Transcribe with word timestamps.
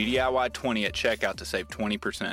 GDIY20 0.00 0.86
at 0.86 0.92
checkout 0.94 1.36
to 1.36 1.44
save 1.44 1.68
20%. 1.68 2.32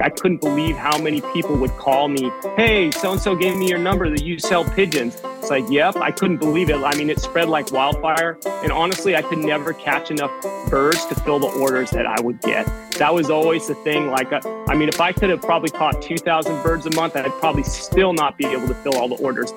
I 0.00 0.10
couldn't 0.10 0.40
believe 0.40 0.76
how 0.76 0.96
many 0.98 1.20
people 1.32 1.56
would 1.56 1.72
call 1.72 2.08
me, 2.08 2.30
hey, 2.56 2.90
so 2.92 3.12
and 3.12 3.20
so 3.20 3.34
gave 3.34 3.56
me 3.56 3.68
your 3.68 3.78
number 3.78 4.08
that 4.08 4.22
you 4.22 4.38
sell 4.38 4.64
pigeons. 4.64 5.20
It's 5.24 5.50
like, 5.50 5.64
yep, 5.68 5.96
I 5.96 6.12
couldn't 6.12 6.38
believe 6.38 6.70
it. 6.70 6.76
I 6.76 6.94
mean, 6.96 7.10
it 7.10 7.18
spread 7.20 7.48
like 7.48 7.72
wildfire. 7.72 8.38
And 8.46 8.70
honestly, 8.70 9.16
I 9.16 9.22
could 9.22 9.38
never 9.38 9.72
catch 9.72 10.10
enough 10.10 10.30
birds 10.70 11.04
to 11.06 11.14
fill 11.16 11.40
the 11.40 11.48
orders 11.48 11.90
that 11.90 12.06
I 12.06 12.20
would 12.20 12.40
get. 12.42 12.66
That 12.92 13.12
was 13.12 13.28
always 13.28 13.66
the 13.66 13.74
thing. 13.76 14.08
Like, 14.08 14.32
uh, 14.32 14.40
I 14.68 14.74
mean, 14.76 14.88
if 14.88 15.00
I 15.00 15.12
could 15.12 15.30
have 15.30 15.42
probably 15.42 15.70
caught 15.70 16.00
2,000 16.00 16.62
birds 16.62 16.86
a 16.86 16.90
month, 16.92 17.16
I'd 17.16 17.32
probably 17.32 17.64
still 17.64 18.12
not 18.12 18.38
be 18.38 18.46
able 18.46 18.68
to 18.68 18.74
fill 18.74 18.96
all 18.96 19.08
the 19.08 19.16
orders. 19.16 19.52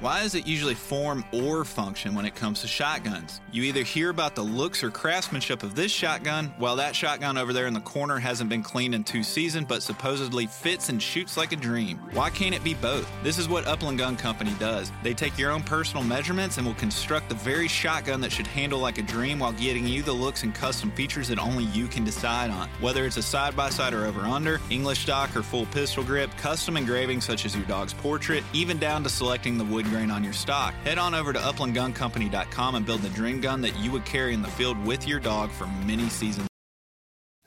Why 0.00 0.22
is 0.22 0.34
it 0.34 0.46
usually 0.46 0.74
form 0.74 1.26
or 1.30 1.62
function 1.62 2.14
when 2.14 2.24
it 2.24 2.34
comes 2.34 2.62
to 2.62 2.66
shotguns? 2.66 3.42
You 3.52 3.64
either 3.64 3.82
hear 3.82 4.08
about 4.08 4.34
the 4.34 4.40
looks 4.40 4.82
or 4.82 4.90
craftsmanship 4.90 5.62
of 5.62 5.74
this 5.74 5.92
shotgun, 5.92 6.54
while 6.56 6.76
that 6.76 6.96
shotgun 6.96 7.36
over 7.36 7.52
there 7.52 7.66
in 7.66 7.74
the 7.74 7.80
corner 7.80 8.18
hasn't 8.18 8.48
been 8.48 8.62
cleaned 8.62 8.94
in 8.94 9.04
two 9.04 9.22
seasons 9.22 9.66
but 9.68 9.82
supposedly 9.82 10.46
fits 10.46 10.88
and 10.88 11.02
shoots 11.02 11.36
like 11.36 11.52
a 11.52 11.56
dream. 11.56 11.98
Why 12.14 12.30
can't 12.30 12.54
it 12.54 12.64
be 12.64 12.72
both? 12.72 13.06
This 13.22 13.36
is 13.36 13.46
what 13.46 13.66
Upland 13.66 13.98
Gun 13.98 14.16
Company 14.16 14.54
does. 14.58 14.90
They 15.02 15.12
take 15.12 15.36
your 15.36 15.50
own 15.50 15.62
personal 15.62 16.02
measurements 16.02 16.56
and 16.56 16.66
will 16.66 16.72
construct 16.74 17.28
the 17.28 17.34
very 17.34 17.68
shotgun 17.68 18.22
that 18.22 18.32
should 18.32 18.46
handle 18.46 18.78
like 18.78 18.96
a 18.96 19.02
dream 19.02 19.40
while 19.40 19.52
getting 19.52 19.86
you 19.86 20.02
the 20.02 20.14
looks 20.14 20.44
and 20.44 20.54
custom 20.54 20.90
features 20.92 21.28
that 21.28 21.38
only 21.38 21.64
you 21.64 21.86
can 21.86 22.04
decide 22.04 22.48
on. 22.48 22.70
Whether 22.80 23.04
it's 23.04 23.18
a 23.18 23.22
side 23.22 23.54
by 23.54 23.68
side 23.68 23.92
or 23.92 24.06
over 24.06 24.20
under, 24.20 24.62
English 24.70 25.00
stock 25.00 25.36
or 25.36 25.42
full 25.42 25.66
pistol 25.66 26.04
grip, 26.04 26.34
custom 26.38 26.78
engraving 26.78 27.20
such 27.20 27.44
as 27.44 27.54
your 27.54 27.66
dog's 27.66 27.92
portrait, 27.92 28.44
even 28.54 28.78
down 28.78 29.02
to 29.02 29.10
selecting 29.10 29.58
the 29.58 29.64
wood 29.64 29.89
grain 29.90 30.10
on 30.10 30.24
your 30.24 30.32
stock. 30.32 30.72
Head 30.84 30.96
on 30.96 31.14
over 31.14 31.32
to 31.32 31.38
uplandguncompany.com 31.38 32.74
and 32.76 32.86
build 32.86 33.02
the 33.02 33.10
dream 33.10 33.40
gun 33.40 33.60
that 33.62 33.76
you 33.78 33.90
would 33.90 34.04
carry 34.04 34.32
in 34.32 34.40
the 34.40 34.48
field 34.48 34.82
with 34.86 35.06
your 35.06 35.20
dog 35.20 35.50
for 35.50 35.66
many 35.84 36.08
seasons. 36.08 36.46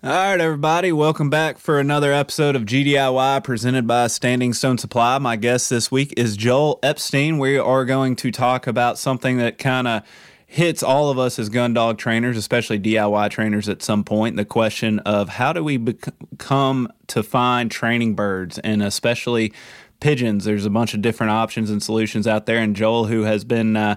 All 0.04 0.12
right, 0.12 0.42
everybody, 0.42 0.92
welcome 0.92 1.30
back 1.30 1.58
for 1.58 1.80
another 1.80 2.12
episode 2.12 2.58
of 2.58 2.64
GDIY 2.64 3.42
presented 3.46 3.88
by 3.88 4.08
Standing 4.08 4.52
Stone 4.52 4.80
Supply. 4.80 5.18
My 5.18 5.38
guest 5.38 5.70
this 5.70 5.90
week 5.90 6.14
is 6.18 6.36
Joel 6.36 6.78
Ebstein. 6.84 7.40
We 7.40 7.58
are 7.58 7.86
going 7.86 8.18
to 8.18 8.30
talk 8.30 8.68
about 8.68 9.00
something 9.00 9.38
that 9.38 9.58
kind 9.58 9.88
of 9.88 10.04
hits 10.46 10.84
all 10.84 11.10
of 11.10 11.18
us 11.18 11.40
as 11.40 11.48
gun 11.48 11.74
dog 11.74 11.98
trainers, 11.98 12.36
especially 12.36 12.80
DIY 12.80 13.30
trainers 13.30 13.70
at 13.70 13.82
some 13.82 14.04
point. 14.04 14.36
The 14.36 14.44
question 14.44 15.00
of 15.00 15.30
how 15.30 15.54
do 15.54 15.64
we 15.64 15.78
become 15.78 16.92
to 17.08 17.24
find 17.24 17.72
training 17.72 18.14
birds 18.16 18.60
and 18.60 18.84
especially 18.84 19.54
pigeons. 20.04 20.44
There's 20.44 20.66
a 20.66 20.70
bunch 20.70 20.94
of 20.94 21.02
different 21.02 21.32
options 21.32 21.70
and 21.70 21.82
solutions 21.82 22.28
out 22.28 22.46
there. 22.46 22.58
And 22.58 22.76
Joel, 22.76 23.06
who 23.06 23.22
has 23.22 23.46
been 23.46 23.78
uh, 23.78 23.96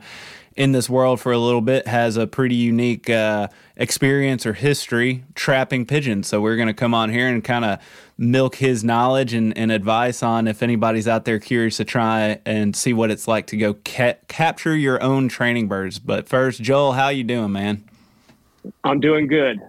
in 0.54 0.70
this 0.70 0.88
world 0.88 1.20
for 1.20 1.32
a 1.32 1.38
little 1.38 1.60
bit, 1.60 1.88
has 1.88 2.16
a 2.16 2.28
pretty 2.28 2.54
unique 2.54 3.10
uh, 3.10 3.48
experience 3.76 4.46
or 4.46 4.52
history 4.52 5.24
trapping 5.34 5.84
pigeons. 5.84 6.28
So 6.28 6.40
we're 6.40 6.54
going 6.54 6.68
to 6.68 6.74
come 6.74 6.94
on 6.94 7.10
here 7.10 7.26
and 7.26 7.42
kind 7.42 7.64
of 7.64 7.80
milk 8.16 8.54
his 8.54 8.84
knowledge 8.84 9.34
and, 9.34 9.58
and, 9.58 9.72
advice 9.72 10.22
on 10.22 10.46
if 10.46 10.62
anybody's 10.62 11.08
out 11.08 11.24
there 11.24 11.40
curious 11.40 11.76
to 11.78 11.84
try 11.84 12.40
and 12.46 12.76
see 12.76 12.92
what 12.92 13.10
it's 13.10 13.26
like 13.26 13.48
to 13.48 13.56
go 13.56 13.74
ca- 13.84 14.16
capture 14.28 14.76
your 14.76 15.02
own 15.02 15.26
training 15.28 15.66
birds. 15.66 15.98
But 15.98 16.28
first, 16.28 16.62
Joel, 16.62 16.92
how 16.92 17.08
you 17.08 17.24
doing, 17.24 17.50
man? 17.50 17.84
I'm 18.84 19.00
doing 19.00 19.26
good. 19.26 19.60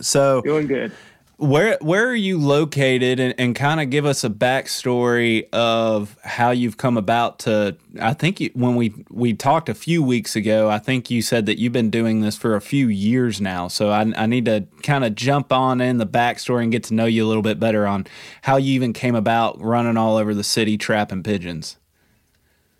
So 0.00 0.40
doing 0.42 0.68
good. 0.68 0.92
Where 1.40 1.78
where 1.80 2.06
are 2.06 2.14
you 2.14 2.38
located, 2.38 3.18
and, 3.18 3.34
and 3.38 3.56
kind 3.56 3.80
of 3.80 3.88
give 3.88 4.04
us 4.04 4.24
a 4.24 4.28
backstory 4.28 5.48
of 5.54 6.18
how 6.22 6.50
you've 6.50 6.76
come 6.76 6.98
about 6.98 7.38
to? 7.40 7.78
I 7.98 8.12
think 8.12 8.40
you, 8.40 8.50
when 8.52 8.76
we 8.76 8.92
we 9.08 9.32
talked 9.32 9.70
a 9.70 9.74
few 9.74 10.02
weeks 10.02 10.36
ago, 10.36 10.68
I 10.68 10.78
think 10.78 11.10
you 11.10 11.22
said 11.22 11.46
that 11.46 11.58
you've 11.58 11.72
been 11.72 11.88
doing 11.88 12.20
this 12.20 12.36
for 12.36 12.56
a 12.56 12.60
few 12.60 12.88
years 12.88 13.40
now. 13.40 13.68
So 13.68 13.88
I, 13.88 14.12
I 14.18 14.26
need 14.26 14.44
to 14.44 14.66
kind 14.82 15.02
of 15.02 15.14
jump 15.14 15.50
on 15.50 15.80
in 15.80 15.96
the 15.96 16.06
backstory 16.06 16.64
and 16.64 16.70
get 16.70 16.84
to 16.84 16.94
know 16.94 17.06
you 17.06 17.24
a 17.24 17.28
little 17.28 17.42
bit 17.42 17.58
better 17.58 17.86
on 17.86 18.06
how 18.42 18.58
you 18.58 18.74
even 18.74 18.92
came 18.92 19.14
about 19.14 19.58
running 19.62 19.96
all 19.96 20.18
over 20.18 20.34
the 20.34 20.44
city 20.44 20.76
trapping 20.76 21.22
pigeons. 21.22 21.78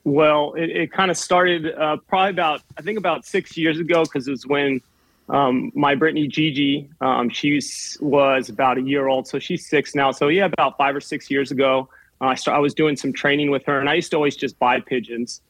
Well, 0.04 0.52
it, 0.52 0.68
it 0.68 0.92
kind 0.92 1.10
of 1.10 1.16
started 1.16 1.74
uh, 1.74 1.96
probably 2.08 2.32
about 2.32 2.60
I 2.76 2.82
think 2.82 2.98
about 2.98 3.24
six 3.24 3.56
years 3.56 3.78
ago 3.80 4.02
because 4.02 4.28
it 4.28 4.32
was 4.32 4.46
when 4.46 4.82
um, 5.30 5.70
my 5.74 5.94
Brittany 5.94 6.26
Gigi, 6.26 6.90
um, 7.00 7.28
she 7.28 7.60
was 8.00 8.48
about 8.48 8.78
a 8.78 8.82
year 8.82 9.06
old, 9.06 9.28
so 9.28 9.38
she's 9.38 9.66
six 9.66 9.94
now. 9.94 10.10
So 10.10 10.26
yeah, 10.26 10.46
about 10.46 10.76
five 10.76 10.96
or 10.96 11.00
six 11.00 11.30
years 11.30 11.52
ago, 11.52 11.88
uh, 12.20 12.26
I, 12.26 12.34
start, 12.34 12.56
I 12.56 12.60
was 12.60 12.74
doing 12.74 12.96
some 12.96 13.12
training 13.12 13.50
with 13.50 13.64
her, 13.66 13.78
and 13.78 13.88
I 13.88 13.94
used 13.94 14.10
to 14.10 14.16
always 14.16 14.34
just 14.34 14.58
buy 14.58 14.80
pigeons, 14.80 15.40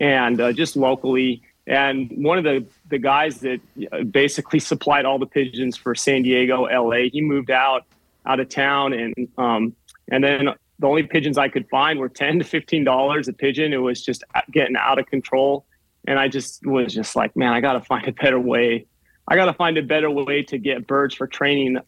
and 0.00 0.40
uh, 0.40 0.52
just 0.52 0.76
locally. 0.76 1.40
And 1.68 2.10
one 2.16 2.38
of 2.38 2.44
the 2.44 2.66
the 2.88 2.98
guys 2.98 3.38
that 3.40 3.60
uh, 3.92 4.02
basically 4.02 4.58
supplied 4.58 5.04
all 5.04 5.20
the 5.20 5.26
pigeons 5.26 5.76
for 5.76 5.94
San 5.94 6.22
Diego, 6.22 6.64
LA, 6.64 7.08
he 7.12 7.20
moved 7.20 7.52
out 7.52 7.84
out 8.26 8.40
of 8.40 8.48
town, 8.48 8.92
and 8.92 9.14
um, 9.38 9.76
and 10.10 10.24
then 10.24 10.48
the 10.80 10.86
only 10.86 11.04
pigeons 11.04 11.38
I 11.38 11.48
could 11.48 11.68
find 11.68 12.00
were 12.00 12.08
ten 12.08 12.40
to 12.40 12.44
fifteen 12.44 12.82
dollars 12.82 13.28
a 13.28 13.32
pigeon. 13.32 13.72
It 13.72 13.76
was 13.76 14.04
just 14.04 14.24
getting 14.50 14.74
out 14.76 14.98
of 14.98 15.06
control, 15.06 15.64
and 16.08 16.18
I 16.18 16.26
just 16.26 16.66
was 16.66 16.92
just 16.92 17.14
like, 17.14 17.36
man, 17.36 17.52
I 17.52 17.60
got 17.60 17.74
to 17.74 17.80
find 17.80 18.08
a 18.08 18.12
better 18.12 18.40
way 18.40 18.86
I 19.28 19.36
got 19.36 19.44
to 19.44 19.52
find 19.52 19.76
a 19.76 19.82
better 19.82 20.10
way 20.10 20.42
to 20.44 20.58
get 20.58 20.86
birds 20.86 21.14
for 21.14 21.26
training. 21.26 21.78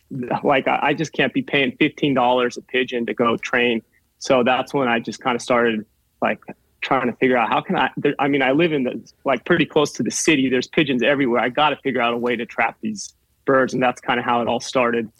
Like 0.45 0.69
I 0.69 0.95
just 0.95 1.13
can't 1.13 1.33
be 1.33 1.43
paying 1.43 1.77
fifteen 1.79 2.15
dollars 2.15 2.57
a 2.57 2.63
pigeon 2.63 3.07
to 3.07 3.15
go 3.15 3.37
train. 3.37 3.83
So 4.19 4.45
that's 4.45 4.75
when 4.75 4.89
I 4.89 5.01
just 5.01 5.21
kind 5.21 5.35
of 5.35 5.43
started 5.43 5.85
like 6.21 6.41
trying 6.83 7.07
to 7.07 7.17
figure 7.17 7.37
out 7.37 7.49
how 7.49 7.61
can 7.63 7.77
I. 7.77 7.91
There, 7.97 8.15
I 8.19 8.29
mean, 8.29 8.43
I 8.43 8.53
live 8.53 8.73
in 8.73 8.85
the 8.85 9.13
like 9.25 9.45
pretty 9.45 9.67
close 9.67 9.93
to 9.93 10.03
the 10.03 10.11
city. 10.11 10.49
There's 10.51 10.67
pigeons 10.67 11.03
everywhere. 11.03 11.41
I 11.41 11.49
got 11.49 11.71
to 11.71 11.77
figure 11.77 12.03
out 12.03 12.13
a 12.13 12.19
way 12.19 12.37
to 12.37 12.45
trap 12.45 12.77
these 12.83 13.15
birds, 13.47 13.73
and 13.73 13.83
that's 13.83 14.01
kind 14.01 14.21
of 14.21 14.27
how 14.27 14.43
it 14.43 14.49
all 14.49 14.61
started. 14.61 15.11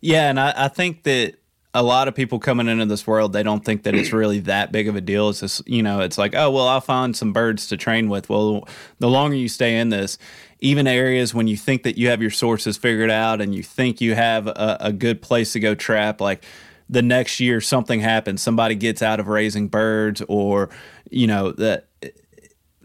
Yeah, 0.00 0.30
and 0.30 0.38
I, 0.38 0.54
I 0.56 0.68
think 0.68 1.02
that 1.04 1.34
a 1.76 1.82
lot 1.82 2.06
of 2.06 2.14
people 2.14 2.38
coming 2.38 2.68
into 2.68 2.86
this 2.86 3.06
world, 3.06 3.32
they 3.32 3.42
don't 3.42 3.64
think 3.64 3.82
that 3.82 3.94
it's 3.94 4.12
really 4.12 4.38
that 4.40 4.70
big 4.70 4.86
of 4.86 4.94
a 4.94 5.00
deal. 5.00 5.28
It's 5.28 5.40
just, 5.40 5.66
you 5.68 5.82
know, 5.82 6.00
it's 6.00 6.16
like, 6.16 6.34
oh, 6.34 6.50
well, 6.50 6.68
I'll 6.68 6.80
find 6.80 7.16
some 7.16 7.32
birds 7.32 7.66
to 7.68 7.76
train 7.76 8.08
with. 8.08 8.28
Well, 8.28 8.68
the 9.00 9.08
longer 9.08 9.36
you 9.36 9.48
stay 9.48 9.78
in 9.78 9.88
this, 9.88 10.16
even 10.64 10.86
areas 10.86 11.34
when 11.34 11.46
you 11.46 11.58
think 11.58 11.82
that 11.82 11.98
you 11.98 12.08
have 12.08 12.22
your 12.22 12.30
sources 12.30 12.78
figured 12.78 13.10
out 13.10 13.42
and 13.42 13.54
you 13.54 13.62
think 13.62 14.00
you 14.00 14.14
have 14.14 14.46
a, 14.46 14.78
a 14.80 14.92
good 14.94 15.20
place 15.20 15.52
to 15.52 15.60
go 15.60 15.74
trap, 15.74 16.22
like 16.22 16.42
the 16.88 17.02
next 17.02 17.38
year 17.38 17.60
something 17.60 18.00
happens, 18.00 18.40
somebody 18.40 18.74
gets 18.74 19.02
out 19.02 19.20
of 19.20 19.28
raising 19.28 19.68
birds, 19.68 20.22
or, 20.26 20.70
you 21.10 21.26
know, 21.26 21.52
that 21.52 21.88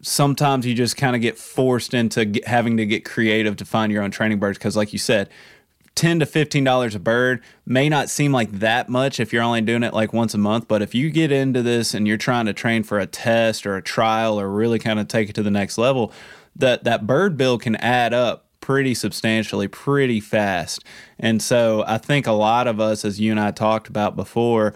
sometimes 0.01 0.65
you 0.65 0.75
just 0.75 0.97
kind 0.97 1.15
of 1.15 1.21
get 1.21 1.37
forced 1.37 1.93
into 1.93 2.41
having 2.45 2.75
to 2.75 2.85
get 2.85 3.05
creative 3.05 3.55
to 3.55 3.63
find 3.65 3.93
your 3.93 4.03
own 4.03 4.11
training 4.11 4.39
birds. 4.39 4.57
Cause, 4.57 4.75
like 4.75 4.91
you 4.91 4.99
said, 4.99 5.29
10 5.95 6.19
to 6.19 6.25
15 6.25 6.63
dollars 6.63 6.95
a 6.95 6.99
bird 6.99 7.41
may 7.65 7.89
not 7.89 8.09
seem 8.09 8.31
like 8.31 8.51
that 8.59 8.87
much 8.87 9.19
if 9.19 9.33
you're 9.33 9.43
only 9.43 9.59
doing 9.59 9.83
it 9.83 9.93
like 9.93 10.13
once 10.13 10.33
a 10.33 10.37
month 10.37 10.65
but 10.65 10.81
if 10.81 10.95
you 10.95 11.09
get 11.09 11.29
into 11.29 11.61
this 11.61 11.93
and 11.93 12.07
you're 12.07 12.15
trying 12.15 12.45
to 12.45 12.53
train 12.53 12.83
for 12.83 12.99
a 12.99 13.05
test 13.05 13.65
or 13.65 13.75
a 13.75 13.81
trial 13.81 14.39
or 14.39 14.49
really 14.49 14.79
kind 14.79 14.97
of 14.97 15.09
take 15.09 15.29
it 15.29 15.33
to 15.33 15.43
the 15.43 15.51
next 15.51 15.77
level 15.77 16.13
that 16.59 16.83
that 16.83 17.07
bird 17.07 17.37
bill 17.37 17.57
can 17.57 17.75
add 17.77 18.13
up 18.13 18.45
pretty 18.61 18.93
substantially 18.93 19.67
pretty 19.67 20.19
fast 20.19 20.83
and 21.19 21.41
so 21.41 21.83
i 21.87 21.97
think 21.97 22.27
a 22.27 22.31
lot 22.31 22.67
of 22.67 22.79
us 22.79 23.03
as 23.03 23.19
you 23.19 23.31
and 23.31 23.39
i 23.39 23.51
talked 23.51 23.87
about 23.87 24.15
before 24.15 24.73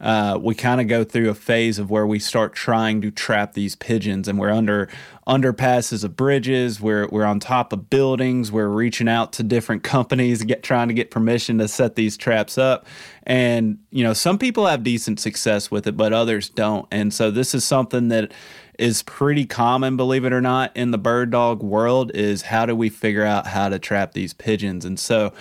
uh, 0.00 0.38
we 0.40 0.54
kind 0.54 0.80
of 0.80 0.88
go 0.88 1.04
through 1.04 1.30
a 1.30 1.34
phase 1.34 1.78
of 1.78 1.90
where 1.90 2.06
we 2.06 2.18
start 2.18 2.52
trying 2.52 3.00
to 3.00 3.10
trap 3.10 3.54
these 3.54 3.76
pigeons, 3.76 4.26
and 4.28 4.38
we're 4.38 4.50
under 4.50 4.88
underpasses 5.26 6.04
of 6.04 6.16
bridges. 6.16 6.80
We're 6.80 7.08
we're 7.08 7.24
on 7.24 7.40
top 7.40 7.72
of 7.72 7.88
buildings. 7.88 8.50
We're 8.50 8.68
reaching 8.68 9.08
out 9.08 9.32
to 9.34 9.42
different 9.42 9.82
companies, 9.82 10.42
get 10.42 10.62
trying 10.62 10.88
to 10.88 10.94
get 10.94 11.10
permission 11.10 11.58
to 11.58 11.68
set 11.68 11.94
these 11.94 12.16
traps 12.16 12.58
up. 12.58 12.86
And 13.22 13.78
you 13.90 14.02
know, 14.04 14.12
some 14.12 14.36
people 14.36 14.66
have 14.66 14.82
decent 14.82 15.20
success 15.20 15.70
with 15.70 15.86
it, 15.86 15.96
but 15.96 16.12
others 16.12 16.50
don't. 16.50 16.86
And 16.90 17.14
so 17.14 17.30
this 17.30 17.54
is 17.54 17.64
something 17.64 18.08
that 18.08 18.32
is 18.78 19.02
pretty 19.02 19.46
common, 19.46 19.96
believe 19.96 20.24
it 20.24 20.32
or 20.32 20.40
not, 20.40 20.76
in 20.76 20.90
the 20.90 20.98
bird 20.98 21.30
dog 21.30 21.62
world. 21.62 22.10
Is 22.14 22.42
how 22.42 22.66
do 22.66 22.74
we 22.74 22.88
figure 22.88 23.24
out 23.24 23.46
how 23.46 23.68
to 23.68 23.78
trap 23.78 24.12
these 24.12 24.32
pigeons? 24.32 24.84
And 24.84 24.98
so, 24.98 25.32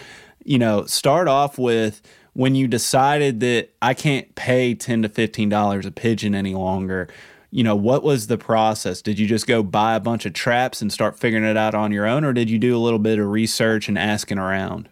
you 0.44 0.60
know, 0.60 0.86
start 0.86 1.28
off 1.28 1.58
with 1.58 2.02
when 2.34 2.56
you 2.56 2.68
decided 2.68 3.40
that 3.42 3.70
I 3.82 3.94
can't 3.94 4.34
pay 4.36 4.76
ten 4.76 5.02
to 5.02 5.10
fifteen 5.10 5.50
dollars 5.50 5.86
a 5.86 5.92
pigeon 5.92 6.36
any 6.36 6.54
longer 6.54 7.08
you 7.54 7.64
know, 7.64 7.76
what 7.76 8.02
was 8.02 8.26
the 8.26 8.38
process? 8.40 9.04
Did 9.04 9.20
you 9.20 9.28
just 9.28 9.46
go 9.46 9.62
buy 9.62 9.94
a 9.94 10.00
bunch 10.00 10.26
of 10.26 10.34
traps 10.34 10.82
and 10.82 10.92
start 10.92 11.20
figuring 11.20 11.46
it 11.46 11.56
out 11.56 11.76
on 11.76 11.92
your 11.92 12.08
own, 12.08 12.24
or 12.24 12.34
did 12.34 12.50
you 12.50 12.58
do 12.58 12.76
a 12.76 12.82
little 12.82 12.98
bit 12.98 13.20
of 13.20 13.28
research 13.28 13.88
and 13.88 13.96
asking 13.96 14.40
around? 14.40 14.90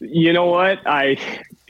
You 0.00 0.32
know 0.32 0.46
what? 0.46 0.78
I 0.86 1.18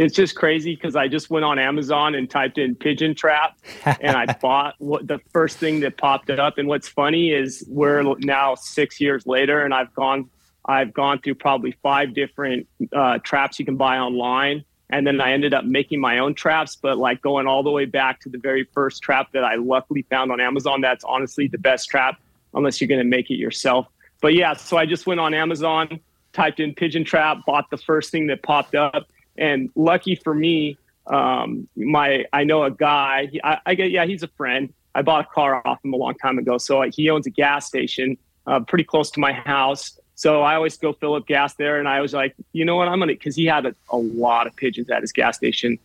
it's 0.03 0.15
just 0.15 0.35
crazy 0.35 0.75
because 0.75 0.97
I 0.97 1.09
just 1.09 1.31
went 1.31 1.45
on 1.45 1.59
Amazon 1.59 2.15
and 2.15 2.29
typed 2.29 2.59
in 2.59 2.75
pigeon 2.75 3.15
trap, 3.15 3.59
and 3.85 4.17
I 4.17 4.27
bought 4.41 4.75
what 4.79 5.07
the 5.07 5.19
first 5.33 5.59
thing 5.59 5.81
that 5.81 5.97
popped 5.97 6.31
up. 6.31 6.59
And 6.59 6.69
what's 6.69 6.89
funny 6.89 7.33
is 7.33 7.65
we're 7.69 8.03
now 8.19 8.55
six 8.55 9.01
years 9.01 9.27
later, 9.27 9.65
and 9.65 9.73
I've 9.75 9.93
gone 9.95 10.31
I've 10.65 10.93
gone 10.93 11.21
through 11.21 11.37
probably 11.37 11.73
five 11.83 12.15
different 12.15 12.69
uh, 12.93 13.19
traps 13.19 13.59
you 13.59 13.65
can 13.65 13.77
buy 13.77 13.99
online 13.99 14.65
and 14.93 15.07
then 15.07 15.21
I 15.23 15.33
ended 15.33 15.55
up 15.55 15.65
making 15.65 16.01
my 16.01 16.19
own 16.19 16.35
traps, 16.35 16.77
but 16.77 16.99
like 16.99 17.23
going 17.23 17.47
all 17.47 17.63
the 17.63 17.71
way 17.71 17.87
back 17.87 18.21
to 18.21 18.29
the 18.29 18.37
very 18.37 18.65
first 18.75 19.03
trap 19.03 19.33
that 19.33 19.43
I 19.43 19.55
luckily 19.55 20.03
found 20.03 20.31
on 20.31 20.39
Amazon. 20.39 20.83
That's 20.83 21.03
honestly 21.03 21.49
the 21.49 21.57
best 21.59 21.89
trap, 21.89 22.21
unless 22.53 22.79
you're 22.79 22.89
going 22.89 23.01
to 23.01 23.05
make 23.05 23.31
it 23.31 23.37
yourself. 23.37 23.87
But 24.21 24.35
yeah, 24.35 24.53
so 24.53 24.77
I 24.77 24.85
just 24.85 25.07
went 25.07 25.19
on 25.19 25.33
Amazon, 25.33 25.99
typed 26.35 26.61
in 26.61 26.75
pigeon 26.75 27.05
trap, 27.05 27.39
bought 27.47 27.71
the 27.71 27.79
first 27.79 28.11
thing 28.11 28.27
that 28.27 28.43
popped 28.43 28.75
up, 28.75 29.07
and 29.37 29.71
lucky 29.75 30.15
for 30.15 30.35
me, 30.35 30.79
um, 31.07 31.69
my 31.77 32.25
I 32.33 32.45
know 32.45 32.63
a 32.65 32.71
guy. 32.71 33.27
He, 33.27 33.41
I, 33.43 33.59
I, 33.67 33.75
get 33.75 33.91
yeah, 33.91 34.05
he's 34.05 34.23
a 34.23 34.29
friend. 34.29 34.73
I 34.95 35.03
bought 35.03 35.25
a 35.25 35.29
car 35.35 35.63
off 35.67 35.85
him 35.85 35.93
a 35.93 35.97
long 35.97 36.15
time 36.15 36.39
ago, 36.39 36.59
so 36.59 36.83
he 36.83 37.11
owns 37.11 37.27
a 37.27 37.31
gas 37.31 37.67
station 37.67 38.17
uh, 38.47 38.61
pretty 38.61 38.85
close 38.85 39.11
to 39.13 39.21
my 39.21 39.33
house. 39.33 39.99
So 40.15 40.43
I 40.43 40.55
always 40.55 40.77
go 40.77 40.93
fill 40.93 41.15
up 41.15 41.27
gas 41.27 41.55
there, 41.55 41.79
and 41.79 41.89
I 41.89 42.01
was 42.01 42.13
like, 42.13 42.35
you 42.53 42.65
know 42.65 42.77
what, 42.77 42.89
I'm 42.89 42.99
gonna 42.99 43.15
because 43.15 43.35
he 43.35 43.47
had 43.47 43.67
a, 43.67 43.75
a 43.91 43.97
lot 43.97 44.47
of 44.47 44.55
pigeons 44.55 44.91
at 44.91 45.01
his 45.01 45.13
gas 45.13 45.37
station, 45.37 45.79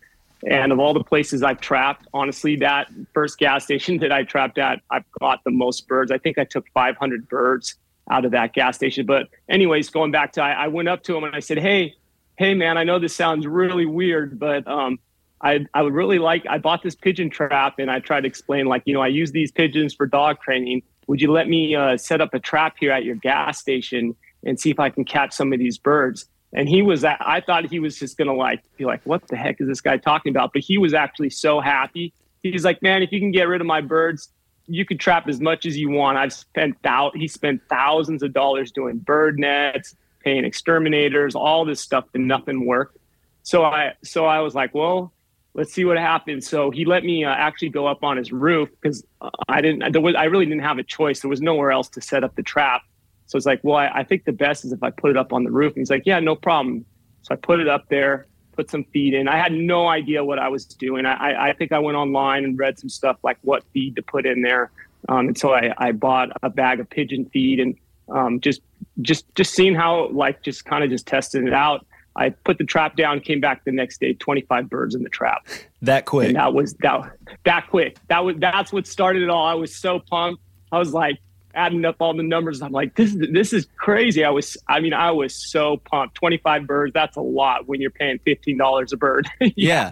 and 0.46 0.72
of 0.72 0.80
all 0.80 0.94
the 0.94 1.04
places 1.04 1.42
I've 1.42 1.62
trapped, 1.62 2.08
honestly, 2.14 2.58
that 2.58 2.88
first 3.14 3.40
gas 3.40 3.64
station 3.64 3.98
that 4.02 4.12
I 4.12 4.24
trapped 4.24 4.58
at, 4.58 4.82
I've 4.92 5.06
got 5.20 5.44
the 5.44 5.52
most 5.52 5.88
birds. 5.88 6.12
I 6.12 6.18
think 6.18 6.38
I 6.38 6.44
took 6.44 6.68
500 6.74 7.28
birds 7.28 7.76
out 8.10 8.26
of 8.26 8.32
that 8.32 8.54
gas 8.54 8.76
station. 8.76 9.06
But 9.06 9.28
anyways, 9.50 9.90
going 9.90 10.12
back 10.12 10.34
to, 10.34 10.42
I, 10.42 10.52
I 10.52 10.68
went 10.68 10.88
up 10.88 11.04
to 11.04 11.18
him 11.18 11.24
and 11.24 11.36
I 11.36 11.40
said, 11.40 11.58
hey, 11.58 11.96
hey 12.38 12.54
man, 12.54 12.78
I 12.78 12.84
know 12.84 13.00
this 13.00 13.16
sounds 13.16 13.46
really 13.46 13.86
weird, 13.86 14.40
but 14.40 14.68
um, 14.68 15.00
I 15.42 15.66
I 15.74 15.82
would 15.82 15.94
really 15.94 16.20
like. 16.20 16.46
I 16.50 16.58
bought 16.58 16.84
this 16.84 16.96
pigeon 16.96 17.30
trap, 17.30 17.80
and 17.80 17.92
I 17.92 18.00
tried 18.00 18.22
to 18.22 18.28
explain 18.28 18.66
like, 18.66 18.84
you 18.86 18.94
know, 18.94 19.02
I 19.02 19.08
use 19.08 19.32
these 19.32 19.52
pigeons 19.52 19.94
for 19.94 20.06
dog 20.06 20.42
training. 20.42 20.84
Would 21.08 21.22
you 21.22 21.32
let 21.32 21.48
me 21.48 21.76
uh, 21.76 21.98
set 21.98 22.22
up 22.22 22.34
a 22.34 22.40
trap 22.40 22.76
here 22.80 22.92
at 22.92 23.04
your 23.04 23.16
gas 23.16 23.60
station? 23.60 24.16
and 24.44 24.60
see 24.60 24.70
if 24.70 24.80
I 24.80 24.90
can 24.90 25.06
catch 25.06 25.34
some 25.34 25.54
of 25.54 25.60
these 25.60 25.78
birds. 25.78 26.26
And 26.54 26.70
he 26.70 26.82
was, 26.82 27.04
I 27.04 27.42
thought 27.46 27.70
he 27.70 27.80
was 27.80 28.00
just 28.00 28.18
going 28.18 28.30
to 28.30 28.34
like 28.34 28.64
be 28.78 28.86
like, 28.86 29.02
what 29.04 29.28
the 29.28 29.36
heck 29.36 29.60
is 29.60 29.68
this 29.68 29.82
guy 29.82 29.98
talking 29.98 30.30
about? 30.30 30.54
But 30.54 30.62
he 30.62 30.78
was 30.78 30.94
actually 30.94 31.30
so 31.30 31.60
happy. 31.60 32.14
He's 32.42 32.64
like, 32.64 32.82
man, 32.82 33.04
if 33.04 33.12
you 33.12 33.20
can 33.20 33.32
get 33.32 33.48
rid 33.48 33.60
of 33.60 33.68
my 33.68 33.82
birds, 33.82 34.30
you 34.66 34.86
could 34.86 35.00
trap 35.00 35.28
as 35.28 35.42
much 35.42 35.66
as 35.66 35.78
you 35.78 35.90
want. 35.90 36.18
I've 36.18 36.34
spent 36.34 36.82
thou- 36.84 37.12
he 37.14 37.28
spent 37.28 37.62
thousands 37.70 38.24
of 38.24 38.34
dollars 38.34 38.72
doing 38.72 38.98
bird 38.98 39.38
nets, 39.38 39.96
paying 40.20 40.46
exterminators, 40.46 41.36
all 41.36 41.66
this 41.66 41.82
stuff, 41.82 42.06
and 42.14 42.28
nothing 42.28 42.66
worked. 42.66 42.98
So 43.44 43.64
I, 43.64 43.94
so 44.04 44.26
I 44.26 44.40
was 44.40 44.56
like, 44.56 44.74
well, 44.74 45.14
let's 45.54 45.74
see 45.74 45.86
what 45.86 45.98
happens. 45.98 46.48
So 46.48 46.70
he 46.70 46.86
let 46.86 47.04
me 47.04 47.26
uh, 47.26 47.30
actually 47.30 47.70
go 47.70 47.88
up 47.88 48.04
on 48.04 48.18
his 48.18 48.32
roof 48.32 48.70
because 48.80 49.04
uh, 49.22 49.30
I 49.50 49.62
didn't, 49.62 50.02
was, 50.02 50.16
I 50.16 50.26
really 50.26 50.46
didn't 50.46 50.64
have 50.64 50.78
a 50.78 50.84
choice. 50.84 51.22
There 51.22 51.30
was 51.30 51.42
nowhere 51.42 51.72
else 51.72 51.90
to 51.90 52.02
set 52.02 52.24
up 52.24 52.36
the 52.36 52.44
trap. 52.44 52.82
So 53.26 53.38
it's 53.38 53.46
like, 53.46 53.60
well, 53.64 53.76
I, 53.76 53.88
I, 53.88 54.04
think 54.04 54.24
the 54.24 54.32
best 54.32 54.64
is 54.64 54.72
if 54.72 54.84
I 54.84 54.92
put 54.92 55.12
it 55.12 55.18
up 55.18 55.34
on 55.34 55.44
the 55.44 55.52
roof. 55.52 55.74
And 55.74 55.82
he's 55.82 55.90
like, 55.90 56.04
yeah, 56.06 56.20
no 56.20 56.36
problem. 56.36 56.86
So 57.24 57.34
I 57.34 57.38
put 57.38 57.60
it 57.60 57.68
up 57.68 57.90
there, 57.90 58.28
put 58.56 58.70
some 58.70 58.86
feed 58.86 59.14
in. 59.14 59.28
I 59.28 59.38
had 59.38 59.52
no 59.52 59.88
idea 59.88 60.24
what 60.24 60.40
I 60.40 60.48
was 60.48 60.66
doing. 60.66 61.06
I, 61.06 61.50
I 61.50 61.54
think 61.54 61.72
I 61.72 61.80
went 61.80 61.98
online 61.98 62.46
and 62.46 62.58
read 62.58 62.80
some 62.80 62.90
stuff 62.90 63.18
like 63.24 63.38
what 63.42 63.64
feed 63.74 63.96
to 63.98 64.02
put 64.02 64.26
in 64.26 64.44
there. 64.44 64.72
Um, 65.10 65.28
and 65.28 65.38
so 65.38 65.54
I, 65.54 65.74
I 65.78 65.92
bought 65.92 66.30
a 66.44 66.50
bag 66.50 66.80
of 66.80 66.90
pigeon 66.90 67.26
feed 67.26 67.60
and 67.60 67.76
um, 68.10 68.40
just 68.40 68.62
just 69.02 69.26
just 69.36 69.54
seeing 69.54 69.76
how 69.76 70.10
like 70.10 70.44
just 70.44 70.66
kind 70.66 70.84
of 70.84 70.90
just 70.90 71.06
testing 71.08 71.48
it 71.48 71.54
out. 71.54 71.86
I 72.16 72.30
put 72.30 72.58
the 72.58 72.64
trap 72.64 72.96
down, 72.96 73.20
came 73.20 73.40
back 73.40 73.64
the 73.64 73.72
next 73.72 74.02
day, 74.02 74.14
25 74.14 74.70
birds 74.70 74.96
in 74.96 75.04
the 75.04 75.10
trap. 75.10 75.48
That 75.84 76.06
quick. 76.06 76.30
And 76.30 76.36
that 76.36 76.54
was 76.54 76.74
that 76.76 77.12
that 77.46 77.68
quick. 77.70 77.98
That 78.08 78.26
was 78.26 78.36
that's 78.40 78.74
what 78.74 78.88
started 78.88 79.22
it 79.22 79.30
all. 79.30 79.46
I 79.46 79.54
was 79.54 79.76
so 79.76 80.00
pumped. 80.00 80.42
I 80.72 80.80
was 80.80 80.94
like, 80.94 81.20
adding 81.58 81.84
up 81.86 81.96
all 82.00 82.16
the 82.16 82.24
numbers. 82.24 82.62
I'm 82.62 82.72
like, 82.72 82.96
this 82.96 83.14
is 83.14 83.28
this 83.32 83.52
is 83.52 83.68
crazy. 83.78 84.24
I 84.24 84.30
was, 84.30 84.56
I 84.68 84.80
mean, 84.80 84.94
I 84.94 85.12
was 85.12 85.36
so 85.36 85.78
pumped. 85.78 86.16
25 86.16 86.68
birds, 86.68 86.94
that's 86.94 87.18
a 87.18 87.22
lot 87.22 87.68
when 87.68 87.82
you're 87.82 87.92
paying 87.92 88.20
$15 88.20 88.94
a 88.94 88.98
bird. 88.98 89.28
yeah. 89.42 89.52
yeah. 89.56 89.92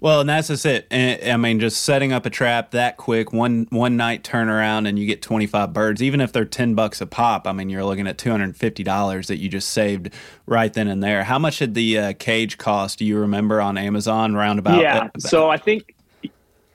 Well, 0.00 0.20
and 0.20 0.28
that's 0.28 0.48
just 0.48 0.64
it. 0.66 0.86
And, 0.90 1.30
I 1.30 1.36
mean, 1.36 1.60
just 1.60 1.82
setting 1.82 2.12
up 2.12 2.26
a 2.26 2.30
trap 2.30 2.70
that 2.72 2.96
quick, 2.96 3.32
one 3.32 3.66
one 3.70 3.96
night 3.96 4.24
turnaround, 4.24 4.88
and 4.88 4.98
you 4.98 5.06
get 5.06 5.22
25 5.22 5.72
birds. 5.72 6.02
Even 6.02 6.20
if 6.20 6.32
they're 6.32 6.44
10 6.44 6.74
bucks 6.74 7.00
a 7.00 7.06
pop, 7.06 7.46
I 7.46 7.52
mean, 7.52 7.68
you're 7.68 7.84
looking 7.84 8.06
at 8.06 8.18
$250 8.18 9.26
that 9.26 9.36
you 9.36 9.48
just 9.48 9.70
saved 9.70 10.10
right 10.46 10.72
then 10.72 10.88
and 10.88 11.02
there. 11.02 11.24
How 11.24 11.38
much 11.38 11.58
did 11.58 11.74
the 11.74 11.98
uh, 11.98 12.12
cage 12.18 12.58
cost? 12.58 12.98
Do 12.98 13.04
you 13.04 13.18
remember 13.18 13.60
on 13.60 13.76
Amazon? 13.76 14.34
Roundabout. 14.34 14.80
Yeah. 14.80 15.08
So 15.18 15.50
I 15.50 15.56
think, 15.56 15.94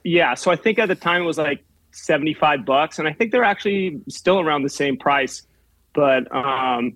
yeah. 0.03 0.33
So 0.33 0.51
I 0.51 0.55
think 0.55 0.79
at 0.79 0.87
the 0.87 0.95
time 0.95 1.23
it 1.23 1.25
was 1.25 1.37
like 1.37 1.63
75 1.97 2.63
bucks 2.63 2.99
and 2.99 3.07
i 3.07 3.13
think 3.13 3.31
they're 3.31 3.43
actually 3.43 3.99
still 4.07 4.39
around 4.39 4.61
the 4.61 4.69
same 4.69 4.97
price 4.97 5.43
but 5.93 6.33
um 6.33 6.95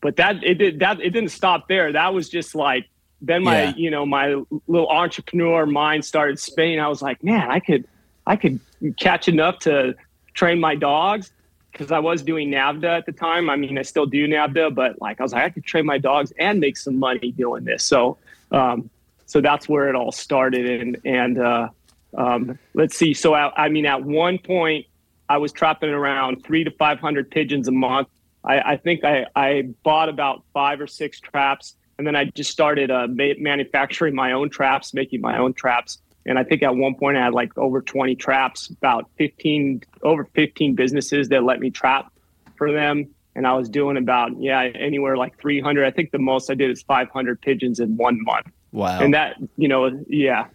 but 0.00 0.16
that 0.16 0.42
it 0.44 0.54
did 0.54 0.78
that 0.78 1.00
it 1.00 1.10
didn't 1.10 1.30
stop 1.30 1.68
there 1.68 1.92
that 1.92 2.12
was 2.12 2.28
just 2.28 2.54
like 2.54 2.86
then 3.22 3.42
my 3.42 3.64
yeah. 3.64 3.74
you 3.76 3.90
know 3.90 4.04
my 4.04 4.34
little 4.66 4.88
entrepreneur 4.88 5.64
mind 5.64 6.04
started 6.04 6.38
spinning 6.38 6.80
i 6.80 6.88
was 6.88 7.00
like 7.00 7.22
man 7.22 7.50
i 7.50 7.58
could 7.58 7.86
i 8.26 8.36
could 8.36 8.60
catch 8.98 9.28
enough 9.28 9.58
to 9.58 9.94
train 10.34 10.60
my 10.60 10.74
dogs 10.74 11.30
because 11.70 11.90
i 11.90 11.98
was 11.98 12.22
doing 12.22 12.50
NAVHDA 12.50 12.98
at 12.98 13.06
the 13.06 13.12
time 13.12 13.48
i 13.48 13.56
mean 13.56 13.78
i 13.78 13.82
still 13.82 14.06
do 14.06 14.26
NAVHDA 14.26 14.74
but 14.74 15.00
like 15.00 15.20
i 15.20 15.22
was 15.22 15.32
like 15.32 15.44
i 15.44 15.50
could 15.50 15.64
train 15.64 15.86
my 15.86 15.98
dogs 15.98 16.32
and 16.38 16.60
make 16.60 16.76
some 16.76 16.98
money 16.98 17.32
doing 17.32 17.64
this 17.64 17.82
so 17.82 18.18
um 18.50 18.90
so 19.26 19.40
that's 19.40 19.68
where 19.68 19.88
it 19.88 19.94
all 19.94 20.12
started 20.12 20.80
and 20.80 20.98
and 21.04 21.38
uh 21.38 21.68
um, 22.16 22.58
let's 22.74 22.96
see. 22.96 23.14
So 23.14 23.34
I, 23.34 23.64
I, 23.64 23.68
mean, 23.68 23.86
at 23.86 24.02
one 24.02 24.38
point, 24.38 24.86
I 25.28 25.38
was 25.38 25.52
trapping 25.52 25.90
around 25.90 26.44
three 26.44 26.64
to 26.64 26.70
five 26.70 27.00
hundred 27.00 27.30
pigeons 27.30 27.68
a 27.68 27.72
month. 27.72 28.08
I, 28.44 28.72
I 28.72 28.76
think 28.76 29.04
I, 29.04 29.26
I, 29.34 29.62
bought 29.82 30.08
about 30.08 30.42
five 30.52 30.80
or 30.80 30.86
six 30.86 31.20
traps, 31.20 31.76
and 31.98 32.06
then 32.06 32.16
I 32.16 32.24
just 32.24 32.50
started 32.50 32.90
uh, 32.90 33.06
ma- 33.08 33.34
manufacturing 33.38 34.14
my 34.14 34.32
own 34.32 34.50
traps, 34.50 34.94
making 34.94 35.20
my 35.20 35.38
own 35.38 35.52
traps. 35.54 35.98
And 36.24 36.38
I 36.38 36.44
think 36.44 36.62
at 36.62 36.76
one 36.76 36.94
point 36.94 37.16
I 37.16 37.24
had 37.24 37.32
like 37.32 37.56
over 37.58 37.82
twenty 37.82 38.14
traps, 38.14 38.68
about 38.68 39.10
fifteen 39.16 39.82
over 40.02 40.24
fifteen 40.34 40.74
businesses 40.74 41.28
that 41.30 41.42
let 41.42 41.60
me 41.60 41.70
trap 41.70 42.12
for 42.56 42.72
them. 42.72 43.08
And 43.34 43.46
I 43.46 43.54
was 43.54 43.68
doing 43.68 43.96
about 43.96 44.40
yeah 44.40 44.62
anywhere 44.62 45.16
like 45.16 45.38
three 45.40 45.60
hundred. 45.60 45.86
I 45.86 45.90
think 45.90 46.10
the 46.10 46.18
most 46.18 46.50
I 46.50 46.54
did 46.54 46.70
is 46.70 46.82
five 46.82 47.08
hundred 47.10 47.40
pigeons 47.40 47.80
in 47.80 47.96
one 47.96 48.22
month. 48.22 48.46
Wow. 48.72 49.00
And 49.00 49.14
that 49.14 49.36
you 49.56 49.68
know 49.68 50.04
yeah 50.08 50.46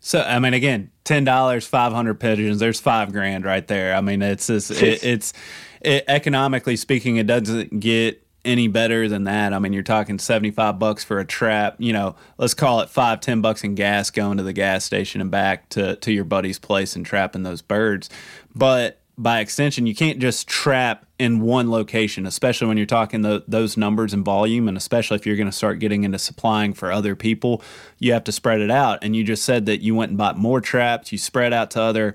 so 0.00 0.20
I 0.20 0.38
mean, 0.38 0.54
again, 0.54 0.90
ten 1.04 1.24
dollars, 1.24 1.66
five 1.66 1.92
hundred 1.92 2.20
pigeons. 2.20 2.58
There's 2.58 2.80
five 2.80 3.12
grand 3.12 3.44
right 3.44 3.66
there. 3.66 3.94
I 3.94 4.00
mean, 4.00 4.22
it's 4.22 4.46
just, 4.46 4.70
it, 4.70 5.02
it's 5.04 5.32
it, 5.80 6.04
economically 6.08 6.76
speaking, 6.76 7.16
it 7.16 7.26
doesn't 7.26 7.80
get 7.80 8.25
any 8.46 8.68
better 8.68 9.08
than 9.08 9.24
that. 9.24 9.52
I 9.52 9.58
mean, 9.58 9.72
you're 9.72 9.82
talking 9.82 10.18
75 10.18 10.78
bucks 10.78 11.04
for 11.04 11.18
a 11.18 11.24
trap, 11.24 11.76
you 11.78 11.92
know, 11.92 12.16
let's 12.38 12.54
call 12.54 12.80
it 12.80 12.88
five, 12.88 13.20
10 13.20 13.40
bucks 13.40 13.64
in 13.64 13.74
gas 13.74 14.10
going 14.10 14.38
to 14.38 14.42
the 14.42 14.52
gas 14.52 14.84
station 14.84 15.20
and 15.20 15.30
back 15.30 15.68
to, 15.70 15.96
to 15.96 16.12
your 16.12 16.24
buddy's 16.24 16.58
place 16.58 16.96
and 16.96 17.04
trapping 17.04 17.42
those 17.42 17.60
birds. 17.60 18.08
But 18.54 19.00
by 19.18 19.40
extension, 19.40 19.86
you 19.86 19.94
can't 19.94 20.18
just 20.18 20.46
trap 20.46 21.06
in 21.18 21.40
one 21.40 21.70
location, 21.70 22.26
especially 22.26 22.68
when 22.68 22.76
you're 22.76 22.84
talking 22.84 23.22
the, 23.22 23.42
those 23.48 23.76
numbers 23.76 24.12
and 24.12 24.24
volume, 24.24 24.68
and 24.68 24.76
especially 24.76 25.16
if 25.16 25.26
you're 25.26 25.36
going 25.36 25.50
to 25.50 25.56
start 25.56 25.78
getting 25.78 26.04
into 26.04 26.18
supplying 26.18 26.74
for 26.74 26.92
other 26.92 27.16
people, 27.16 27.62
you 27.98 28.12
have 28.12 28.24
to 28.24 28.32
spread 28.32 28.60
it 28.60 28.70
out. 28.70 28.98
And 29.02 29.16
you 29.16 29.24
just 29.24 29.42
said 29.42 29.64
that 29.66 29.80
you 29.80 29.94
went 29.94 30.10
and 30.10 30.18
bought 30.18 30.36
more 30.36 30.60
traps, 30.60 31.12
you 31.12 31.18
spread 31.18 31.54
out 31.54 31.70
to 31.72 31.80
other 31.80 32.14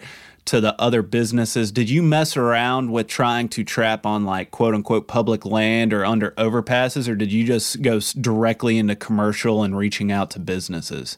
to 0.52 0.60
the 0.60 0.80
other 0.82 1.02
businesses. 1.02 1.72
Did 1.72 1.90
you 1.90 2.04
mess 2.04 2.36
around 2.36 2.92
with 2.92 3.08
trying 3.08 3.48
to 3.50 3.64
trap 3.64 4.06
on 4.06 4.26
like 4.26 4.52
quote 4.52 4.76
unquote 4.76 5.08
public 5.08 5.46
land 5.46 5.94
or 5.94 6.04
under 6.04 6.32
overpasses, 6.32 7.08
or 7.08 7.16
did 7.16 7.32
you 7.32 7.46
just 7.46 7.82
go 7.82 8.02
directly 8.20 8.78
into 8.78 8.98
commercial 8.98 9.64
and 9.64 9.78
reaching 9.78 10.12
out 10.12 10.30
to 10.32 10.40
businesses? 10.40 11.18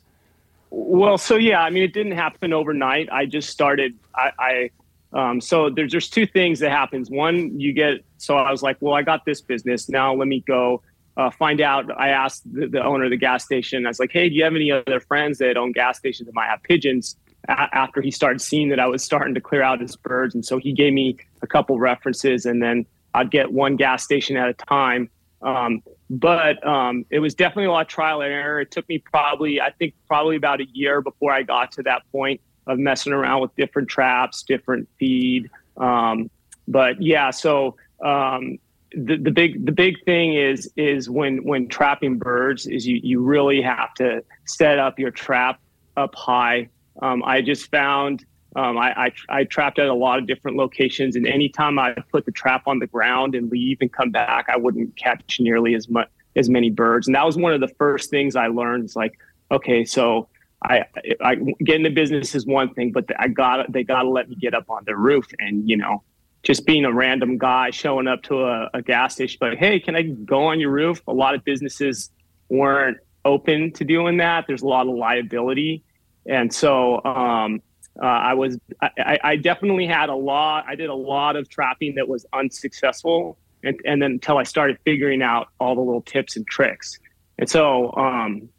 Well, 0.70 1.18
so 1.18 1.36
yeah, 1.36 1.64
I 1.64 1.72
mean, 1.72 1.82
it 1.82 1.94
didn't 1.94 2.12
happen 2.12 2.54
overnight. 2.54 3.10
I 3.12 3.26
just 3.26 3.50
started. 3.50 3.98
I, 4.14 4.32
I 4.38 4.70
um, 5.14 5.42
so 5.42 5.72
there's 5.72 5.92
there's 5.92 6.10
two 6.10 6.28
things 6.28 6.60
that 6.60 6.70
happens. 6.70 7.10
One, 7.10 7.60
you 7.60 7.74
get. 7.74 8.06
So 8.20 8.38
I 8.38 8.52
was 8.52 8.62
like, 8.62 8.78
well, 8.82 8.94
I 8.94 9.02
got 9.02 9.26
this 9.26 9.42
business. 9.42 9.90
Now 9.90 10.14
let 10.14 10.28
me 10.28 10.44
go 10.46 10.84
uh, 11.18 11.32
find 11.32 11.60
out. 11.60 11.90
I 12.00 12.10
asked 12.10 12.44
the, 12.54 12.68
the, 12.68 12.84
owner 12.84 13.06
of 13.06 13.10
the 13.10 13.18
gas 13.18 13.44
station. 13.44 13.88
I 13.88 13.90
was 13.90 14.00
like, 14.00 14.12
hey, 14.12 14.30
do 14.30 14.36
you 14.36 14.44
have 14.44 14.56
any 14.56 14.72
other 14.72 15.00
friends 15.00 15.40
that 15.40 15.58
own 15.58 15.72
gas 15.72 15.98
stations 15.98 16.28
that 16.28 16.36
might 16.36 16.50
have 16.50 16.62
pigeons? 16.62 17.18
After 17.50 18.02
he 18.02 18.10
started 18.10 18.42
seeing 18.42 18.70
that 18.70 18.80
I 18.80 18.88
was 18.88 19.04
starting 19.04 19.34
to 19.34 19.42
clear 19.42 19.62
out 19.64 19.82
his 19.82 19.96
birds, 19.96 20.34
and 20.34 20.46
so 20.46 20.58
he 20.58 20.72
gave 20.72 20.94
me 20.94 21.18
a 21.42 21.48
couple 21.48 21.78
references, 21.78 22.46
and 22.46 22.62
then 22.62 22.86
I'd 23.14 23.32
get 23.32 23.52
one 23.52 23.76
gas 23.76 24.04
station 24.04 24.38
at 24.38 24.50
a 24.50 24.54
time. 24.54 25.10
Um, 25.42 25.84
but 26.10 26.66
um, 26.66 27.06
it 27.10 27.20
was 27.20 27.36
definitely 27.36 27.66
a 27.66 27.72
lot 27.72 27.82
of 27.82 27.88
trial 27.88 28.22
and 28.22 28.32
error. 28.32 28.62
It 28.62 28.72
took 28.72 28.88
me 28.88 29.00
probably, 29.00 29.60
I 29.60 29.72
think, 29.72 29.94
probably 30.08 30.38
about 30.38 30.62
a 30.62 30.66
year 30.72 31.02
before 31.02 31.34
I 31.34 31.44
got 31.44 31.74
to 31.74 31.84
that 31.84 32.04
point 32.12 32.40
of 32.66 32.80
messing 32.80 33.12
around 33.12 33.42
with 33.42 33.56
different 33.56 33.90
traps, 33.90 34.44
different 34.44 34.88
feed. 34.98 35.50
Um, 35.76 36.30
but 36.68 37.02
yeah, 37.02 37.32
so 37.32 37.76
um, 38.04 38.58
the, 38.96 39.18
the 39.18 39.32
big 39.32 39.66
the 39.66 39.72
big 39.72 40.04
thing 40.06 40.36
is 40.36 40.72
is 40.78 41.10
when 41.10 41.44
when 41.44 41.68
trapping 41.68 42.18
birds 42.18 42.68
is 42.68 42.86
you 42.86 43.00
you 43.04 43.22
really 43.22 43.62
have 43.62 43.94
to 43.96 44.24
set 44.46 44.80
up 44.80 45.00
your 45.00 45.12
trap 45.12 45.60
up 45.98 46.16
high. 46.16 46.70
Um, 47.02 47.24
I 47.24 47.42
just 47.42 47.70
found 47.72 48.26
um, 48.56 48.78
I, 48.78 49.06
I, 49.06 49.12
I 49.30 49.44
trapped 49.46 49.80
at 49.80 49.88
a 49.88 49.94
lot 49.94 50.20
of 50.20 50.28
different 50.28 50.58
locations, 50.58 51.16
and 51.16 51.26
anytime 51.26 51.80
I 51.80 51.96
put 52.12 52.26
the 52.26 52.32
trap 52.32 52.68
on 52.68 52.80
the 52.80 52.88
ground 52.88 53.34
and 53.34 53.50
leave 53.52 53.80
and 53.82 53.92
come 53.92 54.12
back, 54.12 54.48
I 54.48 54.58
wouldn't 54.58 54.96
catch 54.96 55.40
nearly 55.40 55.74
as 55.74 55.90
much 55.90 56.08
as 56.36 56.50
many 56.50 56.70
birds. 56.70 57.08
And 57.08 57.16
that 57.16 57.26
was 57.26 57.38
one 57.38 57.54
of 57.54 57.62
the 57.62 57.74
first 57.80 58.10
things 58.10 58.36
I 58.36 58.48
learned. 58.48 58.86
It's 58.86 58.96
like, 58.96 59.14
okay, 59.52 59.86
so 59.86 60.30
I, 60.64 60.86
I 61.22 61.36
get 61.36 61.78
into 61.78 61.90
business 61.90 62.36
is 62.36 62.46
one 62.46 62.74
thing, 62.74 62.92
but 62.92 63.06
I 63.20 63.28
got 63.28 63.72
they 63.72 63.84
got 63.84 64.04
to 64.04 64.10
let 64.10 64.30
me 64.30 64.36
get 64.36 64.54
up 64.54 64.70
on 64.70 64.84
the 64.86 64.96
roof, 64.96 65.26
and 65.40 65.68
you 65.68 65.78
know, 65.78 66.04
just 66.44 66.66
being 66.66 66.86
a 66.86 66.92
random 66.92 67.38
guy 67.38 67.72
showing 67.72 68.08
up 68.08 68.22
to 68.24 68.44
a, 68.44 68.70
a 68.76 68.82
gas 68.82 69.16
station, 69.16 69.38
but 69.40 69.58
hey, 69.58 69.80
can 69.80 69.96
I 69.96 70.04
go 70.04 70.46
on 70.46 70.60
your 70.60 70.70
roof? 70.70 71.02
A 71.08 71.14
lot 71.14 71.34
of 71.34 71.44
businesses 71.44 72.12
weren't 72.50 72.98
open 73.26 73.72
to 73.74 73.86
doing 73.86 74.18
that. 74.18 74.46
There's 74.46 74.62
a 74.62 74.68
lot 74.68 74.88
of 74.88 74.94
liability, 74.94 75.84
and 76.26 76.54
so. 76.54 77.04
Um, 77.04 77.62
uh, 78.02 78.06
I 78.06 78.34
was 78.34 78.58
I, 78.82 79.20
I, 79.24 79.36
definitely 79.36 79.86
had 79.86 80.10
a 80.10 80.16
lot. 80.16 80.66
I 80.68 80.74
did 80.74 80.90
a 80.90 80.96
lot 80.96 81.36
of 81.36 81.48
trapping 81.48 81.94
that 81.96 82.08
was 82.08 82.26
unsuccessful, 82.34 83.38
and, 83.64 83.80
and 83.86 84.02
then 84.02 84.14
until 84.14 84.40
I 84.40 84.44
started 84.44 84.80
figuring 84.84 85.22
out 85.22 85.50
all 85.60 85.76
the 85.76 85.82
little 85.82 86.02
tips 86.02 86.36
and 86.36 86.46
tricks. 86.48 86.98
And 87.38 87.48
so, 87.48 87.94
um, 87.96 88.50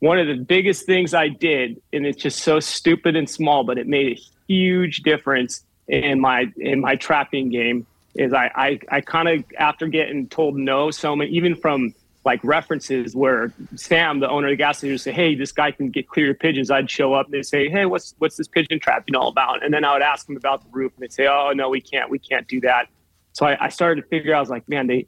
one 0.00 0.18
of 0.18 0.26
the 0.26 0.42
biggest 0.42 0.86
things 0.86 1.12
I 1.12 1.28
did, 1.28 1.80
and 1.92 2.06
it's 2.06 2.20
just 2.20 2.40
so 2.40 2.60
stupid 2.60 3.14
and 3.14 3.28
small, 3.28 3.62
but 3.62 3.78
it 3.78 3.86
made 3.86 4.18
a 4.18 4.20
huge 4.48 5.02
difference 5.02 5.64
in 5.86 6.20
my 6.20 6.46
in 6.56 6.80
my 6.80 6.96
trapping 6.96 7.50
game. 7.50 7.86
Is 8.14 8.32
I 8.32 8.50
I, 8.54 8.80
I 8.90 9.00
kind 9.02 9.28
of 9.28 9.44
after 9.58 9.86
getting 9.86 10.28
told 10.28 10.56
no 10.56 10.90
so 10.90 11.14
many, 11.14 11.30
even 11.32 11.56
from 11.56 11.94
like 12.24 12.40
references 12.44 13.16
where 13.16 13.52
Sam, 13.74 14.20
the 14.20 14.28
owner 14.28 14.46
of 14.46 14.52
the 14.52 14.56
gas 14.56 14.78
station, 14.78 14.92
would 14.92 15.00
say, 15.00 15.12
"Hey, 15.12 15.34
this 15.34 15.50
guy 15.50 15.72
can 15.72 15.90
get 15.90 16.08
clear 16.08 16.32
pigeons." 16.34 16.70
I'd 16.70 16.90
show 16.90 17.14
up 17.14 17.26
and 17.26 17.34
they'd 17.34 17.46
say, 17.46 17.68
"Hey, 17.68 17.86
what's 17.86 18.14
what's 18.18 18.36
this 18.36 18.48
pigeon 18.48 18.78
trapping 18.78 19.16
all 19.16 19.28
about?" 19.28 19.64
And 19.64 19.74
then 19.74 19.84
I 19.84 19.92
would 19.92 20.02
ask 20.02 20.26
them 20.26 20.36
about 20.36 20.62
the 20.62 20.68
roof, 20.70 20.92
and 20.94 21.02
they'd 21.02 21.12
say, 21.12 21.26
"Oh, 21.26 21.52
no, 21.54 21.68
we 21.68 21.80
can't, 21.80 22.10
we 22.10 22.18
can't 22.18 22.46
do 22.46 22.60
that." 22.60 22.88
So 23.32 23.46
I, 23.46 23.66
I 23.66 23.68
started 23.70 24.02
to 24.02 24.08
figure. 24.08 24.34
I 24.34 24.40
was 24.40 24.50
like, 24.50 24.68
"Man, 24.68 24.86
they 24.86 25.06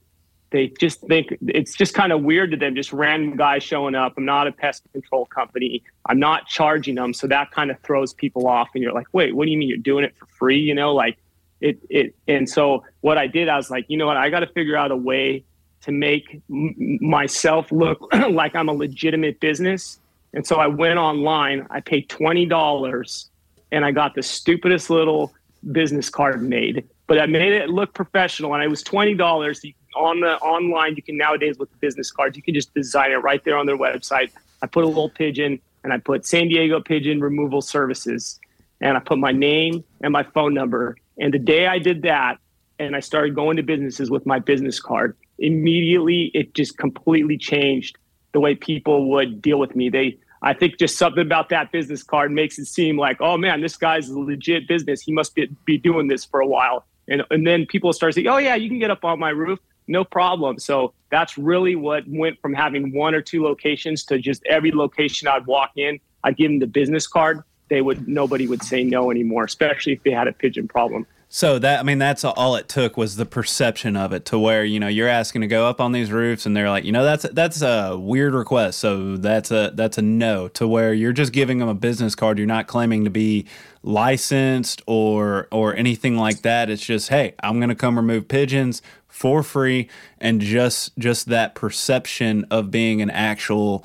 they 0.50 0.68
just 0.80 1.00
think 1.02 1.36
it's 1.42 1.74
just 1.74 1.94
kind 1.94 2.12
of 2.12 2.22
weird 2.22 2.50
to 2.50 2.56
them, 2.56 2.74
just 2.74 2.92
random 2.92 3.36
guys 3.36 3.62
showing 3.62 3.94
up. 3.94 4.14
I'm 4.16 4.24
not 4.24 4.46
a 4.46 4.52
pest 4.52 4.82
control 4.92 5.26
company. 5.26 5.82
I'm 6.06 6.18
not 6.18 6.46
charging 6.48 6.96
them, 6.96 7.12
so 7.12 7.28
that 7.28 7.52
kind 7.52 7.70
of 7.70 7.80
throws 7.80 8.12
people 8.12 8.48
off. 8.48 8.68
And 8.74 8.82
you're 8.82 8.92
like, 8.92 9.06
"Wait, 9.12 9.36
what 9.36 9.44
do 9.44 9.52
you 9.52 9.58
mean 9.58 9.68
you're 9.68 9.78
doing 9.78 10.04
it 10.04 10.16
for 10.18 10.26
free?" 10.26 10.58
You 10.58 10.74
know, 10.74 10.94
like 10.94 11.16
it 11.60 11.78
it. 11.90 12.16
And 12.26 12.48
so 12.48 12.82
what 13.02 13.18
I 13.18 13.28
did, 13.28 13.48
I 13.48 13.56
was 13.56 13.70
like, 13.70 13.86
you 13.88 13.96
know 13.96 14.06
what, 14.06 14.16
I 14.16 14.30
got 14.30 14.40
to 14.40 14.48
figure 14.48 14.76
out 14.76 14.90
a 14.90 14.96
way 14.96 15.44
to 15.84 15.92
make 15.92 16.40
m- 16.50 16.98
myself 17.00 17.70
look 17.70 18.12
like 18.30 18.56
I'm 18.56 18.68
a 18.68 18.72
legitimate 18.72 19.40
business. 19.40 19.98
And 20.32 20.46
so 20.46 20.56
I 20.56 20.66
went 20.66 20.98
online, 20.98 21.66
I 21.70 21.80
paid 21.80 22.08
$20 22.08 23.26
and 23.70 23.84
I 23.84 23.92
got 23.92 24.14
the 24.14 24.22
stupidest 24.22 24.90
little 24.90 25.32
business 25.72 26.10
card 26.10 26.42
made, 26.42 26.88
but 27.06 27.18
I 27.20 27.26
made 27.26 27.52
it 27.52 27.70
look 27.70 27.94
professional 27.94 28.54
and 28.54 28.62
it 28.62 28.68
was 28.68 28.82
$20 28.82 29.72
on 29.94 30.20
the 30.20 30.36
online. 30.38 30.96
You 30.96 31.02
can 31.02 31.16
nowadays 31.16 31.58
with 31.58 31.70
the 31.70 31.76
business 31.76 32.10
cards, 32.10 32.36
you 32.36 32.42
can 32.42 32.54
just 32.54 32.74
design 32.74 33.12
it 33.12 33.16
right 33.16 33.44
there 33.44 33.56
on 33.56 33.66
their 33.66 33.78
website. 33.78 34.30
I 34.62 34.66
put 34.66 34.84
a 34.84 34.88
little 34.88 35.10
pigeon 35.10 35.60
and 35.84 35.92
I 35.92 35.98
put 35.98 36.26
San 36.26 36.48
Diego 36.48 36.80
pigeon 36.80 37.20
removal 37.20 37.60
services 37.60 38.40
and 38.80 38.96
I 38.96 39.00
put 39.00 39.18
my 39.18 39.32
name 39.32 39.84
and 40.00 40.12
my 40.12 40.22
phone 40.22 40.54
number. 40.54 40.96
And 41.18 41.32
the 41.32 41.38
day 41.38 41.66
I 41.66 41.78
did 41.78 42.02
that, 42.02 42.38
and 42.78 42.96
I 42.96 43.00
started 43.00 43.34
going 43.36 43.56
to 43.56 43.62
businesses 43.62 44.10
with 44.10 44.26
my 44.26 44.40
business 44.40 44.80
card, 44.80 45.16
immediately 45.44 46.30
it 46.34 46.54
just 46.54 46.78
completely 46.78 47.36
changed 47.36 47.98
the 48.32 48.40
way 48.40 48.54
people 48.54 49.10
would 49.10 49.40
deal 49.40 49.58
with 49.58 49.76
me. 49.76 49.88
They 49.88 50.18
I 50.42 50.52
think 50.52 50.78
just 50.78 50.98
something 50.98 51.22
about 51.22 51.48
that 51.48 51.72
business 51.72 52.02
card 52.02 52.30
makes 52.30 52.58
it 52.58 52.66
seem 52.66 52.98
like, 52.98 53.16
oh 53.20 53.38
man, 53.38 53.62
this 53.62 53.78
guy's 53.78 54.10
a 54.10 54.18
legit 54.18 54.68
business. 54.68 55.00
He 55.00 55.10
must 55.10 55.34
be, 55.34 55.48
be 55.64 55.78
doing 55.78 56.08
this 56.08 56.24
for 56.24 56.40
a 56.40 56.46
while. 56.46 56.84
And, 57.08 57.22
and 57.30 57.46
then 57.46 57.64
people 57.64 57.92
start 57.94 58.14
saying, 58.14 58.26
oh 58.26 58.36
yeah, 58.36 58.54
you 58.54 58.68
can 58.68 58.78
get 58.78 58.90
up 58.90 59.04
on 59.04 59.18
my 59.18 59.30
roof. 59.30 59.58
No 59.86 60.04
problem. 60.04 60.58
So 60.58 60.92
that's 61.10 61.38
really 61.38 61.76
what 61.76 62.04
went 62.06 62.40
from 62.42 62.52
having 62.52 62.92
one 62.92 63.14
or 63.14 63.22
two 63.22 63.42
locations 63.42 64.04
to 64.04 64.18
just 64.18 64.44
every 64.44 64.70
location 64.70 65.28
I'd 65.28 65.46
walk 65.46 65.72
in, 65.76 65.98
I'd 66.24 66.36
give 66.36 66.50
them 66.50 66.58
the 66.58 66.66
business 66.66 67.06
card. 67.06 67.42
They 67.70 67.80
would, 67.80 68.06
nobody 68.06 68.46
would 68.46 68.62
say 68.62 68.84
no 68.84 69.10
anymore, 69.10 69.44
especially 69.44 69.94
if 69.94 70.02
they 70.02 70.10
had 70.10 70.28
a 70.28 70.32
pigeon 70.32 70.68
problem. 70.68 71.06
So 71.34 71.58
that 71.58 71.80
I 71.80 71.82
mean 71.82 71.98
that's 71.98 72.22
all 72.22 72.54
it 72.54 72.68
took 72.68 72.96
was 72.96 73.16
the 73.16 73.26
perception 73.26 73.96
of 73.96 74.12
it 74.12 74.24
to 74.26 74.38
where 74.38 74.64
you 74.64 74.78
know 74.78 74.86
you're 74.86 75.08
asking 75.08 75.40
to 75.40 75.48
go 75.48 75.66
up 75.66 75.80
on 75.80 75.90
these 75.90 76.12
roofs 76.12 76.46
and 76.46 76.56
they're 76.56 76.70
like 76.70 76.84
you 76.84 76.92
know 76.92 77.02
that's 77.02 77.24
that's 77.30 77.60
a 77.60 77.98
weird 77.98 78.34
request. 78.34 78.78
So 78.78 79.16
that's 79.16 79.50
a 79.50 79.72
that's 79.74 79.98
a 79.98 80.02
no 80.02 80.46
to 80.50 80.68
where 80.68 80.94
you're 80.94 81.12
just 81.12 81.32
giving 81.32 81.58
them 81.58 81.68
a 81.68 81.74
business 81.74 82.14
card. 82.14 82.38
You're 82.38 82.46
not 82.46 82.68
claiming 82.68 83.02
to 83.02 83.10
be 83.10 83.46
licensed 83.82 84.80
or 84.86 85.48
or 85.50 85.74
anything 85.74 86.16
like 86.16 86.42
that. 86.42 86.70
It's 86.70 86.86
just 86.86 87.08
hey 87.08 87.34
I'm 87.40 87.58
going 87.58 87.68
to 87.68 87.74
come 87.74 87.96
remove 87.96 88.28
pigeons 88.28 88.80
for 89.08 89.42
free 89.42 89.88
and 90.18 90.40
just 90.40 90.96
just 90.98 91.26
that 91.30 91.56
perception 91.56 92.46
of 92.48 92.70
being 92.70 93.02
an 93.02 93.10
actual 93.10 93.84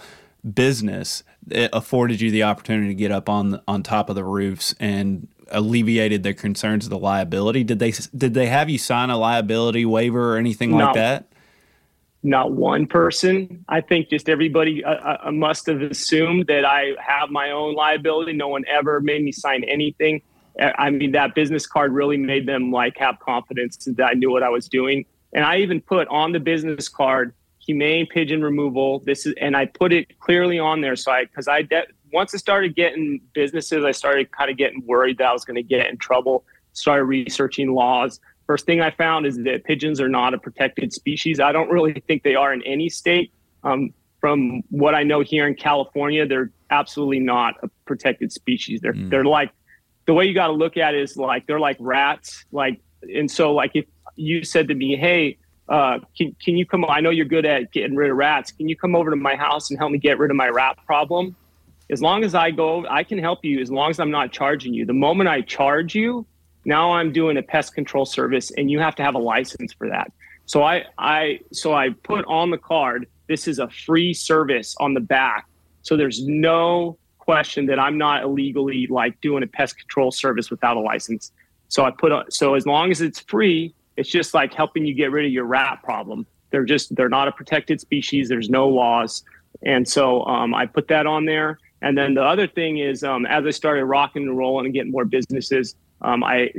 business 0.54 1.24
it 1.50 1.72
afforded 1.74 2.22
you 2.22 2.30
the 2.30 2.44
opportunity 2.44 2.90
to 2.90 2.94
get 2.94 3.12
up 3.12 3.28
on 3.28 3.60
on 3.68 3.82
top 3.82 4.08
of 4.08 4.16
the 4.16 4.24
roofs 4.24 4.76
and 4.80 5.28
alleviated 5.52 6.24
their 6.24 6.34
concerns 6.34 6.86
of 6.86 6.90
the 6.90 6.98
liability. 6.98 7.64
Did 7.64 7.80
they 7.80 7.94
did 8.16 8.34
they 8.34 8.48
have 8.48 8.70
you 8.70 8.78
sign 8.78 9.10
a 9.10 9.18
liability 9.18 9.86
waiver 9.86 10.34
or 10.34 10.38
anything 10.38 10.72
like 10.72 10.96
that? 10.96 11.26
Not 12.22 12.52
one 12.52 12.86
person. 12.86 13.64
I 13.70 13.80
think 13.80 14.10
just 14.10 14.28
everybody 14.28 14.84
uh, 14.84 14.92
uh, 14.92 15.18
uh, 15.26 15.32
must 15.32 15.68
have 15.68 15.82
assumed 15.82 16.48
that 16.48 16.66
I 16.66 16.96
have 17.00 17.30
my 17.30 17.52
own 17.52 17.76
liability. 17.76 18.34
No 18.34 18.50
one 18.50 18.66
ever 18.68 19.00
made 19.00 19.24
me 19.24 19.32
sign 19.32 19.64
anything. 19.64 20.22
I 20.60 20.90
mean, 20.90 21.14
that 21.14 21.36
business 21.36 21.66
card 21.66 21.94
really 21.94 22.18
made 22.18 22.46
them 22.46 22.72
like 22.72 22.98
have 22.98 23.20
confidence 23.20 23.78
that 23.86 24.04
I 24.04 24.14
knew 24.14 24.30
what 24.30 24.44
I 24.44 24.50
was 24.50 24.68
doing. 24.68 25.06
And 25.32 25.46
I 25.46 25.58
even 25.58 25.80
put 25.80 26.10
on 26.10 26.34
the 26.34 26.40
business 26.40 26.90
card 26.90 27.34
humane 27.66 28.08
pigeon 28.08 28.42
removal. 28.42 29.00
This 29.00 29.26
is, 29.26 29.34
and 29.40 29.56
I 29.56 29.68
put 29.68 29.94
it 29.94 30.20
clearly 30.20 30.60
on 30.60 30.82
there. 30.82 30.96
So 30.96 31.12
I, 31.12 31.26
because 31.26 31.48
I 31.48 31.62
de- 31.62 31.88
once 32.12 32.34
I 32.34 32.38
started 32.38 32.76
getting 32.76 33.22
businesses, 33.34 33.84
I 33.84 33.92
started 33.92 34.32
kind 34.32 34.50
of 34.50 34.58
getting 34.58 34.86
worried 34.86 35.18
that 35.18 35.28
I 35.28 35.34
was 35.34 35.46
going 35.46 35.56
to 35.56 35.64
get 35.64 35.88
in 35.88 35.98
trouble. 35.98 36.44
Started 36.74 37.06
researching 37.06 37.74
laws. 37.74 38.20
First 38.48 38.66
thing 38.66 38.82
I 38.82 38.92
found 38.92 39.26
is 39.26 39.38
that 39.44 39.64
pigeons 39.64 40.02
are 40.02 40.10
not 40.10 40.34
a 40.34 40.38
protected 40.38 40.94
species. 40.94 41.40
I 41.40 41.52
don't 41.52 41.70
really 41.70 41.94
think 42.08 42.24
they 42.24 42.36
are 42.36 42.54
in 42.54 42.64
any 42.64 42.90
state. 42.90 43.32
Um, 43.64 43.94
from 44.20 44.64
what 44.70 44.96
I 44.96 45.04
know 45.04 45.22
here 45.22 45.48
in 45.48 45.56
California, 45.56 46.26
they're 46.28 46.52
absolutely 46.70 47.20
not 47.20 47.56
a 47.64 47.70
protected 47.86 48.32
species. 48.32 48.82
They're 48.82 48.94
mm. 48.94 49.10
they're 49.10 49.26
like 49.26 49.52
the 50.06 50.14
way 50.14 50.26
you 50.26 50.34
got 50.34 50.48
to 50.48 50.54
look 50.54 50.78
at 50.78 50.94
it 50.94 51.02
is 51.02 51.16
like 51.16 51.48
they're 51.48 51.60
like 51.60 51.78
rats. 51.80 52.46
Like 52.52 52.82
and 53.02 53.30
so 53.30 53.54
like 53.54 53.72
if 53.76 53.86
you 54.16 54.44
said 54.44 54.68
to 54.68 54.76
me, 54.76 54.98
hey, 54.98 55.38
uh, 55.70 56.00
can, 56.18 56.36
can 56.44 56.58
you 56.58 56.66
come? 56.66 56.84
I 56.86 57.00
know 57.00 57.12
you're 57.12 57.26
good 57.26 57.46
at 57.46 57.72
getting 57.72 57.96
rid 57.96 58.10
of 58.10 58.18
rats. 58.18 58.52
Can 58.52 58.68
you 58.68 58.76
come 58.76 58.96
over 58.96 59.10
to 59.10 59.16
my 59.16 59.36
house 59.36 59.70
and 59.70 59.80
help 59.80 59.92
me 59.92 60.00
get 60.00 60.18
rid 60.18 60.32
of 60.32 60.38
my 60.38 60.50
rat 60.50 60.78
problem? 60.86 61.36
As 61.92 62.02
long 62.02 62.24
as 62.24 62.36
I 62.36 62.52
go, 62.52 62.86
I 62.88 63.04
can 63.04 63.18
help 63.18 63.44
you 63.44 63.62
as 63.62 63.72
long 63.72 63.90
as 63.90 64.00
I'm 64.00 64.12
not 64.12 64.32
charging 64.32 64.74
you. 64.74 64.86
The 64.86 64.94
moment 64.94 65.30
I 65.30 65.42
charge 65.42 65.96
you, 65.96 66.26
now 66.66 66.92
I'm 66.92 67.12
doing 67.12 67.38
a 67.38 67.42
pest 67.42 67.74
control 67.74 68.06
service 68.06 68.52
and 68.52 68.70
you 68.70 68.80
have 68.80 68.96
to 68.96 69.04
have 69.04 69.16
a 69.16 69.20
license 69.20 69.74
for 69.74 69.90
that. 69.90 70.12
So 70.46 70.64
I, 70.64 70.86
I 70.98 71.40
so 71.52 71.74
I 71.74 71.90
put 71.90 72.26
on 72.26 72.52
the 72.52 72.58
card, 72.58 73.08
this 73.28 73.48
is 73.48 73.60
a 73.60 73.70
free 73.70 74.14
service 74.14 74.76
on 74.80 74.94
the 74.94 75.00
back. 75.00 75.48
So 75.82 75.98
there's 75.98 76.26
no 76.26 76.98
question 77.18 77.66
that 77.68 77.80
I'm 77.80 77.98
not 77.98 78.24
illegally 78.24 78.88
like 78.88 79.20
doing 79.22 79.44
a 79.44 79.48
pest 79.48 79.78
control 79.78 80.12
service 80.12 80.50
without 80.50 80.78
a 80.78 80.80
license. 80.80 81.32
So 81.70 81.86
I 81.86 81.92
put 81.92 82.12
on 82.12 82.30
so 82.30 82.54
as 82.54 82.66
long 82.66 82.92
as 82.92 83.02
it's 83.02 83.20
free, 83.20 83.74
it's 83.98 84.10
just 84.10 84.34
like 84.34 84.54
helping 84.54 84.86
you 84.86 84.94
get 84.94 85.12
rid 85.12 85.26
of 85.26 85.32
your 85.32 85.46
rat 85.46 85.82
problem. 85.84 86.26
They're 86.52 86.66
just 86.66 86.96
they're 86.96 87.10
not 87.10 87.28
a 87.28 87.32
protected 87.32 87.80
species. 87.82 88.30
There's 88.30 88.50
no 88.50 88.68
laws, 88.68 89.24
and 89.64 89.88
so 89.88 90.24
um, 90.26 90.54
I 90.56 90.66
put 90.66 90.88
that 90.88 91.06
on 91.06 91.26
there 91.26 91.60
And 91.82 91.98
then 91.98 92.14
the 92.14 92.24
other 92.24 92.48
thing 92.48 92.78
is, 92.78 93.04
um, 93.04 93.26
as 93.26 93.46
I 93.46 93.52
started 93.52 93.86
rocking 93.86 94.24
and 94.24 94.38
rolling 94.38 94.66
and 94.66 94.74
getting 94.74 94.92
more 94.92 95.06
businesses, 95.06 95.76
um, 96.02 96.24
I 96.24 96.52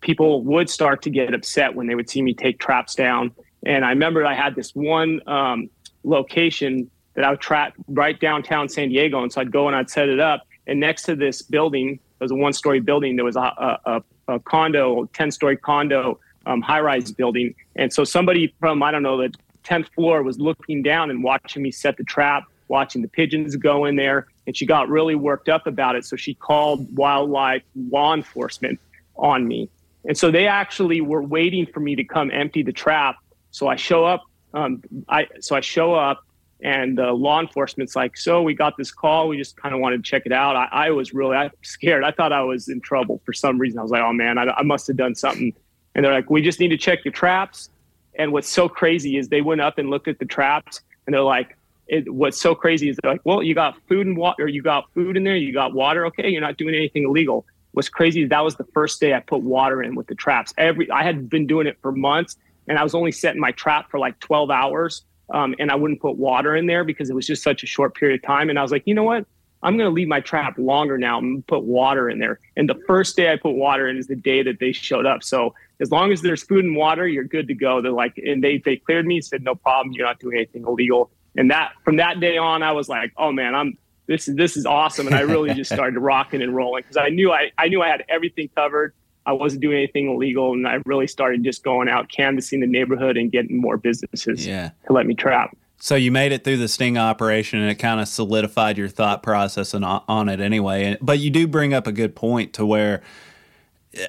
people 0.00 0.42
would 0.42 0.68
start 0.68 1.02
to 1.02 1.10
get 1.10 1.32
upset 1.32 1.74
when 1.74 1.86
they 1.86 1.94
would 1.94 2.10
see 2.10 2.22
me 2.22 2.34
take 2.34 2.58
traps 2.58 2.94
down. 2.94 3.32
And 3.64 3.84
I 3.84 3.90
remember 3.90 4.26
I 4.26 4.34
had 4.34 4.54
this 4.54 4.74
one 4.74 5.20
um, 5.28 5.70
location 6.02 6.90
that 7.14 7.24
I 7.24 7.30
would 7.30 7.40
trap 7.40 7.74
right 7.88 8.18
downtown 8.18 8.68
San 8.68 8.88
Diego, 8.88 9.22
and 9.22 9.32
so 9.32 9.40
I'd 9.40 9.52
go 9.52 9.66
and 9.68 9.76
I'd 9.76 9.90
set 9.90 10.08
it 10.08 10.18
up. 10.18 10.42
And 10.66 10.80
next 10.80 11.02
to 11.04 11.16
this 11.16 11.42
building, 11.42 11.94
it 11.94 12.24
was 12.24 12.30
a 12.30 12.34
one-story 12.34 12.80
building. 12.80 13.16
There 13.16 13.24
was 13.24 13.36
a, 13.36 13.40
a, 13.84 14.02
a 14.28 14.40
condo, 14.40 15.04
ten-story 15.12 15.56
condo, 15.56 16.18
um, 16.46 16.60
high-rise 16.62 17.12
building. 17.12 17.54
And 17.76 17.92
so 17.92 18.04
somebody 18.04 18.54
from 18.58 18.82
I 18.82 18.90
don't 18.90 19.02
know 19.02 19.18
the 19.18 19.32
tenth 19.62 19.88
floor 19.94 20.22
was 20.22 20.38
looking 20.38 20.82
down 20.82 21.10
and 21.10 21.22
watching 21.22 21.62
me 21.62 21.70
set 21.70 21.96
the 21.96 22.04
trap, 22.04 22.44
watching 22.68 23.02
the 23.02 23.08
pigeons 23.08 23.54
go 23.56 23.84
in 23.84 23.96
there, 23.96 24.26
and 24.46 24.56
she 24.56 24.66
got 24.66 24.88
really 24.88 25.14
worked 25.14 25.48
up 25.48 25.66
about 25.66 25.96
it. 25.96 26.04
So 26.04 26.16
she 26.16 26.34
called 26.34 26.96
wildlife 26.96 27.62
law 27.76 28.14
enforcement 28.14 28.80
on 29.16 29.46
me. 29.46 29.68
And 30.04 30.16
so 30.16 30.30
they 30.30 30.46
actually 30.46 31.00
were 31.00 31.22
waiting 31.22 31.66
for 31.66 31.80
me 31.80 31.94
to 31.96 32.04
come 32.04 32.30
empty 32.30 32.62
the 32.62 32.72
trap. 32.72 33.16
So 33.50 33.68
I 33.68 33.76
show 33.76 34.04
up. 34.04 34.22
Um, 34.54 34.82
I 35.08 35.28
so 35.40 35.56
I 35.56 35.60
show 35.60 35.94
up, 35.94 36.24
and 36.62 36.98
the 36.98 37.12
law 37.12 37.40
enforcement's 37.40 37.96
like, 37.96 38.16
"So 38.16 38.42
we 38.42 38.54
got 38.54 38.76
this 38.76 38.90
call. 38.90 39.28
We 39.28 39.38
just 39.38 39.56
kind 39.56 39.74
of 39.74 39.80
wanted 39.80 39.98
to 39.98 40.02
check 40.02 40.26
it 40.26 40.32
out." 40.32 40.56
I, 40.56 40.68
I 40.70 40.90
was 40.90 41.14
really 41.14 41.36
I 41.36 41.50
scared. 41.62 42.04
I 42.04 42.10
thought 42.10 42.32
I 42.32 42.42
was 42.42 42.68
in 42.68 42.80
trouble 42.80 43.20
for 43.24 43.32
some 43.32 43.58
reason. 43.58 43.78
I 43.78 43.82
was 43.82 43.90
like, 43.90 44.02
"Oh 44.02 44.12
man, 44.12 44.36
I, 44.36 44.50
I 44.50 44.62
must 44.62 44.86
have 44.88 44.96
done 44.96 45.14
something." 45.14 45.54
And 45.94 46.04
they're 46.04 46.12
like, 46.12 46.28
"We 46.28 46.42
just 46.42 46.60
need 46.60 46.68
to 46.68 46.76
check 46.76 47.04
your 47.04 47.12
traps." 47.12 47.70
And 48.18 48.32
what's 48.32 48.48
so 48.48 48.68
crazy 48.68 49.16
is 49.16 49.28
they 49.28 49.40
went 49.40 49.62
up 49.62 49.78
and 49.78 49.88
looked 49.88 50.08
at 50.08 50.18
the 50.18 50.26
traps, 50.26 50.82
and 51.06 51.14
they're 51.14 51.22
like, 51.22 51.56
it, 51.92 52.12
what's 52.12 52.40
so 52.40 52.54
crazy 52.54 52.88
is 52.88 52.98
like, 53.04 53.20
well, 53.24 53.42
you 53.42 53.54
got 53.54 53.76
food 53.86 54.06
and 54.06 54.16
water, 54.16 54.48
you 54.48 54.62
got 54.62 54.90
food 54.94 55.14
in 55.14 55.24
there, 55.24 55.36
you 55.36 55.52
got 55.52 55.74
water. 55.74 56.06
Okay, 56.06 56.30
you're 56.30 56.40
not 56.40 56.56
doing 56.56 56.74
anything 56.74 57.04
illegal. 57.04 57.44
What's 57.72 57.90
crazy 57.90 58.22
is 58.22 58.30
that 58.30 58.42
was 58.42 58.56
the 58.56 58.66
first 58.72 58.98
day 58.98 59.12
I 59.12 59.20
put 59.20 59.42
water 59.42 59.82
in 59.82 59.94
with 59.94 60.06
the 60.06 60.14
traps. 60.14 60.54
Every 60.56 60.90
I 60.90 61.02
had 61.02 61.28
been 61.28 61.46
doing 61.46 61.66
it 61.66 61.76
for 61.82 61.92
months, 61.92 62.36
and 62.66 62.78
I 62.78 62.82
was 62.82 62.94
only 62.94 63.12
setting 63.12 63.40
my 63.40 63.52
trap 63.52 63.90
for 63.90 64.00
like 64.00 64.18
12 64.20 64.50
hours, 64.50 65.04
um, 65.34 65.54
and 65.58 65.70
I 65.70 65.74
wouldn't 65.74 66.00
put 66.00 66.16
water 66.16 66.56
in 66.56 66.66
there 66.66 66.82
because 66.82 67.10
it 67.10 67.14
was 67.14 67.26
just 67.26 67.42
such 67.42 67.62
a 67.62 67.66
short 67.66 67.94
period 67.94 68.20
of 68.20 68.26
time. 68.26 68.48
And 68.48 68.58
I 68.58 68.62
was 68.62 68.72
like, 68.72 68.84
you 68.86 68.94
know 68.94 69.04
what? 69.04 69.26
I'm 69.62 69.76
going 69.76 69.88
to 69.88 69.94
leave 69.94 70.08
my 70.08 70.20
trap 70.20 70.56
longer 70.56 70.96
now 70.96 71.18
and 71.18 71.46
put 71.46 71.62
water 71.62 72.08
in 72.08 72.18
there. 72.18 72.40
And 72.56 72.68
the 72.68 72.80
first 72.86 73.16
day 73.16 73.30
I 73.32 73.36
put 73.36 73.52
water 73.52 73.86
in 73.86 73.96
is 73.96 74.06
the 74.06 74.16
day 74.16 74.42
that 74.42 74.58
they 74.58 74.72
showed 74.72 75.06
up. 75.06 75.22
So 75.22 75.54
as 75.78 75.90
long 75.90 76.10
as 76.10 76.22
there's 76.22 76.42
food 76.42 76.64
and 76.64 76.74
water, 76.74 77.06
you're 77.06 77.22
good 77.22 77.48
to 77.48 77.54
go. 77.54 77.80
They're 77.80 77.92
like, 77.92 78.18
and 78.18 78.42
they 78.42 78.58
they 78.58 78.76
cleared 78.76 79.06
me, 79.06 79.20
said 79.20 79.44
no 79.44 79.54
problem, 79.54 79.92
you're 79.92 80.06
not 80.06 80.18
doing 80.18 80.36
anything 80.36 80.64
illegal. 80.66 81.10
And 81.36 81.50
that 81.50 81.72
from 81.84 81.96
that 81.96 82.20
day 82.20 82.36
on, 82.36 82.62
I 82.62 82.72
was 82.72 82.88
like, 82.88 83.12
oh 83.16 83.32
man, 83.32 83.54
I'm 83.54 83.78
this 84.06 84.28
is 84.28 84.36
this 84.36 84.56
is 84.56 84.66
awesome. 84.66 85.06
And 85.06 85.16
I 85.16 85.20
really 85.20 85.54
just 85.54 85.72
started 85.72 85.98
rocking 85.98 86.42
and 86.42 86.54
rolling 86.54 86.82
because 86.82 86.96
I 86.96 87.08
knew 87.08 87.32
I 87.32 87.50
I 87.58 87.68
knew 87.68 87.82
I 87.82 87.88
had 87.88 88.04
everything 88.08 88.48
covered. 88.54 88.94
I 89.24 89.32
wasn't 89.32 89.62
doing 89.62 89.76
anything 89.76 90.10
illegal, 90.10 90.52
and 90.52 90.66
I 90.66 90.78
really 90.84 91.06
started 91.06 91.44
just 91.44 91.62
going 91.62 91.88
out 91.88 92.10
canvassing 92.10 92.58
the 92.58 92.66
neighborhood 92.66 93.16
and 93.16 93.30
getting 93.30 93.60
more 93.60 93.76
businesses 93.76 94.44
yeah. 94.44 94.70
to 94.86 94.92
let 94.92 95.06
me 95.06 95.14
trap. 95.14 95.56
So 95.78 95.94
you 95.94 96.10
made 96.10 96.32
it 96.32 96.42
through 96.42 96.56
the 96.56 96.66
sting 96.66 96.98
operation, 96.98 97.60
and 97.60 97.70
it 97.70 97.76
kind 97.76 98.00
of 98.00 98.08
solidified 98.08 98.78
your 98.78 98.88
thought 98.88 99.22
process 99.22 99.74
and 99.74 99.84
on 99.84 100.28
it 100.28 100.40
anyway. 100.40 100.96
But 101.00 101.20
you 101.20 101.30
do 101.30 101.46
bring 101.46 101.72
up 101.72 101.86
a 101.86 101.92
good 101.92 102.16
point 102.16 102.52
to 102.54 102.66
where 102.66 103.02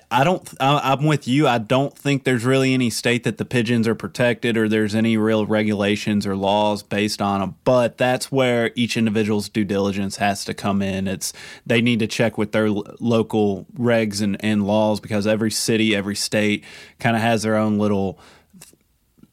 I 0.10 0.24
don't. 0.24 0.48
I'm 0.62 1.04
with 1.04 1.28
you. 1.28 1.46
I 1.46 1.58
don't 1.58 1.98
think 1.98 2.24
there's 2.24 2.46
really 2.46 2.74
any 2.74 2.90
state 2.90 3.26
that 3.26 3.38
the 3.38 3.44
pigeons 3.44 3.86
are 3.86 3.96
protected, 3.96 4.56
or 4.56 4.70
there's 4.70 4.96
any 4.96 5.18
real 5.18 5.46
regulations 5.46 6.26
or 6.26 6.38
laws 6.38 6.84
based 6.84 7.22
on 7.22 7.42
them. 7.42 7.56
But 7.66 7.98
that's 7.98 8.32
where 8.32 8.72
each 8.76 8.96
individual's 8.96 9.50
due 9.50 9.66
diligence 9.66 10.18
has 10.18 10.46
to 10.46 10.54
come 10.54 10.82
in. 10.82 11.08
It's 11.08 11.34
they 11.66 11.82
need 11.82 12.00
to 12.00 12.08
check 12.08 12.38
with 12.38 12.54
their 12.54 12.70
local 12.70 13.66
regs 13.78 14.22
and, 14.22 14.38
and 14.44 14.66
laws 14.66 15.02
because 15.02 15.28
every 15.28 15.52
city, 15.52 15.94
every 15.94 16.16
state, 16.16 16.64
kind 17.00 17.18
of 17.18 17.22
has 17.22 17.44
their 17.44 17.58
own 17.58 17.78
little. 17.78 18.18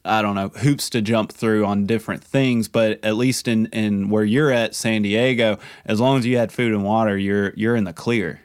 I 0.05 0.21
don't 0.21 0.35
know 0.35 0.49
hoops 0.49 0.91
to 0.91 1.03
jump 1.03 1.31
through 1.31 1.65
on 1.65 1.87
different 1.87 2.25
things, 2.25 2.67
but 2.67 3.05
at 3.05 3.17
least 3.17 3.47
in, 3.47 3.67
in 3.67 4.09
where 4.09 4.25
you're 4.25 4.51
at, 4.51 4.75
San 4.75 5.03
Diego, 5.03 5.59
as 5.85 6.01
long 6.01 6.19
as 6.19 6.27
you 6.27 6.39
had 6.39 6.51
food 6.51 6.73
and 6.73 6.83
water, 6.83 7.17
you're 7.17 7.53
you're 7.55 7.77
in 7.77 7.85
the 7.85 7.93
clear. 7.93 8.41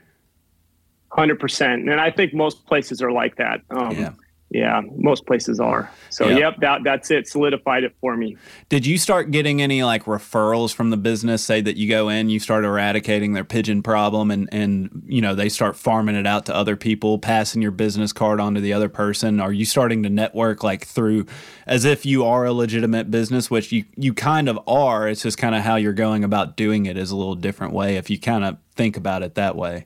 Hundred 1.15 1.39
percent, 1.39 1.89
and 1.89 2.01
I 2.01 2.11
think 2.11 2.33
most 2.33 2.65
places 2.65 3.01
are 3.01 3.11
like 3.11 3.37
that. 3.37 3.61
Um, 3.69 3.97
yeah. 3.97 4.11
Yeah, 4.51 4.81
most 4.95 5.25
places 5.25 5.59
are. 5.59 5.91
So, 6.09 6.27
yep. 6.29 6.39
yep, 6.39 6.57
that 6.59 6.83
that's 6.83 7.09
it. 7.09 7.27
Solidified 7.27 7.83
it 7.83 7.95
for 7.99 8.15
me. 8.15 8.37
Did 8.69 8.85
you 8.85 8.97
start 8.97 9.31
getting 9.31 9.61
any 9.61 9.83
like 9.83 10.05
referrals 10.05 10.73
from 10.73 10.91
the 10.91 10.97
business? 10.97 11.43
Say 11.43 11.61
that 11.61 11.77
you 11.77 11.89
go 11.89 12.09
in, 12.09 12.29
you 12.29 12.39
start 12.39 12.63
eradicating 12.63 13.33
their 13.33 13.43
pigeon 13.43 13.81
problem, 13.81 14.29
and 14.31 14.47
and 14.51 15.03
you 15.07 15.19
know 15.19 15.35
they 15.35 15.49
start 15.49 15.75
farming 15.75 16.15
it 16.15 16.27
out 16.27 16.45
to 16.45 16.55
other 16.55 16.75
people, 16.75 17.17
passing 17.17 17.61
your 17.61 17.71
business 17.71 18.13
card 18.13 18.39
on 18.39 18.53
to 18.53 18.61
the 18.61 18.71
other 18.71 18.87
person. 18.87 19.41
Are 19.41 19.51
you 19.51 19.65
starting 19.65 20.03
to 20.03 20.09
network 20.09 20.63
like 20.63 20.85
through, 20.85 21.25
as 21.65 21.83
if 21.83 22.05
you 22.05 22.23
are 22.23 22.45
a 22.45 22.53
legitimate 22.53 23.09
business, 23.09 23.49
which 23.49 23.71
you 23.71 23.83
you 23.97 24.13
kind 24.13 24.47
of 24.47 24.59
are. 24.67 25.09
It's 25.09 25.23
just 25.23 25.37
kind 25.39 25.55
of 25.55 25.63
how 25.63 25.75
you're 25.75 25.91
going 25.91 26.23
about 26.23 26.55
doing 26.55 26.85
it 26.85 26.97
is 26.97 27.09
a 27.09 27.15
little 27.15 27.35
different 27.35 27.73
way 27.73 27.97
if 27.97 28.09
you 28.09 28.19
kind 28.19 28.45
of 28.45 28.57
think 28.75 28.95
about 28.95 29.23
it 29.23 29.35
that 29.35 29.55
way. 29.55 29.85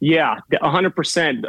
Yeah, 0.00 0.40
hundred 0.60 0.88
um, 0.88 0.92
percent. 0.92 1.46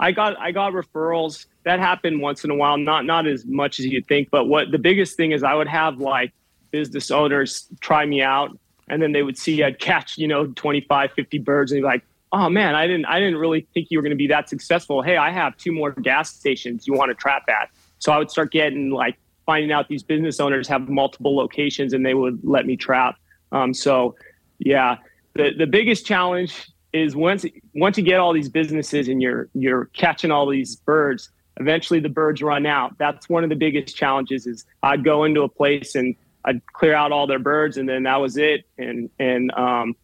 I 0.00 0.12
got 0.12 0.38
I 0.38 0.52
got 0.52 0.72
referrals. 0.74 1.46
That 1.64 1.78
happened 1.78 2.20
once 2.20 2.44
in 2.44 2.50
a 2.50 2.54
while, 2.54 2.76
not 2.76 3.06
not 3.06 3.26
as 3.26 3.46
much 3.46 3.78
as 3.78 3.86
you'd 3.86 4.06
think. 4.06 4.30
But 4.30 4.46
what 4.46 4.70
the 4.70 4.78
biggest 4.78 5.16
thing 5.16 5.32
is, 5.32 5.42
I 5.42 5.54
would 5.54 5.68
have 5.68 5.98
like 5.98 6.32
business 6.70 7.10
owners 7.10 7.66
try 7.80 8.04
me 8.04 8.20
out, 8.20 8.56
and 8.88 9.00
then 9.00 9.12
they 9.12 9.22
would 9.22 9.38
see 9.38 9.62
I'd 9.62 9.78
catch 9.78 10.18
you 10.18 10.28
know 10.28 10.46
25, 10.48 11.12
50 11.12 11.38
birds, 11.38 11.72
and 11.72 11.80
be 11.80 11.84
like, 11.84 12.04
"Oh 12.32 12.50
man, 12.50 12.74
I 12.74 12.86
didn't 12.86 13.06
I 13.06 13.18
didn't 13.18 13.38
really 13.38 13.66
think 13.72 13.90
you 13.90 13.98
were 13.98 14.02
going 14.02 14.10
to 14.10 14.16
be 14.16 14.26
that 14.26 14.50
successful. 14.50 15.00
Hey, 15.00 15.16
I 15.16 15.30
have 15.30 15.56
two 15.56 15.72
more 15.72 15.92
gas 15.92 16.30
stations 16.30 16.86
you 16.86 16.92
want 16.92 17.10
to 17.10 17.14
trap 17.14 17.44
at." 17.48 17.70
So 17.98 18.12
I 18.12 18.18
would 18.18 18.30
start 18.30 18.52
getting 18.52 18.90
like 18.90 19.16
finding 19.46 19.72
out 19.72 19.88
these 19.88 20.02
business 20.02 20.38
owners 20.38 20.68
have 20.68 20.86
multiple 20.90 21.34
locations, 21.34 21.94
and 21.94 22.04
they 22.04 22.14
would 22.14 22.40
let 22.42 22.66
me 22.66 22.76
trap. 22.76 23.16
Um, 23.52 23.72
so 23.72 24.16
yeah, 24.58 24.98
the 25.34 25.52
the 25.56 25.66
biggest 25.66 26.04
challenge 26.04 26.68
is 26.96 27.14
once 27.14 27.44
once 27.74 27.98
you 27.98 28.04
get 28.04 28.18
all 28.18 28.32
these 28.32 28.48
businesses 28.48 29.08
and 29.08 29.22
you're 29.22 29.48
you're 29.54 29.86
catching 29.86 30.30
all 30.30 30.48
these 30.48 30.76
birds, 30.76 31.30
eventually 31.58 32.00
the 32.00 32.08
birds 32.08 32.42
run 32.42 32.66
out. 32.66 32.96
That's 32.98 33.28
one 33.28 33.44
of 33.44 33.50
the 33.50 33.56
biggest 33.56 33.96
challenges. 33.96 34.46
Is 34.46 34.64
I'd 34.82 35.04
go 35.04 35.24
into 35.24 35.42
a 35.42 35.48
place 35.48 35.94
and 35.94 36.14
I'd 36.44 36.64
clear 36.72 36.94
out 36.94 37.12
all 37.12 37.26
their 37.26 37.38
birds, 37.38 37.76
and 37.76 37.88
then 37.88 38.04
that 38.04 38.16
was 38.16 38.36
it. 38.36 38.64
And 38.78 39.10
and 39.18 39.52
um, 39.52 39.96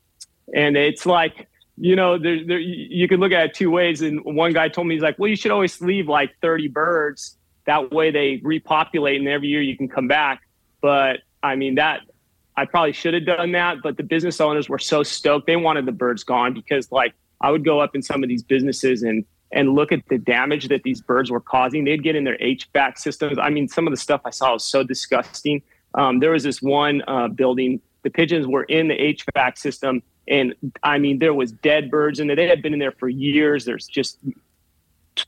and 0.55 0.77
it's 0.77 1.07
like 1.07 1.49
you 1.79 1.97
know, 1.97 2.19
there, 2.19 2.45
there 2.45 2.59
you 2.59 3.09
could 3.09 3.21
look 3.21 3.33
at 3.33 3.47
it 3.47 3.55
two 3.55 3.71
ways. 3.71 4.03
And 4.03 4.23
one 4.25 4.53
guy 4.53 4.69
told 4.69 4.87
me 4.87 4.95
he's 4.95 5.03
like, 5.03 5.19
well, 5.19 5.29
you 5.29 5.37
should 5.37 5.51
always 5.51 5.81
leave 5.81 6.09
like 6.09 6.31
30 6.43 6.69
birds. 6.69 7.37
That 7.65 7.93
way 7.93 8.11
they 8.11 8.41
repopulate, 8.43 9.21
and 9.21 9.29
every 9.29 9.49
year 9.49 9.63
you 9.63 9.77
can 9.77 9.89
come 9.89 10.09
back. 10.09 10.43
But 10.81 11.21
I 11.43 11.57
mean 11.57 11.77
that 11.77 12.01
I 12.57 12.67
probably 12.67 12.93
should 12.93 13.15
have 13.15 13.25
done 13.25 13.53
that, 13.53 13.79
but 13.83 13.97
the 13.97 14.03
business 14.03 14.41
owners 14.41 14.69
were 14.69 14.79
so 14.79 15.03
stoked. 15.03 15.47
They 15.47 15.57
wanted 15.57 15.87
the 15.87 15.93
birds 15.93 16.23
gone 16.23 16.53
because 16.53 16.93
like 16.93 17.15
I 17.41 17.51
would 17.51 17.65
go 17.65 17.81
up 17.81 17.95
in 17.95 18.03
some 18.03 18.23
of 18.23 18.29
these 18.29 18.43
businesses 18.43 19.03
and 19.03 19.25
and 19.55 19.75
look 19.75 19.93
at 19.93 20.01
the 20.09 20.17
damage 20.17 20.69
that 20.69 20.83
these 20.83 21.03
birds 21.03 21.31
were 21.31 21.41
causing. 21.41 21.85
They'd 21.85 22.03
get 22.03 22.17
in 22.17 22.25
their 22.25 22.39
HVAC 22.39 22.97
systems. 22.97 23.39
I 23.39 23.51
mean, 23.51 23.69
some 23.69 23.87
of 23.87 23.91
the 23.91 23.99
stuff 23.99 24.23
I 24.25 24.31
saw 24.31 24.55
was 24.55 24.65
so 24.65 24.83
disgusting. 24.83 25.61
Um, 25.95 26.21
there 26.21 26.31
was 26.31 26.43
this 26.43 26.63
one 26.63 27.03
uh, 27.07 27.29
building. 27.29 27.81
The 28.03 28.09
pigeons 28.09 28.47
were 28.47 28.65
in 28.65 28.89
the 28.89 28.95
HVAC 28.95 29.59
system, 29.59 30.03
and 30.27 30.55
I 30.83 30.99
mean, 30.99 31.19
there 31.19 31.35
was 31.35 31.53
dead 31.53 31.91
birds 31.91 32.19
in 32.19 32.29
there. 32.29 32.37
They 32.37 32.49
had 32.49 32.63
been 32.63 32.73
in 32.73 32.79
there 32.79 32.93
for 32.93 33.09
years. 33.09 33.67
There's 33.67 33.87
just 33.87 34.19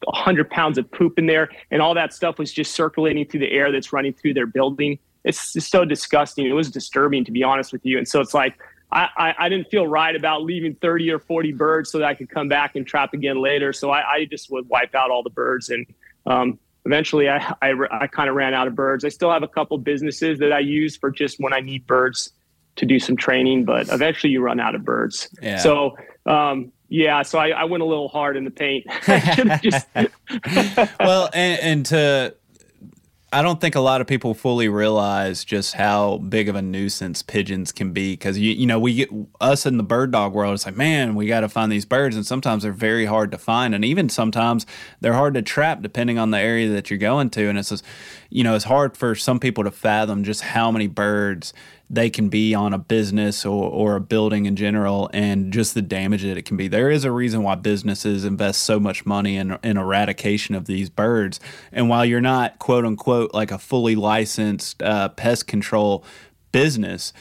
100 0.05 0.49
pounds 0.49 0.79
of 0.79 0.91
poop 0.91 1.19
in 1.19 1.27
there, 1.27 1.51
and 1.71 1.83
all 1.83 1.95
that 1.95 2.15
stuff 2.15 2.39
was 2.39 2.51
just 2.51 2.75
circulating 2.75 3.27
through 3.27 3.41
the 3.41 3.53
air 3.53 3.71
that's 3.71 3.93
running 3.93 4.15
through 4.15 4.35
their 4.35 4.47
building 4.47 4.99
it's 5.25 5.53
just 5.53 5.71
so 5.71 5.85
disgusting. 5.85 6.47
It 6.47 6.53
was 6.53 6.71
disturbing 6.71 7.25
to 7.25 7.33
be 7.33 7.43
honest 7.43 7.73
with 7.73 7.85
you. 7.85 7.99
And 7.99 8.07
so 8.07 8.21
it's 8.21 8.35
like 8.35 8.59
I, 8.93 9.09
I, 9.17 9.35
I, 9.39 9.49
didn't 9.49 9.71
feel 9.71 9.87
right 9.87 10.15
about 10.15 10.43
leaving 10.43 10.75
30 10.77 11.11
or 11.11 11.19
40 11.19 11.53
birds 11.53 11.91
so 11.91 11.99
that 11.99 12.07
I 12.07 12.15
could 12.15 12.29
come 12.29 12.49
back 12.49 12.77
and 12.77 12.87
trap 12.87 13.13
again 13.13 13.41
later. 13.41 13.73
So 13.73 13.91
I, 13.91 14.13
I 14.13 14.25
just 14.27 14.51
would 14.51 14.69
wipe 14.69 14.95
out 14.95 15.11
all 15.11 15.23
the 15.23 15.31
birds. 15.31 15.69
And 15.69 15.87
um, 16.27 16.59
eventually 16.85 17.29
I, 17.29 17.39
I, 17.61 17.73
I 17.91 18.07
kind 18.07 18.29
of 18.29 18.37
ran 18.37 18.55
out 18.55 18.69
of 18.69 18.75
birds. 18.75 19.05
I 19.05 19.09
still 19.09 19.33
have 19.33 19.43
a 19.43 19.49
couple 19.49 19.77
businesses 19.79 20.39
that 20.39 20.53
I 20.53 20.61
use 20.61 20.97
for 20.97 21.11
just 21.11 21.41
when 21.41 21.53
I 21.53 21.61
need 21.61 21.87
birds 21.87 22.33
to 22.77 22.87
do 22.87 22.99
some 22.99 23.17
training, 23.17 23.65
but 23.65 23.89
eventually 23.89 24.33
you 24.33 24.41
run 24.41 24.61
out 24.61 24.75
of 24.75 24.85
birds. 24.85 25.29
Yeah. 25.41 25.59
So, 25.59 25.97
um, 26.27 26.73
yeah, 26.89 27.23
so 27.23 27.39
I, 27.39 27.49
I, 27.49 27.65
went 27.65 27.83
a 27.83 27.87
little 27.87 28.09
hard 28.09 28.37
in 28.37 28.45
the 28.45 28.51
paint. 28.51 28.87
just 29.63 29.87
well, 31.01 31.31
and, 31.33 31.61
and 31.61 31.87
to 31.87 32.35
I 33.35 33.43
don't 33.43 33.61
think 33.61 33.75
a 33.75 33.81
lot 33.81 34.01
of 34.01 34.07
people 34.07 34.33
fully 34.33 34.69
realize 34.69 35.45
just 35.45 35.75
how 35.75 36.19
big 36.19 36.49
of 36.49 36.55
a 36.55 36.63
nuisance 36.63 37.21
pigeons 37.21 37.73
can 37.73 37.93
be 37.93 38.13
because 38.13 38.39
you 38.39 38.53
you 38.53 38.65
know 38.65 38.79
we 38.79 38.95
get 38.95 39.11
us 39.41 39.67
in 39.67 39.77
the 39.77 39.83
bird 39.83 40.13
dog 40.13 40.33
world. 40.33 40.55
It's 40.55 40.65
like 40.65 40.77
man, 40.77 41.17
we 41.17 41.27
got 41.27 41.41
to 41.41 41.49
find 41.49 41.73
these 41.73 41.85
birds, 41.85 42.15
and 42.15 42.25
sometimes 42.25 42.63
they're 42.63 42.71
very 42.71 43.07
hard 43.07 43.33
to 43.33 43.39
find, 43.39 43.75
and 43.75 43.85
even 43.85 44.09
sometimes 44.09 44.67
they're 45.01 45.15
hard 45.15 45.35
to 45.35 45.43
trap 45.43 45.83
depending 45.83 46.17
on 46.17 46.31
the 46.31 46.39
area 46.39 46.69
that 46.69 46.91
you're 46.91 46.99
going 46.99 47.29
to. 47.31 47.49
And 47.49 47.59
it's 47.59 47.71
just, 47.71 47.85
you 48.31 48.45
know 48.45 48.55
it's 48.55 48.65
hard 48.65 48.97
for 48.97 49.15
some 49.15 49.39
people 49.39 49.65
to 49.65 49.71
fathom 49.71 50.25
just 50.25 50.43
how 50.43 50.71
many 50.71 50.87
birds 50.87 51.53
they 51.91 52.09
can 52.09 52.29
be 52.29 52.55
on 52.55 52.73
a 52.73 52.79
business 52.79 53.45
or, 53.45 53.71
or 53.71 53.97
a 53.97 54.01
building 54.01 54.47
in 54.47 54.57
general 54.57 55.11
and 55.13 55.53
just 55.53 55.75
the 55.75 55.83
damage 55.83 56.23
that 56.23 56.37
it 56.37 56.43
can 56.43 56.57
be. 56.57 56.67
There 56.67 56.91
is 56.91 57.05
a 57.05 57.13
reason 57.13 57.43
why 57.43 57.57
businesses 57.57 58.25
invest 58.25 58.63
so 58.63 58.81
much 58.81 59.05
money 59.05 59.37
in, 59.37 59.59
in 59.63 59.77
eradication 59.77 60.55
of 60.55 60.65
these 60.65 60.89
birds. 60.89 61.41
And 61.73 61.89
while 61.89 62.05
you're 62.05 62.21
not, 62.21 62.59
quote 62.59 62.85
unquote, 62.85 63.35
like 63.35 63.51
a 63.51 63.59
fully 63.59 63.97
licensed 63.97 64.83
uh, 64.83 65.11
pest 65.11 65.47
control 65.47 66.05
business, 66.53 67.13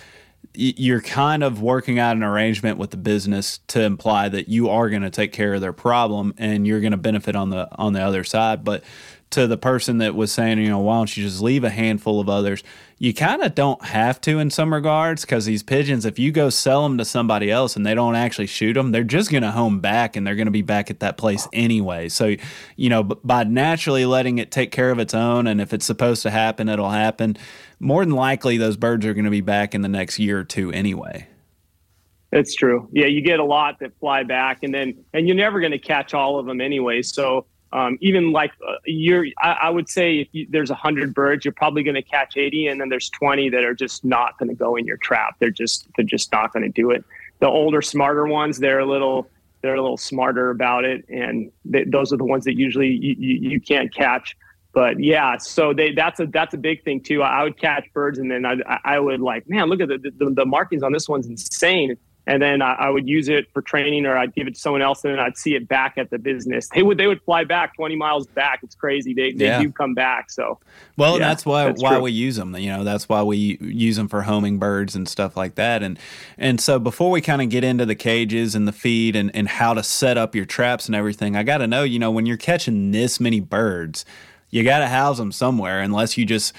you're 0.55 1.01
kind 1.01 1.43
of 1.43 1.61
working 1.61 1.97
out 1.97 2.15
an 2.15 2.23
arrangement 2.23 2.77
with 2.77 2.91
the 2.91 2.97
business 2.97 3.59
to 3.67 3.81
imply 3.81 4.29
that 4.29 4.47
you 4.47 4.69
are 4.69 4.89
going 4.89 5.01
to 5.01 5.09
take 5.09 5.33
care 5.33 5.55
of 5.55 5.61
their 5.61 5.73
problem 5.73 6.33
and 6.37 6.67
you're 6.67 6.79
going 6.79 6.91
to 6.91 6.97
benefit 6.97 7.35
on 7.35 7.49
the 7.49 7.67
on 7.75 7.93
the 7.93 8.01
other 8.01 8.23
side 8.23 8.63
but 8.63 8.83
to 9.33 9.47
the 9.47 9.57
person 9.57 9.97
that 9.97 10.15
was 10.15 10.31
saying 10.31 10.59
you 10.59 10.69
know 10.69 10.79
why 10.79 10.95
don't 10.95 11.15
you 11.17 11.23
just 11.23 11.41
leave 11.41 11.63
a 11.63 11.69
handful 11.69 12.19
of 12.19 12.29
others 12.29 12.63
you 12.99 13.13
kind 13.13 13.41
of 13.41 13.53
don't 13.53 13.83
have 13.83 14.21
to 14.21 14.39
in 14.39 14.49
some 14.49 14.73
regards 14.73 15.21
because 15.21 15.45
these 15.45 15.63
pigeons 15.63 16.05
if 16.05 16.17
you 16.17 16.31
go 16.31 16.49
sell 16.49 16.83
them 16.83 16.97
to 16.97 17.03
somebody 17.03 17.51
else 17.51 17.75
and 17.75 17.85
they 17.85 17.93
don't 17.93 18.15
actually 18.15 18.47
shoot 18.47 18.73
them 18.73 18.91
they're 18.91 19.03
just 19.03 19.31
going 19.31 19.43
to 19.43 19.51
home 19.51 19.79
back 19.79 20.15
and 20.15 20.25
they're 20.25 20.35
going 20.35 20.47
to 20.47 20.51
be 20.51 20.61
back 20.61 20.89
at 20.89 20.99
that 20.99 21.17
place 21.17 21.47
anyway 21.51 22.07
so 22.07 22.35
you 22.75 22.89
know 22.89 23.03
by 23.03 23.43
naturally 23.43 24.05
letting 24.05 24.37
it 24.37 24.51
take 24.51 24.71
care 24.71 24.91
of 24.91 24.99
its 24.99 25.13
own 25.13 25.47
and 25.47 25.59
if 25.59 25.73
it's 25.73 25.85
supposed 25.85 26.21
to 26.21 26.31
happen 26.31 26.69
it'll 26.69 26.89
happen 26.89 27.35
more 27.83 28.05
than 28.05 28.15
likely 28.15 28.57
those 28.57 28.77
birds 28.77 29.05
are 29.05 29.13
going 29.13 29.25
to 29.25 29.31
be 29.31 29.41
back 29.41 29.75
in 29.75 29.81
the 29.81 29.89
next 29.89 30.17
year 30.17 30.39
or 30.39 30.43
two 30.43 30.71
anyway. 30.71 31.27
That's 32.31 32.55
true. 32.55 32.87
Yeah, 32.91 33.05
you 33.05 33.21
get 33.21 33.39
a 33.39 33.43
lot 33.43 33.79
that 33.79 33.91
fly 33.99 34.23
back, 34.23 34.63
and 34.63 34.73
then 34.73 35.03
and 35.13 35.27
you're 35.27 35.35
never 35.35 35.59
going 35.59 35.71
to 35.71 35.79
catch 35.79 36.15
all 36.15 36.39
of 36.39 36.47
them 36.47 36.61
anyway. 36.61 37.03
So 37.03 37.45
um, 37.73 37.97
even 38.01 38.31
like 38.31 38.51
uh, 38.65 38.75
you're, 38.85 39.25
I, 39.39 39.53
I, 39.63 39.69
would 39.71 39.89
say 39.89 40.19
if 40.19 40.27
you, 40.31 40.47
there's 40.47 40.69
hundred 40.69 41.13
birds, 41.13 41.43
you're 41.43 41.53
probably 41.53 41.81
going 41.81 41.95
to 41.95 42.03
catch 42.03 42.37
80, 42.37 42.67
and 42.67 42.79
then 42.79 42.89
there's 42.89 43.09
20 43.09 43.49
that 43.49 43.65
are 43.65 43.73
just 43.73 44.05
not 44.05 44.37
going 44.37 44.49
to 44.49 44.55
go 44.55 44.75
in 44.75 44.85
your 44.85 44.97
trap. 44.97 45.35
They're 45.39 45.49
just 45.49 45.87
they're 45.97 46.05
just 46.05 46.31
not 46.31 46.53
going 46.53 46.63
to 46.63 46.69
do 46.69 46.91
it. 46.91 47.03
The 47.39 47.47
older, 47.47 47.81
smarter 47.81 48.27
ones, 48.27 48.59
they're 48.59 48.79
a 48.79 48.85
little 48.85 49.27
they're 49.63 49.73
a 49.73 49.81
little 49.81 49.97
smarter 49.97 50.51
about 50.51 50.85
it, 50.85 51.03
and 51.09 51.51
they, 51.65 51.83
those 51.83 52.13
are 52.13 52.17
the 52.17 52.25
ones 52.25 52.45
that 52.45 52.55
usually 52.55 52.89
you, 52.89 53.15
you, 53.17 53.49
you 53.49 53.59
can't 53.59 53.91
catch 53.91 54.37
but 54.73 54.99
yeah, 54.99 55.37
so 55.37 55.71
they 55.71 55.93
that's 55.93 56.19
a 56.19 56.25
that's 56.25 56.55
a 56.55 56.57
big 56.57 56.83
thing 56.83 56.99
too. 56.99 57.21
I 57.21 57.43
would 57.43 57.57
catch 57.57 57.85
birds 57.93 58.17
and 58.17 58.29
then 58.29 58.43
I 58.43 58.57
I 58.83 58.99
would 58.99 59.21
like, 59.21 59.47
man, 59.47 59.67
look 59.69 59.79
at 59.81 59.87
the 59.87 59.99
the, 59.99 60.31
the 60.31 60.45
markings 60.45 60.81
on 60.81 60.91
this 60.91 61.07
one's 61.07 61.27
insane. 61.27 61.95
And 62.25 62.41
then 62.41 62.61
I, 62.61 62.73
I, 62.73 62.89
would 62.89 63.07
use 63.07 63.27
it 63.27 63.51
for 63.53 63.61
training, 63.61 64.05
or 64.05 64.17
I'd 64.17 64.33
give 64.33 64.47
it 64.47 64.55
to 64.55 64.59
someone 64.59 64.81
else, 64.81 65.03
and 65.03 65.13
then 65.13 65.19
I'd 65.19 65.37
see 65.37 65.55
it 65.55 65.67
back 65.67 65.97
at 65.97 66.09
the 66.09 66.17
business. 66.17 66.69
They 66.73 66.81
would 66.81 66.97
they 66.97 67.07
would 67.07 67.21
fly 67.23 67.43
back 67.43 67.75
twenty 67.75 67.95
miles 67.95 68.27
back. 68.27 68.59
It's 68.63 68.75
crazy. 68.75 69.13
They 69.13 69.33
they 69.33 69.45
yeah. 69.45 69.61
do 69.61 69.71
come 69.71 69.93
back. 69.93 70.31
So 70.31 70.59
well, 70.95 71.13
yeah, 71.19 71.27
that's 71.27 71.45
why 71.45 71.65
that's 71.65 71.83
why 71.83 71.95
true. 71.95 72.03
we 72.03 72.11
use 72.11 72.37
them. 72.37 72.55
You 72.55 72.71
know, 72.71 72.83
that's 72.83 73.09
why 73.09 73.23
we 73.23 73.57
use 73.59 73.97
them 73.97 74.07
for 74.07 74.21
homing 74.21 74.57
birds 74.57 74.95
and 74.95 75.07
stuff 75.07 75.35
like 75.35 75.55
that. 75.55 75.83
And 75.83 75.99
and 76.37 76.61
so 76.61 76.79
before 76.79 77.11
we 77.11 77.21
kind 77.21 77.41
of 77.41 77.49
get 77.49 77.63
into 77.63 77.85
the 77.85 77.95
cages 77.95 78.55
and 78.55 78.67
the 78.67 78.73
feed 78.73 79.15
and 79.15 79.35
and 79.35 79.47
how 79.47 79.73
to 79.73 79.83
set 79.83 80.17
up 80.17 80.35
your 80.35 80.45
traps 80.45 80.87
and 80.87 80.95
everything, 80.95 81.35
I 81.35 81.43
got 81.43 81.57
to 81.57 81.67
know, 81.67 81.83
you 81.83 81.99
know, 81.99 82.11
when 82.11 82.25
you're 82.25 82.37
catching 82.37 82.91
this 82.91 83.19
many 83.19 83.39
birds 83.39 84.05
you 84.53 84.63
got 84.63 84.79
to 84.79 84.87
house 84.87 85.17
them 85.17 85.31
somewhere 85.31 85.81
unless 85.81 86.15
you 86.15 86.27
just 86.27 86.53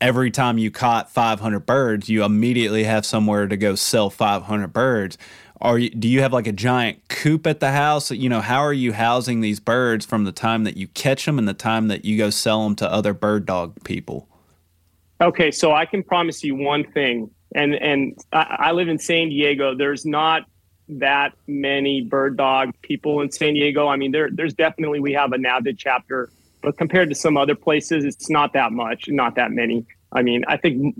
every 0.00 0.30
time 0.30 0.58
you 0.58 0.70
caught 0.70 1.10
500 1.10 1.60
birds 1.60 2.08
you 2.08 2.24
immediately 2.24 2.84
have 2.84 3.04
somewhere 3.04 3.46
to 3.46 3.56
go 3.56 3.74
sell 3.74 4.10
500 4.10 4.72
birds. 4.72 5.18
Are 5.60 5.78
you, 5.78 5.90
do 5.90 6.08
you 6.08 6.22
have 6.22 6.32
like 6.32 6.46
a 6.46 6.52
giant 6.52 7.06
coop 7.08 7.46
at 7.46 7.60
the 7.60 7.72
house? 7.72 8.10
You 8.10 8.30
know 8.30 8.40
how 8.40 8.60
are 8.60 8.72
you 8.72 8.92
housing 8.94 9.42
these 9.42 9.60
birds 9.60 10.06
from 10.06 10.24
the 10.24 10.32
time 10.32 10.64
that 10.64 10.76
you 10.76 10.88
catch 10.88 11.26
them 11.26 11.38
and 11.38 11.46
the 11.46 11.54
time 11.54 11.88
that 11.88 12.04
you 12.04 12.16
go 12.16 12.30
sell 12.30 12.64
them 12.64 12.74
to 12.76 12.90
other 12.90 13.12
bird 13.12 13.44
dog 13.44 13.82
people? 13.84 14.26
Okay 15.20 15.50
so 15.50 15.72
i 15.72 15.84
can 15.84 16.02
promise 16.02 16.42
you 16.42 16.54
one 16.54 16.84
thing 16.92 17.30
and 17.54 17.74
and 17.74 18.18
i, 18.32 18.56
I 18.58 18.72
live 18.72 18.88
in 18.88 18.98
san 18.98 19.28
diego. 19.28 19.74
There's 19.74 20.06
not 20.06 20.46
that 20.88 21.34
many 21.46 22.00
bird 22.00 22.36
dog 22.36 22.72
people 22.80 23.20
in 23.20 23.30
san 23.30 23.54
diego. 23.54 23.86
I 23.86 23.96
mean 23.96 24.12
there, 24.12 24.30
there's 24.32 24.54
definitely 24.54 25.00
we 25.00 25.12
have 25.12 25.32
a 25.32 25.36
NAVHDA 25.36 25.76
chapter 25.76 26.30
but 26.62 26.76
compared 26.78 27.08
to 27.08 27.14
some 27.14 27.36
other 27.36 27.54
places, 27.54 28.04
it's 28.04 28.30
not 28.30 28.52
that 28.52 28.72
much, 28.72 29.08
not 29.08 29.34
that 29.36 29.50
many. 29.50 29.86
I 30.12 30.22
mean, 30.22 30.44
I 30.48 30.56
think 30.56 30.96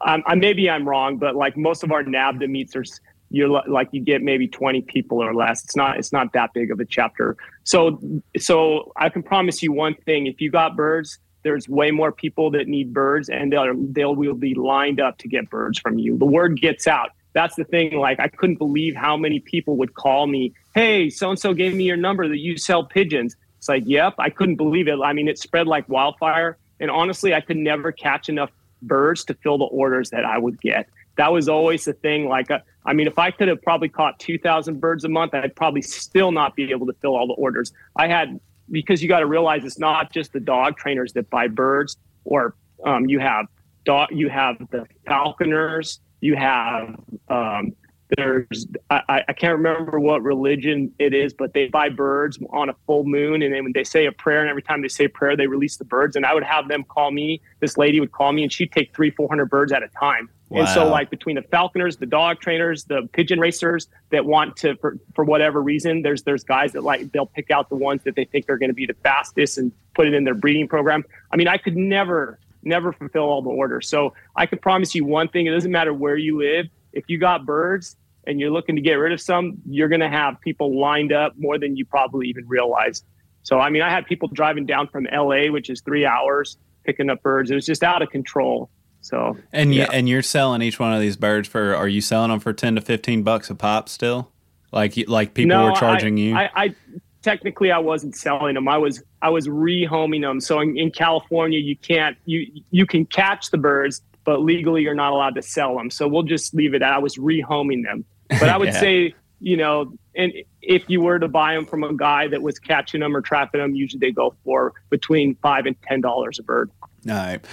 I'm, 0.00 0.22
I, 0.26 0.34
maybe 0.34 0.68
I'm 0.68 0.88
wrong, 0.88 1.18
but 1.18 1.34
like 1.36 1.56
most 1.56 1.82
of 1.82 1.92
our 1.92 2.02
NAVHDA 2.02 2.48
meets 2.48 2.76
are 2.76 2.84
you're 3.30 3.48
like 3.48 3.88
you 3.92 4.00
get 4.00 4.20
maybe 4.20 4.46
20 4.46 4.82
people 4.82 5.22
or 5.22 5.34
less. 5.34 5.64
It's 5.64 5.74
not 5.74 5.98
it's 5.98 6.12
not 6.12 6.34
that 6.34 6.52
big 6.52 6.70
of 6.70 6.80
a 6.80 6.84
chapter. 6.84 7.36
So 7.64 7.98
so 8.38 8.92
I 8.96 9.08
can 9.08 9.22
promise 9.22 9.62
you 9.62 9.72
one 9.72 9.94
thing: 9.94 10.26
if 10.26 10.40
you 10.40 10.50
got 10.50 10.76
birds, 10.76 11.18
there's 11.42 11.68
way 11.68 11.90
more 11.90 12.12
people 12.12 12.50
that 12.52 12.68
need 12.68 12.92
birds, 12.92 13.28
and 13.28 13.50
they'll 13.50 13.74
they'll 13.74 14.14
will 14.14 14.34
be 14.34 14.54
lined 14.54 15.00
up 15.00 15.18
to 15.18 15.28
get 15.28 15.48
birds 15.48 15.78
from 15.78 15.98
you. 15.98 16.18
The 16.18 16.26
word 16.26 16.60
gets 16.60 16.86
out. 16.86 17.10
That's 17.32 17.54
the 17.56 17.64
thing. 17.64 17.96
Like 17.96 18.20
I 18.20 18.28
couldn't 18.28 18.56
believe 18.56 18.94
how 18.94 19.16
many 19.16 19.40
people 19.40 19.76
would 19.78 19.94
call 19.94 20.26
me. 20.26 20.52
Hey, 20.74 21.08
so 21.08 21.30
and 21.30 21.38
so 21.38 21.54
gave 21.54 21.74
me 21.74 21.84
your 21.84 21.96
number 21.96 22.28
that 22.28 22.38
you 22.38 22.58
sell 22.58 22.84
pigeons. 22.84 23.34
It's 23.62 23.68
like, 23.68 23.84
yep, 23.86 24.14
I 24.18 24.28
couldn't 24.28 24.56
believe 24.56 24.88
it. 24.88 24.98
I 25.04 25.12
mean, 25.12 25.28
it 25.28 25.38
spread 25.38 25.68
like 25.68 25.88
wildfire. 25.88 26.58
And 26.80 26.90
honestly, 26.90 27.32
I 27.32 27.40
could 27.40 27.56
never 27.56 27.92
catch 27.92 28.28
enough 28.28 28.50
birds 28.82 29.24
to 29.26 29.34
fill 29.34 29.56
the 29.56 29.66
orders 29.66 30.10
that 30.10 30.24
I 30.24 30.36
would 30.36 30.60
get. 30.60 30.88
That 31.16 31.32
was 31.32 31.48
always 31.48 31.84
the 31.84 31.92
thing. 31.92 32.28
Like, 32.28 32.50
uh, 32.50 32.58
I 32.84 32.92
mean, 32.92 33.06
if 33.06 33.20
I 33.20 33.30
could 33.30 33.46
have 33.46 33.62
probably 33.62 33.88
caught 33.88 34.18
2,000 34.18 34.80
birds 34.80 35.04
a 35.04 35.08
month, 35.08 35.32
I'd 35.32 35.54
probably 35.54 35.80
still 35.82 36.32
not 36.32 36.56
be 36.56 36.72
able 36.72 36.88
to 36.88 36.92
fill 36.94 37.14
all 37.14 37.28
the 37.28 37.34
orders. 37.34 37.72
I 37.94 38.08
had, 38.08 38.40
because 38.68 39.00
you 39.00 39.08
got 39.08 39.20
to 39.20 39.26
realize 39.26 39.64
it's 39.64 39.78
not 39.78 40.12
just 40.12 40.32
the 40.32 40.40
dog 40.40 40.76
trainers 40.76 41.12
that 41.12 41.30
buy 41.30 41.46
birds, 41.46 41.96
or 42.24 42.56
um, 42.84 43.08
you 43.08 43.20
have 43.20 43.46
dog, 43.84 44.08
you 44.10 44.28
have 44.28 44.56
the 44.72 44.88
falconers, 45.06 46.00
you 46.20 46.34
have 46.34 46.96
um, 47.28 47.76
there's 48.16 48.66
I, 48.90 49.24
I 49.28 49.32
can't 49.32 49.56
remember 49.56 49.98
what 49.98 50.22
religion 50.22 50.92
it 50.98 51.14
is, 51.14 51.32
but 51.32 51.54
they 51.54 51.68
buy 51.68 51.88
birds 51.88 52.38
on 52.50 52.68
a 52.68 52.74
full 52.86 53.04
moon, 53.04 53.42
and 53.42 53.54
then 53.54 53.64
when 53.64 53.72
they 53.72 53.84
say 53.84 54.06
a 54.06 54.12
prayer, 54.12 54.40
and 54.40 54.50
every 54.50 54.62
time 54.62 54.82
they 54.82 54.88
say 54.88 55.08
prayer, 55.08 55.36
they 55.36 55.46
release 55.46 55.76
the 55.76 55.84
birds. 55.84 56.16
And 56.16 56.26
I 56.26 56.34
would 56.34 56.44
have 56.44 56.68
them 56.68 56.84
call 56.84 57.10
me. 57.10 57.40
This 57.60 57.76
lady 57.76 58.00
would 58.00 58.12
call 58.12 58.32
me, 58.32 58.42
and 58.42 58.52
she'd 58.52 58.72
take 58.72 58.94
three, 58.94 59.10
four 59.10 59.28
hundred 59.28 59.50
birds 59.50 59.72
at 59.72 59.82
a 59.82 59.88
time. 59.88 60.28
Wow. 60.48 60.60
And 60.60 60.68
so, 60.68 60.86
like 60.86 61.08
between 61.08 61.36
the 61.36 61.42
falconers, 61.42 61.96
the 61.96 62.06
dog 62.06 62.40
trainers, 62.40 62.84
the 62.84 63.08
pigeon 63.12 63.40
racers 63.40 63.88
that 64.10 64.26
want 64.26 64.56
to, 64.58 64.76
for, 64.76 64.98
for 65.14 65.24
whatever 65.24 65.62
reason, 65.62 66.02
there's 66.02 66.24
there's 66.24 66.44
guys 66.44 66.72
that 66.72 66.82
like 66.82 67.12
they'll 67.12 67.24
pick 67.24 67.50
out 67.50 67.70
the 67.70 67.76
ones 67.76 68.02
that 68.04 68.16
they 68.16 68.26
think 68.26 68.50
are 68.50 68.58
going 68.58 68.70
to 68.70 68.74
be 68.74 68.84
the 68.84 68.96
fastest 69.02 69.56
and 69.56 69.72
put 69.94 70.06
it 70.06 70.12
in 70.12 70.24
their 70.24 70.34
breeding 70.34 70.68
program. 70.68 71.04
I 71.30 71.36
mean, 71.36 71.48
I 71.48 71.56
could 71.56 71.76
never, 71.76 72.38
never 72.62 72.92
fulfill 72.92 73.22
all 73.22 73.40
the 73.40 73.48
orders. 73.48 73.88
So 73.88 74.12
I 74.36 74.44
can 74.44 74.58
promise 74.58 74.94
you 74.94 75.06
one 75.06 75.28
thing: 75.28 75.46
it 75.46 75.52
doesn't 75.52 75.72
matter 75.72 75.94
where 75.94 76.18
you 76.18 76.38
live. 76.38 76.66
If 76.92 77.04
you 77.08 77.16
got 77.16 77.46
birds, 77.46 77.96
and 78.26 78.38
you're 78.40 78.50
looking 78.50 78.76
to 78.76 78.82
get 78.82 78.94
rid 78.94 79.12
of 79.12 79.20
some, 79.20 79.58
you're 79.68 79.88
going 79.88 80.00
to 80.00 80.08
have 80.08 80.40
people 80.40 80.78
lined 80.78 81.12
up 81.12 81.34
more 81.36 81.58
than 81.58 81.76
you 81.76 81.84
probably 81.84 82.28
even 82.28 82.46
realize. 82.46 83.02
So, 83.42 83.58
I 83.58 83.70
mean, 83.70 83.82
I 83.82 83.90
had 83.90 84.06
people 84.06 84.28
driving 84.28 84.66
down 84.66 84.88
from 84.88 85.06
LA, 85.12 85.46
which 85.50 85.68
is 85.68 85.80
three 85.80 86.06
hours, 86.06 86.56
picking 86.84 87.10
up 87.10 87.22
birds. 87.22 87.50
It 87.50 87.54
was 87.54 87.66
just 87.66 87.82
out 87.82 88.02
of 88.02 88.10
control. 88.10 88.70
So, 89.00 89.36
and 89.52 89.74
yeah. 89.74 89.84
you, 89.84 89.88
and 89.92 90.08
you're 90.08 90.22
selling 90.22 90.62
each 90.62 90.78
one 90.78 90.92
of 90.92 91.00
these 91.00 91.16
birds 91.16 91.48
for? 91.48 91.74
Are 91.74 91.88
you 91.88 92.00
selling 92.00 92.30
them 92.30 92.38
for 92.38 92.52
ten 92.52 92.76
to 92.76 92.80
fifteen 92.80 93.24
bucks 93.24 93.50
a 93.50 93.54
pop 93.56 93.88
still? 93.88 94.30
Like 94.70 94.94
like 95.08 95.34
people 95.34 95.58
no, 95.58 95.64
were 95.64 95.76
charging 95.76 96.18
I, 96.18 96.20
you? 96.20 96.36
I, 96.36 96.50
I 96.54 96.74
technically 97.22 97.72
I 97.72 97.78
wasn't 97.78 98.16
selling 98.16 98.54
them. 98.54 98.68
I 98.68 98.78
was 98.78 99.02
I 99.20 99.30
was 99.30 99.48
rehoming 99.48 100.22
them. 100.22 100.40
So 100.40 100.60
in, 100.60 100.78
in 100.78 100.90
California, 100.90 101.58
you 101.58 101.76
can't 101.76 102.16
you 102.26 102.46
you 102.70 102.86
can 102.86 103.04
catch 103.04 103.50
the 103.50 103.58
birds, 103.58 104.02
but 104.24 104.40
legally 104.40 104.82
you're 104.82 104.94
not 104.94 105.12
allowed 105.12 105.34
to 105.34 105.42
sell 105.42 105.76
them. 105.76 105.90
So 105.90 106.06
we'll 106.06 106.22
just 106.22 106.54
leave 106.54 106.74
it 106.74 106.82
at 106.82 106.92
I 106.92 106.98
was 106.98 107.16
rehoming 107.16 107.84
them. 107.84 108.04
But 108.38 108.48
I 108.48 108.56
would 108.58 108.68
yeah. 108.68 108.80
say, 108.80 109.14
you 109.40 109.56
know, 109.56 109.92
and 110.14 110.32
if 110.60 110.88
you 110.88 111.00
were 111.00 111.18
to 111.18 111.28
buy 111.28 111.54
them 111.54 111.66
from 111.66 111.82
a 111.84 111.94
guy 111.94 112.28
that 112.28 112.42
was 112.42 112.58
catching 112.58 113.00
them 113.00 113.16
or 113.16 113.20
trapping 113.20 113.60
them, 113.60 113.74
usually 113.74 113.98
they 113.98 114.12
go 114.12 114.34
for 114.44 114.74
between 114.90 115.34
five 115.36 115.66
and 115.66 115.76
ten 115.82 116.00
dollars 116.00 116.38
a 116.38 116.42
bird. 116.42 116.70
All 117.08 117.14
right. 117.16 117.44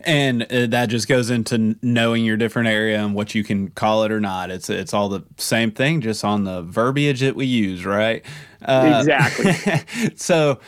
And 0.00 0.42
uh, 0.44 0.66
that 0.66 0.86
just 0.86 1.08
goes 1.08 1.30
into 1.30 1.76
knowing 1.82 2.24
your 2.24 2.36
different 2.36 2.68
area 2.68 3.02
and 3.02 3.14
what 3.14 3.34
you 3.34 3.44
can 3.44 3.68
call 3.68 4.04
it 4.04 4.12
or 4.12 4.20
not. 4.20 4.50
It's 4.50 4.68
it's 4.68 4.92
all 4.92 5.08
the 5.08 5.24
same 5.36 5.70
thing, 5.70 6.00
just 6.00 6.24
on 6.24 6.44
the 6.44 6.62
verbiage 6.62 7.20
that 7.20 7.36
we 7.36 7.46
use, 7.46 7.84
right? 7.84 8.24
Uh, 8.62 8.96
exactly. 8.98 10.12
so 10.16 10.60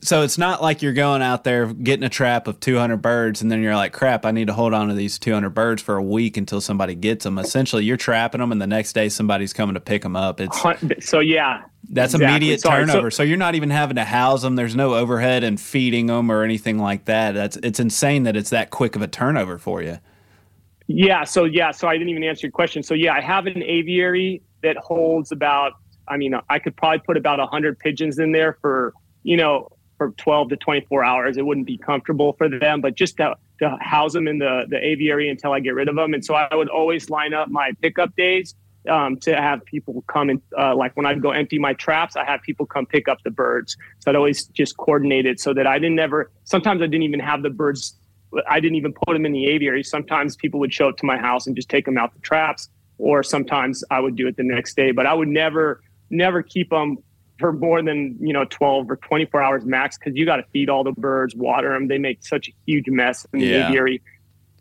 so 0.00 0.22
it's 0.22 0.38
not 0.38 0.62
like 0.62 0.80
you're 0.80 0.92
going 0.92 1.22
out 1.22 1.44
there 1.44 1.66
getting 1.66 2.04
a 2.04 2.08
trap 2.08 2.46
of 2.46 2.60
200 2.60 2.98
birds 2.98 3.42
and 3.42 3.50
then 3.50 3.62
you're 3.62 3.74
like, 3.74 3.92
crap, 3.92 4.24
I 4.24 4.30
need 4.30 4.46
to 4.46 4.52
hold 4.52 4.72
on 4.72 4.88
to 4.88 4.94
these 4.94 5.18
200 5.18 5.50
birds 5.50 5.82
for 5.82 5.96
a 5.96 6.02
week 6.02 6.36
until 6.36 6.60
somebody 6.60 6.94
gets 6.94 7.24
them. 7.24 7.38
Essentially, 7.38 7.84
you're 7.84 7.96
trapping 7.96 8.40
them 8.40 8.52
and 8.52 8.60
the 8.60 8.66
next 8.66 8.92
day 8.92 9.08
somebody's 9.08 9.52
coming 9.52 9.74
to 9.74 9.80
pick 9.80 10.02
them 10.02 10.14
up. 10.14 10.40
It's 10.40 10.60
so 11.00 11.20
yeah. 11.20 11.64
That's 11.90 12.14
exactly. 12.14 12.36
immediate 12.36 12.60
Sorry. 12.60 12.86
turnover. 12.86 13.10
So, 13.10 13.18
so, 13.18 13.22
you're 13.22 13.38
not 13.38 13.54
even 13.54 13.70
having 13.70 13.96
to 13.96 14.04
house 14.04 14.42
them. 14.42 14.56
There's 14.56 14.76
no 14.76 14.94
overhead 14.94 15.42
and 15.42 15.60
feeding 15.60 16.06
them 16.06 16.30
or 16.30 16.42
anything 16.42 16.78
like 16.78 17.06
that. 17.06 17.32
That's 17.32 17.56
it's 17.56 17.80
insane 17.80 18.24
that 18.24 18.36
it's 18.36 18.50
that 18.50 18.70
quick 18.70 18.94
of 18.94 19.02
a 19.02 19.08
turnover 19.08 19.58
for 19.58 19.82
you. 19.82 19.98
Yeah. 20.86 21.24
So 21.24 21.44
yeah. 21.44 21.70
So 21.70 21.88
I 21.88 21.94
didn't 21.94 22.10
even 22.10 22.24
answer 22.24 22.46
your 22.46 22.52
question. 22.52 22.82
So 22.82 22.94
yeah, 22.94 23.14
I 23.14 23.20
have 23.20 23.46
an 23.46 23.62
aviary 23.62 24.42
that 24.62 24.76
holds 24.76 25.32
about. 25.32 25.72
I 26.06 26.16
mean, 26.16 26.34
I 26.48 26.58
could 26.58 26.76
probably 26.76 27.00
put 27.00 27.16
about 27.16 27.40
hundred 27.48 27.78
pigeons 27.78 28.18
in 28.18 28.32
there 28.32 28.58
for 28.60 28.92
you 29.22 29.36
know 29.36 29.70
for 29.98 30.12
12 30.12 30.50
to 30.50 30.56
24 30.56 31.04
hours. 31.04 31.36
It 31.36 31.44
wouldn't 31.44 31.66
be 31.66 31.76
comfortable 31.76 32.32
for 32.38 32.48
them, 32.48 32.80
but 32.80 32.94
just 32.94 33.18
to, 33.18 33.36
to 33.58 33.76
house 33.80 34.14
them 34.14 34.26
in 34.28 34.38
the, 34.38 34.64
the 34.68 34.78
aviary 34.78 35.28
until 35.28 35.52
I 35.52 35.60
get 35.60 35.74
rid 35.74 35.88
of 35.88 35.96
them. 35.96 36.14
And 36.14 36.24
so 36.24 36.34
I 36.34 36.54
would 36.54 36.68
always 36.68 37.10
line 37.10 37.34
up 37.34 37.48
my 37.48 37.72
pickup 37.82 38.14
days 38.16 38.54
um, 38.88 39.18
to 39.18 39.36
have 39.36 39.64
people 39.64 40.02
come 40.06 40.30
and 40.30 40.40
uh, 40.56 40.74
like 40.74 40.96
when 40.96 41.04
I'd 41.04 41.20
go 41.20 41.32
empty 41.32 41.58
my 41.58 41.74
traps, 41.74 42.16
I 42.16 42.24
have 42.24 42.40
people 42.42 42.64
come 42.64 42.86
pick 42.86 43.08
up 43.08 43.18
the 43.24 43.30
birds. 43.30 43.76
So 43.98 44.10
I'd 44.10 44.16
always 44.16 44.46
just 44.46 44.76
coordinate 44.76 45.26
it 45.26 45.40
so 45.40 45.52
that 45.54 45.66
I 45.66 45.78
didn't 45.78 45.98
ever. 45.98 46.30
Sometimes 46.44 46.80
I 46.80 46.86
didn't 46.86 47.02
even 47.02 47.20
have 47.20 47.42
the 47.42 47.50
birds. 47.50 47.96
I 48.48 48.60
didn't 48.60 48.76
even 48.76 48.92
put 48.92 49.14
them 49.14 49.26
in 49.26 49.32
the 49.32 49.46
aviary. 49.46 49.82
Sometimes 49.82 50.36
people 50.36 50.60
would 50.60 50.72
show 50.72 50.88
up 50.88 50.96
to 50.98 51.06
my 51.06 51.18
house 51.18 51.46
and 51.46 51.56
just 51.56 51.68
take 51.68 51.84
them 51.84 51.98
out 51.98 52.14
the 52.14 52.20
traps, 52.20 52.68
or 52.98 53.22
sometimes 53.22 53.82
I 53.90 54.00
would 54.00 54.16
do 54.16 54.28
it 54.28 54.36
the 54.36 54.44
next 54.44 54.76
day. 54.76 54.92
But 54.92 55.06
I 55.06 55.14
would 55.14 55.28
never, 55.28 55.82
never 56.10 56.42
keep 56.42 56.70
them 56.70 56.98
for 57.38 57.52
more 57.52 57.82
than 57.82 58.16
you 58.20 58.32
know 58.32 58.44
12 58.44 58.90
or 58.90 58.96
24 58.96 59.42
hours 59.42 59.64
max 59.64 59.96
because 59.98 60.14
you 60.16 60.26
got 60.26 60.36
to 60.36 60.44
feed 60.52 60.68
all 60.68 60.84
the 60.84 60.92
birds, 60.92 61.34
water 61.34 61.72
them. 61.72 61.88
They 61.88 61.98
make 61.98 62.24
such 62.24 62.48
a 62.48 62.52
huge 62.66 62.88
mess 62.88 63.26
in 63.32 63.40
the 63.40 63.46
yeah. 63.46 63.68
aviary. 63.68 64.02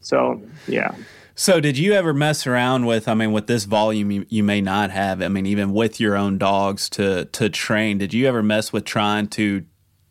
So 0.01 0.41
yeah. 0.67 0.95
So, 1.39 1.59
did 1.59 1.77
you 1.77 1.93
ever 1.93 2.15
mess 2.15 2.47
around 2.47 2.87
with? 2.87 3.07
I 3.07 3.13
mean, 3.13 3.31
with 3.31 3.45
this 3.45 3.65
volume, 3.65 4.09
you, 4.09 4.25
you 4.27 4.43
may 4.43 4.59
not 4.59 4.89
have. 4.89 5.21
I 5.21 5.27
mean, 5.27 5.45
even 5.45 5.71
with 5.71 5.99
your 5.99 6.15
own 6.15 6.39
dogs 6.39 6.89
to 6.91 7.25
to 7.25 7.49
train, 7.49 7.99
did 7.99 8.13
you 8.13 8.27
ever 8.27 8.41
mess 8.41 8.73
with 8.73 8.85
trying 8.85 9.27
to 9.29 9.63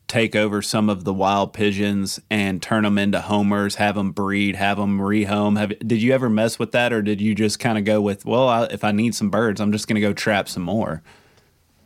take 0.09 0.37
over 0.37 0.63
some 0.63 0.89
of 0.89 1.03
the 1.03 1.13
wild 1.13 1.53
pigeons 1.53 2.21
and 2.31 2.63
turn 2.63 2.85
them 2.85 2.97
into 2.97 3.21
homers, 3.21 3.75
have 3.75 3.97
them 3.97 4.13
breed, 4.13 4.55
have 4.55 4.77
them 4.77 5.01
rehome? 5.01 5.59
Have 5.59 5.77
did 5.81 6.01
you 6.01 6.13
ever 6.13 6.31
mess 6.31 6.59
with 6.59 6.73
that, 6.73 6.93
or 6.93 7.03
did 7.03 7.21
you 7.21 7.35
just 7.35 7.59
kind 7.59 7.77
of 7.77 7.85
go 7.85 8.01
with, 8.01 8.25
well, 8.25 8.49
I, 8.49 8.65
if 8.67 8.85
I 8.85 8.93
need 8.93 9.15
some 9.15 9.31
birds, 9.31 9.61
I'm 9.61 9.73
just 9.73 9.89
going 9.89 9.97
to 9.97 10.01
go 10.01 10.13
trap 10.13 10.49
some 10.49 10.63
more? 10.63 11.03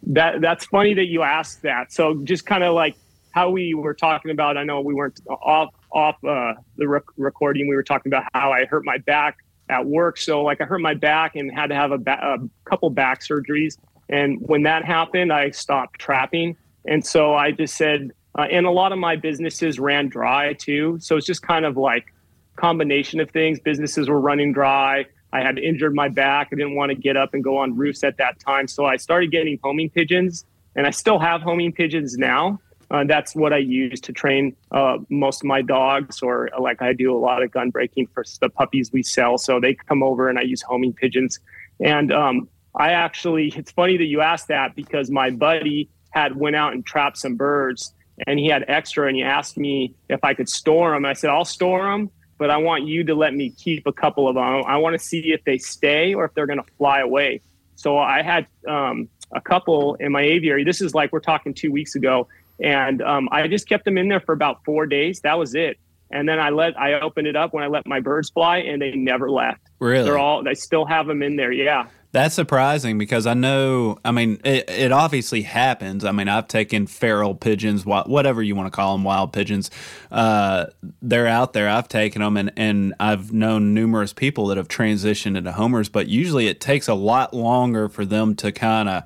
That 0.04 0.40
that's 0.40 0.64
funny 0.64 0.94
that 0.94 1.06
you 1.06 1.22
asked 1.22 1.62
that. 1.62 1.92
So, 1.92 2.22
just 2.24 2.46
kind 2.46 2.64
of 2.64 2.74
like 2.74 2.96
how 3.32 3.50
we 3.50 3.74
were 3.74 3.94
talking 3.94 4.30
about. 4.30 4.56
I 4.56 4.64
know 4.64 4.80
we 4.80 4.94
weren't 4.94 5.20
off 5.28 5.74
off 5.92 6.22
uh, 6.24 6.54
the 6.76 6.88
rec- 6.88 7.04
recording, 7.16 7.68
we 7.68 7.74
were 7.74 7.82
talking 7.82 8.10
about 8.12 8.24
how 8.34 8.52
I 8.52 8.64
hurt 8.64 8.84
my 8.84 8.98
back 8.98 9.38
at 9.68 9.86
work. 9.86 10.18
So 10.18 10.42
like 10.42 10.60
I 10.60 10.64
hurt 10.64 10.80
my 10.80 10.94
back 10.94 11.36
and 11.36 11.50
had 11.52 11.68
to 11.68 11.74
have 11.74 11.92
a, 11.92 11.98
ba- 11.98 12.38
a 12.40 12.68
couple 12.68 12.90
back 12.90 13.20
surgeries. 13.22 13.76
And 14.08 14.38
when 14.40 14.64
that 14.64 14.84
happened, 14.84 15.32
I 15.32 15.50
stopped 15.50 16.00
trapping. 16.00 16.56
And 16.86 17.04
so 17.04 17.34
I 17.34 17.52
just 17.52 17.76
said, 17.76 18.10
uh, 18.36 18.42
and 18.42 18.66
a 18.66 18.70
lot 18.70 18.92
of 18.92 18.98
my 18.98 19.16
businesses 19.16 19.78
ran 19.78 20.08
dry 20.08 20.54
too. 20.54 20.98
So 21.00 21.16
it's 21.16 21.26
just 21.26 21.42
kind 21.42 21.64
of 21.64 21.76
like 21.76 22.12
combination 22.56 23.20
of 23.20 23.30
things. 23.30 23.60
Businesses 23.60 24.08
were 24.08 24.20
running 24.20 24.52
dry. 24.52 25.06
I 25.32 25.40
had 25.40 25.58
injured 25.58 25.94
my 25.94 26.08
back. 26.08 26.48
I 26.52 26.56
didn't 26.56 26.74
want 26.74 26.90
to 26.90 26.96
get 26.96 27.16
up 27.16 27.34
and 27.34 27.42
go 27.44 27.58
on 27.58 27.76
roofs 27.76 28.02
at 28.02 28.16
that 28.18 28.38
time. 28.40 28.68
So 28.68 28.84
I 28.84 28.96
started 28.96 29.30
getting 29.30 29.58
homing 29.62 29.90
pigeons 29.90 30.44
and 30.74 30.86
I 30.86 30.90
still 30.90 31.18
have 31.18 31.42
homing 31.42 31.72
pigeons 31.72 32.16
now. 32.16 32.60
Uh, 32.90 33.04
that's 33.04 33.36
what 33.36 33.52
I 33.52 33.58
use 33.58 34.00
to 34.00 34.12
train 34.12 34.56
uh, 34.72 34.98
most 35.08 35.42
of 35.42 35.44
my 35.46 35.62
dogs, 35.62 36.22
or 36.22 36.50
like 36.58 36.82
I 36.82 36.92
do 36.92 37.16
a 37.16 37.18
lot 37.18 37.40
of 37.40 37.52
gun 37.52 37.70
breaking 37.70 38.08
for 38.08 38.24
the 38.40 38.48
puppies 38.48 38.90
we 38.92 39.04
sell. 39.04 39.38
So 39.38 39.60
they 39.60 39.74
come 39.74 40.02
over 40.02 40.28
and 40.28 40.38
I 40.38 40.42
use 40.42 40.60
homing 40.62 40.92
pigeons. 40.92 41.38
And 41.78 42.12
um, 42.12 42.48
I 42.74 42.90
actually, 42.90 43.52
it's 43.56 43.70
funny 43.70 43.96
that 43.96 44.06
you 44.06 44.20
asked 44.20 44.48
that 44.48 44.74
because 44.74 45.08
my 45.08 45.30
buddy 45.30 45.88
had 46.10 46.34
went 46.34 46.56
out 46.56 46.72
and 46.72 46.84
trapped 46.84 47.18
some 47.18 47.36
birds 47.36 47.94
and 48.26 48.38
he 48.40 48.48
had 48.48 48.64
extra 48.66 49.06
and 49.06 49.16
he 49.16 49.22
asked 49.22 49.56
me 49.56 49.94
if 50.08 50.24
I 50.24 50.34
could 50.34 50.48
store 50.48 50.92
them. 50.92 51.04
I 51.04 51.12
said, 51.12 51.30
I'll 51.30 51.44
store 51.44 51.84
them, 51.84 52.10
but 52.40 52.50
I 52.50 52.56
want 52.56 52.86
you 52.86 53.04
to 53.04 53.14
let 53.14 53.32
me 53.32 53.50
keep 53.50 53.86
a 53.86 53.92
couple 53.92 54.26
of 54.26 54.34
them. 54.34 54.64
I 54.66 54.78
want 54.78 54.94
to 54.94 54.98
see 54.98 55.32
if 55.32 55.44
they 55.44 55.58
stay 55.58 56.14
or 56.14 56.24
if 56.24 56.34
they're 56.34 56.46
going 56.46 56.62
to 56.62 56.70
fly 56.78 56.98
away. 57.00 57.42
So 57.76 57.98
I 57.98 58.22
had 58.22 58.48
um, 58.66 59.08
a 59.32 59.40
couple 59.40 59.94
in 59.94 60.10
my 60.10 60.22
aviary. 60.22 60.64
This 60.64 60.80
is 60.80 60.92
like 60.92 61.12
we're 61.12 61.20
talking 61.20 61.54
two 61.54 61.70
weeks 61.70 61.94
ago 61.94 62.26
and 62.60 63.00
um, 63.02 63.28
I 63.32 63.48
just 63.48 63.68
kept 63.68 63.84
them 63.84 63.96
in 63.96 64.08
there 64.08 64.20
for 64.20 64.32
about 64.32 64.64
four 64.64 64.86
days. 64.86 65.20
That 65.20 65.38
was 65.38 65.54
it. 65.54 65.78
And 66.10 66.28
then 66.28 66.40
I 66.40 66.50
let 66.50 66.78
I 66.78 67.00
opened 67.00 67.26
it 67.28 67.36
up 67.36 67.54
when 67.54 67.62
I 67.62 67.68
let 67.68 67.86
my 67.86 68.00
birds 68.00 68.30
fly, 68.30 68.58
and 68.58 68.82
they 68.82 68.90
never 68.92 69.30
left. 69.30 69.60
Really? 69.78 70.04
They're 70.04 70.18
all. 70.18 70.46
I 70.46 70.54
still 70.54 70.84
have 70.84 71.06
them 71.06 71.22
in 71.22 71.36
there. 71.36 71.52
Yeah. 71.52 71.86
That's 72.12 72.34
surprising 72.34 72.98
because 72.98 73.24
I 73.24 73.34
know. 73.34 73.98
I 74.04 74.10
mean, 74.10 74.40
it, 74.44 74.68
it 74.68 74.90
obviously 74.90 75.42
happens. 75.42 76.04
I 76.04 76.10
mean, 76.10 76.28
I've 76.28 76.48
taken 76.48 76.88
feral 76.88 77.36
pigeons, 77.36 77.86
whatever 77.86 78.42
you 78.42 78.56
want 78.56 78.66
to 78.66 78.74
call 78.74 78.96
them, 78.96 79.04
wild 79.04 79.32
pigeons. 79.32 79.70
Uh, 80.10 80.66
they're 81.00 81.28
out 81.28 81.52
there. 81.52 81.68
I've 81.68 81.86
taken 81.86 82.20
them, 82.20 82.36
and 82.36 82.50
and 82.56 82.94
I've 82.98 83.32
known 83.32 83.74
numerous 83.74 84.12
people 84.12 84.48
that 84.48 84.56
have 84.56 84.66
transitioned 84.66 85.36
into 85.36 85.52
homers. 85.52 85.88
But 85.88 86.08
usually, 86.08 86.48
it 86.48 86.60
takes 86.60 86.88
a 86.88 86.94
lot 86.94 87.32
longer 87.32 87.88
for 87.88 88.04
them 88.04 88.34
to 88.36 88.50
kind 88.50 88.88
of 88.88 89.04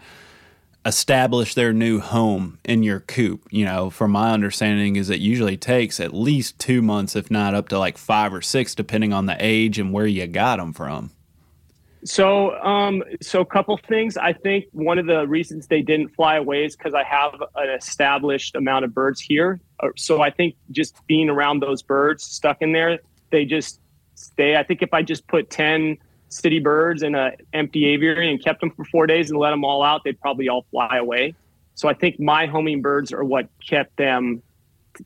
establish 0.87 1.55
their 1.55 1.75
new 1.75 2.01
home 2.01 2.59
in 2.65 2.83
your 2.83 3.01
coop. 3.01 3.47
You 3.51 3.67
know, 3.67 3.91
from 3.91 4.13
my 4.13 4.33
understanding, 4.33 4.97
is 4.97 5.11
it 5.11 5.21
usually 5.21 5.59
takes 5.59 6.01
at 6.01 6.15
least 6.15 6.59
two 6.59 6.81
months, 6.81 7.17
if 7.17 7.31
not 7.31 7.55
up 7.55 7.69
to 7.69 7.79
like 7.79 7.99
five 7.99 8.33
or 8.33 8.41
six, 8.41 8.75
depending 8.75 9.13
on 9.13 9.27
the 9.27 9.37
age 9.39 9.79
and 9.79 9.93
where 9.93 10.07
you 10.07 10.27
got 10.27 10.57
them 10.57 10.73
from. 10.73 11.11
So, 12.05 12.55
um, 12.61 13.03
so 13.23 13.41
a 13.41 13.47
couple 13.47 13.79
things. 13.79 14.19
I 14.19 14.35
think 14.35 14.67
one 14.73 14.99
of 14.99 15.07
the 15.07 15.27
reasons 15.27 15.69
they 15.69 15.81
didn't 15.81 16.09
fly 16.09 16.37
away 16.37 16.67
is 16.67 16.77
because 16.77 16.93
I 16.93 17.03
have 17.03 17.43
an 17.55 17.71
established 17.71 18.55
amount 18.57 18.85
of 18.85 18.93
birds 18.93 19.21
here. 19.21 19.59
Uh, 19.81 19.89
so 19.97 20.21
I 20.21 20.31
think 20.31 20.55
just 20.71 20.95
being 21.07 21.31
around 21.31 21.61
those 21.61 21.83
birds 21.83 22.23
stuck 22.23 22.59
in 22.61 22.73
there, 22.73 22.99
they 23.31 23.47
just 23.47 23.81
stay. 24.17 24.57
I 24.57 24.63
think 24.63 24.83
if 24.83 24.93
I 24.93 25.03
just 25.03 25.27
put 25.29 25.49
ten 25.49 25.97
city 26.29 26.59
birds 26.59 27.03
in 27.03 27.15
an 27.15 27.33
empty 27.53 27.87
aviary 27.87 28.31
and 28.31 28.43
kept 28.43 28.61
them 28.61 28.71
for 28.71 28.85
four 28.85 29.07
days 29.07 29.31
and 29.31 29.39
let 29.39 29.51
them 29.51 29.65
all 29.65 29.83
out, 29.83 30.03
they'd 30.05 30.21
probably 30.21 30.49
all 30.49 30.67
fly 30.71 30.99
away. 30.99 31.35
So 31.75 31.89
I 31.89 31.95
think 31.95 32.21
my 32.21 32.47
homing 32.47 32.83
birds 32.83 33.13
are 33.13 33.25
what 33.25 33.49
kept 33.67 33.97
them 33.97 34.43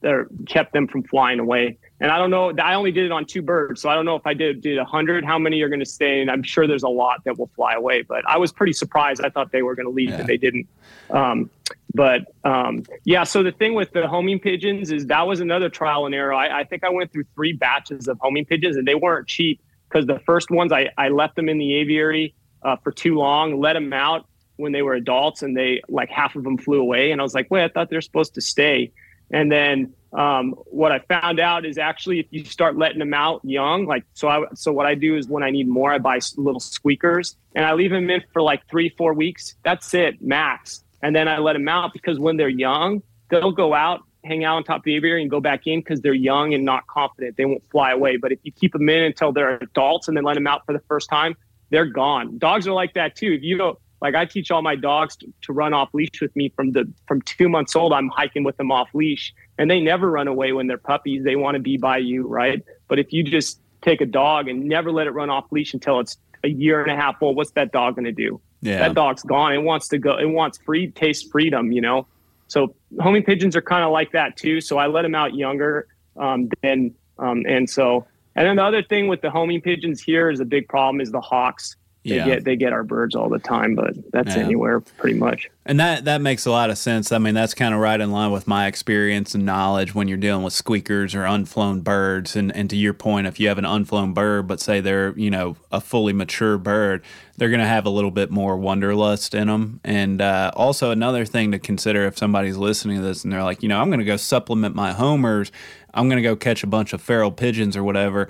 or 0.02 0.28
kept 0.46 0.72
them 0.72 0.86
from 0.86 1.02
flying 1.02 1.40
away. 1.40 1.78
And 2.00 2.10
I 2.10 2.18
don't 2.18 2.30
know. 2.30 2.52
I 2.62 2.74
only 2.74 2.92
did 2.92 3.06
it 3.06 3.12
on 3.12 3.24
two 3.24 3.42
birds, 3.42 3.82
so 3.82 3.88
I 3.88 3.94
don't 3.94 4.04
know 4.04 4.16
if 4.16 4.26
I 4.26 4.34
did 4.34 4.60
did 4.60 4.78
a 4.78 4.84
hundred. 4.84 5.24
How 5.24 5.38
many 5.38 5.60
are 5.62 5.68
going 5.68 5.80
to 5.80 5.86
stay? 5.86 6.20
And 6.20 6.30
I'm 6.30 6.42
sure 6.42 6.66
there's 6.66 6.82
a 6.82 6.88
lot 6.88 7.24
that 7.24 7.38
will 7.38 7.50
fly 7.56 7.74
away. 7.74 8.02
But 8.02 8.28
I 8.28 8.38
was 8.38 8.52
pretty 8.52 8.72
surprised. 8.72 9.20
I 9.24 9.30
thought 9.30 9.50
they 9.52 9.62
were 9.62 9.74
going 9.74 9.86
to 9.86 9.92
leave, 9.92 10.10
yeah. 10.10 10.18
but 10.18 10.26
they 10.26 10.36
didn't. 10.36 10.68
Um, 11.10 11.50
but 11.94 12.32
um, 12.44 12.84
yeah. 13.04 13.24
So 13.24 13.42
the 13.42 13.52
thing 13.52 13.74
with 13.74 13.90
the 13.92 14.06
homing 14.06 14.38
pigeons 14.38 14.92
is 14.92 15.06
that 15.06 15.26
was 15.26 15.40
another 15.40 15.68
trial 15.68 16.06
and 16.06 16.14
error. 16.14 16.34
I, 16.34 16.60
I 16.60 16.64
think 16.64 16.84
I 16.84 16.90
went 16.90 17.12
through 17.12 17.24
three 17.34 17.52
batches 17.52 18.06
of 18.06 18.18
homing 18.20 18.44
pigeons, 18.44 18.76
and 18.76 18.86
they 18.86 18.94
weren't 18.94 19.26
cheap 19.26 19.60
because 19.88 20.06
the 20.06 20.20
first 20.20 20.50
ones 20.50 20.70
I, 20.72 20.90
I 20.98 21.08
left 21.08 21.34
them 21.34 21.48
in 21.48 21.58
the 21.58 21.74
aviary 21.74 22.34
uh, 22.62 22.76
for 22.76 22.92
too 22.92 23.16
long, 23.16 23.60
let 23.60 23.72
them 23.72 23.92
out 23.92 24.26
when 24.56 24.72
they 24.72 24.82
were 24.82 24.94
adults, 24.94 25.42
and 25.42 25.56
they 25.56 25.82
like 25.88 26.10
half 26.10 26.36
of 26.36 26.44
them 26.44 26.58
flew 26.58 26.80
away. 26.80 27.10
And 27.10 27.20
I 27.20 27.24
was 27.24 27.34
like, 27.34 27.50
wait, 27.50 27.64
I 27.64 27.68
thought 27.68 27.90
they're 27.90 28.00
supposed 28.00 28.34
to 28.34 28.40
stay. 28.40 28.92
And 29.30 29.50
then 29.50 29.94
um, 30.12 30.52
what 30.66 30.90
I 30.90 31.00
found 31.00 31.38
out 31.38 31.66
is 31.66 31.76
actually 31.78 32.20
if 32.20 32.26
you 32.30 32.44
start 32.44 32.76
letting 32.78 32.98
them 32.98 33.14
out 33.14 33.40
young, 33.44 33.86
like 33.86 34.04
so, 34.14 34.28
I 34.28 34.44
so 34.54 34.72
what 34.72 34.86
I 34.86 34.94
do 34.94 35.16
is 35.16 35.28
when 35.28 35.42
I 35.42 35.50
need 35.50 35.68
more, 35.68 35.92
I 35.92 35.98
buy 35.98 36.20
little 36.36 36.60
squeakers 36.60 37.36
and 37.54 37.64
I 37.64 37.74
leave 37.74 37.90
them 37.90 38.08
in 38.10 38.22
for 38.32 38.42
like 38.42 38.66
three, 38.68 38.88
four 38.96 39.12
weeks. 39.14 39.54
That's 39.64 39.92
it, 39.94 40.22
max. 40.22 40.82
And 41.02 41.14
then 41.14 41.28
I 41.28 41.38
let 41.38 41.52
them 41.52 41.68
out 41.68 41.92
because 41.92 42.18
when 42.18 42.36
they're 42.36 42.48
young, 42.48 43.02
they'll 43.30 43.52
go 43.52 43.74
out 43.74 44.02
hang 44.24 44.44
out 44.44 44.56
on 44.56 44.64
top 44.64 44.78
of 44.78 44.84
the 44.84 44.94
aviary 44.94 45.22
and 45.22 45.30
go 45.30 45.40
back 45.40 45.66
in 45.66 45.80
because 45.80 46.00
they're 46.00 46.12
young 46.14 46.54
and 46.54 46.64
not 46.64 46.86
confident. 46.86 47.36
They 47.36 47.44
won't 47.44 47.62
fly 47.70 47.92
away. 47.92 48.16
But 48.16 48.32
if 48.32 48.38
you 48.42 48.52
keep 48.52 48.72
them 48.72 48.88
in 48.88 49.02
until 49.02 49.32
they're 49.32 49.56
adults 49.56 50.08
and 50.08 50.16
then 50.16 50.24
let 50.24 50.34
them 50.34 50.46
out 50.46 50.66
for 50.66 50.72
the 50.72 50.82
first 50.88 51.08
time, 51.08 51.34
they're 51.70 51.86
gone. 51.86 52.38
Dogs 52.38 52.66
are 52.66 52.72
like 52.72 52.94
that 52.94 53.16
too. 53.16 53.32
If 53.32 53.42
you 53.42 53.58
don't 53.58 53.78
like, 54.00 54.14
I 54.14 54.24
teach 54.24 54.50
all 54.50 54.62
my 54.62 54.76
dogs 54.76 55.16
to, 55.16 55.32
to 55.42 55.52
run 55.52 55.74
off 55.74 55.90
leash 55.92 56.20
with 56.20 56.34
me 56.36 56.50
from 56.50 56.72
the 56.72 56.90
from 57.06 57.22
two 57.22 57.48
months 57.48 57.74
old. 57.74 57.92
I'm 57.92 58.08
hiking 58.08 58.44
with 58.44 58.56
them 58.56 58.70
off 58.70 58.88
leash, 58.94 59.34
and 59.58 59.70
they 59.70 59.80
never 59.80 60.10
run 60.10 60.28
away 60.28 60.52
when 60.52 60.66
they're 60.66 60.78
puppies. 60.78 61.24
They 61.24 61.36
want 61.36 61.56
to 61.56 61.60
be 61.60 61.76
by 61.76 61.98
you, 61.98 62.26
right? 62.26 62.62
But 62.86 62.98
if 62.98 63.12
you 63.12 63.22
just 63.22 63.60
take 63.82 64.00
a 64.00 64.06
dog 64.06 64.48
and 64.48 64.64
never 64.64 64.92
let 64.92 65.06
it 65.06 65.10
run 65.10 65.30
off 65.30 65.50
leash 65.50 65.74
until 65.74 66.00
it's 66.00 66.16
a 66.44 66.48
year 66.48 66.82
and 66.82 66.90
a 66.90 66.96
half 66.96 67.20
old, 67.20 67.36
what's 67.36 67.50
that 67.52 67.72
dog 67.72 67.96
going 67.96 68.04
to 68.04 68.12
do? 68.12 68.40
Yeah. 68.60 68.78
That 68.80 68.94
dog's 68.94 69.22
gone. 69.22 69.52
It 69.52 69.62
wants 69.62 69.88
to 69.88 69.98
go. 69.98 70.16
It 70.16 70.26
wants 70.26 70.58
free 70.58 70.90
taste 70.90 71.30
freedom, 71.30 71.72
you 71.72 71.80
know. 71.80 72.06
So 72.48 72.74
homing 73.00 73.22
pigeons 73.22 73.54
are 73.56 73.62
kind 73.62 73.84
of 73.84 73.92
like 73.92 74.12
that 74.12 74.36
too. 74.36 74.60
So 74.60 74.78
I 74.78 74.86
let 74.86 75.02
them 75.02 75.14
out 75.14 75.34
younger 75.34 75.86
um, 76.16 76.48
than, 76.62 76.94
um, 77.18 77.44
and 77.46 77.68
so, 77.68 78.06
and 78.34 78.46
then 78.46 78.56
the 78.56 78.64
other 78.64 78.82
thing 78.82 79.08
with 79.08 79.20
the 79.20 79.30
homing 79.30 79.60
pigeons 79.60 80.00
here 80.00 80.30
is 80.30 80.40
a 80.40 80.44
big 80.44 80.68
problem 80.68 81.00
is 81.00 81.10
the 81.10 81.20
hawks. 81.20 81.76
They 82.08 82.16
yeah. 82.16 82.26
get 82.26 82.44
they 82.44 82.56
get 82.56 82.72
our 82.72 82.82
birds 82.82 83.14
all 83.14 83.28
the 83.28 83.38
time, 83.38 83.74
but 83.74 83.94
that's 84.12 84.34
yeah. 84.34 84.42
anywhere 84.42 84.80
pretty 84.80 85.18
much. 85.18 85.50
And 85.64 85.78
that 85.80 86.06
that 86.06 86.20
makes 86.20 86.46
a 86.46 86.50
lot 86.50 86.70
of 86.70 86.78
sense. 86.78 87.12
I 87.12 87.18
mean, 87.18 87.34
that's 87.34 87.54
kind 87.54 87.74
of 87.74 87.80
right 87.80 88.00
in 88.00 88.10
line 88.10 88.30
with 88.30 88.46
my 88.46 88.66
experience 88.66 89.34
and 89.34 89.44
knowledge 89.44 89.94
when 89.94 90.08
you're 90.08 90.16
dealing 90.16 90.42
with 90.42 90.52
squeakers 90.52 91.14
or 91.14 91.24
unflown 91.24 91.80
birds. 91.82 92.36
And 92.36 92.54
and 92.56 92.70
to 92.70 92.76
your 92.76 92.94
point, 92.94 93.26
if 93.26 93.38
you 93.38 93.48
have 93.48 93.58
an 93.58 93.64
unflown 93.64 94.14
bird, 94.14 94.46
but 94.46 94.60
say 94.60 94.80
they're 94.80 95.16
you 95.18 95.30
know 95.30 95.56
a 95.70 95.80
fully 95.80 96.12
mature 96.12 96.58
bird, 96.58 97.02
they're 97.36 97.50
going 97.50 97.60
to 97.60 97.66
have 97.66 97.86
a 97.86 97.90
little 97.90 98.10
bit 98.10 98.30
more 98.30 98.56
wanderlust 98.56 99.34
in 99.34 99.48
them. 99.48 99.80
And 99.84 100.22
uh, 100.22 100.52
also 100.54 100.90
another 100.90 101.24
thing 101.24 101.52
to 101.52 101.58
consider 101.58 102.06
if 102.06 102.16
somebody's 102.16 102.56
listening 102.56 102.96
to 102.96 103.02
this 103.02 103.24
and 103.24 103.32
they're 103.32 103.44
like, 103.44 103.62
you 103.62 103.68
know, 103.68 103.80
I'm 103.80 103.88
going 103.88 104.00
to 104.00 104.04
go 104.04 104.16
supplement 104.16 104.74
my 104.74 104.92
homers, 104.92 105.52
I'm 105.92 106.08
going 106.08 106.22
to 106.22 106.28
go 106.28 106.34
catch 106.34 106.62
a 106.62 106.66
bunch 106.66 106.92
of 106.92 107.02
feral 107.02 107.30
pigeons 107.30 107.76
or 107.76 107.84
whatever 107.84 108.28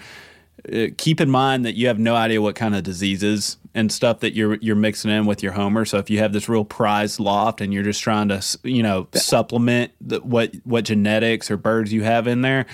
Uh, 0.73 0.87
keep 0.97 1.21
in 1.21 1.31
mind 1.31 1.65
that 1.65 1.75
you 1.75 1.87
have 1.87 1.99
no 1.99 2.15
idea 2.15 2.43
what 2.43 2.55
kind 2.55 2.75
of 2.75 2.83
diseases 2.83 3.59
and 3.75 3.93
stuff 3.93 4.21
that 4.21 4.35
you're 4.35 4.57
you're 4.57 4.77
mixing 4.77 5.11
in 5.11 5.25
with 5.25 5.43
your 5.43 5.53
homer. 5.53 5.85
So 5.85 5.99
if 5.99 6.11
you 6.11 6.19
have 6.19 6.33
this 6.33 6.49
real 6.49 6.65
prized 6.65 7.21
loft 7.21 7.61
and 7.61 7.73
you're 7.73 7.85
just 7.85 8.03
trying 8.03 8.29
to 8.29 8.43
you 8.65 8.83
know 8.83 9.07
supplement 9.15 9.93
the, 10.01 10.21
what 10.21 10.55
what 10.65 10.85
genetics 10.85 11.51
or 11.51 11.57
birds 11.57 11.93
you 11.93 12.03
have 12.03 12.27
in 12.27 12.43
there, 12.43 12.67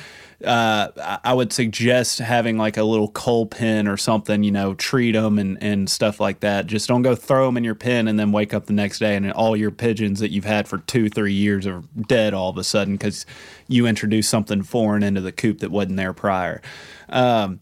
uh, 0.44 1.20
I 1.24 1.32
would 1.32 1.52
suggest 1.52 2.18
having 2.18 2.56
like 2.56 2.76
a 2.76 2.82
little 2.82 3.08
coal 3.08 3.46
pen 3.46 3.88
or 3.88 3.96
something, 3.96 4.42
you 4.42 4.50
know, 4.50 4.74
treat 4.74 5.12
them 5.12 5.38
and, 5.38 5.62
and 5.62 5.88
stuff 5.88 6.20
like 6.20 6.40
that. 6.40 6.66
Just 6.66 6.88
don't 6.88 7.02
go 7.02 7.14
throw 7.14 7.46
them 7.46 7.56
in 7.56 7.64
your 7.64 7.74
pen 7.74 8.08
and 8.08 8.18
then 8.18 8.32
wake 8.32 8.54
up 8.54 8.66
the 8.66 8.72
next 8.72 8.98
day 8.98 9.16
and 9.16 9.30
all 9.32 9.56
your 9.56 9.70
pigeons 9.70 10.20
that 10.20 10.30
you've 10.30 10.44
had 10.44 10.68
for 10.68 10.78
two, 10.78 11.08
three 11.08 11.32
years 11.32 11.66
are 11.66 11.82
dead 12.06 12.34
all 12.34 12.50
of 12.50 12.58
a 12.58 12.64
sudden 12.64 12.94
because 12.94 13.26
you 13.68 13.86
introduced 13.86 14.30
something 14.30 14.62
foreign 14.62 15.02
into 15.02 15.20
the 15.20 15.32
coop 15.32 15.58
that 15.58 15.70
wasn't 15.70 15.96
there 15.96 16.12
prior. 16.12 16.62
Um, 17.08 17.60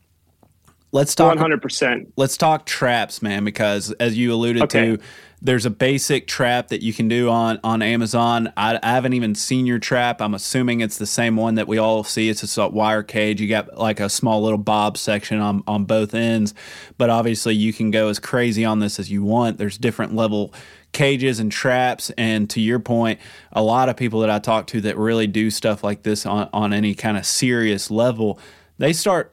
let's 0.93 1.15
talk 1.15 1.39
100%. 1.39 2.13
Let's 2.17 2.37
talk 2.37 2.67
traps, 2.67 3.23
man, 3.23 3.45
because 3.45 3.91
as 3.93 4.17
you 4.17 4.33
alluded 4.33 4.63
okay. 4.65 4.97
to, 4.97 5.03
there's 5.45 5.67
a 5.67 5.71
basic 5.71 6.29
trap 6.29 6.69
that 6.69 6.83
you 6.83 6.93
can 6.93 7.09
do 7.09 7.29
on 7.29 7.59
on 7.65 7.83
Amazon. 7.83 8.53
I, 8.57 8.79
I, 8.81 8.93
haven't 8.93 9.15
even 9.15 9.35
seen 9.35 9.67
your 9.67 9.81
trap. 9.81 10.23
I'm 10.23 10.35
assuming 10.35 10.81
it's 10.81 10.99
the 10.99 11.07
same 11.07 11.37
one 11.37 11.57
that 11.57 11.67
we 11.67 11.79
all 11.79 12.05
see. 12.05 12.29
It's 12.29 12.43
just 12.43 12.57
a 12.59 12.69
wire 12.69 13.03
cage. 13.03 13.41
You 13.41 13.49
got 13.49 13.77
like 13.77 13.99
a 13.99 14.09
small 14.09 14.41
little 14.41 14.59
bob 14.59 14.97
section 14.97 15.41
on 15.41 15.65
on 15.67 15.85
both 15.85 16.15
ends, 16.15 16.55
but 16.97 17.11
obviously 17.11 17.57
you 17.57 17.73
can 17.73 17.91
go 17.91 18.09
as 18.09 18.21
crazy 18.21 18.65
on 18.65 18.79
this 18.79 19.01
as 19.01 19.11
you 19.11 19.25
want. 19.25 19.59
There's 19.59 19.77
different 19.77 20.15
level 20.15 20.55
cages 20.93 21.41
and 21.41 21.51
traps 21.51 22.11
and 22.19 22.51
to 22.51 22.61
your 22.61 22.79
point 22.79 23.19
a 23.53 23.63
lot 23.63 23.89
of 23.89 23.97
people 23.97 24.21
that 24.21 24.29
i 24.29 24.39
talk 24.39 24.67
to 24.67 24.79
that 24.79 24.95
really 24.99 25.27
do 25.27 25.51
stuff 25.51 25.83
like 25.83 26.03
this 26.03 26.27
on, 26.27 26.51
on 26.53 26.75
any 26.75 26.95
kind 26.95 27.17
of 27.17 27.25
serious 27.25 27.91
level 27.91 28.39
they 28.77 28.93
start 28.93 29.32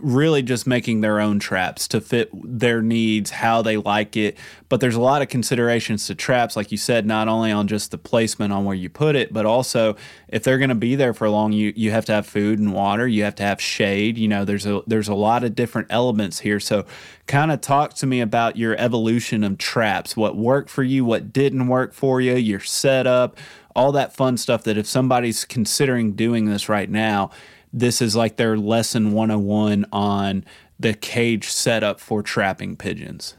really 0.00 0.42
just 0.42 0.66
making 0.66 1.00
their 1.00 1.20
own 1.20 1.38
traps 1.38 1.88
to 1.88 2.00
fit 2.00 2.30
their 2.32 2.82
needs, 2.82 3.30
how 3.30 3.62
they 3.62 3.76
like 3.76 4.16
it. 4.16 4.36
But 4.68 4.80
there's 4.80 4.94
a 4.94 5.00
lot 5.00 5.22
of 5.22 5.28
considerations 5.28 6.06
to 6.06 6.14
traps, 6.14 6.56
like 6.56 6.70
you 6.70 6.78
said, 6.78 7.06
not 7.06 7.28
only 7.28 7.50
on 7.50 7.68
just 7.68 7.90
the 7.90 7.98
placement 7.98 8.52
on 8.52 8.64
where 8.64 8.74
you 8.74 8.88
put 8.88 9.16
it, 9.16 9.32
but 9.32 9.46
also 9.46 9.96
if 10.28 10.42
they're 10.42 10.58
going 10.58 10.68
to 10.68 10.74
be 10.74 10.94
there 10.94 11.14
for 11.14 11.28
long, 11.28 11.52
you 11.52 11.72
you 11.74 11.90
have 11.90 12.04
to 12.06 12.12
have 12.12 12.26
food 12.26 12.58
and 12.58 12.72
water, 12.72 13.06
you 13.06 13.24
have 13.24 13.34
to 13.36 13.42
have 13.42 13.60
shade. 13.60 14.18
You 14.18 14.28
know, 14.28 14.44
there's 14.44 14.66
a 14.66 14.82
there's 14.86 15.08
a 15.08 15.14
lot 15.14 15.44
of 15.44 15.54
different 15.54 15.88
elements 15.90 16.40
here. 16.40 16.60
So, 16.60 16.84
kind 17.26 17.50
of 17.50 17.60
talk 17.60 17.94
to 17.94 18.06
me 18.06 18.20
about 18.20 18.56
your 18.56 18.76
evolution 18.76 19.42
of 19.44 19.58
traps. 19.58 20.16
What 20.16 20.36
worked 20.36 20.70
for 20.70 20.82
you, 20.82 21.04
what 21.04 21.32
didn't 21.32 21.68
work 21.68 21.92
for 21.92 22.20
you, 22.20 22.34
your 22.34 22.60
setup, 22.60 23.38
all 23.74 23.92
that 23.92 24.14
fun 24.14 24.36
stuff. 24.36 24.64
That 24.64 24.76
if 24.76 24.86
somebody's 24.86 25.44
considering 25.44 26.12
doing 26.12 26.44
this 26.44 26.68
right 26.68 26.90
now 26.90 27.30
this 27.72 28.00
is 28.00 28.16
like 28.16 28.36
their 28.36 28.56
lesson 28.56 29.12
101 29.12 29.86
on 29.92 30.44
the 30.78 30.94
cage 30.94 31.48
setup 31.50 32.00
for 32.00 32.22
trapping 32.22 32.76
pigeons. 32.76 33.34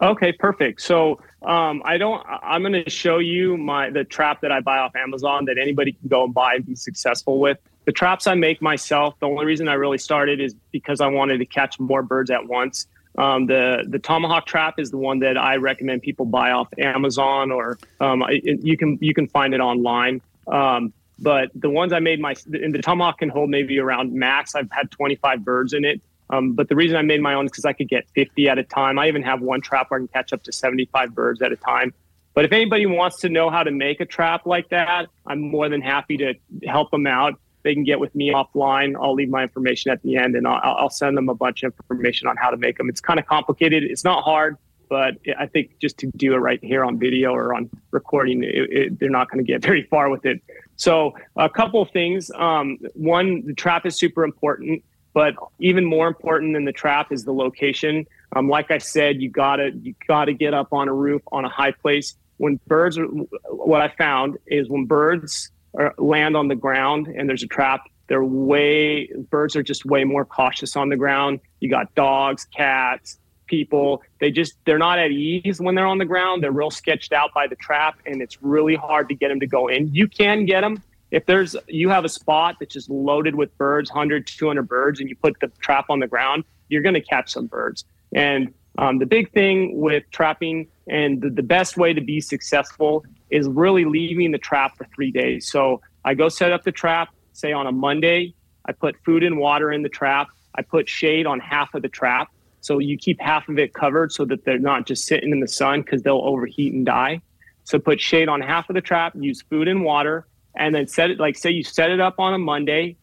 Okay, 0.00 0.32
perfect. 0.32 0.80
So 0.80 1.20
um, 1.42 1.82
I 1.84 1.98
don't. 1.98 2.24
I'm 2.28 2.62
going 2.62 2.84
to 2.84 2.90
show 2.90 3.18
you 3.18 3.56
my 3.56 3.90
the 3.90 4.04
trap 4.04 4.40
that 4.42 4.52
I 4.52 4.60
buy 4.60 4.78
off 4.78 4.94
Amazon 4.94 5.44
that 5.46 5.58
anybody 5.58 5.92
can 5.92 6.08
go 6.08 6.24
and 6.24 6.32
buy 6.32 6.54
and 6.54 6.66
be 6.66 6.76
successful 6.76 7.40
with. 7.40 7.58
The 7.84 7.92
traps 7.92 8.26
I 8.26 8.34
make 8.34 8.62
myself. 8.62 9.18
The 9.18 9.26
only 9.26 9.44
reason 9.44 9.66
I 9.66 9.74
really 9.74 9.98
started 9.98 10.40
is 10.40 10.54
because 10.72 11.00
I 11.00 11.08
wanted 11.08 11.38
to 11.38 11.46
catch 11.46 11.80
more 11.80 12.02
birds 12.02 12.30
at 12.30 12.46
once. 12.46 12.86
Um, 13.16 13.46
the 13.46 13.84
the 13.88 13.98
tomahawk 13.98 14.46
trap 14.46 14.78
is 14.78 14.92
the 14.92 14.98
one 14.98 15.18
that 15.20 15.36
I 15.36 15.56
recommend 15.56 16.02
people 16.02 16.26
buy 16.26 16.52
off 16.52 16.68
Amazon 16.78 17.50
or 17.50 17.78
um, 18.00 18.22
it, 18.28 18.60
you 18.62 18.76
can 18.76 18.98
you 19.00 19.14
can 19.14 19.26
find 19.26 19.52
it 19.52 19.60
online. 19.60 20.20
Um, 20.46 20.92
but 21.18 21.50
the 21.54 21.70
ones 21.70 21.92
I 21.92 22.00
made 22.00 22.20
my 22.20 22.34
in 22.52 22.72
the 22.72 22.80
tomahawk 22.80 23.18
can 23.18 23.28
hold 23.28 23.50
maybe 23.50 23.78
around 23.78 24.12
max. 24.12 24.54
I've 24.54 24.70
had 24.70 24.90
25 24.90 25.44
birds 25.44 25.72
in 25.72 25.84
it. 25.84 26.00
Um, 26.30 26.52
but 26.52 26.68
the 26.68 26.76
reason 26.76 26.96
I 26.96 27.02
made 27.02 27.22
my 27.22 27.34
own 27.34 27.46
is 27.46 27.50
because 27.50 27.64
I 27.64 27.72
could 27.72 27.88
get 27.88 28.06
50 28.14 28.48
at 28.48 28.58
a 28.58 28.62
time. 28.62 28.98
I 28.98 29.08
even 29.08 29.22
have 29.22 29.40
one 29.40 29.60
trap 29.60 29.90
where 29.90 29.98
I 29.98 30.00
can 30.00 30.08
catch 30.08 30.32
up 30.32 30.42
to 30.44 30.52
75 30.52 31.14
birds 31.14 31.40
at 31.42 31.52
a 31.52 31.56
time. 31.56 31.94
But 32.34 32.44
if 32.44 32.52
anybody 32.52 32.86
wants 32.86 33.20
to 33.22 33.28
know 33.28 33.50
how 33.50 33.62
to 33.62 33.70
make 33.70 34.00
a 34.00 34.04
trap 34.04 34.46
like 34.46 34.68
that, 34.68 35.06
I'm 35.26 35.40
more 35.40 35.68
than 35.68 35.80
happy 35.80 36.16
to 36.18 36.34
help 36.66 36.90
them 36.90 37.06
out. 37.06 37.40
They 37.64 37.74
can 37.74 37.82
get 37.82 37.98
with 37.98 38.14
me 38.14 38.32
offline. 38.32 38.94
I'll 39.00 39.14
leave 39.14 39.30
my 39.30 39.42
information 39.42 39.90
at 39.90 40.02
the 40.02 40.16
end 40.16 40.36
and 40.36 40.46
I'll, 40.46 40.60
I'll 40.62 40.90
send 40.90 41.16
them 41.16 41.28
a 41.28 41.34
bunch 41.34 41.64
of 41.64 41.74
information 41.90 42.28
on 42.28 42.36
how 42.36 42.50
to 42.50 42.56
make 42.56 42.78
them. 42.78 42.88
It's 42.88 43.00
kind 43.00 43.18
of 43.18 43.26
complicated. 43.26 43.82
It's 43.82 44.04
not 44.04 44.22
hard, 44.22 44.56
but 44.88 45.16
I 45.38 45.46
think 45.46 45.78
just 45.80 45.98
to 45.98 46.06
do 46.16 46.34
it 46.34 46.38
right 46.38 46.62
here 46.62 46.84
on 46.84 46.98
video 46.98 47.32
or 47.32 47.54
on 47.54 47.68
recording, 47.90 48.44
it, 48.44 48.54
it, 48.54 49.00
they're 49.00 49.10
not 49.10 49.30
going 49.30 49.44
to 49.44 49.52
get 49.52 49.62
very 49.62 49.82
far 49.90 50.08
with 50.08 50.24
it. 50.24 50.40
So 50.78 51.14
a 51.36 51.50
couple 51.50 51.82
of 51.82 51.90
things. 51.90 52.30
Um, 52.34 52.78
one, 52.94 53.44
the 53.44 53.52
trap 53.52 53.84
is 53.84 53.96
super 53.96 54.24
important, 54.24 54.82
but 55.12 55.34
even 55.58 55.84
more 55.84 56.06
important 56.06 56.54
than 56.54 56.64
the 56.64 56.72
trap 56.72 57.12
is 57.12 57.24
the 57.24 57.32
location. 57.32 58.06
Um, 58.34 58.48
like 58.48 58.70
I 58.70 58.78
said, 58.78 59.20
you 59.20 59.28
gotta 59.28 59.72
you 59.82 59.94
gotta 60.06 60.32
get 60.32 60.54
up 60.54 60.72
on 60.72 60.88
a 60.88 60.94
roof 60.94 61.20
on 61.32 61.44
a 61.44 61.48
high 61.48 61.72
place. 61.72 62.14
When 62.36 62.60
birds, 62.68 62.96
are, 62.96 63.06
what 63.06 63.80
I 63.80 63.88
found 63.88 64.38
is 64.46 64.68
when 64.68 64.84
birds 64.84 65.50
are, 65.74 65.92
land 65.98 66.36
on 66.36 66.46
the 66.46 66.54
ground 66.54 67.08
and 67.08 67.28
there's 67.28 67.42
a 67.42 67.48
trap, 67.48 67.82
they're 68.06 68.24
way 68.24 69.10
birds 69.30 69.56
are 69.56 69.62
just 69.64 69.84
way 69.84 70.04
more 70.04 70.24
cautious 70.24 70.76
on 70.76 70.88
the 70.88 70.96
ground. 70.96 71.40
You 71.58 71.70
got 71.70 71.92
dogs, 71.96 72.44
cats, 72.56 73.18
people. 73.48 74.02
They 74.20 74.30
just 74.30 74.54
they're 74.64 74.78
not 74.78 74.98
at 74.98 75.10
ease 75.10 75.60
when 75.60 75.74
they're 75.74 75.86
on 75.86 75.98
the 75.98 76.04
ground. 76.04 76.42
They're 76.42 76.52
real 76.52 76.70
sketched 76.70 77.12
out 77.12 77.34
by 77.34 77.46
the 77.46 77.56
trap, 77.56 77.98
and 78.06 78.22
it's 78.22 78.42
really 78.42 78.76
hard 78.76 79.08
to 79.08 79.14
get 79.14 79.28
them 79.28 79.40
to 79.40 79.46
go 79.46 79.68
in. 79.68 79.92
You 79.92 80.06
can 80.06 80.44
get 80.44 80.60
them 80.60 80.82
if 81.10 81.26
there's 81.26 81.56
you 81.66 81.88
have 81.88 82.04
a 82.04 82.08
spot 82.08 82.56
that's 82.60 82.74
just 82.74 82.90
loaded 82.90 83.34
with 83.34 83.56
birds, 83.56 83.90
100, 83.90 84.26
200 84.26 84.68
birds, 84.68 85.00
and 85.00 85.08
you 85.08 85.16
put 85.16 85.38
the 85.40 85.48
trap 85.60 85.86
on 85.88 86.00
the 86.00 86.06
ground, 86.06 86.44
you're 86.68 86.82
going 86.82 86.94
to 86.94 87.00
catch 87.00 87.32
some 87.32 87.46
birds. 87.46 87.84
And 88.14 88.52
um, 88.76 88.98
the 88.98 89.06
big 89.06 89.32
thing 89.32 89.78
with 89.80 90.04
trapping 90.10 90.68
and 90.86 91.20
the, 91.20 91.30
the 91.30 91.42
best 91.42 91.76
way 91.76 91.92
to 91.92 92.00
be 92.00 92.20
successful 92.20 93.04
is 93.30 93.48
really 93.48 93.84
leaving 93.84 94.30
the 94.30 94.38
trap 94.38 94.76
for 94.76 94.86
three 94.94 95.10
days. 95.10 95.50
So 95.50 95.80
I 96.04 96.14
go 96.14 96.28
set 96.28 96.52
up 96.52 96.64
the 96.64 96.72
trap, 96.72 97.08
say 97.32 97.52
on 97.52 97.66
a 97.66 97.72
Monday, 97.72 98.34
I 98.66 98.72
put 98.72 98.96
food 99.04 99.22
and 99.22 99.38
water 99.38 99.72
in 99.72 99.82
the 99.82 99.88
trap. 99.88 100.28
I 100.54 100.62
put 100.62 100.88
shade 100.88 101.26
on 101.26 101.40
half 101.40 101.74
of 101.74 101.82
the 101.82 101.88
trap. 101.88 102.28
So 102.60 102.78
you 102.78 102.96
keep 102.96 103.20
half 103.20 103.48
of 103.48 103.58
it 103.58 103.72
covered 103.72 104.12
so 104.12 104.24
that 104.26 104.44
they're 104.44 104.58
not 104.58 104.86
just 104.86 105.06
sitting 105.06 105.30
in 105.30 105.40
the 105.40 105.48
sun 105.48 105.82
because 105.82 106.02
they'll 106.02 106.22
overheat 106.24 106.72
and 106.72 106.84
die. 106.84 107.20
So 107.64 107.78
put 107.78 108.00
shade 108.00 108.28
on 108.28 108.40
half 108.40 108.68
of 108.70 108.74
the 108.74 108.80
trap, 108.80 109.12
use 109.16 109.42
food 109.42 109.68
and 109.68 109.84
water, 109.84 110.26
and 110.56 110.74
then 110.74 110.86
set 110.86 111.10
it 111.10 111.20
like 111.20 111.36
say 111.36 111.50
you 111.50 111.62
set 111.62 111.90
it 111.90 112.00
up 112.00 112.18
on 112.18 112.34
a 112.34 112.38
Monday, 112.38 112.96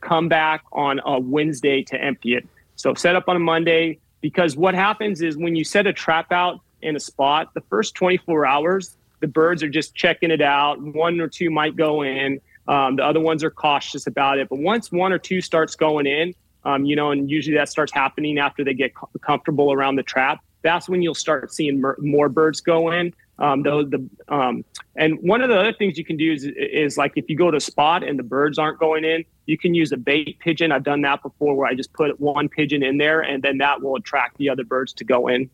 come 0.00 0.28
back 0.28 0.62
on 0.72 1.00
a 1.04 1.18
Wednesday 1.18 1.82
to 1.84 2.00
empty 2.00 2.34
it. 2.34 2.46
So 2.76 2.94
set 2.94 3.16
up 3.16 3.28
on 3.28 3.36
a 3.36 3.40
Monday 3.40 3.98
because 4.20 4.56
what 4.56 4.74
happens 4.74 5.22
is 5.22 5.36
when 5.36 5.56
you 5.56 5.64
set 5.64 5.86
a 5.86 5.92
trap 5.92 6.32
out 6.32 6.60
in 6.82 6.96
a 6.96 7.00
spot, 7.00 7.52
the 7.54 7.62
first 7.62 7.94
24 7.94 8.46
hours, 8.46 8.96
the 9.20 9.26
birds 9.26 9.62
are 9.62 9.68
just 9.68 9.94
checking 9.94 10.30
it 10.30 10.42
out. 10.42 10.80
One 10.80 11.20
or 11.20 11.28
two 11.28 11.50
might 11.50 11.76
go 11.76 12.02
in. 12.02 12.40
Um, 12.68 12.96
the 12.96 13.04
other 13.04 13.20
ones 13.20 13.42
are 13.42 13.50
cautious 13.50 14.06
about 14.06 14.38
it. 14.38 14.48
But 14.48 14.58
once 14.58 14.92
one 14.92 15.12
or 15.12 15.18
two 15.18 15.40
starts 15.40 15.76
going 15.76 16.06
in, 16.06 16.34
um, 16.64 16.84
you 16.84 16.96
know, 16.96 17.10
and 17.10 17.30
usually 17.30 17.56
that 17.56 17.68
starts 17.68 17.92
happening 17.92 18.38
after 18.38 18.64
they 18.64 18.74
get 18.74 18.92
comfortable 19.20 19.72
around 19.72 19.96
the 19.96 20.02
trap. 20.02 20.42
That's 20.62 20.88
when 20.88 21.02
you'll 21.02 21.14
start 21.14 21.52
seeing 21.52 21.82
more 21.98 22.28
birds 22.28 22.60
go 22.60 22.90
in. 22.90 23.12
Um, 23.38 23.62
the, 23.62 23.84
the 24.28 24.34
um, 24.34 24.64
and 24.96 25.18
one 25.20 25.42
of 25.42 25.48
the 25.48 25.58
other 25.58 25.72
things 25.72 25.98
you 25.98 26.04
can 26.04 26.16
do 26.16 26.32
is, 26.32 26.44
is 26.56 26.96
like 26.96 27.12
if 27.16 27.28
you 27.28 27.36
go 27.36 27.50
to 27.50 27.56
a 27.56 27.60
spot 27.60 28.04
and 28.04 28.18
the 28.18 28.22
birds 28.22 28.58
aren't 28.58 28.78
going 28.78 29.04
in, 29.04 29.24
you 29.46 29.58
can 29.58 29.74
use 29.74 29.92
a 29.92 29.96
bait 29.96 30.38
pigeon. 30.38 30.72
I've 30.72 30.84
done 30.84 31.02
that 31.02 31.22
before 31.22 31.54
where 31.54 31.66
I 31.66 31.74
just 31.74 31.92
put 31.92 32.18
one 32.20 32.48
pigeon 32.48 32.82
in 32.82 32.96
there 32.96 33.20
and 33.20 33.42
then 33.42 33.58
that 33.58 33.82
will 33.82 33.96
attract 33.96 34.38
the 34.38 34.48
other 34.48 34.64
birds 34.64 34.92
to 34.94 35.04
go 35.04 35.28
in. 35.28 35.50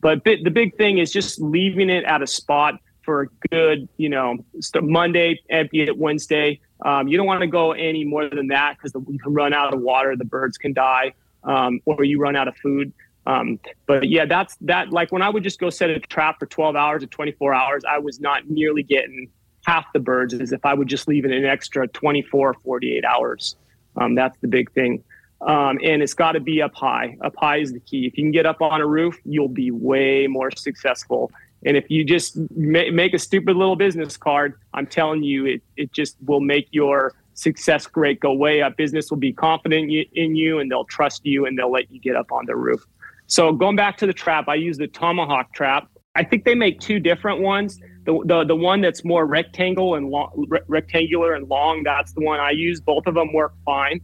But 0.00 0.24
the 0.24 0.50
big 0.50 0.76
thing 0.76 0.98
is 0.98 1.12
just 1.12 1.40
leaving 1.40 1.90
it 1.90 2.04
at 2.04 2.22
a 2.22 2.26
spot 2.26 2.74
for 3.04 3.22
a 3.22 3.26
good, 3.50 3.88
you 3.96 4.08
know, 4.08 4.38
Monday, 4.80 5.40
empty 5.50 5.82
it 5.82 5.96
Wednesday. 5.96 6.60
Um, 6.82 7.08
you 7.08 7.16
don't 7.16 7.26
want 7.26 7.40
to 7.40 7.46
go 7.46 7.72
any 7.72 8.04
more 8.04 8.28
than 8.28 8.48
that 8.48 8.76
because 8.76 8.92
you 9.08 9.18
can 9.18 9.34
run 9.34 9.52
out 9.52 9.74
of 9.74 9.80
water, 9.80 10.16
the 10.16 10.24
birds 10.24 10.58
can 10.58 10.72
die, 10.72 11.12
um, 11.44 11.80
or 11.84 12.04
you 12.04 12.18
run 12.20 12.36
out 12.36 12.48
of 12.48 12.56
food. 12.56 12.92
Um, 13.26 13.60
but 13.86 14.08
yeah, 14.08 14.24
that's 14.24 14.56
that. 14.62 14.90
Like 14.90 15.12
when 15.12 15.22
I 15.22 15.28
would 15.28 15.42
just 15.42 15.60
go 15.60 15.70
set 15.70 15.90
a 15.90 16.00
trap 16.00 16.38
for 16.38 16.46
12 16.46 16.76
hours 16.76 17.02
or 17.02 17.06
24 17.06 17.54
hours, 17.54 17.82
I 17.88 17.98
was 17.98 18.20
not 18.20 18.48
nearly 18.48 18.82
getting 18.82 19.28
half 19.66 19.92
the 19.92 20.00
birds 20.00 20.32
as 20.34 20.52
if 20.52 20.64
I 20.64 20.72
would 20.72 20.88
just 20.88 21.06
leave 21.06 21.24
it 21.24 21.30
an 21.30 21.44
extra 21.44 21.86
24 21.86 22.50
or 22.50 22.54
48 22.54 23.04
hours. 23.04 23.56
Um, 23.96 24.14
that's 24.14 24.38
the 24.40 24.48
big 24.48 24.72
thing. 24.72 25.04
Um, 25.42 25.78
and 25.82 26.02
it's 26.02 26.14
got 26.14 26.32
to 26.32 26.40
be 26.40 26.60
up 26.60 26.74
high. 26.74 27.16
Up 27.22 27.34
high 27.38 27.58
is 27.58 27.72
the 27.72 27.80
key. 27.80 28.06
If 28.06 28.16
you 28.16 28.24
can 28.24 28.30
get 28.30 28.46
up 28.46 28.60
on 28.60 28.80
a 28.80 28.86
roof, 28.86 29.18
you'll 29.24 29.48
be 29.48 29.70
way 29.70 30.26
more 30.26 30.50
successful 30.50 31.30
and 31.64 31.76
if 31.76 31.90
you 31.90 32.04
just 32.04 32.38
ma- 32.56 32.90
make 32.92 33.14
a 33.14 33.18
stupid 33.18 33.56
little 33.56 33.76
business 33.76 34.16
card, 34.16 34.54
I'm 34.74 34.86
telling 34.86 35.22
you, 35.22 35.46
it, 35.46 35.62
it 35.76 35.92
just 35.92 36.16
will 36.24 36.40
make 36.40 36.68
your 36.70 37.14
success 37.34 37.86
rate 37.94 38.20
go 38.20 38.32
way 38.32 38.62
up. 38.62 38.76
Business 38.76 39.10
will 39.10 39.18
be 39.18 39.32
confident 39.32 39.90
in 39.90 40.36
you 40.36 40.58
and 40.58 40.70
they'll 40.70 40.84
trust 40.84 41.24
you 41.24 41.46
and 41.46 41.58
they'll 41.58 41.72
let 41.72 41.90
you 41.90 42.00
get 42.00 42.16
up 42.16 42.32
on 42.32 42.46
the 42.46 42.56
roof. 42.56 42.84
So 43.26 43.52
going 43.52 43.76
back 43.76 43.96
to 43.98 44.06
the 44.06 44.12
trap, 44.12 44.48
I 44.48 44.56
use 44.56 44.76
the 44.76 44.88
Tomahawk 44.88 45.54
trap. 45.54 45.88
I 46.16 46.24
think 46.24 46.44
they 46.44 46.54
make 46.54 46.80
two 46.80 46.98
different 46.98 47.40
ones. 47.40 47.78
The, 48.04 48.20
the, 48.24 48.44
the 48.44 48.56
one 48.56 48.80
that's 48.80 49.04
more 49.04 49.26
rectangle 49.26 49.94
and 49.94 50.08
long, 50.08 50.46
re- 50.48 50.60
rectangular 50.66 51.34
and 51.34 51.48
long, 51.48 51.82
that's 51.84 52.12
the 52.12 52.22
one 52.22 52.40
I 52.40 52.50
use. 52.50 52.80
Both 52.80 53.06
of 53.06 53.14
them 53.14 53.32
work 53.32 53.52
fine. 53.64 54.00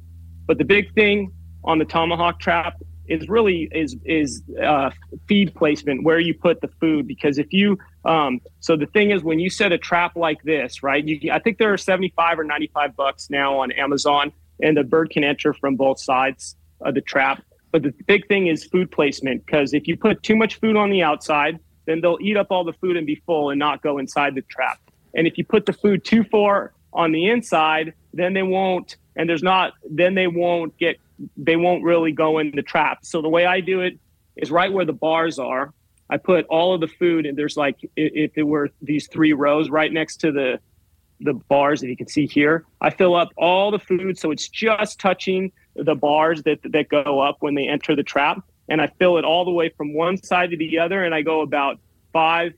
But 0.47 0.59
the 0.59 0.65
big 0.65 0.95
thing 0.95 1.33
on 1.65 1.79
the 1.79 1.85
Tomahawk 1.85 2.39
trap 2.39 2.75
is 3.09 3.29
really 3.29 3.69
is 3.73 3.97
is 4.05 4.43
uh, 4.63 4.91
feed 5.27 5.55
placement 5.55 6.05
where 6.05 6.19
you 6.19 6.35
put 6.35 6.61
the 6.61 6.69
food 6.81 7.07
because 7.07 7.39
if 7.39 7.53
you 7.53 7.79
um, 8.05 8.41
so 8.61 8.77
the 8.77 8.87
thing 8.87 9.11
is 9.11 9.23
when 9.23 9.39
you 9.39 9.51
set 9.51 9.73
a 9.73 9.79
trap 9.79 10.17
like 10.17 10.43
this 10.43 10.83
right 10.83 11.05
you 11.05 11.31
I 11.33 11.39
think 11.39 11.59
there 11.59 11.73
are 11.73 11.79
75 11.79 12.39
or 12.39 12.45
95 12.45 12.97
bucks 12.97 13.31
now 13.31 13.59
on 13.59 13.73
Amazon 13.73 14.33
and 14.61 14.77
the 14.77 14.85
bird 14.85 15.11
can 15.11 15.25
enter 15.25 15.53
from 15.53 15.77
both 15.77 16.01
sides 16.01 16.57
of 16.81 16.95
the 16.95 17.01
trap. 17.01 17.43
But 17.73 17.83
the 17.83 17.93
big 18.07 18.27
thing 18.27 18.47
is 18.47 18.65
food 18.65 18.91
placement 18.91 19.45
because 19.45 19.75
if 19.75 19.87
you 19.87 19.97
put 19.97 20.23
too 20.23 20.37
much 20.37 20.57
food 20.61 20.77
on 20.77 20.91
the 20.91 21.03
outside 21.03 21.59
then 21.87 22.01
they'll 22.01 22.19
eat 22.21 22.37
up 22.37 22.49
all 22.51 22.65
the 22.65 22.73
food 22.73 22.97
and 22.97 23.07
be 23.07 23.23
full 23.27 23.51
and 23.51 23.59
not 23.59 23.81
go 23.83 23.99
inside 23.99 24.35
the 24.35 24.43
trap. 24.43 24.81
And 25.15 25.27
if 25.27 25.39
you 25.39 25.45
put 25.45 25.67
the 25.67 25.73
food 25.73 26.05
too 26.05 26.25
far 26.25 26.73
on 26.93 27.13
the 27.13 27.27
inside 27.27 27.95
then 28.15 28.33
they 28.33 28.43
won't 28.43 28.97
and 29.17 29.29
there's 29.29 29.43
not 29.43 29.73
then 29.91 30.15
they 30.15 30.27
won't 30.27 30.77
get 30.79 30.97
they 31.37 31.57
won't 31.57 31.83
really 31.83 32.13
go 32.13 32.39
in 32.39 32.53
the 32.55 32.63
trap. 32.63 32.99
So 33.03 33.23
the 33.23 33.29
way 33.29 33.47
I 33.47 33.61
do 33.61 33.81
it 33.81 33.99
is 34.37 34.51
right 34.51 34.73
where 34.73 34.85
the 34.85 34.93
bars 34.93 35.39
are. 35.39 35.73
I 36.09 36.19
put 36.19 36.47
all 36.47 36.75
of 36.75 36.81
the 36.81 36.87
food, 36.89 37.27
and 37.27 37.37
there's 37.37 37.57
like 37.57 37.79
if 37.97 38.33
it 38.37 38.45
were 38.45 38.71
these 38.81 39.09
three 39.09 39.33
rows 39.33 39.71
right 39.71 39.93
next 39.93 40.19
to 40.19 40.33
the 40.33 40.61
the 41.21 41.33
bars 41.33 41.81
that 41.81 41.89
you 41.89 41.97
can 41.97 42.09
see 42.09 42.27
here. 42.27 42.65
I 42.81 42.91
fill 42.91 43.17
up 43.17 43.31
all 43.37 43.71
the 43.71 43.79
food, 43.79 44.19
so 44.19 44.31
it's 44.31 44.49
just 44.49 45.01
touching 45.01 45.51
the 45.75 45.95
bars 45.95 46.43
that 46.45 46.61
that 46.65 46.89
go 46.89 47.21
up 47.21 47.39
when 47.41 47.55
they 47.55 47.67
enter 47.67 47.97
the 47.97 48.03
trap, 48.03 48.45
and 48.69 48.81
I 48.81 48.89
fill 48.99 49.19
it 49.19 49.25
all 49.25 49.45
the 49.45 49.51
way 49.51 49.71
from 49.71 49.95
one 49.95 50.23
side 50.23 50.51
to 50.51 50.57
the 50.57 50.79
other, 50.79 51.03
and 51.03 51.15
I 51.15 51.23
go 51.23 51.41
about 51.41 51.81
five 52.13 52.53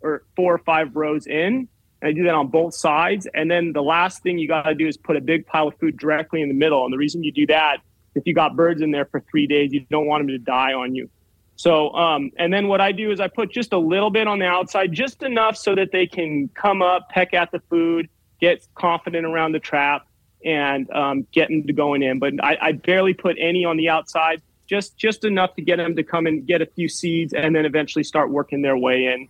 or 0.00 0.24
four 0.36 0.54
or 0.54 0.58
five 0.58 0.94
rows 0.94 1.26
in. 1.26 1.68
And 2.00 2.08
I 2.08 2.12
do 2.12 2.24
that 2.24 2.34
on 2.34 2.48
both 2.48 2.74
sides. 2.74 3.28
And 3.32 3.48
then 3.48 3.72
the 3.72 3.82
last 3.82 4.24
thing 4.24 4.36
you 4.36 4.48
got 4.48 4.62
to 4.62 4.74
do 4.74 4.88
is 4.88 4.96
put 4.96 5.16
a 5.16 5.20
big 5.20 5.46
pile 5.46 5.68
of 5.68 5.78
food 5.78 5.96
directly 5.96 6.42
in 6.42 6.48
the 6.48 6.54
middle. 6.54 6.84
And 6.84 6.92
the 6.92 6.98
reason 6.98 7.22
you 7.22 7.30
do 7.30 7.46
that 7.46 7.76
if 8.14 8.26
you 8.26 8.34
got 8.34 8.56
birds 8.56 8.82
in 8.82 8.90
there 8.90 9.06
for 9.06 9.20
three 9.30 9.46
days, 9.46 9.72
you 9.72 9.80
don't 9.90 10.06
want 10.06 10.20
them 10.20 10.28
to 10.28 10.38
die 10.38 10.72
on 10.72 10.94
you. 10.94 11.08
So, 11.56 11.90
um, 11.94 12.30
and 12.38 12.52
then 12.52 12.68
what 12.68 12.80
I 12.80 12.92
do 12.92 13.10
is 13.10 13.20
I 13.20 13.28
put 13.28 13.52
just 13.52 13.72
a 13.72 13.78
little 13.78 14.10
bit 14.10 14.26
on 14.26 14.38
the 14.38 14.46
outside, 14.46 14.92
just 14.92 15.22
enough 15.22 15.56
so 15.56 15.74
that 15.74 15.92
they 15.92 16.06
can 16.06 16.48
come 16.48 16.82
up, 16.82 17.08
peck 17.10 17.34
at 17.34 17.52
the 17.52 17.60
food, 17.70 18.08
get 18.40 18.66
confident 18.74 19.26
around 19.26 19.52
the 19.52 19.60
trap, 19.60 20.06
and 20.44 20.90
um, 20.90 21.26
get 21.32 21.48
them 21.48 21.66
to 21.66 21.72
going 21.72 22.02
in. 22.02 22.18
But 22.18 22.42
I, 22.42 22.58
I 22.60 22.72
barely 22.72 23.14
put 23.14 23.36
any 23.38 23.64
on 23.64 23.76
the 23.76 23.88
outside, 23.88 24.42
just 24.66 24.96
just 24.96 25.24
enough 25.24 25.54
to 25.54 25.62
get 25.62 25.76
them 25.76 25.94
to 25.96 26.02
come 26.02 26.26
and 26.26 26.46
get 26.46 26.62
a 26.62 26.66
few 26.66 26.88
seeds, 26.88 27.32
and 27.32 27.54
then 27.54 27.64
eventually 27.64 28.02
start 28.02 28.30
working 28.30 28.62
their 28.62 28.76
way 28.76 29.06
in. 29.06 29.28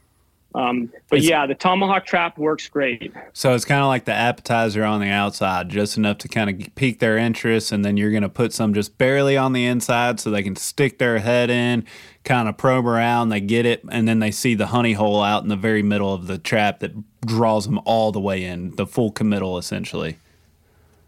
Um, 0.54 0.92
but 1.08 1.20
it's, 1.20 1.28
yeah, 1.28 1.46
the 1.46 1.54
tomahawk 1.54 2.04
trap 2.04 2.36
works 2.36 2.68
great. 2.68 3.12
So 3.32 3.54
it's 3.54 3.64
kind 3.64 3.80
of 3.80 3.88
like 3.88 4.04
the 4.04 4.12
appetizer 4.12 4.84
on 4.84 5.00
the 5.00 5.08
outside, 5.08 5.68
just 5.68 5.96
enough 5.96 6.18
to 6.18 6.28
kind 6.28 6.50
of 6.50 6.74
pique 6.74 6.98
their 6.98 7.16
interest, 7.16 7.72
and 7.72 7.84
then 7.84 7.96
you're 7.96 8.10
going 8.10 8.22
to 8.22 8.28
put 8.28 8.52
some 8.52 8.74
just 8.74 8.98
barely 8.98 9.36
on 9.36 9.52
the 9.54 9.64
inside 9.64 10.20
so 10.20 10.30
they 10.30 10.42
can 10.42 10.56
stick 10.56 10.98
their 10.98 11.18
head 11.20 11.48
in, 11.48 11.86
kind 12.24 12.48
of 12.48 12.56
probe 12.56 12.86
around, 12.86 13.30
they 13.30 13.40
get 13.40 13.64
it, 13.64 13.82
and 13.90 14.06
then 14.06 14.18
they 14.18 14.30
see 14.30 14.54
the 14.54 14.66
honey 14.66 14.92
hole 14.92 15.22
out 15.22 15.42
in 15.42 15.48
the 15.48 15.56
very 15.56 15.82
middle 15.82 16.12
of 16.12 16.26
the 16.26 16.38
trap 16.38 16.80
that 16.80 16.92
draws 17.24 17.64
them 17.64 17.80
all 17.84 18.12
the 18.12 18.20
way 18.20 18.44
in, 18.44 18.76
the 18.76 18.86
full 18.86 19.10
committal 19.10 19.56
essentially. 19.56 20.18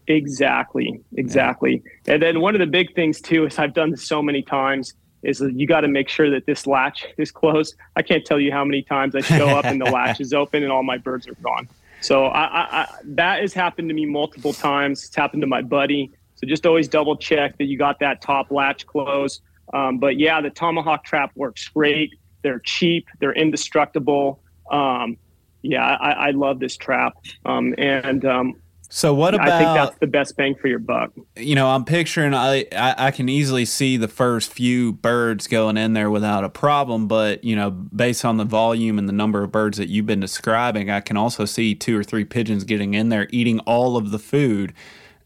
Exactly, 0.07 0.99
exactly. 1.15 1.81
Yeah. 2.05 2.13
And 2.13 2.23
then 2.23 2.41
one 2.41 2.53
of 2.55 2.59
the 2.59 2.67
big 2.67 2.93
things 2.93 3.19
too 3.19 3.45
is 3.45 3.57
I've 3.57 3.73
done 3.73 3.91
this 3.91 4.03
so 4.03 4.21
many 4.21 4.43
times 4.43 4.93
is 5.25 5.41
you 5.41 5.67
got 5.67 5.81
to 5.81 5.87
make 5.87 6.07
sure 6.07 6.29
that 6.29 6.45
this 6.45 6.65
latch 6.67 7.05
is 7.17 7.31
closed. 7.31 7.75
I 7.95 8.01
can't 8.01 8.23
tell 8.25 8.39
you 8.39 8.51
how 8.51 8.63
many 8.63 8.81
times 8.81 9.15
I 9.15 9.21
show 9.21 9.47
up 9.49 9.65
and 9.65 9.81
the 9.81 9.85
latch 9.91 10.21
is 10.21 10.33
open 10.33 10.63
and 10.63 10.71
all 10.71 10.83
my 10.83 10.97
birds 10.97 11.27
are 11.27 11.35
gone. 11.35 11.67
So 12.01 12.25
I, 12.25 12.43
I, 12.43 12.81
I, 12.81 12.87
that 13.03 13.41
has 13.41 13.53
happened 13.53 13.89
to 13.89 13.95
me 13.95 14.05
multiple 14.05 14.53
times. 14.53 15.03
It's 15.03 15.15
happened 15.15 15.41
to 15.41 15.47
my 15.47 15.61
buddy. 15.61 16.11
So 16.35 16.45
just 16.45 16.65
always 16.65 16.87
double 16.87 17.17
check 17.17 17.57
that 17.57 17.65
you 17.65 17.77
got 17.77 17.99
that 17.99 18.21
top 18.21 18.51
latch 18.51 18.85
closed. 18.85 19.41
Um, 19.73 19.97
but 19.97 20.19
yeah, 20.19 20.41
the 20.41 20.49
tomahawk 20.49 21.03
trap 21.03 21.31
works 21.35 21.67
great. 21.69 22.13
They're 22.43 22.59
cheap. 22.59 23.07
They're 23.19 23.33
indestructible. 23.33 24.39
Um, 24.69 25.17
yeah, 25.63 25.83
I, 25.83 26.11
I, 26.11 26.31
love 26.31 26.59
this 26.59 26.77
trap. 26.77 27.13
Um, 27.43 27.73
and 27.77 28.23
um, 28.25 28.61
so 28.89 29.13
what 29.13 29.33
about? 29.33 29.49
I 29.49 29.59
think 29.59 29.73
that's 29.73 29.99
the 29.99 30.07
best 30.07 30.37
bang 30.37 30.55
for 30.55 30.67
your 30.67 30.79
buck. 30.79 31.11
You 31.35 31.55
know, 31.55 31.67
I'm 31.69 31.85
picturing 31.85 32.33
I, 32.33 32.65
I, 32.71 33.07
I 33.07 33.11
can 33.11 33.29
easily 33.29 33.65
see 33.65 33.97
the 33.97 34.07
first 34.07 34.51
few 34.51 34.93
birds 34.93 35.47
going 35.47 35.77
in 35.77 35.93
there 35.93 36.09
without 36.09 36.43
a 36.43 36.49
problem, 36.49 37.07
but 37.07 37.43
you 37.43 37.55
know, 37.55 37.71
based 37.71 38.25
on 38.25 38.37
the 38.37 38.45
volume 38.45 38.97
and 38.97 39.07
the 39.09 39.13
number 39.13 39.43
of 39.43 39.51
birds 39.51 39.77
that 39.77 39.89
you've 39.89 40.05
been 40.05 40.19
describing, 40.19 40.89
I 40.89 41.01
can 41.01 41.17
also 41.17 41.45
see 41.45 41.75
two 41.75 41.97
or 41.97 42.03
three 42.03 42.25
pigeons 42.25 42.63
getting 42.63 42.93
in 42.93 43.09
there 43.09 43.27
eating 43.31 43.59
all 43.61 43.97
of 43.97 44.11
the 44.11 44.19
food 44.19 44.73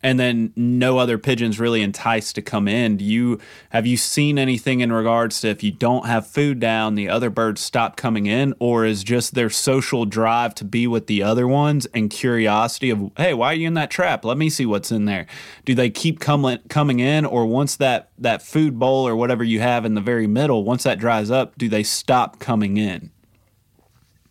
and 0.02 0.20
then 0.20 0.54
no 0.56 0.97
other 0.97 1.18
pigeons 1.18 1.60
really 1.60 1.82
enticed 1.82 2.36
to 2.36 2.41
come 2.41 2.68
in. 2.68 2.97
Do 2.97 3.06
you 3.06 3.39
have 3.72 3.86
you 3.86 3.97
seen 3.97 4.38
anything 4.38 4.80
in 4.80 4.91
regards 4.91 5.41
to 5.41 5.50
if 5.50 5.64
you 5.64 5.72
don't 5.72 6.06
have 6.06 6.28
food 6.28 6.60
down, 6.60 6.95
the 6.95 7.10
other 7.10 7.30
birds 7.30 7.62
stop 7.62 7.97
coming 7.97 8.26
in, 8.26 8.54
or 8.60 8.86
is 8.86 9.04
just 9.04 9.34
their 9.34 9.50
social 9.50 10.06
drive 10.06 10.56
to 10.56 10.66
be 10.66 10.88
with 10.88 11.08
the 11.08 11.24
other 11.24 11.47
ones 11.47 11.86
and 11.93 12.10
curiosity 12.10 12.89
of 12.89 13.12
hey, 13.18 13.34
why 13.34 13.47
are 13.47 13.56
you 13.56 13.68
in 13.68 13.74
that 13.76 13.91
trap? 13.91 14.24
Let 14.24 14.38
me 14.38 14.50
see 14.50 14.66
what's 14.66 14.91
in 14.91 15.06
there. 15.06 15.28
Do 15.66 15.76
they 15.76 15.89
keep 15.89 16.20
coming 16.20 16.60
coming 16.70 17.00
in, 17.00 17.26
or 17.26 17.45
once 17.45 17.76
that 17.78 18.10
that 18.18 18.41
food 18.41 18.80
bowl 18.80 19.08
or 19.08 19.16
whatever 19.16 19.43
you 19.43 19.60
have 19.60 19.86
in 19.86 19.95
the 19.95 20.02
very 20.02 20.28
middle, 20.28 20.64
once 20.64 20.84
that 20.84 21.00
dries 21.00 21.30
up, 21.32 21.58
do 21.58 21.68
they 21.70 21.84
stop 21.84 22.39
coming 22.39 22.78
in? 22.78 23.12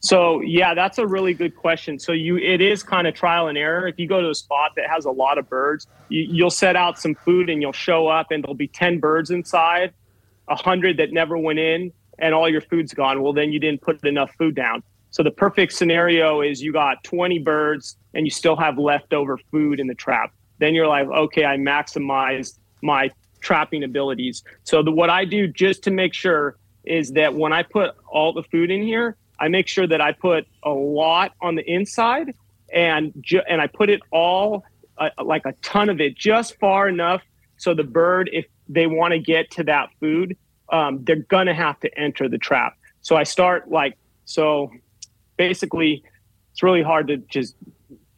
So 0.01 0.41
yeah, 0.43 0.75
that's 0.75 0.99
a 0.99 1.07
really 1.07 1.35
good 1.35 1.57
question. 1.57 1.99
So 1.99 2.13
you, 2.13 2.37
it 2.37 2.61
is 2.61 2.83
kind 2.83 3.07
of 3.07 3.15
trial 3.15 3.49
and 3.49 3.59
error. 3.59 3.89
If 3.89 3.99
you 3.99 4.07
go 4.07 4.21
to 4.21 4.31
a 4.31 4.35
spot 4.35 4.73
that 4.77 4.89
has 4.89 5.05
a 5.05 5.11
lot 5.11 5.39
of 5.39 5.49
birds, 5.49 5.87
you, 6.09 6.45
will 6.45 6.51
set 6.51 6.77
out 6.77 7.01
some 7.01 7.15
food 7.15 7.51
and 7.51 7.61
you'll 7.61 7.73
show 7.73 8.07
up, 8.07 8.31
and 8.31 8.45
there'll 8.45 8.55
be 8.55 8.69
ten 8.69 9.01
birds 9.01 9.31
inside, 9.31 9.93
a 10.49 10.57
hundred 10.57 10.99
that 10.99 11.13
never 11.13 11.37
went 11.37 11.59
in, 11.59 11.93
and 12.19 12.35
all 12.35 12.49
your 12.49 12.61
food's 12.61 12.95
gone. 12.95 13.23
Well, 13.23 13.33
then 13.33 13.53
you 13.53 13.59
didn't 13.59 13.81
put 13.81 14.05
enough 14.05 14.33
food 14.39 14.55
down. 14.55 14.83
So 15.11 15.23
the 15.23 15.31
perfect 15.31 15.73
scenario 15.73 16.43
is 16.43 16.63
you 16.63 16.73
got 16.73 17.03
20 17.05 17.39
birds 17.39 17.97
and 18.15 18.27
you 18.27 18.31
still 18.31 18.57
have 18.57 18.79
leftover 18.79 19.39
food 19.51 19.81
in 19.81 19.87
the 19.87 19.95
trap. 19.95 20.33
Then 20.59 20.75
you're 20.75 20.87
like, 20.87 21.07
okay, 21.09 21.45
I 21.45 21.57
maximized 21.57 22.59
my 22.83 23.11
trapping 23.41 23.85
abilities. 23.85 24.43
So 24.65 24.83
the, 24.83 24.91
what 24.91 25.11
I 25.11 25.25
do 25.25 25.47
just 25.47 25.83
to 25.85 25.91
make 25.91 26.13
sure 26.13 26.57
is 26.85 27.13
that 27.13 27.35
when 27.35 27.53
I 27.53 27.63
put 27.63 27.95
all 28.07 28.33
the 28.33 28.43
food 28.45 28.71
in 28.71 28.83
here, 28.83 29.17
I 29.41 29.49
make 29.49 29.69
sure 29.69 29.87
that 29.87 30.01
I 30.01 30.13
put 30.13 30.47
a 30.63 30.71
lot 30.71 31.33
on 31.41 31.55
the 31.55 31.71
inside 31.71 32.35
and 32.73 33.13
ju- 33.21 33.43
and 33.49 33.61
I 33.61 33.67
put 33.67 33.89
it 33.91 34.01
all 34.11 34.65
uh, 34.99 35.11
like 35.23 35.47
a 35.47 35.53
ton 35.63 35.89
of 35.89 36.01
it 36.01 36.17
just 36.17 36.59
far 36.59 36.89
enough 36.89 37.23
so 37.57 37.75
the 37.75 37.85
bird 37.85 38.29
if 38.33 38.47
they 38.69 38.87
want 38.87 39.13
to 39.13 39.19
get 39.19 39.51
to 39.53 39.65
that 39.65 39.91
food 40.01 40.37
um, 40.71 41.03
they're 41.05 41.17
gonna 41.17 41.55
have 41.55 41.79
to 41.81 41.99
enter 41.99 42.29
the 42.29 42.39
trap. 42.39 42.77
So 43.01 43.17
I 43.17 43.23
start 43.23 43.71
like 43.71 43.97
so 44.25 44.71
basically 45.37 46.03
it's 46.53 46.63
really 46.63 46.83
hard 46.83 47.09
to 47.09 47.17
just 47.17 47.55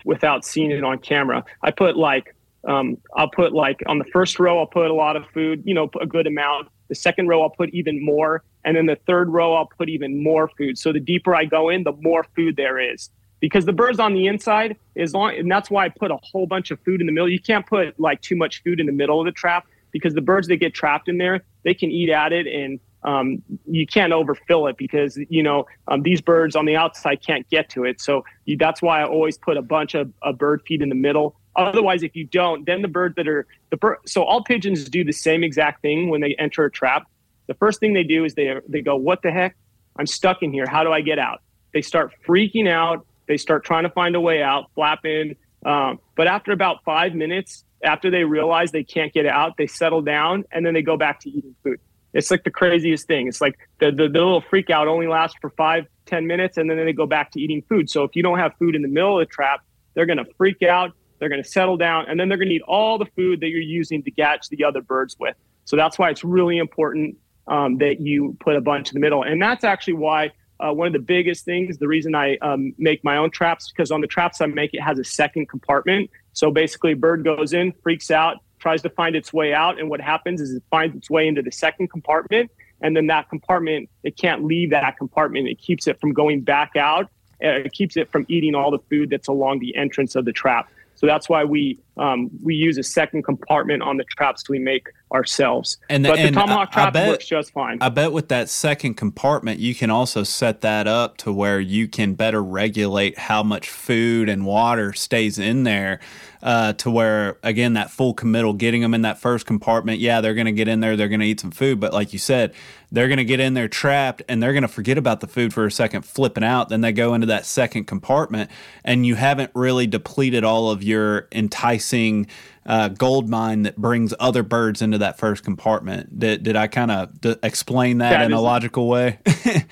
without 0.05 0.45
seeing 0.45 0.71
it 0.71 0.83
on 0.83 0.99
camera. 0.99 1.45
I 1.63 1.71
put 1.71 1.97
like 1.97 2.35
um, 2.67 2.99
I'll 3.17 3.31
put 3.31 3.53
like 3.53 3.81
on 3.87 3.99
the 3.99 4.05
first 4.13 4.39
row 4.39 4.59
I'll 4.59 4.67
put 4.67 4.91
a 4.91 4.95
lot 4.95 5.17
of 5.17 5.25
food, 5.33 5.63
you 5.65 5.75
know, 5.75 5.91
a 6.01 6.07
good 6.07 6.27
amount. 6.27 6.69
The 6.91 6.95
second 6.95 7.29
row 7.29 7.41
I'll 7.41 7.51
put 7.51 7.71
even 7.71 8.05
more, 8.05 8.43
and 8.65 8.77
then 8.77 8.85
the 8.85 8.99
third 9.07 9.31
row, 9.31 9.55
I'll 9.55 9.71
put 9.79 9.89
even 9.89 10.23
more 10.23 10.49
food. 10.49 10.77
So 10.77 10.93
the 10.93 11.01
deeper 11.01 11.35
I 11.35 11.47
go 11.47 11.71
in, 11.71 11.85
the 11.85 11.93
more 12.01 12.27
food 12.37 12.57
there 12.57 12.79
is. 12.79 13.09
Because 13.39 13.65
the 13.65 13.73
birds 13.73 13.99
on 13.99 14.13
the 14.13 14.27
inside 14.27 14.77
is 14.97 15.15
long, 15.15 15.35
and 15.35 15.51
that's 15.51 15.71
why 15.71 15.87
I 15.87 15.89
put 15.89 16.11
a 16.11 16.19
whole 16.23 16.47
bunch 16.47 16.71
of 16.71 16.79
food 16.81 17.01
in 17.01 17.07
the 17.07 17.13
middle. 17.13 17.29
You 17.29 17.41
can't 17.41 17.65
put 17.65 17.99
like 17.99 18.21
too 18.21 18.37
much 18.37 18.63
food 18.63 18.81
in 18.81 18.87
the 18.87 18.93
middle 18.93 19.19
of 19.19 19.25
the 19.25 19.33
trap 19.33 19.67
because 19.93 20.13
the 20.13 20.21
birds 20.21 20.49
that 20.49 20.57
get 20.57 20.75
trapped 20.75 21.09
in 21.09 21.17
there, 21.17 21.43
they 21.65 21.73
can 21.73 21.91
eat 21.91 22.11
at 22.11 22.35
it, 22.35 22.47
and 22.47 22.81
um, 23.03 23.43
you 23.67 23.87
can't 23.87 24.13
overfill 24.13 24.67
it 24.67 24.77
because 24.77 25.19
you 25.29 25.43
know 25.43 25.67
um, 25.89 26.03
these 26.03 26.21
birds 26.21 26.55
on 26.55 26.67
the 26.67 26.77
outside 26.77 27.25
can't 27.25 27.49
get 27.49 27.71
to 27.71 27.85
it. 27.85 28.01
So 28.01 28.25
you, 28.45 28.57
that's 28.57 28.83
why 28.83 29.01
I 29.01 29.07
always 29.07 29.39
put 29.39 29.57
a 29.57 29.63
bunch 29.63 29.95
of, 29.95 30.13
of 30.23 30.37
bird 30.37 30.63
feed 30.67 30.83
in 30.83 30.89
the 30.89 30.95
middle. 30.95 31.37
Otherwise, 31.61 32.03
if 32.03 32.17
you 32.17 32.25
don't, 32.25 32.65
then 32.67 32.83
the 32.83 32.89
birds 32.89 33.15
that 33.17 33.29
are 33.29 33.47
the 33.71 33.77
bird. 33.77 33.99
So 34.07 34.25
all 34.25 34.43
pigeons 34.43 34.89
do 34.89 35.05
the 35.05 35.13
same 35.13 35.45
exact 35.45 35.83
thing 35.83 36.09
when 36.11 36.21
they 36.21 36.35
enter 36.39 36.65
a 36.65 36.71
trap 36.71 37.07
the 37.51 37.55
first 37.55 37.81
thing 37.81 37.95
they 37.95 38.05
do 38.05 38.25
is 38.25 38.35
they 38.35 38.55
they 38.69 38.81
go, 38.81 38.95
"What 38.95 39.23
the 39.23 39.33
heck? 39.33 39.57
I'm 39.97 40.07
stuck 40.07 40.41
in 40.45 40.53
here. 40.53 40.67
How 40.69 40.85
do 40.85 40.93
I 40.93 41.01
get 41.01 41.19
out?" 41.19 41.43
They 41.75 41.83
start 41.83 42.13
freaking 42.25 42.69
out. 42.69 43.05
They 43.27 43.37
start 43.37 43.65
trying 43.65 43.83
to 43.83 43.91
find 43.91 44.15
a 44.15 44.21
way 44.21 44.41
out, 44.41 44.71
flapping. 44.77 45.35
Um, 45.67 45.99
but 46.17 46.29
after 46.29 46.53
about 46.53 46.85
five 46.85 47.13
minutes, 47.13 47.65
after 47.83 48.09
they 48.09 48.23
realize 48.23 48.71
they 48.71 48.85
can't 48.85 49.13
get 49.13 49.27
out, 49.27 49.57
they 49.57 49.67
settle 49.67 50.01
down 50.01 50.45
and 50.53 50.65
then 50.65 50.75
they 50.75 50.83
go 50.83 50.97
back 50.97 51.19
to 51.23 51.29
eating 51.29 51.57
food. 51.65 51.81
It's 52.13 52.31
like 52.31 52.45
the 52.45 52.53
craziest 52.53 53.09
thing. 53.09 53.27
It's 53.27 53.41
like 53.41 53.59
the, 53.81 53.91
the, 53.91 54.09
the 54.09 54.21
little 54.21 54.43
freak 54.43 54.71
out 54.71 54.87
only 54.87 55.09
lasts 55.09 55.37
for 55.41 55.51
five, 55.51 55.87
ten 56.07 56.29
minutes, 56.29 56.57
and 56.57 56.71
then 56.71 56.77
they 56.77 56.93
go 56.93 57.07
back 57.07 57.33
to 57.33 57.41
eating 57.41 57.63
food. 57.69 57.91
So 57.91 58.05
if 58.05 58.15
you 58.15 58.23
don't 58.23 58.39
have 58.39 58.53
food 58.61 58.77
in 58.77 58.83
the 58.83 58.89
middle 58.89 59.19
of 59.21 59.27
the 59.27 59.33
trap, 59.33 59.65
they're 59.95 60.07
going 60.07 60.19
to 60.19 60.33
freak 60.37 60.63
out. 60.63 60.93
They're 61.21 61.29
going 61.29 61.43
to 61.43 61.49
settle 61.49 61.77
down, 61.77 62.07
and 62.09 62.19
then 62.19 62.29
they're 62.29 62.39
going 62.39 62.49
to 62.49 62.55
eat 62.57 62.63
all 62.63 62.99
the 62.99 63.07
food 63.15 63.41
that 63.41 63.51
you're 63.51 63.61
using 63.61 64.03
to 64.03 64.11
catch 64.11 64.49
the 64.49 64.65
other 64.65 64.81
birds 64.81 65.17
with. 65.21 65.37
So 65.67 65.77
that's 65.77 65.99
why 65.99 66.11
it's 66.11 66.25
really 66.25 66.59
important 66.59 67.17
um, 67.47 67.79
that 67.79 68.01
you 68.01 68.37
put 68.41 68.57
a 68.57 68.61
bunch 68.61 68.89
in 68.91 68.95
the 68.95 69.01
middle. 69.01 69.23
And 69.23 69.41
that's 69.41 69.63
actually 69.63 69.95
why 69.95 70.33
uh, 70.61 70.73
one 70.73 70.87
of 70.87 70.93
the 70.93 70.99
biggest 70.99 71.45
things, 71.45 71.79
the 71.79 71.89
reason 71.89 72.15
I 72.15 72.37
um, 72.39 72.75
make 72.79 73.05
my 73.05 73.17
own 73.17 73.31
traps, 73.31 73.71
because 73.71 73.91
on 73.91 74.01
the 74.01 74.07
traps 74.07 74.41
I 74.41 74.47
make, 74.47 74.75
it 74.75 74.81
has 74.81 74.99
a 74.99 75.05
second 75.05 75.49
compartment. 75.49 76.11
So 76.33 76.51
basically, 76.51 76.95
bird 76.95 77.23
goes 77.23 77.53
in, 77.53 77.73
freaks 77.83 78.11
out, 78.11 78.39
tries 78.59 78.83
to 78.83 78.91
find 78.91 79.17
its 79.17 79.33
way 79.33 79.55
out. 79.55 79.79
And 79.79 79.89
what 79.89 80.01
happens 80.01 80.41
is 80.41 80.55
it 80.55 80.63
finds 80.71 80.97
its 80.97 81.11
way 81.11 81.27
into 81.27 81.43
the 81.43 81.53
second 81.53 81.89
compartment. 81.89 82.51
And 82.83 82.97
then 82.97 83.07
that 83.09 83.29
compartment, 83.29 83.91
it 84.05 84.17
can't 84.17 84.45
leave 84.45 84.71
that 84.71 84.97
compartment. 84.97 85.49
It 85.49 85.59
keeps 85.59 85.87
it 85.87 86.01
from 86.01 86.13
going 86.13 86.41
back 86.43 86.77
out. 86.77 87.11
Uh, 87.43 87.65
it 87.65 87.73
keeps 87.73 87.97
it 87.97 88.11
from 88.11 88.27
eating 88.29 88.55
all 88.55 88.71
the 88.71 88.79
food 88.91 89.11
that's 89.11 89.29
along 89.29 89.61
the 89.61 89.75
entrance 89.77 90.15
of 90.15 90.25
the 90.25 90.33
trap. 90.33 90.71
So 91.01 91.07
that's 91.07 91.31
why 91.31 91.45
we 91.45 91.79
um, 91.97 92.29
we 92.43 92.55
use 92.55 92.77
a 92.77 92.83
second 92.83 93.23
compartment 93.23 93.83
on 93.83 93.97
the 93.97 94.05
traps 94.05 94.51
we 94.51 94.59
make 94.59 94.87
ourselves. 95.13 95.79
And 95.89 96.05
the, 96.05 96.11
but 96.11 96.17
the 96.17 96.31
tomahawk 96.31 96.73
trap 96.73 96.95
works 96.95 97.27
just 97.27 97.53
fine. 97.53 97.79
I 97.81 97.89
bet 97.89 98.13
with 98.13 98.29
that 98.29 98.49
second 98.49 98.95
compartment, 98.95 99.61
you 99.61 99.75
can 99.75 99.91
also 99.91 100.23
set 100.23 100.61
that 100.61 100.87
up 100.87 101.17
to 101.19 101.33
where 101.33 101.61
you 101.61 101.89
can 101.89 102.15
better 102.15 102.43
regulate 102.43 103.19
how 103.19 103.43
much 103.43 103.69
food 103.69 104.29
and 104.29 104.47
water 104.47 104.93
stays 104.93 105.39
in 105.39 105.65
there 105.65 106.01
uh, 106.43 106.73
to 106.75 106.91
where 106.91 107.39
again 107.43 107.75
that 107.75 107.91
full 107.91 108.15
committal, 108.15 108.53
getting 108.53 108.81
them 108.81 108.95
in 108.95 109.03
that 109.03 109.19
first 109.19 109.47
compartment. 109.47 109.99
Yeah, 110.01 110.21
they're 110.21 110.35
going 110.35 110.47
to 110.47 110.53
get 110.53 110.69
in 110.69 110.81
there, 110.81 110.97
they're 110.97 111.09
going 111.09 111.21
to 111.21 111.27
eat 111.27 111.41
some 111.41 111.51
food, 111.51 111.81
but 111.81 111.93
like 111.93 112.13
you 112.13 112.19
said, 112.19 112.55
they're 112.93 113.09
going 113.09 113.19
to 113.19 113.25
get 113.25 113.41
in 113.41 113.55
there 113.55 113.69
trapped, 113.69 114.23
and 114.29 114.43
they're 114.43 114.53
going 114.53 114.63
to 114.63 114.69
forget 114.69 114.99
about 114.99 115.21
the 115.21 115.27
food 115.27 115.55
for 115.55 115.65
a 115.65 115.71
second, 115.71 116.03
flipping 116.03 116.43
out. 116.43 116.69
Then 116.71 116.81
they 116.81 116.93
go 116.93 117.15
into 117.15 117.27
that 117.29 117.47
second 117.47 117.85
compartment, 117.85 118.51
and 118.85 119.07
you 119.07 119.15
haven't 119.15 119.51
really 119.55 119.87
depleted 119.87 120.45
all 120.45 120.71
of 120.71 120.83
your 120.83 121.29
enticing. 121.33 122.27
Uh, 122.67 122.89
gold 122.89 123.29
mine 123.29 123.63
that 123.63 123.77
brings 123.77 124.13
other 124.21 124.43
birds 124.43 124.83
into 124.83 124.99
that 124.99 125.19
first 125.19 125.43
compartment. 125.43 126.19
Did, 126.19 126.43
did 126.43 126.57
I 126.57 126.67
kind 126.67 126.91
of 126.91 127.21
d- 127.21 127.37
explain 127.43 127.99
that, 127.99 128.11
that 128.11 128.23
in 128.23 128.33
a 128.33 128.41
logical 128.41 128.87
way? 128.87 129.19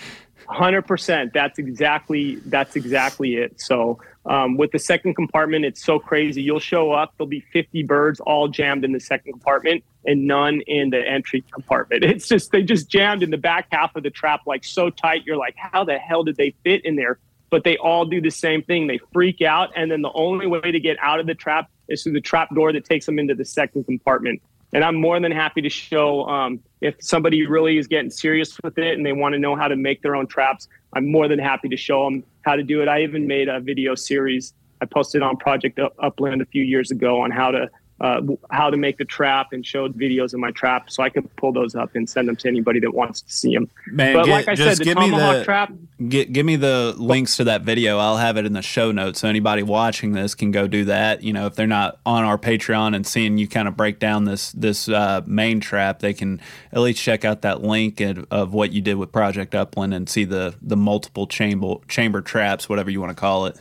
Hundred 0.48 0.82
percent. 0.82 1.34
That's 1.34 1.58
exactly 1.58 2.36
that's 2.46 2.74
exactly 2.74 3.34
it. 3.34 3.60
So 3.60 4.00
um, 4.24 4.56
with 4.56 4.72
the 4.72 4.78
second 4.78 5.14
compartment, 5.14 5.64
it's 5.64 5.84
so 5.84 5.98
crazy. 5.98 6.42
You'll 6.42 6.58
show 6.58 6.92
up, 6.92 7.14
there'll 7.16 7.28
be 7.28 7.44
50 7.52 7.82
birds 7.84 8.20
all 8.20 8.48
jammed 8.48 8.84
in 8.84 8.92
the 8.92 9.00
second 9.00 9.32
compartment 9.32 9.84
and 10.06 10.26
none 10.26 10.60
in 10.66 10.90
the 10.90 11.06
entry 11.06 11.42
compartment. 11.52 12.04
It's 12.08 12.28
just 12.28 12.50
they 12.50 12.62
just 12.62 12.88
jammed 12.88 13.22
in 13.22 13.30
the 13.30 13.38
back 13.38 13.68
half 13.70 13.94
of 13.96 14.02
the 14.02 14.10
trap 14.10 14.46
like 14.46 14.64
so 14.64 14.90
tight. 14.90 15.24
You're 15.24 15.36
like, 15.36 15.54
how 15.56 15.84
the 15.84 15.98
hell 15.98 16.24
did 16.24 16.36
they 16.36 16.54
fit 16.64 16.84
in 16.84 16.96
there? 16.96 17.18
But 17.50 17.64
they 17.64 17.76
all 17.78 18.04
do 18.04 18.20
the 18.20 18.30
same 18.30 18.62
thing. 18.62 18.86
They 18.86 18.98
freak 19.12 19.40
out, 19.40 19.70
and 19.74 19.90
then 19.90 20.02
the 20.02 20.12
only 20.12 20.46
way 20.46 20.60
to 20.60 20.80
get 20.80 20.96
out 21.02 21.20
of 21.20 21.26
the 21.26 21.34
trap 21.34 21.70
is 21.88 22.02
through 22.02 22.12
the 22.12 22.20
trap 22.20 22.54
door 22.54 22.72
that 22.72 22.84
takes 22.84 23.06
them 23.06 23.18
into 23.18 23.34
the 23.34 23.44
second 23.44 23.84
compartment. 23.84 24.42
And 24.72 24.84
I'm 24.84 24.96
more 24.96 25.18
than 25.18 25.32
happy 25.32 25.62
to 25.62 25.70
show 25.70 26.24
um, 26.26 26.60
if 26.82 26.96
somebody 27.00 27.46
really 27.46 27.78
is 27.78 27.86
getting 27.86 28.10
serious 28.10 28.58
with 28.62 28.76
it 28.76 28.98
and 28.98 29.06
they 29.06 29.14
want 29.14 29.32
to 29.32 29.38
know 29.38 29.56
how 29.56 29.66
to 29.66 29.76
make 29.76 30.02
their 30.02 30.14
own 30.14 30.26
traps. 30.26 30.68
I'm 30.92 31.10
more 31.10 31.26
than 31.26 31.38
happy 31.38 31.68
to 31.70 31.76
show 31.76 32.04
them 32.04 32.22
how 32.42 32.56
to 32.56 32.62
do 32.62 32.82
it. 32.82 32.88
I 32.88 33.02
even 33.02 33.26
made 33.26 33.48
a 33.48 33.60
video 33.60 33.94
series 33.94 34.52
I 34.80 34.86
posted 34.86 35.22
on 35.22 35.36
Project 35.36 35.80
Upland 35.98 36.42
a 36.42 36.46
few 36.46 36.62
years 36.62 36.90
ago 36.90 37.22
on 37.22 37.30
how 37.30 37.50
to 37.50 37.70
uh, 38.00 38.20
how 38.50 38.70
to 38.70 38.76
make 38.76 38.96
the 38.98 39.04
trap 39.04 39.52
and 39.52 39.66
showed 39.66 39.98
videos 39.98 40.32
of 40.32 40.40
my 40.40 40.50
trap, 40.52 40.90
so 40.90 41.02
I 41.02 41.08
can 41.08 41.26
pull 41.36 41.52
those 41.52 41.74
up 41.74 41.94
and 41.94 42.08
send 42.08 42.28
them 42.28 42.36
to 42.36 42.48
anybody 42.48 42.78
that 42.80 42.94
wants 42.94 43.22
to 43.22 43.32
see 43.32 43.54
them. 43.54 43.68
Man, 43.88 44.14
but 44.14 44.26
get, 44.26 44.30
like 44.30 44.48
I 44.48 44.54
said, 44.54 44.78
the 44.78 44.94
tomahawk 44.94 45.36
the, 45.38 45.44
trap. 45.44 45.72
Get, 46.08 46.32
give 46.32 46.46
me 46.46 46.56
the 46.56 46.94
links 46.96 47.36
to 47.38 47.44
that 47.44 47.62
video. 47.62 47.98
I'll 47.98 48.18
have 48.18 48.36
it 48.36 48.46
in 48.46 48.52
the 48.52 48.62
show 48.62 48.92
notes, 48.92 49.20
so 49.20 49.28
anybody 49.28 49.62
watching 49.62 50.12
this 50.12 50.34
can 50.34 50.52
go 50.52 50.68
do 50.68 50.84
that. 50.84 51.22
You 51.22 51.32
know, 51.32 51.46
if 51.46 51.56
they're 51.56 51.66
not 51.66 51.98
on 52.06 52.24
our 52.24 52.38
Patreon 52.38 52.94
and 52.94 53.06
seeing 53.06 53.36
you 53.38 53.48
kind 53.48 53.66
of 53.66 53.76
break 53.76 53.98
down 53.98 54.24
this 54.24 54.52
this 54.52 54.88
uh, 54.88 55.22
main 55.26 55.58
trap, 55.58 55.98
they 55.98 56.14
can 56.14 56.40
at 56.72 56.80
least 56.80 57.02
check 57.02 57.24
out 57.24 57.42
that 57.42 57.62
link 57.62 58.00
of, 58.00 58.26
of 58.30 58.54
what 58.54 58.72
you 58.72 58.80
did 58.80 58.94
with 58.94 59.10
Project 59.10 59.54
Upland 59.54 59.92
and 59.92 60.08
see 60.08 60.24
the 60.24 60.54
the 60.62 60.76
multiple 60.76 61.26
chamber 61.26 61.76
chamber 61.88 62.20
traps, 62.20 62.68
whatever 62.68 62.90
you 62.90 63.00
want 63.00 63.10
to 63.10 63.20
call 63.20 63.46
it. 63.46 63.60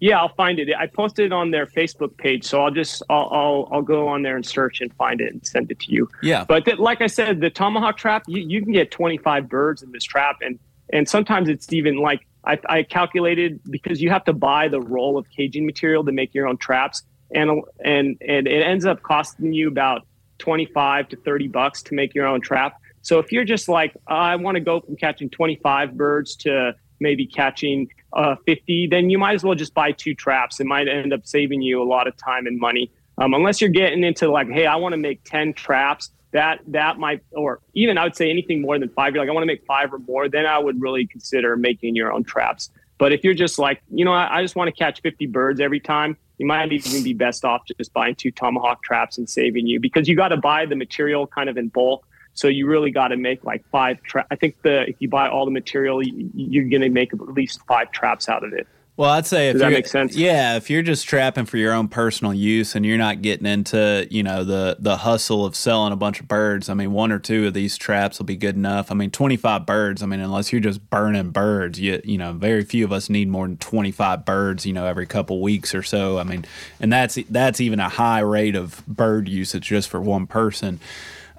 Yeah, 0.00 0.20
I'll 0.20 0.34
find 0.34 0.58
it. 0.58 0.68
I 0.78 0.86
posted 0.86 1.26
it 1.26 1.32
on 1.32 1.50
their 1.50 1.66
Facebook 1.66 2.16
page, 2.18 2.44
so 2.44 2.62
I'll 2.62 2.70
just 2.70 3.02
I'll 3.08 3.28
I'll, 3.30 3.68
I'll 3.72 3.82
go 3.82 4.08
on 4.08 4.22
there 4.22 4.36
and 4.36 4.44
search 4.44 4.80
and 4.80 4.92
find 4.94 5.20
it 5.20 5.32
and 5.32 5.46
send 5.46 5.70
it 5.70 5.80
to 5.80 5.92
you. 5.92 6.08
Yeah. 6.22 6.44
But 6.44 6.64
th- 6.66 6.78
like 6.78 7.00
I 7.00 7.06
said, 7.06 7.40
the 7.40 7.50
tomahawk 7.50 7.96
trap, 7.96 8.24
you, 8.26 8.42
you 8.42 8.62
can 8.62 8.72
get 8.72 8.90
25 8.90 9.48
birds 9.48 9.82
in 9.82 9.92
this 9.92 10.04
trap, 10.04 10.36
and 10.42 10.58
and 10.92 11.08
sometimes 11.08 11.48
it's 11.48 11.72
even 11.72 11.96
like 11.96 12.26
I, 12.44 12.58
I 12.68 12.82
calculated 12.82 13.60
because 13.70 14.02
you 14.02 14.10
have 14.10 14.24
to 14.24 14.32
buy 14.32 14.68
the 14.68 14.80
roll 14.80 15.16
of 15.18 15.28
caging 15.30 15.64
material 15.66 16.04
to 16.04 16.12
make 16.12 16.34
your 16.34 16.46
own 16.46 16.58
traps, 16.58 17.02
and 17.34 17.62
and 17.82 18.18
and 18.20 18.46
it 18.46 18.62
ends 18.62 18.84
up 18.84 19.02
costing 19.02 19.52
you 19.52 19.68
about 19.68 20.06
25 20.38 21.08
to 21.08 21.16
30 21.16 21.48
bucks 21.48 21.82
to 21.84 21.94
make 21.94 22.14
your 22.14 22.26
own 22.26 22.42
trap. 22.42 22.74
So 23.00 23.18
if 23.18 23.32
you're 23.32 23.44
just 23.44 23.68
like 23.68 23.96
I 24.06 24.36
want 24.36 24.56
to 24.56 24.60
go 24.60 24.80
from 24.80 24.96
catching 24.96 25.30
25 25.30 25.96
birds 25.96 26.36
to 26.36 26.74
maybe 27.00 27.26
catching 27.26 27.88
uh, 28.16 28.34
50, 28.46 28.88
then 28.88 29.10
you 29.10 29.18
might 29.18 29.34
as 29.34 29.44
well 29.44 29.54
just 29.54 29.74
buy 29.74 29.92
two 29.92 30.14
traps. 30.14 30.58
It 30.58 30.66
might 30.66 30.88
end 30.88 31.12
up 31.12 31.26
saving 31.26 31.60
you 31.62 31.82
a 31.82 31.84
lot 31.84 32.08
of 32.08 32.16
time 32.16 32.46
and 32.46 32.58
money. 32.58 32.90
Um, 33.18 33.34
unless 33.34 33.60
you're 33.60 33.70
getting 33.70 34.02
into 34.02 34.30
like, 34.30 34.48
hey, 34.48 34.66
I 34.66 34.76
want 34.76 34.94
to 34.94 34.96
make 34.96 35.22
10 35.24 35.52
traps, 35.52 36.10
that 36.32 36.60
that 36.68 36.98
might, 36.98 37.22
or 37.32 37.60
even 37.74 37.98
I 37.98 38.04
would 38.04 38.16
say 38.16 38.30
anything 38.30 38.62
more 38.62 38.78
than 38.78 38.88
five. 38.88 39.14
You're 39.14 39.22
like, 39.22 39.30
I 39.30 39.32
want 39.32 39.42
to 39.42 39.46
make 39.46 39.64
five 39.66 39.92
or 39.92 39.98
more, 39.98 40.28
then 40.28 40.46
I 40.46 40.58
would 40.58 40.80
really 40.80 41.06
consider 41.06 41.56
making 41.56 41.94
your 41.94 42.12
own 42.12 42.24
traps. 42.24 42.70
But 42.98 43.12
if 43.12 43.22
you're 43.22 43.34
just 43.34 43.58
like, 43.58 43.82
you 43.90 44.04
know, 44.04 44.12
I, 44.12 44.38
I 44.38 44.42
just 44.42 44.56
want 44.56 44.68
to 44.68 44.72
catch 44.72 45.02
50 45.02 45.26
birds 45.26 45.60
every 45.60 45.80
time, 45.80 46.16
you 46.38 46.46
might 46.46 46.72
even 46.72 47.02
be 47.02 47.12
best 47.12 47.44
off 47.44 47.62
just 47.78 47.92
buying 47.92 48.14
two 48.14 48.30
tomahawk 48.30 48.82
traps 48.82 49.18
and 49.18 49.28
saving 49.28 49.66
you 49.66 49.78
because 49.78 50.08
you 50.08 50.16
got 50.16 50.28
to 50.28 50.36
buy 50.36 50.66
the 50.66 50.76
material 50.76 51.26
kind 51.26 51.48
of 51.48 51.56
in 51.56 51.68
bulk 51.68 52.06
so 52.36 52.48
you 52.48 52.66
really 52.66 52.90
got 52.90 53.08
to 53.08 53.16
make 53.16 53.44
like 53.44 53.64
five. 53.70 54.00
Tra- 54.02 54.26
I 54.30 54.36
think 54.36 54.62
the 54.62 54.88
if 54.88 54.96
you 55.00 55.08
buy 55.08 55.28
all 55.28 55.44
the 55.46 55.50
material, 55.50 56.02
you, 56.02 56.60
are 56.60 56.68
going 56.68 56.82
to 56.82 56.90
make 56.90 57.12
at 57.12 57.20
least 57.20 57.60
five 57.66 57.90
traps 57.90 58.28
out 58.28 58.44
of 58.44 58.52
it. 58.52 58.68
Well, 58.98 59.10
I'd 59.10 59.26
say 59.26 59.52
Does 59.52 59.60
if 59.60 59.66
that 59.66 59.72
make 59.72 59.86
sense? 59.86 60.16
Yeah, 60.16 60.56
if 60.56 60.70
you're 60.70 60.82
just 60.82 61.06
trapping 61.06 61.44
for 61.44 61.58
your 61.58 61.72
own 61.74 61.88
personal 61.88 62.32
use 62.32 62.74
and 62.74 62.84
you're 62.84 62.96
not 62.96 63.20
getting 63.20 63.46
into, 63.46 64.06
you 64.10 64.22
know, 64.22 64.44
the 64.44 64.76
the 64.78 64.98
hustle 64.98 65.44
of 65.44 65.56
selling 65.56 65.92
a 65.92 65.96
bunch 65.96 66.20
of 66.20 66.28
birds, 66.28 66.68
I 66.68 66.74
mean, 66.74 66.92
one 66.92 67.10
or 67.10 67.18
two 67.18 67.46
of 67.46 67.54
these 67.54 67.76
traps 67.76 68.18
will 68.18 68.26
be 68.26 68.36
good 68.36 68.54
enough. 68.54 68.90
I 68.90 68.94
mean, 68.94 69.10
25 69.10 69.66
birds, 69.66 70.02
I 70.02 70.06
mean, 70.06 70.20
unless 70.20 70.50
you're 70.50 70.62
just 70.62 70.88
burning 70.88 71.30
birds, 71.30 71.78
you 71.80 72.00
you 72.04 72.16
know, 72.16 72.32
very 72.32 72.64
few 72.64 72.84
of 72.84 72.92
us 72.92 73.10
need 73.10 73.28
more 73.28 73.46
than 73.46 73.58
25 73.58 74.24
birds, 74.24 74.64
you 74.64 74.72
know, 74.72 74.86
every 74.86 75.06
couple 75.06 75.42
weeks 75.42 75.74
or 75.74 75.82
so. 75.82 76.18
I 76.18 76.24
mean, 76.24 76.46
and 76.80 76.90
that's 76.90 77.18
that's 77.28 77.60
even 77.60 77.80
a 77.80 77.90
high 77.90 78.20
rate 78.20 78.56
of 78.56 78.82
bird 78.86 79.28
usage 79.28 79.68
just 79.68 79.88
for 79.88 80.00
one 80.00 80.26
person. 80.26 80.80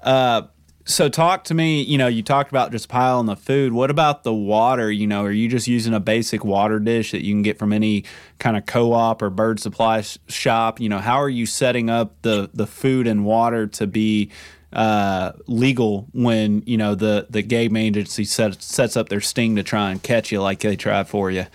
Uh, 0.02 0.42
so 0.88 1.08
talk 1.08 1.44
to 1.44 1.54
me 1.54 1.82
you 1.82 1.98
know 1.98 2.06
you 2.06 2.22
talked 2.22 2.50
about 2.50 2.72
just 2.72 2.88
piling 2.88 3.26
the 3.26 3.36
food. 3.36 3.72
What 3.72 3.90
about 3.90 4.24
the 4.24 4.34
water? 4.34 4.90
You 4.90 5.06
know 5.06 5.24
are 5.24 5.30
you 5.30 5.48
just 5.48 5.68
using 5.68 5.94
a 5.94 6.00
basic 6.00 6.44
water 6.44 6.80
dish 6.80 7.12
that 7.12 7.24
you 7.24 7.34
can 7.34 7.42
get 7.42 7.58
from 7.58 7.72
any 7.72 8.04
kind 8.38 8.56
of 8.56 8.66
co-op 8.66 9.22
or 9.22 9.30
bird 9.30 9.60
supply 9.60 10.02
shop? 10.28 10.80
You 10.80 10.88
know 10.88 10.98
how 10.98 11.16
are 11.16 11.28
you 11.28 11.46
setting 11.46 11.90
up 11.90 12.20
the 12.22 12.50
the 12.52 12.66
food 12.66 13.06
and 13.06 13.24
water 13.24 13.66
to 13.66 13.86
be 13.86 14.30
uh, 14.72 15.32
legal 15.46 16.08
when 16.12 16.62
you 16.66 16.76
know 16.76 16.94
the 16.94 17.26
the 17.30 17.42
game 17.42 17.76
agency 17.76 18.24
set, 18.24 18.62
sets 18.62 18.96
up 18.96 19.08
their 19.08 19.20
sting 19.20 19.56
to 19.56 19.62
try 19.62 19.90
and 19.90 20.02
catch 20.02 20.30
you 20.32 20.42
like 20.42 20.60
they 20.60 20.76
try 20.76 21.04
for 21.04 21.30
you 21.30 21.46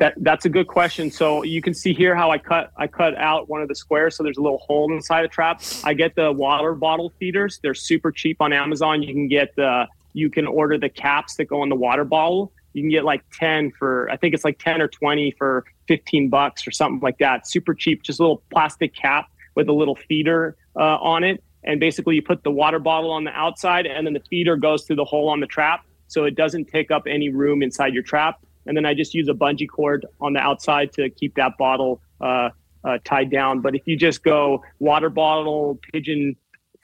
that 0.00 0.14
that's 0.16 0.46
a 0.46 0.48
good 0.48 0.66
question. 0.66 1.10
So 1.10 1.44
you 1.44 1.62
can 1.62 1.74
see 1.74 1.92
here 1.92 2.16
how 2.16 2.30
I 2.30 2.38
cut 2.38 2.72
I 2.76 2.86
cut 2.86 3.16
out 3.16 3.48
one 3.48 3.62
of 3.62 3.68
the 3.68 3.74
squares, 3.74 4.16
so 4.16 4.22
there's 4.22 4.38
a 4.38 4.42
little 4.42 4.58
hole 4.58 4.90
inside 4.92 5.22
the 5.22 5.28
trap. 5.28 5.62
I 5.84 5.94
get 5.94 6.16
the 6.16 6.32
water 6.32 6.74
bottle 6.74 7.12
feeders. 7.20 7.60
They're 7.62 7.74
super 7.74 8.10
cheap 8.10 8.38
on 8.40 8.52
Amazon. 8.52 9.02
You 9.02 9.12
can 9.12 9.28
get 9.28 9.54
the 9.56 9.86
you 10.14 10.30
can 10.30 10.46
order 10.46 10.78
the 10.78 10.88
caps 10.88 11.36
that 11.36 11.44
go 11.44 11.62
in 11.62 11.68
the 11.68 11.76
water 11.76 12.04
bottle. 12.04 12.50
You 12.72 12.82
can 12.82 12.90
get 12.90 13.04
like 13.04 13.22
10 13.38 13.72
for 13.78 14.10
I 14.10 14.16
think 14.16 14.34
it's 14.34 14.44
like 14.44 14.58
10 14.58 14.80
or 14.80 14.88
20 14.88 15.32
for 15.32 15.64
15 15.86 16.30
bucks 16.30 16.66
or 16.66 16.70
something 16.70 17.00
like 17.00 17.18
that. 17.18 17.46
Super 17.46 17.74
cheap, 17.74 18.02
just 18.02 18.20
a 18.20 18.22
little 18.22 18.42
plastic 18.50 18.94
cap 18.94 19.28
with 19.54 19.68
a 19.68 19.72
little 19.72 19.96
feeder 20.08 20.56
uh, 20.76 20.96
on 20.96 21.24
it. 21.24 21.44
And 21.62 21.78
basically 21.78 22.14
you 22.14 22.22
put 22.22 22.42
the 22.42 22.50
water 22.50 22.78
bottle 22.78 23.10
on 23.10 23.24
the 23.24 23.32
outside 23.32 23.84
and 23.84 24.06
then 24.06 24.14
the 24.14 24.22
feeder 24.30 24.56
goes 24.56 24.84
through 24.84 24.96
the 24.96 25.04
hole 25.04 25.28
on 25.28 25.40
the 25.40 25.46
trap 25.46 25.84
so 26.08 26.24
it 26.24 26.36
doesn't 26.36 26.68
take 26.68 26.90
up 26.90 27.02
any 27.06 27.28
room 27.28 27.62
inside 27.62 27.92
your 27.92 28.02
trap 28.02 28.40
and 28.66 28.76
then 28.76 28.86
I 28.86 28.94
just 28.94 29.14
use 29.14 29.28
a 29.28 29.34
bungee 29.34 29.68
cord 29.68 30.06
on 30.20 30.32
the 30.32 30.40
outside 30.40 30.92
to 30.94 31.10
keep 31.10 31.34
that 31.36 31.56
bottle 31.58 32.00
uh, 32.20 32.50
uh, 32.84 32.98
tied 33.04 33.30
down. 33.30 33.60
But 33.60 33.74
if 33.74 33.82
you 33.86 33.96
just 33.96 34.22
go 34.22 34.62
water 34.78 35.10
bottle, 35.10 35.78
pigeon 35.92 36.36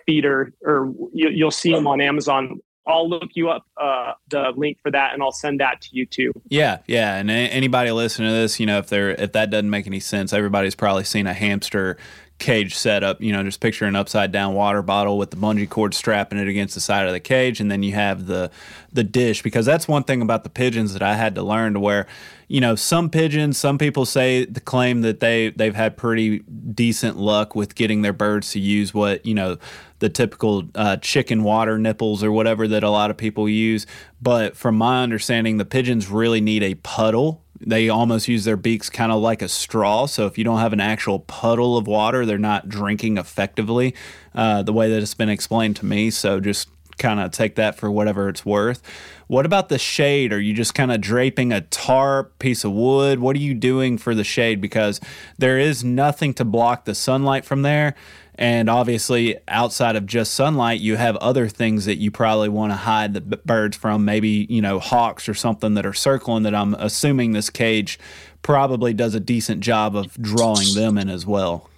feeder, 0.07 0.53
or 0.63 0.93
you, 1.13 1.45
will 1.45 1.51
see 1.51 1.73
them 1.73 1.87
on 1.87 2.01
Amazon. 2.01 2.61
I'll 2.89 3.09
look 3.09 3.31
you 3.35 3.51
up 3.51 3.67
uh, 3.77 4.13
the 4.29 4.53
link 4.57 4.79
for 4.81 4.93
that, 4.93 5.13
and 5.13 5.21
I'll 5.21 5.33
send 5.33 5.59
that 5.59 5.81
to 5.83 5.89
you 5.91 6.07
too. 6.07 6.33
Yeah, 6.49 6.79
yeah. 6.87 7.17
And 7.17 7.29
anybody 7.29 7.91
listening 7.91 8.29
to 8.29 8.35
this, 8.35 8.61
you 8.61 8.67
know, 8.67 8.79
if 8.79 8.89
they're 8.89 9.11
if 9.11 9.33
that 9.33 9.51
doesn't 9.51 9.71
make 9.71 9.89
any 9.89 9.99
sense, 9.99 10.33
everybody's 10.33 10.77
probably 10.77 11.03
seen 11.03 11.27
a 11.27 11.35
hamster 11.35 11.97
cage 12.39 12.75
setup. 12.75 13.21
You 13.21 13.33
know, 13.33 13.43
just 13.43 13.61
picture 13.61 13.85
an 13.85 13.97
upside 13.97 14.33
down 14.33 14.55
water 14.55 14.83
bottle 14.83 15.19
with 15.19 15.31
the 15.31 15.37
bungee 15.37 15.69
cord 15.69 15.95
strapping 15.95 16.39
it 16.39 16.49
against 16.49 16.75
the 16.75 16.81
side 16.81 17.07
of 17.07 17.13
the 17.13 17.21
cage, 17.21 17.61
and 17.61 17.71
then 17.71 17.83
you 17.83 17.93
have 17.93 18.27
the 18.27 18.51
the 18.93 19.05
dish. 19.05 19.43
Because 19.43 19.67
that's 19.67 19.89
one 19.89 20.05
thing 20.05 20.23
about 20.23 20.45
the 20.45 20.51
pigeons 20.51 20.93
that 20.93 21.03
I 21.03 21.15
had 21.15 21.35
to 21.37 21.43
learn 21.43 21.75
to 21.75 21.81
where, 21.81 22.07
you 22.49 22.61
know, 22.61 22.75
some 22.75 23.11
pigeons, 23.11 23.59
some 23.59 23.79
people 23.79 24.05
say 24.05 24.45
the 24.45 24.61
claim 24.61 25.03
that 25.03 25.21
they 25.21 25.51
they've 25.51 25.75
had 25.75 25.97
pretty 25.97 26.41
decent 26.41 27.17
luck 27.17 27.55
with 27.55 27.75
getting 27.75 28.03
their 28.03 28.13
birds 28.13 28.53
to 28.53 28.61
use 28.61 28.93
what 28.93 29.25
you 29.25 29.35
know 29.35 29.59
the 29.99 30.09
typical 30.09 30.65
uh, 30.75 30.97
chicken 30.99 31.43
water 31.43 31.79
nipples 31.79 32.23
or 32.23 32.31
whatever 32.31 32.69
that 32.69 32.83
a 32.83 32.91
lot 32.91 33.11
of 33.11 33.17
people 33.17 33.49
use. 33.49 33.87
But 34.21 34.57
from 34.57 34.77
my 34.77 35.03
understanding, 35.03 35.57
the 35.57 35.65
pigeons 35.65 36.11
really 36.11 36.41
need 36.41 36.63
a 36.63 36.75
puddle 36.75 37.46
they 37.61 37.89
almost 37.89 38.29
use 38.29 38.45
their 38.45 38.57
beaks 38.57 38.91
kind 38.91 39.13
of 39.13 39.21
like 39.21 39.43
a 39.43 39.49
straw. 39.49 40.07
So 40.07 40.27
if 40.27 40.37
you 40.39 40.45
don't 40.45 40.59
have 40.59 40.73
an 40.73 40.81
actual 40.81 41.21
puddle 41.21 41.77
of 41.77 41.87
water, 41.87 42.27
they're 42.27 42.39
not 42.39 42.69
drinking 42.69 43.19
effectively 43.19 43.95
uh, 44.35 44.63
the 44.63 44.73
way 44.73 44.91
that 44.91 45.03
it's 45.03 45.15
been 45.15 45.29
explained 45.29 45.77
to 45.77 45.87
me. 45.87 46.11
So 46.11 46.41
just 46.41 46.69
kind 46.99 47.21
of 47.21 47.31
take 47.31 47.57
that 47.57 47.77
for 47.77 47.91
whatever 47.91 48.29
it's 48.29 48.45
worth. 48.45 48.83
What 49.27 49.45
about 49.45 49.69
the 49.69 49.79
shade? 49.79 50.33
Are 50.33 50.41
you 50.41 50.55
just 50.55 50.75
kind 50.75 50.93
of 50.93 51.01
draping 51.01 51.53
a 51.53 51.61
tarp, 51.63 52.39
piece 52.39 52.65
of 52.65 52.73
wood? 52.73 53.19
What 53.19 53.37
are 53.37 53.41
you 53.41 53.55
doing 53.55 53.99
for 53.99 54.15
the 54.15 54.25
shade? 54.25 54.61
Because 54.61 55.01
there 55.37 55.59
is 55.59 55.85
nothing 55.85 56.33
to 56.35 56.45
block 56.45 56.85
the 56.85 56.95
sunlight 56.95 57.45
from 57.45 57.63
there. 57.63 57.95
And 58.39 58.69
obviously, 58.69 59.37
outside 59.49 59.97
of 59.97 60.05
just 60.05 60.35
sunlight, 60.35 60.81
you 60.81 60.97
have 60.97 61.17
other 61.17 61.49
things 61.49 61.87
that 61.87 61.97
you 61.97 62.11
probably 62.11 62.51
want 62.51 62.71
to 62.71 62.77
hide 62.77 63.15
the 63.15 63.21
birds 63.21 63.77
from, 63.77 64.05
maybe, 64.05 64.47
you 64.51 64.61
know, 64.61 64.79
hawks 64.79 65.27
or 65.27 65.35
something 65.35 65.75
that 65.75 65.87
are 65.87 65.95
circling 65.95 66.43
that 66.43 66.55
I'm 66.55 66.75
assuming 66.75 67.33
this 67.33 67.49
cage 67.49 67.99
probably 68.43 68.93
does 68.93 69.15
a 69.15 69.21
decent 69.21 69.63
job 69.63 69.97
of 69.97 70.13
drawing 70.21 70.75
them 70.75 70.99
in 70.99 71.09
as 71.09 71.25
well. 71.25 71.71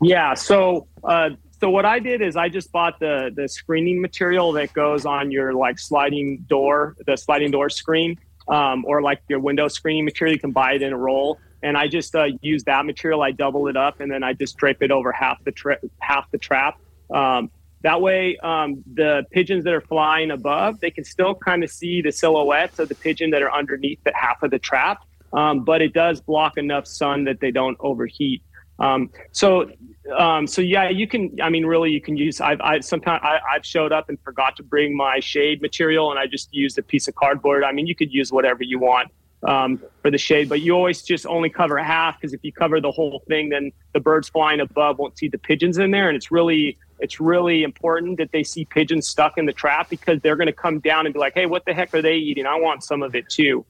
Yeah. 0.00 0.34
So, 0.34 0.86
uh, 1.02 1.30
so 1.60 1.68
what 1.68 1.84
I 1.84 1.98
did 1.98 2.22
is 2.22 2.36
I 2.36 2.48
just 2.48 2.72
bought 2.72 2.98
the 3.00 3.30
the 3.34 3.46
screening 3.46 4.00
material 4.00 4.52
that 4.52 4.72
goes 4.72 5.04
on 5.04 5.30
your 5.30 5.52
like 5.52 5.78
sliding 5.78 6.38
door, 6.48 6.96
the 7.06 7.16
sliding 7.16 7.50
door 7.50 7.68
screen, 7.68 8.18
um, 8.48 8.84
or 8.86 9.02
like 9.02 9.20
your 9.28 9.40
window 9.40 9.68
screening 9.68 10.04
material. 10.04 10.34
You 10.34 10.40
can 10.40 10.52
buy 10.52 10.72
it 10.72 10.82
in 10.82 10.92
a 10.92 10.96
roll, 10.96 11.38
and 11.62 11.76
I 11.76 11.88
just 11.88 12.14
uh, 12.14 12.28
use 12.40 12.64
that 12.64 12.86
material. 12.86 13.22
I 13.22 13.32
double 13.32 13.68
it 13.68 13.76
up, 13.76 14.00
and 14.00 14.10
then 14.10 14.22
I 14.22 14.32
just 14.32 14.56
drape 14.56 14.82
it 14.82 14.90
over 14.90 15.12
half 15.12 15.42
the 15.44 15.52
tra- 15.52 15.78
half 16.00 16.30
the 16.30 16.38
trap. 16.38 16.78
Um, 17.12 17.50
that 17.82 18.00
way, 18.00 18.36
um, 18.38 18.82
the 18.94 19.24
pigeons 19.30 19.64
that 19.64 19.72
are 19.72 19.80
flying 19.80 20.30
above, 20.30 20.80
they 20.80 20.90
can 20.90 21.04
still 21.04 21.34
kind 21.34 21.64
of 21.64 21.70
see 21.70 22.02
the 22.02 22.12
silhouettes 22.12 22.78
of 22.78 22.88
the 22.88 22.94
pigeon 22.94 23.30
that 23.30 23.42
are 23.42 23.52
underneath 23.52 24.02
the 24.04 24.12
half 24.14 24.42
of 24.42 24.50
the 24.50 24.58
trap, 24.58 25.02
um, 25.32 25.64
but 25.64 25.80
it 25.80 25.92
does 25.92 26.20
block 26.20 26.58
enough 26.58 26.86
sun 26.86 27.24
that 27.24 27.40
they 27.40 27.50
don't 27.50 27.76
overheat. 27.80 28.42
Um, 28.78 29.10
so, 29.32 29.70
um, 30.16 30.46
so 30.46 30.62
yeah, 30.62 30.88
you 30.88 31.06
can. 31.06 31.36
I 31.42 31.50
mean, 31.50 31.66
really, 31.66 31.90
you 31.90 32.00
can 32.00 32.16
use. 32.16 32.40
I've 32.40 32.60
I, 32.62 32.80
sometimes 32.80 33.20
I, 33.22 33.38
have 33.52 33.64
showed 33.64 33.92
up 33.92 34.08
and 34.08 34.18
forgot 34.22 34.56
to 34.56 34.62
bring 34.62 34.96
my 34.96 35.20
shade 35.20 35.60
material, 35.60 36.10
and 36.10 36.18
I 36.18 36.26
just 36.26 36.52
used 36.52 36.78
a 36.78 36.82
piece 36.82 37.06
of 37.06 37.14
cardboard. 37.14 37.62
I 37.62 37.72
mean, 37.72 37.86
you 37.86 37.94
could 37.94 38.12
use 38.12 38.32
whatever 38.32 38.62
you 38.62 38.78
want 38.78 39.10
um, 39.42 39.82
for 40.02 40.10
the 40.10 40.18
shade, 40.18 40.48
but 40.48 40.60
you 40.60 40.72
always 40.72 41.02
just 41.02 41.26
only 41.26 41.48
cover 41.48 41.78
half 41.78 42.20
because 42.20 42.34
if 42.34 42.40
you 42.42 42.52
cover 42.52 42.80
the 42.80 42.90
whole 42.90 43.22
thing, 43.26 43.48
then 43.48 43.72
the 43.94 44.00
birds 44.00 44.28
flying 44.28 44.60
above 44.60 44.98
won't 44.98 45.16
see 45.18 45.28
the 45.28 45.38
pigeons 45.38 45.78
in 45.78 45.90
there, 45.90 46.08
and 46.08 46.16
it's 46.16 46.30
really 46.30 46.78
it's 46.98 47.18
really 47.18 47.62
important 47.62 48.18
that 48.18 48.30
they 48.32 48.42
see 48.42 48.66
pigeons 48.66 49.08
stuck 49.08 49.38
in 49.38 49.46
the 49.46 49.52
trap 49.52 49.88
because 49.88 50.20
they're 50.20 50.36
going 50.36 50.46
to 50.46 50.52
come 50.52 50.80
down 50.80 51.06
and 51.06 51.12
be 51.12 51.18
like, 51.18 51.34
"Hey, 51.34 51.46
what 51.46 51.64
the 51.64 51.72
heck 51.72 51.94
are 51.94 52.02
they 52.02 52.16
eating? 52.16 52.46
I 52.46 52.56
want 52.56 52.84
some 52.84 53.02
of 53.02 53.14
it 53.14 53.28
too." 53.28 53.64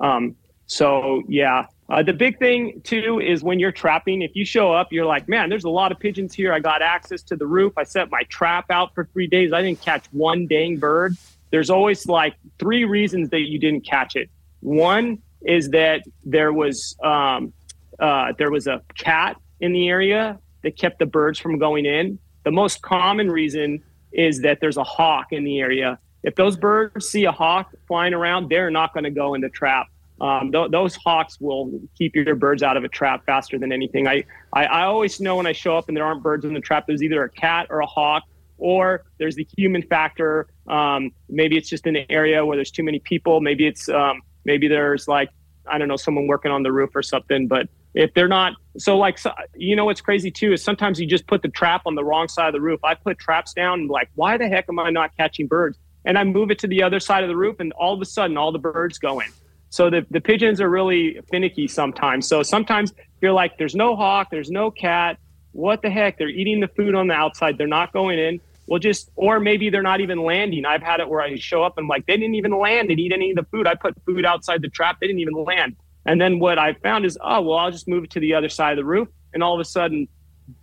Um, 0.00 0.34
so 0.66 1.22
yeah, 1.28 1.66
uh, 1.88 2.02
the 2.02 2.12
big 2.12 2.38
thing 2.38 2.80
too 2.82 3.20
is 3.20 3.42
when 3.42 3.58
you're 3.58 3.72
trapping, 3.72 4.22
if 4.22 4.34
you 4.34 4.44
show 4.44 4.72
up, 4.72 4.92
you're 4.92 5.04
like, 5.04 5.28
man, 5.28 5.50
there's 5.50 5.64
a 5.64 5.70
lot 5.70 5.92
of 5.92 5.98
pigeons 5.98 6.32
here. 6.32 6.52
I 6.52 6.58
got 6.58 6.80
access 6.80 7.22
to 7.24 7.36
the 7.36 7.46
roof. 7.46 7.74
I 7.76 7.84
set 7.84 8.10
my 8.10 8.22
trap 8.28 8.70
out 8.70 8.94
for 8.94 9.04
three 9.12 9.26
days. 9.26 9.52
I 9.52 9.60
didn't 9.60 9.82
catch 9.82 10.06
one 10.12 10.46
dang 10.46 10.78
bird. 10.78 11.16
There's 11.50 11.70
always 11.70 12.06
like 12.06 12.34
three 12.58 12.84
reasons 12.84 13.28
that 13.30 13.40
you 13.40 13.58
didn't 13.58 13.82
catch 13.82 14.16
it. 14.16 14.30
One 14.64 15.18
is 15.42 15.70
that 15.70 16.02
there 16.24 16.52
was 16.52 16.96
um, 17.02 17.52
uh, 17.98 18.32
there 18.38 18.50
was 18.50 18.66
a 18.66 18.82
cat 18.96 19.36
in 19.60 19.72
the 19.72 19.88
area 19.88 20.38
that 20.62 20.76
kept 20.76 20.98
the 20.98 21.06
birds 21.06 21.38
from 21.38 21.58
going 21.58 21.86
in. 21.86 22.18
The 22.44 22.50
most 22.50 22.82
common 22.82 23.30
reason 23.30 23.82
is 24.12 24.40
that 24.42 24.58
there's 24.60 24.76
a 24.76 24.84
hawk 24.84 25.32
in 25.32 25.44
the 25.44 25.60
area. 25.60 25.98
If 26.22 26.36
those 26.36 26.56
birds 26.56 27.08
see 27.08 27.24
a 27.24 27.32
hawk 27.32 27.74
flying 27.86 28.14
around, 28.14 28.48
they're 28.48 28.70
not 28.70 28.94
going 28.94 29.04
to 29.04 29.10
go 29.10 29.34
in 29.34 29.40
the 29.40 29.50
trap 29.50 29.88
um, 30.20 30.52
th- 30.52 30.70
those 30.70 30.94
hawks 30.94 31.40
will 31.40 31.80
keep 31.98 32.14
your 32.14 32.34
birds 32.36 32.62
out 32.62 32.76
of 32.76 32.84
a 32.84 32.88
trap 32.88 33.24
faster 33.26 33.58
than 33.58 33.72
anything. 33.72 34.06
I, 34.06 34.24
I, 34.52 34.64
I, 34.64 34.82
always 34.84 35.20
know 35.20 35.36
when 35.36 35.46
I 35.46 35.52
show 35.52 35.76
up 35.76 35.88
and 35.88 35.96
there 35.96 36.04
aren't 36.04 36.22
birds 36.22 36.44
in 36.44 36.54
the 36.54 36.60
trap, 36.60 36.86
there's 36.86 37.02
either 37.02 37.24
a 37.24 37.28
cat 37.28 37.66
or 37.68 37.80
a 37.80 37.86
hawk, 37.86 38.22
or 38.56 39.04
there's 39.18 39.34
the 39.34 39.46
human 39.56 39.82
factor. 39.82 40.46
Um, 40.68 41.10
maybe 41.28 41.56
it's 41.56 41.68
just 41.68 41.86
an 41.86 41.96
area 42.08 42.46
where 42.46 42.56
there's 42.56 42.70
too 42.70 42.84
many 42.84 43.00
people. 43.00 43.40
Maybe 43.40 43.66
it's 43.66 43.88
um, 43.88 44.22
maybe 44.44 44.68
there's 44.68 45.08
like 45.08 45.30
I 45.66 45.78
don't 45.78 45.88
know 45.88 45.96
someone 45.96 46.26
working 46.26 46.50
on 46.50 46.62
the 46.62 46.72
roof 46.72 46.90
or 46.94 47.02
something. 47.02 47.46
But 47.46 47.68
if 47.94 48.12
they're 48.14 48.28
not, 48.28 48.54
so 48.76 48.98
like 48.98 49.18
so, 49.18 49.32
you 49.54 49.76
know 49.76 49.84
what's 49.84 50.00
crazy 50.00 50.30
too 50.30 50.52
is 50.52 50.62
sometimes 50.62 51.00
you 51.00 51.06
just 51.06 51.26
put 51.26 51.42
the 51.42 51.48
trap 51.48 51.82
on 51.86 51.94
the 51.94 52.04
wrong 52.04 52.28
side 52.28 52.48
of 52.48 52.52
the 52.52 52.60
roof. 52.60 52.80
I 52.84 52.94
put 52.94 53.18
traps 53.18 53.52
down 53.54 53.80
and 53.80 53.90
like 53.90 54.10
why 54.14 54.36
the 54.36 54.48
heck 54.48 54.66
am 54.68 54.78
I 54.78 54.90
not 54.90 55.16
catching 55.16 55.46
birds? 55.46 55.78
And 56.04 56.18
I 56.18 56.24
move 56.24 56.50
it 56.50 56.58
to 56.58 56.66
the 56.66 56.82
other 56.82 57.00
side 57.00 57.22
of 57.22 57.28
the 57.28 57.36
roof, 57.36 57.60
and 57.60 57.72
all 57.72 57.94
of 57.94 58.00
a 58.00 58.04
sudden 58.04 58.36
all 58.36 58.52
the 58.52 58.58
birds 58.58 58.98
go 58.98 59.20
in. 59.20 59.28
So 59.70 59.90
the, 59.90 60.06
the 60.10 60.20
pigeons 60.20 60.60
are 60.60 60.68
really 60.68 61.18
finicky 61.30 61.66
sometimes. 61.66 62.28
So 62.28 62.44
sometimes 62.44 62.92
you're 63.20 63.32
like, 63.32 63.58
there's 63.58 63.74
no 63.74 63.96
hawk, 63.96 64.28
there's 64.30 64.50
no 64.50 64.70
cat. 64.70 65.18
What 65.50 65.82
the 65.82 65.90
heck? 65.90 66.18
They're 66.18 66.28
eating 66.28 66.60
the 66.60 66.68
food 66.68 66.94
on 66.94 67.08
the 67.08 67.14
outside. 67.14 67.58
They're 67.58 67.66
not 67.66 67.92
going 67.92 68.18
in. 68.18 68.40
Well, 68.66 68.78
just, 68.78 69.10
or 69.16 69.40
maybe 69.40 69.70
they're 69.70 69.82
not 69.82 70.00
even 70.00 70.22
landing. 70.22 70.64
I've 70.64 70.82
had 70.82 71.00
it 71.00 71.08
where 71.08 71.20
I 71.20 71.36
show 71.36 71.62
up 71.62 71.76
and 71.76 71.84
I'm 71.84 71.88
like, 71.88 72.06
they 72.06 72.16
didn't 72.16 72.34
even 72.34 72.58
land 72.58 72.90
and 72.90 72.98
eat 72.98 73.12
any 73.12 73.30
of 73.30 73.36
the 73.36 73.44
food. 73.50 73.66
I 73.66 73.74
put 73.74 73.94
food 74.06 74.24
outside 74.24 74.62
the 74.62 74.68
trap. 74.68 74.98
They 75.00 75.06
didn't 75.06 75.20
even 75.20 75.34
land. 75.34 75.76
And 76.06 76.20
then 76.20 76.38
what 76.38 76.58
I 76.58 76.74
found 76.74 77.04
is, 77.04 77.18
oh, 77.22 77.42
well, 77.42 77.58
I'll 77.58 77.70
just 77.70 77.88
move 77.88 78.04
it 78.04 78.10
to 78.10 78.20
the 78.20 78.34
other 78.34 78.48
side 78.48 78.72
of 78.72 78.76
the 78.76 78.84
roof. 78.84 79.08
And 79.32 79.42
all 79.42 79.54
of 79.54 79.60
a 79.60 79.64
sudden, 79.64 80.08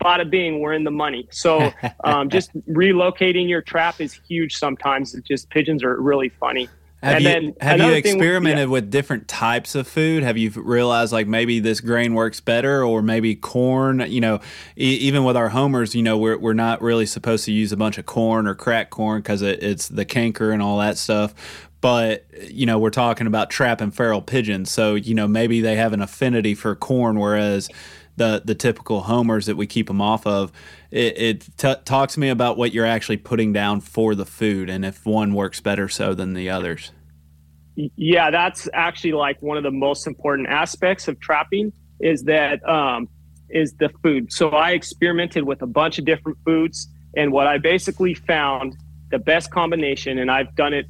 bada 0.03 0.29
bing, 0.29 0.59
we're 0.59 0.73
in 0.73 0.83
the 0.83 0.91
money. 0.91 1.27
So 1.31 1.71
um, 2.03 2.29
just 2.29 2.51
relocating 2.67 3.49
your 3.49 3.61
trap 3.61 3.99
is 3.99 4.13
huge 4.13 4.55
sometimes. 4.55 5.13
It's 5.13 5.27
just 5.27 5.49
pigeons 5.49 5.83
are 5.83 5.99
really 5.99 6.29
funny. 6.29 6.69
Have 7.01 7.25
and 7.25 7.45
you 7.45 7.55
have 7.61 7.79
you 7.79 7.93
experimented 7.93 8.67
yeah. 8.67 8.71
with 8.71 8.91
different 8.91 9.27
types 9.27 9.73
of 9.73 9.87
food? 9.87 10.21
Have 10.21 10.37
you 10.37 10.51
realized 10.51 11.11
like 11.11 11.27
maybe 11.27 11.59
this 11.59 11.81
grain 11.81 12.13
works 12.13 12.39
better, 12.39 12.83
or 12.83 13.01
maybe 13.01 13.35
corn? 13.35 14.05
You 14.07 14.21
know, 14.21 14.39
e- 14.77 14.97
even 14.97 15.23
with 15.23 15.35
our 15.35 15.49
homers, 15.49 15.95
you 15.95 16.03
know, 16.03 16.17
we're 16.17 16.37
we're 16.37 16.53
not 16.53 16.79
really 16.81 17.07
supposed 17.07 17.45
to 17.45 17.51
use 17.51 17.71
a 17.71 17.77
bunch 17.77 17.97
of 17.97 18.05
corn 18.05 18.45
or 18.45 18.53
crack 18.53 18.91
corn 18.91 19.21
because 19.21 19.41
it, 19.41 19.63
it's 19.63 19.87
the 19.87 20.05
canker 20.05 20.51
and 20.51 20.61
all 20.61 20.77
that 20.77 20.97
stuff. 20.97 21.33
But 21.81 22.25
you 22.47 22.67
know, 22.67 22.77
we're 22.77 22.91
talking 22.91 23.25
about 23.25 23.49
trapping 23.49 23.89
feral 23.89 24.21
pigeons, 24.21 24.69
so 24.69 24.93
you 24.93 25.15
know 25.15 25.27
maybe 25.27 25.59
they 25.59 25.77
have 25.77 25.93
an 25.93 26.01
affinity 26.01 26.53
for 26.53 26.75
corn, 26.75 27.19
whereas 27.19 27.67
the 28.21 28.41
the 28.45 28.53
typical 28.53 29.01
homers 29.01 29.47
that 29.47 29.57
we 29.57 29.65
keep 29.65 29.87
them 29.87 29.99
off 29.99 30.27
of. 30.27 30.51
It, 30.91 31.17
it 31.17 31.57
t- 31.57 31.73
talks 31.85 32.13
to 32.13 32.19
me 32.19 32.29
about 32.29 32.55
what 32.55 32.71
you're 32.71 32.85
actually 32.85 33.17
putting 33.17 33.51
down 33.51 33.81
for 33.81 34.13
the 34.13 34.25
food, 34.25 34.69
and 34.69 34.85
if 34.85 35.05
one 35.05 35.33
works 35.33 35.59
better 35.59 35.89
so 35.89 36.13
than 36.13 36.35
the 36.35 36.49
others. 36.49 36.91
Yeah, 37.75 38.29
that's 38.29 38.69
actually 38.73 39.13
like 39.13 39.41
one 39.41 39.57
of 39.57 39.63
the 39.63 39.71
most 39.71 40.05
important 40.05 40.49
aspects 40.49 41.07
of 41.07 41.19
trapping 41.19 41.73
is 41.99 42.23
that 42.23 42.67
um, 42.69 43.09
is 43.49 43.73
the 43.79 43.89
food. 44.03 44.31
So 44.31 44.49
I 44.49 44.71
experimented 44.71 45.43
with 45.45 45.63
a 45.63 45.67
bunch 45.67 45.97
of 45.97 46.05
different 46.05 46.37
foods, 46.45 46.87
and 47.17 47.31
what 47.31 47.47
I 47.47 47.57
basically 47.57 48.13
found 48.13 48.77
the 49.09 49.19
best 49.19 49.49
combination, 49.49 50.19
and 50.19 50.29
I've 50.29 50.55
done 50.55 50.73
it. 50.73 50.85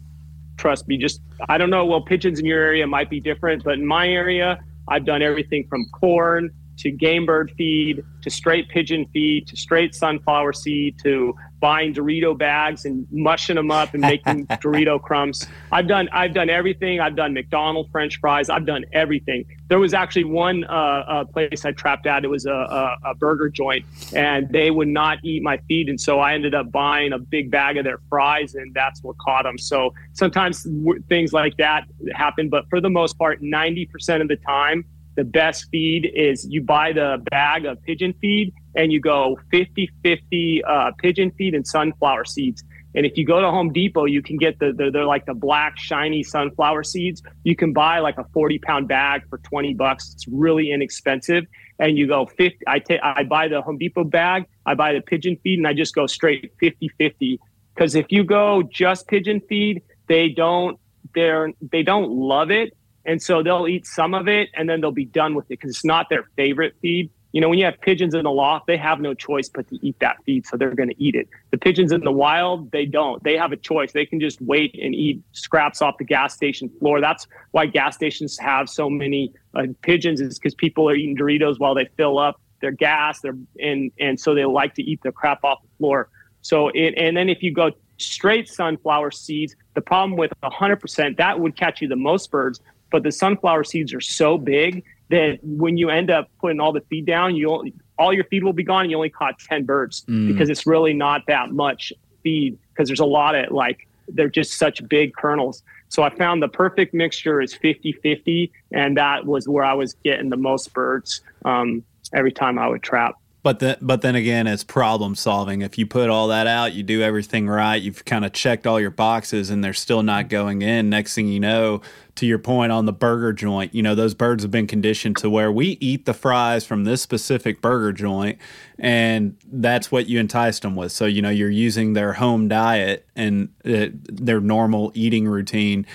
Trust 0.58 0.88
me, 0.88 0.98
just 0.98 1.22
I 1.48 1.58
don't 1.58 1.70
know. 1.70 1.86
Well, 1.86 2.02
pigeons 2.02 2.40
in 2.40 2.46
your 2.46 2.62
area 2.62 2.86
might 2.86 3.10
be 3.10 3.22
different, 3.22 3.64
but 3.64 3.76
in 3.76 3.86
my 3.86 4.10
area, 4.10 4.60
I've 4.90 5.06
done 5.06 5.22
everything 5.22 5.66
from 5.70 5.86
corn 5.94 6.52
to 6.82 6.90
game 6.90 7.26
bird 7.26 7.52
feed 7.58 8.04
to 8.24 8.30
straight 8.30 8.68
pigeon 8.70 9.06
feed 9.14 9.48
to 9.48 9.56
straight 9.56 9.94
sunflower 9.94 10.54
seed 10.54 10.98
to 11.04 11.36
buying 11.60 11.94
Dorito 11.94 12.36
bags 12.36 12.86
and 12.86 13.08
mushing 13.12 13.56
them 13.56 13.70
up 13.70 13.94
and 13.94 14.02
making 14.02 14.48
Dorito 14.48 15.00
crumbs. 15.00 15.46
I've 15.72 15.88
done 15.88 16.10
I've 16.12 16.34
done 16.34 16.50
everything. 16.50 17.00
I've 17.00 17.16
done 17.16 17.36
McDonald's 17.36 17.92
French 17.92 18.20
fries. 18.20 18.50
I've 18.50 18.66
done 18.66 18.84
everything. 18.94 19.46
There 19.68 19.78
was 19.78 19.94
actually 19.94 20.24
one 20.24 20.64
uh, 20.66 20.74
uh, 20.74 21.26
place 21.26 21.64
I 21.64 21.72
trapped 21.72 22.08
at. 22.08 22.26
It 22.26 22.30
was 22.30 22.48
a, 22.48 22.52
a, 22.52 22.98
a, 23.12 23.16
burger 23.16 23.48
joint, 23.48 23.86
and 24.14 24.50
they 24.50 24.72
would 24.72 24.88
not 24.88 25.20
eat 25.24 25.44
my 25.44 25.58
feed, 25.68 25.88
and 25.88 26.02
so 26.02 26.20
I 26.20 26.34
ended 26.34 26.54
up 26.54 26.72
buying 26.72 27.14
a 27.14 27.20
big 27.20 27.52
bag 27.52 27.78
of 27.78 27.86
their 27.86 28.00
fries, 28.10 28.56
and 28.56 28.74
that's 28.74 29.02
what 29.02 29.18
caught 29.20 29.44
them. 29.44 29.58
So 29.58 29.94
sometimes 30.14 30.64
w- 30.64 31.02
things 31.08 31.32
like 31.32 31.56
that 31.58 31.86
happen, 32.14 32.50
but 32.50 32.68
for 32.70 32.82
the 32.82 32.90
most 32.90 33.18
part, 33.18 33.42
ninety 33.42 33.86
percent 33.86 34.22
of 34.22 34.28
the 34.28 34.36
time 34.38 34.84
the 35.22 35.26
best 35.26 35.67
feed 35.69 36.11
is 36.15 36.47
you 36.49 36.63
buy 36.63 36.91
the 36.91 37.24
bag 37.30 37.65
of 37.65 37.80
pigeon 37.84 38.11
feed 38.19 38.51
and 38.74 38.91
you 38.91 38.99
go 38.99 39.38
50 39.51 39.88
50 40.01 40.63
uh, 40.63 40.91
pigeon 40.97 41.30
feed 41.38 41.53
and 41.53 41.67
sunflower 41.67 42.26
seeds. 42.26 42.63
And 42.95 43.05
if 43.05 43.15
you 43.17 43.24
go 43.24 43.39
to 43.39 43.51
Home 43.51 43.72
Depot, 43.72 44.05
you 44.05 44.24
can 44.24 44.38
get 44.38 44.57
the, 44.57 44.74
the, 44.74 44.89
they're 44.89 45.05
like 45.05 45.28
the 45.28 45.36
black 45.36 45.78
shiny 45.78 46.24
sunflower 46.24 46.84
seeds. 46.84 47.22
You 47.43 47.55
can 47.55 47.72
buy 47.72 47.99
like 47.99 48.17
a 48.17 48.24
40 48.34 48.57
pound 48.57 48.88
bag 48.88 49.22
for 49.30 49.38
20 49.38 49.76
bucks. 49.76 50.11
It's 50.11 50.28
really 50.28 50.72
inexpensive. 50.72 51.45
And 51.78 51.99
you 51.99 52.07
go 52.07 52.26
50, 52.26 52.57
I 52.65 52.80
take, 52.80 52.99
I 53.03 53.24
buy 53.24 53.47
the 53.47 53.61
Home 53.61 53.78
Depot 53.78 54.03
bag, 54.03 54.45
I 54.65 54.74
buy 54.74 54.93
the 54.93 55.01
pigeon 55.01 55.38
feed 55.43 55.59
and 55.59 55.67
I 55.67 55.74
just 55.74 55.93
go 55.93 56.07
straight 56.07 56.51
50 56.59 56.89
50. 56.97 57.39
Cause 57.78 57.93
if 57.93 58.07
you 58.11 58.24
go 58.24 58.63
just 58.63 59.07
pigeon 59.07 59.39
feed, 59.47 59.84
they 60.07 60.30
don't, 60.30 60.80
they're, 61.13 61.53
they 61.72 61.84
don't 61.84 62.09
love 62.09 62.49
it 62.49 62.76
and 63.06 63.22
so 63.22 63.41
they'll 63.41 63.68
eat 63.68 63.86
some 63.86 64.14
of 64.14 64.28
it 64.28 64.49
and 64.54 64.70
then 64.70 64.82
they'll 64.82 64.91
be 64.91 65.06
done 65.06 65.34
with 65.36 65.45
it 65.45 65.49
because 65.49 65.72
it's 65.72 65.86
not 65.86 66.10
their 66.10 66.26
favorite 66.36 66.76
feed. 66.82 67.10
you 67.34 67.39
know, 67.39 67.47
when 67.47 67.58
you 67.58 67.66
have 67.66 67.80
pigeons 67.80 68.14
in 68.14 68.24
the 68.24 68.32
loft, 68.32 68.68
they 68.68 68.78
have 68.78 68.99
no 68.99 69.14
choice 69.14 69.49
but 69.49 69.68
to 69.70 69.80
eat 69.86 69.97
that 69.99 70.18
feed, 70.26 70.45
so 70.45 70.58
they're 70.58 70.76
going 70.76 70.89
to 70.89 71.04
eat 71.04 71.16
it. 71.16 71.30
The 71.52 71.58
pigeons 71.58 71.91
in 71.91 72.02
the 72.02 72.12
wild, 72.12 72.72
they 72.72 72.86
don't. 72.86 73.24
They 73.24 73.38
have 73.38 73.54
a 73.54 73.58
choice. 73.58 73.93
They 73.93 74.06
can 74.06 74.20
just 74.20 74.41
wait 74.41 74.78
and 74.82 74.93
eat 74.93 75.22
scraps 75.32 75.82
off 75.82 75.97
the 75.97 76.04
gas 76.04 76.34
station 76.34 76.70
floor. 76.80 76.99
That's 76.99 77.28
why 77.52 77.68
gas 77.68 77.95
stations 77.95 78.38
have 78.38 78.70
so 78.70 78.89
many 78.89 79.34
uh, 79.54 79.68
pigeons, 79.82 80.20
is 80.20 80.38
because 80.38 80.54
people 80.54 80.89
are 80.89 80.95
eating 80.95 81.16
Doritos 81.16 81.58
while 81.58 81.74
they 81.74 81.88
fill 81.95 82.20
up 82.20 82.39
their 82.60 82.72
gas. 82.72 83.22
And 83.60 83.91
and 83.99 84.20
so 84.20 84.36
they 84.36 84.45
like 84.45 84.76
to 84.76 84.84
eat 84.84 85.02
the 85.02 85.12
crap 85.12 85.43
off 85.43 85.62
the 85.62 85.70
floor. 85.78 86.10
So 86.41 86.68
it, 86.70 86.95
and 86.97 87.16
then 87.16 87.30
if 87.30 87.41
you 87.41 87.54
go 87.54 87.72
straight 87.97 88.49
sunflower 88.49 89.12
seeds, 89.12 89.56
the 89.76 89.82
problem 89.82 90.18
with 90.18 90.32
100% 90.43 91.18
that 91.18 91.39
would 91.39 91.56
catch 91.56 91.82
you 91.82 91.88
the 91.88 91.95
most 91.95 92.32
birds. 92.32 92.60
But 92.92 93.04
the 93.04 93.12
sunflower 93.12 93.64
seeds 93.64 93.94
are 93.94 94.02
so 94.02 94.38
big 94.38 94.84
that 95.10 95.39
when 95.44 95.78
you 95.78 95.89
end 95.89 96.12
up 96.12 96.30
putting 96.39 96.60
all 96.60 96.72
the 96.72 96.82
feed 96.82 97.06
down, 97.06 97.36
you 97.36 97.72
all 97.98 98.14
your 98.14 98.26
feed 98.26 98.44
will 98.44 98.54
be 98.54 98.64
gone. 98.64 98.84
And 98.84 98.92
you 98.92 98.98
only 98.98 99.10
caught 99.10 99.39
ten 99.39 99.66
birds 99.66 100.06
mm. 100.08 100.28
because 100.28 100.50
it's 100.50 100.68
really 100.68 100.94
not 100.94 101.22
that 101.28 101.52
much 101.52 101.94
feed 102.24 102.58
because 102.74 102.88
there's 102.88 103.00
a 103.00 103.06
lot 103.06 103.36
of 103.36 103.52
like 103.52 103.88
they're 104.08 104.30
just 104.30 104.54
such 104.58 104.88
big 104.88 105.16
kernels. 105.16 105.64
So 105.89 106.04
I 106.04 106.10
found 106.10 106.42
the 106.42 106.48
perfect 106.48 106.94
mixture 106.94 107.42
is 107.42 107.54
50-50, 107.54 108.50
and 108.72 108.96
that 108.96 109.26
was 109.26 109.48
where 109.48 109.66
I 109.66 109.74
was 109.74 109.94
getting 110.06 110.30
the 110.30 110.38
most 110.38 110.74
birds 110.74 111.22
um, 111.44 111.84
every 112.14 112.32
time 112.32 112.58
I 112.58 112.68
would 112.68 112.82
trap. 112.82 113.16
But 113.44 113.58
then, 113.58 113.78
but 113.82 114.04
then 114.04 114.16
again, 114.16 114.46
it's 114.46 114.64
problem 114.64 115.16
solving. 115.16 115.64
If 115.64 115.78
you 115.80 115.88
put 115.88 116.10
all 116.10 116.28
that 116.28 116.46
out, 116.46 116.74
you 116.74 116.84
do 116.84 117.02
everything 117.02 117.48
right, 117.48 117.82
you've 117.82 118.06
kind 118.06 118.24
of 118.24 118.34
checked 118.34 118.68
all 118.68 118.80
your 118.80 118.92
boxes, 118.92 119.50
and 119.50 119.64
they're 119.64 119.74
still 119.74 120.04
not 120.04 120.30
going 120.30 120.62
in. 120.62 120.92
Next 120.92 121.16
thing 121.16 121.28
you 121.28 121.39
know, 121.39 121.82
to 122.16 122.28
your 122.28 122.38
point 122.38 122.72
on 122.72 122.86
the 122.86 122.94
burger 122.94 123.34
joint, 123.34 123.74
you 123.74 123.82
know 123.82 123.96
those 123.96 124.14
birds 124.14 124.44
have 124.44 124.52
been 124.52 124.68
conditioned 124.68 125.18
to 125.18 125.30
where 125.30 125.52
we 125.52 125.78
eat 125.80 126.06
the 126.06 126.14
fries 126.14 126.66
from 126.66 126.84
this 126.84 127.02
specific 127.02 127.62
burger 127.62 127.92
joint, 127.92 128.38
and 128.78 129.36
that's 129.52 129.92
what 129.92 130.06
you 130.06 130.20
enticed 130.20 130.62
them 130.62 130.76
with. 130.76 130.92
So 130.92 131.06
you 131.06 131.24
know 131.24 131.32
you're 131.32 131.50
using 131.50 131.94
their 131.94 132.14
home 132.14 132.48
diet 132.48 133.08
and 133.16 133.50
uh, 133.66 133.88
their 133.92 134.39
normal 134.39 134.92
eating 134.94 135.28
routine 135.28 135.88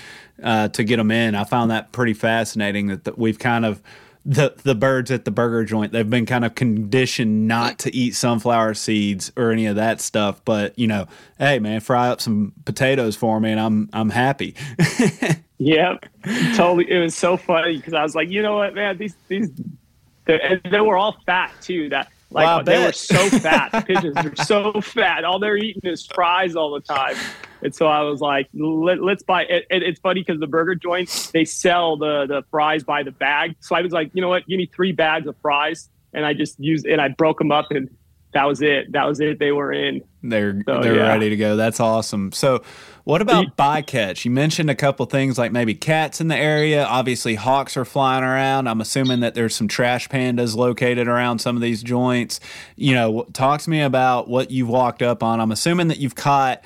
uh, 0.43 0.67
to 0.69 0.83
get 0.83 0.97
them 0.97 1.11
in. 1.11 1.33
I 1.33 1.45
found 1.45 1.71
that 1.71 1.93
pretty 1.93 2.13
fascinating 2.13 2.87
that, 2.87 3.05
that 3.05 3.17
we've 3.17 3.39
kind 3.39 3.65
of 3.65 3.81
the 4.29 4.53
the 4.63 4.75
birds 4.75 5.09
at 5.09 5.23
the 5.23 5.31
burger 5.31 5.63
joint 5.63 5.93
they've 5.93 6.09
been 6.09 6.25
kind 6.25 6.43
of 6.43 6.53
conditioned 6.53 7.47
not 7.47 7.79
to 7.79 7.95
eat 7.95 8.13
sunflower 8.13 8.73
seeds 8.73 9.31
or 9.37 9.51
any 9.51 9.65
of 9.65 9.77
that 9.77 10.01
stuff 10.01 10.41
but 10.43 10.77
you 10.77 10.85
know 10.85 11.07
hey 11.39 11.59
man 11.59 11.79
fry 11.79 12.09
up 12.09 12.19
some 12.19 12.51
potatoes 12.65 13.15
for 13.15 13.39
me 13.39 13.51
and 13.51 13.59
i'm 13.59 13.89
i'm 13.93 14.09
happy. 14.09 14.53
Yep. 15.59 16.05
Totally. 16.55 16.89
It 16.89 16.99
was 16.99 17.15
so 17.15 17.35
funny 17.35 17.77
because 17.77 17.93
i 17.93 18.03
was 18.03 18.15
like 18.15 18.29
you 18.29 18.41
know 18.41 18.57
what 18.57 18.75
man? 18.75 18.97
These 18.97 19.15
these 19.27 19.49
they 20.25 20.81
were 20.81 20.97
all 20.97 21.17
fat 21.25 21.51
too 21.61 21.89
that 21.89 22.11
like 22.29 22.45
wow, 22.45 22.61
they 22.61 22.83
were 22.83 22.91
so 22.91 23.29
fat 23.29 23.85
pigeons 23.85 24.17
are 24.17 24.35
so 24.35 24.81
fat 24.81 25.23
all 25.23 25.39
they're 25.39 25.57
eating 25.57 25.81
is 25.85 26.05
fries 26.07 26.55
all 26.55 26.71
the 26.71 26.81
time 26.81 27.15
and 27.61 27.73
so 27.73 27.87
I 27.87 28.01
was 28.01 28.21
like, 28.21 28.47
Let, 28.53 28.99
us 28.99 29.23
buy 29.23 29.43
it. 29.43 29.65
It's 29.69 29.99
funny 29.99 30.21
because 30.21 30.39
the 30.39 30.47
burger 30.47 30.75
joints, 30.75 31.31
they 31.31 31.45
sell 31.45 31.97
the, 31.97 32.25
the 32.27 32.43
fries 32.51 32.83
by 32.83 33.03
the 33.03 33.11
bag. 33.11 33.55
So 33.59 33.75
I 33.75 33.81
was 33.81 33.91
like, 33.91 34.11
you 34.13 34.21
know 34.21 34.29
what? 34.29 34.47
Give 34.47 34.57
me 34.57 34.67
three 34.67 34.91
bags 34.91 35.27
of 35.27 35.35
fries. 35.41 35.89
And 36.13 36.25
I 36.25 36.33
just 36.33 36.59
used, 36.59 36.85
and 36.85 37.01
I 37.01 37.09
broke 37.09 37.37
them 37.37 37.51
up 37.51 37.71
and 37.71 37.89
that 38.37 38.45
was 38.45 38.61
it. 38.61 38.91
That 38.91 39.05
was 39.05 39.19
it. 39.19 39.39
They 39.39 39.51
were 39.51 39.73
in. 39.73 40.03
They're 40.21 40.61
so, 40.63 40.79
they're 40.79 40.97
yeah. 40.97 41.07
ready 41.07 41.31
to 41.31 41.35
go. 41.35 41.55
That's 41.55 41.79
awesome. 41.79 42.31
So, 42.31 42.61
what 43.03 43.19
about 43.19 43.57
bycatch? 43.57 44.25
You 44.25 44.31
mentioned 44.31 44.69
a 44.69 44.75
couple 44.75 45.07
things 45.07 45.39
like 45.39 45.51
maybe 45.51 45.73
cats 45.73 46.21
in 46.21 46.27
the 46.27 46.37
area. 46.37 46.85
Obviously, 46.85 47.33
hawks 47.33 47.75
are 47.77 47.85
flying 47.85 48.23
around. 48.23 48.67
I'm 48.67 48.79
assuming 48.79 49.21
that 49.21 49.33
there's 49.33 49.55
some 49.55 49.67
trash 49.67 50.07
pandas 50.07 50.55
located 50.55 51.07
around 51.07 51.39
some 51.39 51.55
of 51.55 51.63
these 51.63 51.81
joints. 51.81 52.39
You 52.75 52.93
know, 52.93 53.23
talk 53.33 53.61
to 53.61 53.71
me 53.71 53.81
about 53.81 54.27
what 54.27 54.51
you've 54.51 54.69
walked 54.69 55.01
up 55.01 55.23
on. 55.23 55.41
I'm 55.41 55.51
assuming 55.51 55.87
that 55.87 55.97
you've 55.97 56.15
caught 56.15 56.63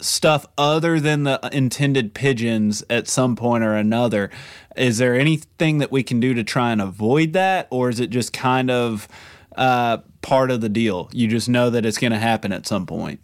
stuff 0.00 0.46
other 0.56 1.00
than 1.00 1.24
the 1.24 1.40
intended 1.52 2.14
pigeons 2.14 2.84
at 2.88 3.08
some 3.08 3.34
point 3.34 3.64
or 3.64 3.74
another. 3.74 4.30
Is 4.76 4.98
there 4.98 5.16
anything 5.16 5.78
that 5.78 5.90
we 5.90 6.04
can 6.04 6.20
do 6.20 6.34
to 6.34 6.44
try 6.44 6.70
and 6.70 6.80
avoid 6.80 7.32
that, 7.32 7.66
or 7.70 7.88
is 7.88 7.98
it 7.98 8.10
just 8.10 8.32
kind 8.32 8.70
of 8.70 9.08
uh, 9.56 9.98
part 10.22 10.50
of 10.50 10.60
the 10.60 10.68
deal? 10.68 11.08
You 11.12 11.28
just 11.28 11.48
know 11.48 11.70
that 11.70 11.84
it's 11.84 11.98
going 11.98 12.12
to 12.12 12.18
happen 12.18 12.52
at 12.52 12.66
some 12.66 12.86
point. 12.86 13.20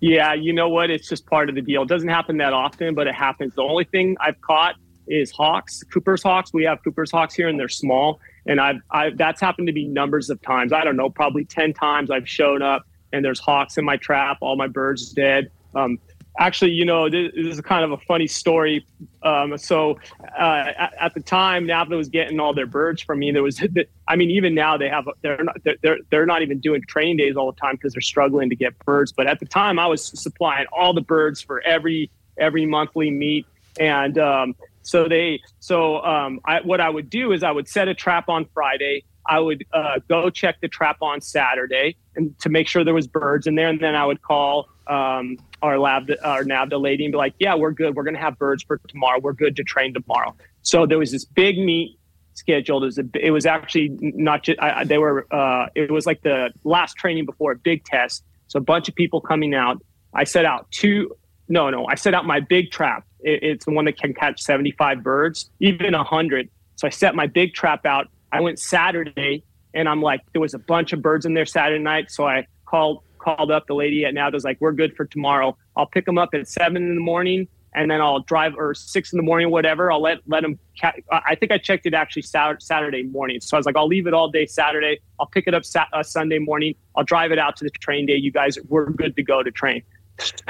Yeah, 0.00 0.32
you 0.32 0.52
know 0.52 0.68
what? 0.68 0.90
It's 0.90 1.08
just 1.08 1.26
part 1.26 1.48
of 1.48 1.54
the 1.54 1.60
deal. 1.60 1.82
It 1.82 1.88
doesn't 1.88 2.08
happen 2.08 2.38
that 2.38 2.52
often, 2.52 2.94
but 2.94 3.06
it 3.06 3.14
happens. 3.14 3.54
The 3.54 3.62
only 3.62 3.84
thing 3.84 4.16
I've 4.20 4.40
caught 4.40 4.76
is 5.06 5.30
hawks, 5.30 5.82
Cooper's 5.92 6.22
hawks. 6.22 6.52
We 6.52 6.64
have 6.64 6.82
Cooper's 6.82 7.10
hawks 7.10 7.34
here, 7.34 7.48
and 7.48 7.58
they're 7.58 7.68
small. 7.68 8.20
And 8.46 8.60
I've, 8.60 8.80
I've 8.90 9.18
that's 9.18 9.40
happened 9.40 9.66
to 9.66 9.72
be 9.72 9.86
numbers 9.86 10.30
of 10.30 10.40
times. 10.40 10.72
I 10.72 10.84
don't 10.84 10.96
know, 10.96 11.10
probably 11.10 11.44
ten 11.44 11.74
times 11.74 12.10
I've 12.10 12.28
shown 12.28 12.62
up, 12.62 12.86
and 13.12 13.22
there's 13.24 13.40
hawks 13.40 13.76
in 13.76 13.84
my 13.84 13.96
trap. 13.96 14.38
All 14.40 14.56
my 14.56 14.68
birds 14.68 15.12
dead 15.12 15.50
um, 15.74 15.98
actually, 16.38 16.72
you 16.72 16.84
know, 16.84 17.08
this, 17.08 17.32
this, 17.34 17.46
is 17.46 17.60
kind 17.60 17.84
of 17.84 17.92
a 17.92 17.98
funny 17.98 18.26
story. 18.26 18.86
Um, 19.22 19.56
so 19.58 19.98
uh, 20.38 20.72
at, 20.76 20.94
at, 21.00 21.14
the 21.14 21.20
time, 21.20 21.66
NAVHDA 21.66 21.96
was 21.96 22.08
getting 22.08 22.40
all 22.40 22.54
their 22.54 22.66
birds 22.66 23.02
from 23.02 23.18
me. 23.18 23.30
There 23.32 23.42
was, 23.42 23.62
I 24.08 24.16
mean, 24.16 24.30
even 24.30 24.54
now 24.54 24.76
they 24.76 24.88
have, 24.88 25.08
they're 25.22 25.42
not, 25.42 25.56
they're, 25.82 25.98
they're 26.10 26.26
not 26.26 26.42
even 26.42 26.60
doing 26.60 26.82
training 26.82 27.16
days 27.16 27.36
all 27.36 27.50
the 27.50 27.60
time 27.60 27.74
because 27.74 27.92
they're 27.92 28.00
struggling 28.00 28.48
to 28.50 28.56
get 28.56 28.78
birds. 28.84 29.12
But 29.12 29.26
at 29.26 29.40
the 29.40 29.46
time, 29.46 29.78
I 29.78 29.86
was 29.86 30.04
supplying 30.04 30.66
all 30.72 30.92
the 30.92 31.02
birds 31.02 31.40
for 31.40 31.60
every 31.62 32.10
every 32.38 32.64
monthly 32.64 33.10
meet, 33.10 33.46
and 33.78 34.16
um, 34.18 34.54
so 34.82 35.08
they, 35.08 35.40
so 35.58 36.02
um, 36.02 36.40
I, 36.44 36.60
what 36.62 36.80
I 36.80 36.88
would 36.88 37.10
do 37.10 37.32
is 37.32 37.42
I 37.42 37.50
would 37.50 37.68
set 37.68 37.88
a 37.88 37.94
trap 37.94 38.28
on 38.28 38.46
Friday. 38.52 39.04
I 39.26 39.38
would 39.38 39.64
uh, 39.72 40.00
go 40.08 40.30
check 40.30 40.60
the 40.60 40.68
trap 40.68 40.96
on 41.02 41.20
Saturday 41.20 41.96
and 42.20 42.38
to 42.40 42.48
make 42.48 42.68
sure 42.68 42.84
there 42.84 42.94
was 42.94 43.06
birds 43.06 43.46
in 43.46 43.54
there, 43.54 43.68
and 43.68 43.80
then 43.80 43.94
I 43.94 44.04
would 44.04 44.22
call 44.22 44.68
um, 44.86 45.38
our 45.62 45.78
lab, 45.78 46.10
our 46.22 46.44
NAVHDA 46.44 46.80
lady, 46.80 47.04
and 47.04 47.12
be 47.12 47.18
like, 47.18 47.34
"Yeah, 47.38 47.54
we're 47.54 47.72
good. 47.72 47.96
We're 47.96 48.04
going 48.04 48.14
to 48.14 48.20
have 48.20 48.38
birds 48.38 48.62
for 48.62 48.78
tomorrow. 48.88 49.18
We're 49.20 49.32
good 49.32 49.56
to 49.56 49.64
train 49.64 49.94
tomorrow." 49.94 50.34
So 50.62 50.86
there 50.86 50.98
was 50.98 51.10
this 51.10 51.24
big 51.24 51.58
meet 51.58 51.98
scheduled. 52.34 52.82
It 52.82 52.86
was, 52.86 52.98
a, 52.98 53.04
it 53.14 53.30
was 53.30 53.46
actually 53.46 53.96
not 54.00 54.44
just 54.44 54.60
I, 54.60 54.84
they 54.84 54.98
were. 54.98 55.26
Uh, 55.32 55.66
it 55.74 55.90
was 55.90 56.06
like 56.06 56.22
the 56.22 56.50
last 56.64 56.96
training 56.96 57.26
before 57.26 57.52
a 57.52 57.56
big 57.56 57.84
test. 57.84 58.24
So 58.48 58.58
a 58.58 58.62
bunch 58.62 58.88
of 58.88 58.94
people 58.94 59.20
coming 59.20 59.54
out. 59.54 59.82
I 60.12 60.24
set 60.24 60.44
out 60.44 60.70
two. 60.70 61.16
No, 61.48 61.70
no, 61.70 61.86
I 61.86 61.94
set 61.94 62.14
out 62.14 62.26
my 62.26 62.40
big 62.40 62.70
trap. 62.70 63.04
It, 63.20 63.42
it's 63.42 63.64
the 63.64 63.72
one 63.72 63.84
that 63.86 63.98
can 63.98 64.14
catch 64.14 64.40
seventy-five 64.42 65.02
birds, 65.02 65.50
even 65.60 65.94
hundred. 65.94 66.48
So 66.76 66.86
I 66.86 66.90
set 66.90 67.14
my 67.14 67.26
big 67.26 67.54
trap 67.54 67.84
out. 67.86 68.08
I 68.32 68.40
went 68.40 68.58
Saturday, 68.58 69.44
and 69.74 69.88
I'm 69.88 70.02
like, 70.02 70.20
there 70.32 70.40
was 70.40 70.54
a 70.54 70.58
bunch 70.58 70.92
of 70.92 71.02
birds 71.02 71.26
in 71.26 71.34
there 71.34 71.46
Saturday 71.46 71.82
night. 71.82 72.10
So 72.10 72.26
I 72.26 72.46
called 72.66 73.02
called 73.18 73.50
up 73.50 73.66
the 73.66 73.74
lady 73.74 74.04
at 74.06 74.14
NAVHDA's 74.14 74.44
like, 74.44 74.58
we're 74.60 74.72
good 74.72 74.96
for 74.96 75.04
tomorrow. 75.04 75.56
I'll 75.76 75.86
pick 75.86 76.06
them 76.06 76.16
up 76.16 76.30
at 76.32 76.48
seven 76.48 76.76
in 76.78 76.94
the 76.94 77.02
morning 77.02 77.48
and 77.74 77.90
then 77.90 78.00
I'll 78.00 78.20
drive 78.20 78.54
or 78.56 78.74
six 78.74 79.12
in 79.12 79.18
the 79.18 79.22
morning, 79.22 79.50
whatever. 79.50 79.92
I'll 79.92 80.02
let 80.02 80.18
let 80.26 80.42
them. 80.42 80.58
Ca- 80.80 80.92
I 81.12 81.34
think 81.34 81.52
I 81.52 81.58
checked 81.58 81.86
it 81.86 81.94
actually 81.94 82.22
Saturday 82.22 83.02
morning. 83.04 83.40
So 83.40 83.56
I 83.56 83.58
was 83.58 83.66
like, 83.66 83.76
I'll 83.76 83.86
leave 83.86 84.06
it 84.06 84.14
all 84.14 84.28
day 84.28 84.46
Saturday. 84.46 84.98
I'll 85.20 85.26
pick 85.26 85.44
it 85.46 85.54
up 85.54 85.64
sat- 85.64 85.88
uh, 85.92 86.02
Sunday 86.02 86.38
morning. 86.38 86.74
I'll 86.96 87.04
drive 87.04 87.30
it 87.30 87.38
out 87.38 87.56
to 87.56 87.64
the 87.64 87.70
train 87.70 88.06
day. 88.06 88.16
You 88.16 88.32
guys, 88.32 88.58
we're 88.68 88.90
good 88.90 89.14
to 89.16 89.22
go 89.22 89.42
to 89.42 89.50
train. 89.50 89.82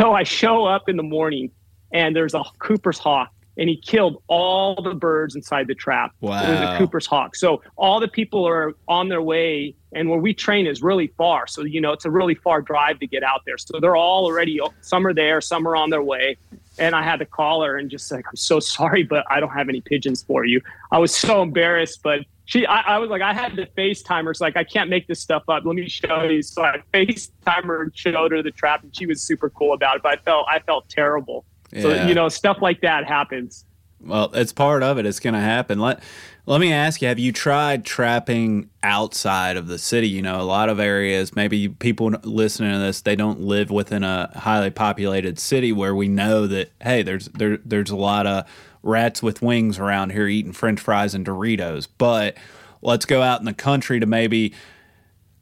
So 0.00 0.14
I 0.14 0.24
show 0.24 0.64
up 0.64 0.88
in 0.88 0.96
the 0.96 1.04
morning, 1.04 1.52
and 1.92 2.16
there's 2.16 2.34
a 2.34 2.42
Cooper's 2.58 2.98
hawk 2.98 3.32
and 3.60 3.68
he 3.68 3.76
killed 3.76 4.22
all 4.26 4.74
the 4.74 4.94
birds 4.94 5.36
inside 5.36 5.66
the 5.66 5.74
trap. 5.74 6.12
Wow. 6.20 6.42
It 6.42 6.50
was 6.50 6.60
a 6.60 6.78
Cooper's 6.78 7.06
hawk. 7.06 7.36
So 7.36 7.62
all 7.76 8.00
the 8.00 8.08
people 8.08 8.48
are 8.48 8.72
on 8.88 9.10
their 9.10 9.20
way, 9.20 9.76
and 9.92 10.08
where 10.08 10.18
we 10.18 10.32
train 10.32 10.66
is 10.66 10.82
really 10.82 11.08
far. 11.08 11.46
So, 11.46 11.64
you 11.64 11.78
know, 11.78 11.92
it's 11.92 12.06
a 12.06 12.10
really 12.10 12.34
far 12.34 12.62
drive 12.62 12.98
to 13.00 13.06
get 13.06 13.22
out 13.22 13.42
there. 13.44 13.58
So 13.58 13.78
they're 13.78 13.96
all 13.96 14.24
already, 14.24 14.58
some 14.80 15.06
are 15.06 15.12
there, 15.12 15.42
some 15.42 15.68
are 15.68 15.76
on 15.76 15.90
their 15.90 16.02
way. 16.02 16.38
And 16.78 16.96
I 16.96 17.02
had 17.02 17.18
to 17.18 17.26
call 17.26 17.62
her 17.62 17.76
and 17.76 17.90
just 17.90 18.10
like, 18.10 18.24
I'm 18.26 18.36
so 18.36 18.60
sorry, 18.78 19.02
but 19.02 19.26
I 19.30 19.40
don't 19.40 19.50
have 19.50 19.68
any 19.68 19.82
pigeons 19.82 20.22
for 20.22 20.46
you. 20.46 20.62
I 20.90 20.98
was 20.98 21.14
so 21.14 21.42
embarrassed, 21.42 22.00
but 22.02 22.20
she, 22.46 22.64
I, 22.64 22.94
I 22.94 22.98
was 22.98 23.10
like, 23.10 23.20
I 23.20 23.34
had 23.34 23.56
to 23.56 23.66
FaceTime 23.66 24.24
her. 24.24 24.30
It's 24.30 24.40
like, 24.40 24.56
I 24.56 24.64
can't 24.64 24.88
make 24.88 25.06
this 25.06 25.20
stuff 25.20 25.42
up. 25.48 25.66
Let 25.66 25.76
me 25.76 25.86
show 25.86 26.22
you. 26.22 26.40
So 26.40 26.62
I 26.62 26.82
FaceTime 26.94 27.64
her 27.64 27.82
and 27.82 27.94
showed 27.94 28.32
her 28.32 28.42
the 28.42 28.52
trap, 28.52 28.84
and 28.84 28.96
she 28.96 29.04
was 29.04 29.20
super 29.20 29.50
cool 29.50 29.74
about 29.74 29.96
it. 29.96 30.02
But 30.02 30.18
I 30.18 30.22
felt, 30.22 30.46
I 30.48 30.60
felt 30.60 30.88
terrible. 30.88 31.44
Yeah. 31.72 31.82
So 31.82 32.06
you 32.06 32.14
know, 32.14 32.28
stuff 32.28 32.58
like 32.60 32.80
that 32.82 33.06
happens. 33.06 33.64
Well, 34.02 34.30
it's 34.32 34.52
part 34.52 34.82
of 34.82 34.98
it. 34.98 35.04
It's 35.04 35.20
going 35.20 35.34
to 35.34 35.40
happen. 35.40 35.78
Let 35.78 36.02
Let 36.46 36.60
me 36.60 36.72
ask 36.72 37.02
you: 37.02 37.08
Have 37.08 37.18
you 37.18 37.32
tried 37.32 37.84
trapping 37.84 38.70
outside 38.82 39.56
of 39.56 39.66
the 39.66 39.78
city? 39.78 40.08
You 40.08 40.22
know, 40.22 40.40
a 40.40 40.42
lot 40.42 40.68
of 40.68 40.80
areas. 40.80 41.36
Maybe 41.36 41.68
people 41.68 42.10
listening 42.24 42.72
to 42.72 42.78
this, 42.78 43.02
they 43.02 43.14
don't 43.14 43.40
live 43.40 43.70
within 43.70 44.02
a 44.02 44.30
highly 44.34 44.70
populated 44.70 45.38
city 45.38 45.70
where 45.72 45.94
we 45.94 46.08
know 46.08 46.46
that 46.46 46.70
hey, 46.80 47.02
there's 47.02 47.26
there 47.28 47.58
there's 47.58 47.90
a 47.90 47.96
lot 47.96 48.26
of 48.26 48.46
rats 48.82 49.22
with 49.22 49.42
wings 49.42 49.78
around 49.78 50.12
here 50.12 50.26
eating 50.26 50.52
French 50.52 50.80
fries 50.80 51.14
and 51.14 51.26
Doritos. 51.26 51.86
But 51.98 52.36
let's 52.80 53.04
go 53.04 53.20
out 53.20 53.40
in 53.40 53.44
the 53.44 53.52
country 53.52 54.00
to 54.00 54.06
maybe 54.06 54.54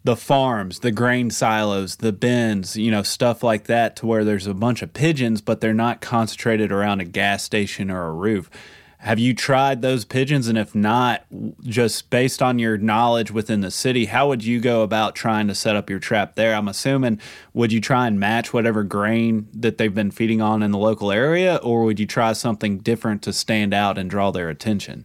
the 0.09 0.17
farms, 0.17 0.79
the 0.79 0.91
grain 0.91 1.31
silos, 1.31 1.97
the 1.97 2.13
bins, 2.13 2.79
you 2.79 2.91
know, 2.91 3.03
stuff 3.03 3.43
like 3.43 3.65
that 3.65 3.95
to 3.95 4.07
where 4.07 4.25
there's 4.25 4.47
a 4.47 4.55
bunch 4.55 4.81
of 4.81 4.95
pigeons, 4.95 5.43
but 5.43 5.61
they're 5.61 5.75
not 5.75 6.01
concentrated 6.01 6.73
around 6.73 6.99
a 6.99 7.05
gas 7.05 7.43
station 7.43 7.91
or 7.91 8.07
a 8.07 8.13
roof. 8.15 8.49
Have 9.01 9.19
you 9.19 9.35
tried 9.35 9.83
those 9.83 10.07
pigeons? 10.07 10.49
And 10.49 10.57
if 10.57 10.75
not, 10.75 11.27
just 11.63 12.09
based 12.09 12.41
on 12.41 12.59
your 12.59 12.79
knowledge 12.79 13.31
within 13.31 13.61
the 13.61 13.71
city, 13.71 14.07
how 14.07 14.29
would 14.29 14.43
you 14.43 14.61
go 14.61 14.81
about 14.81 15.15
trying 15.15 15.47
to 15.49 15.55
set 15.55 15.77
up 15.77 15.91
your 15.91 15.99
trap 15.99 16.37
there? 16.37 16.55
I'm 16.55 16.69
assuming, 16.69 17.21
would 17.53 17.71
you 17.71 17.81
try 17.83 18.07
and 18.07 18.19
match 18.19 18.55
whatever 18.55 18.85
grain 18.85 19.47
that 19.53 19.77
they've 19.77 19.95
been 19.95 20.11
feeding 20.11 20.41
on 20.41 20.63
in 20.63 20.71
the 20.71 20.79
local 20.79 21.13
area, 21.13 21.57
or 21.57 21.85
would 21.85 22.01
you 22.01 22.07
try 22.07 22.33
something 22.33 22.79
different 22.79 23.21
to 23.25 23.33
stand 23.35 23.75
out 23.75 23.99
and 23.99 24.09
draw 24.09 24.31
their 24.31 24.49
attention? 24.49 25.05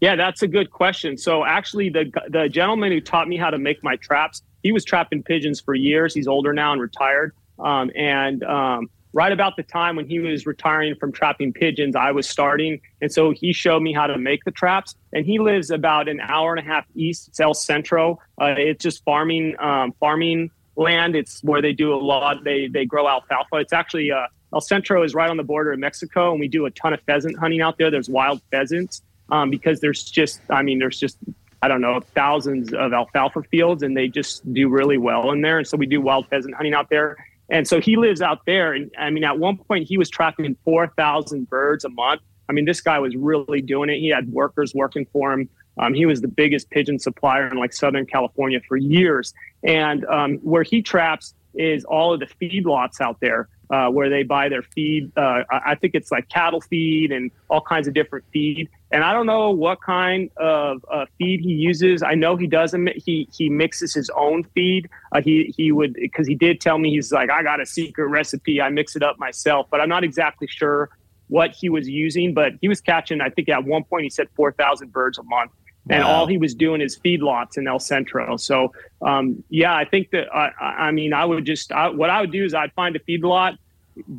Yeah, 0.00 0.16
that's 0.16 0.42
a 0.42 0.48
good 0.48 0.70
question. 0.70 1.16
So 1.16 1.44
actually, 1.44 1.88
the 1.88 2.10
the 2.28 2.48
gentleman 2.48 2.92
who 2.92 3.00
taught 3.00 3.28
me 3.28 3.36
how 3.36 3.50
to 3.50 3.58
make 3.58 3.82
my 3.82 3.96
traps, 3.96 4.42
he 4.62 4.72
was 4.72 4.84
trapping 4.84 5.22
pigeons 5.22 5.60
for 5.60 5.74
years. 5.74 6.14
He's 6.14 6.28
older 6.28 6.52
now 6.52 6.72
and 6.72 6.80
retired. 6.80 7.34
Um, 7.58 7.90
and 7.96 8.42
um, 8.44 8.90
right 9.12 9.32
about 9.32 9.56
the 9.56 9.62
time 9.62 9.96
when 9.96 10.06
he 10.06 10.18
was 10.18 10.44
retiring 10.44 10.94
from 10.96 11.12
trapping 11.12 11.52
pigeons, 11.52 11.96
I 11.96 12.12
was 12.12 12.28
starting. 12.28 12.80
And 13.00 13.10
so 13.10 13.30
he 13.30 13.52
showed 13.54 13.82
me 13.82 13.94
how 13.94 14.06
to 14.06 14.18
make 14.18 14.44
the 14.44 14.50
traps. 14.50 14.94
And 15.14 15.24
he 15.24 15.38
lives 15.38 15.70
about 15.70 16.08
an 16.08 16.20
hour 16.20 16.54
and 16.54 16.66
a 16.66 16.70
half 16.70 16.84
east. 16.94 17.28
It's 17.28 17.40
El 17.40 17.54
Centro. 17.54 18.18
Uh, 18.38 18.54
it's 18.58 18.82
just 18.82 19.02
farming, 19.04 19.56
um, 19.58 19.94
farming 19.98 20.50
land. 20.76 21.16
It's 21.16 21.42
where 21.42 21.62
they 21.62 21.72
do 21.72 21.94
a 21.94 21.96
lot. 21.96 22.44
They 22.44 22.68
they 22.68 22.84
grow 22.84 23.08
alfalfa. 23.08 23.56
It's 23.56 23.72
actually 23.72 24.12
uh, 24.12 24.26
El 24.52 24.60
Centro 24.60 25.02
is 25.02 25.14
right 25.14 25.30
on 25.30 25.38
the 25.38 25.42
border 25.42 25.72
of 25.72 25.78
Mexico, 25.78 26.32
and 26.32 26.38
we 26.38 26.48
do 26.48 26.66
a 26.66 26.70
ton 26.70 26.92
of 26.92 27.00
pheasant 27.06 27.38
hunting 27.38 27.62
out 27.62 27.78
there. 27.78 27.90
There's 27.90 28.10
wild 28.10 28.42
pheasants 28.50 29.00
um, 29.30 29.50
because 29.50 29.80
there's 29.80 30.04
just, 30.04 30.40
I 30.50 30.62
mean, 30.62 30.78
there's 30.78 30.98
just 30.98 31.18
I 31.62 31.68
don't 31.68 31.80
know, 31.80 32.00
thousands 32.14 32.72
of 32.72 32.92
alfalfa 32.92 33.42
fields, 33.42 33.82
and 33.82 33.96
they 33.96 34.08
just 34.08 34.52
do 34.52 34.68
really 34.68 34.98
well 34.98 35.32
in 35.32 35.40
there. 35.40 35.58
And 35.58 35.66
so 35.66 35.76
we 35.76 35.86
do 35.86 36.00
wild 36.00 36.28
pheasant 36.28 36.54
hunting 36.54 36.74
out 36.74 36.90
there. 36.90 37.16
And 37.48 37.66
so 37.66 37.80
he 37.80 37.96
lives 37.96 38.20
out 38.20 38.44
there. 38.46 38.72
And 38.72 38.90
I 38.98 39.10
mean, 39.10 39.24
at 39.24 39.38
one 39.38 39.56
point, 39.56 39.88
he 39.88 39.98
was 39.98 40.10
trapping 40.10 40.56
4,000 40.64 41.48
birds 41.48 41.84
a 41.84 41.88
month. 41.88 42.20
I 42.48 42.52
mean, 42.52 42.64
this 42.64 42.80
guy 42.80 42.98
was 42.98 43.16
really 43.16 43.62
doing 43.62 43.88
it. 43.90 43.98
He 43.98 44.08
had 44.08 44.30
workers 44.32 44.74
working 44.74 45.06
for 45.12 45.32
him. 45.32 45.48
Um, 45.78 45.94
he 45.94 46.06
was 46.06 46.20
the 46.20 46.28
biggest 46.28 46.70
pigeon 46.70 46.98
supplier 46.98 47.48
in 47.48 47.58
like 47.58 47.72
Southern 47.72 48.06
California 48.06 48.60
for 48.68 48.76
years. 48.76 49.34
And 49.62 50.04
um, 50.06 50.38
where 50.38 50.62
he 50.62 50.82
traps 50.82 51.34
is 51.54 51.84
all 51.84 52.12
of 52.12 52.20
the 52.20 52.26
feedlots 52.26 53.00
out 53.00 53.18
there 53.20 53.48
uh, 53.70 53.88
where 53.88 54.08
they 54.08 54.22
buy 54.22 54.48
their 54.48 54.62
feed. 54.62 55.10
Uh, 55.16 55.42
I 55.50 55.74
think 55.74 55.94
it's 55.94 56.10
like 56.10 56.28
cattle 56.28 56.60
feed 56.60 57.12
and 57.12 57.30
all 57.48 57.60
kinds 57.60 57.88
of 57.88 57.94
different 57.94 58.24
feed. 58.32 58.68
And 58.90 59.02
I 59.02 59.12
don't 59.12 59.26
know 59.26 59.50
what 59.50 59.80
kind 59.82 60.30
of 60.36 60.84
uh, 60.90 61.06
feed 61.18 61.40
he 61.40 61.50
uses. 61.50 62.02
I 62.02 62.14
know 62.14 62.36
he 62.36 62.46
doesn't. 62.46 62.88
He 62.96 63.28
he 63.32 63.48
mixes 63.48 63.92
his 63.92 64.10
own 64.10 64.44
feed. 64.54 64.88
Uh, 65.12 65.20
he 65.20 65.52
he 65.56 65.72
would 65.72 65.94
because 65.94 66.26
he 66.26 66.34
did 66.34 66.60
tell 66.60 66.78
me 66.78 66.90
he's 66.90 67.10
like 67.12 67.30
I 67.30 67.42
got 67.42 67.60
a 67.60 67.66
secret 67.66 68.06
recipe. 68.06 68.60
I 68.60 68.68
mix 68.68 68.94
it 68.94 69.02
up 69.02 69.18
myself, 69.18 69.66
but 69.70 69.80
I'm 69.80 69.88
not 69.88 70.04
exactly 70.04 70.46
sure 70.46 70.90
what 71.28 71.50
he 71.50 71.68
was 71.68 71.88
using. 71.88 72.32
But 72.32 72.52
he 72.60 72.68
was 72.68 72.80
catching. 72.80 73.20
I 73.20 73.30
think 73.30 73.48
at 73.48 73.64
one 73.64 73.82
point 73.82 74.04
he 74.04 74.10
said 74.10 74.28
four 74.36 74.52
thousand 74.52 74.92
birds 74.92 75.18
a 75.18 75.24
month. 75.24 75.50
And 75.88 76.02
all 76.02 76.26
he 76.26 76.36
was 76.36 76.54
doing 76.54 76.80
is 76.80 76.98
feedlots 76.98 77.56
in 77.56 77.68
El 77.68 77.78
Centro. 77.78 78.36
So, 78.36 78.72
um, 79.02 79.44
yeah, 79.50 79.74
I 79.74 79.84
think 79.84 80.10
that 80.10 80.34
I, 80.34 80.50
I 80.60 80.90
mean, 80.90 81.12
I 81.12 81.24
would 81.24 81.44
just 81.44 81.70
I, 81.70 81.88
what 81.88 82.10
I 82.10 82.20
would 82.20 82.32
do 82.32 82.44
is 82.44 82.54
I'd 82.54 82.72
find 82.72 82.96
a 82.96 82.98
feedlot, 82.98 83.56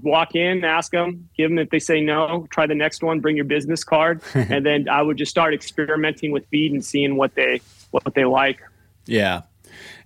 walk 0.02 0.36
in, 0.36 0.64
ask 0.64 0.92
them, 0.92 1.30
give 1.36 1.50
them 1.50 1.60
if 1.60 1.70
they 1.70 1.80
say 1.80 2.00
no, 2.00 2.48
try 2.50 2.68
the 2.68 2.76
next 2.76 3.04
one, 3.04 3.20
bring 3.20 3.36
your 3.36 3.46
business 3.46 3.84
card, 3.84 4.22
and 4.34 4.66
then 4.66 4.88
I 4.88 5.02
would 5.02 5.18
just 5.18 5.30
start 5.30 5.54
experimenting 5.54 6.32
with 6.32 6.46
feed 6.48 6.72
and 6.72 6.84
seeing 6.84 7.16
what 7.16 7.36
they 7.36 7.62
what 7.92 8.14
they 8.14 8.26
like. 8.26 8.62
Yeah. 9.06 9.42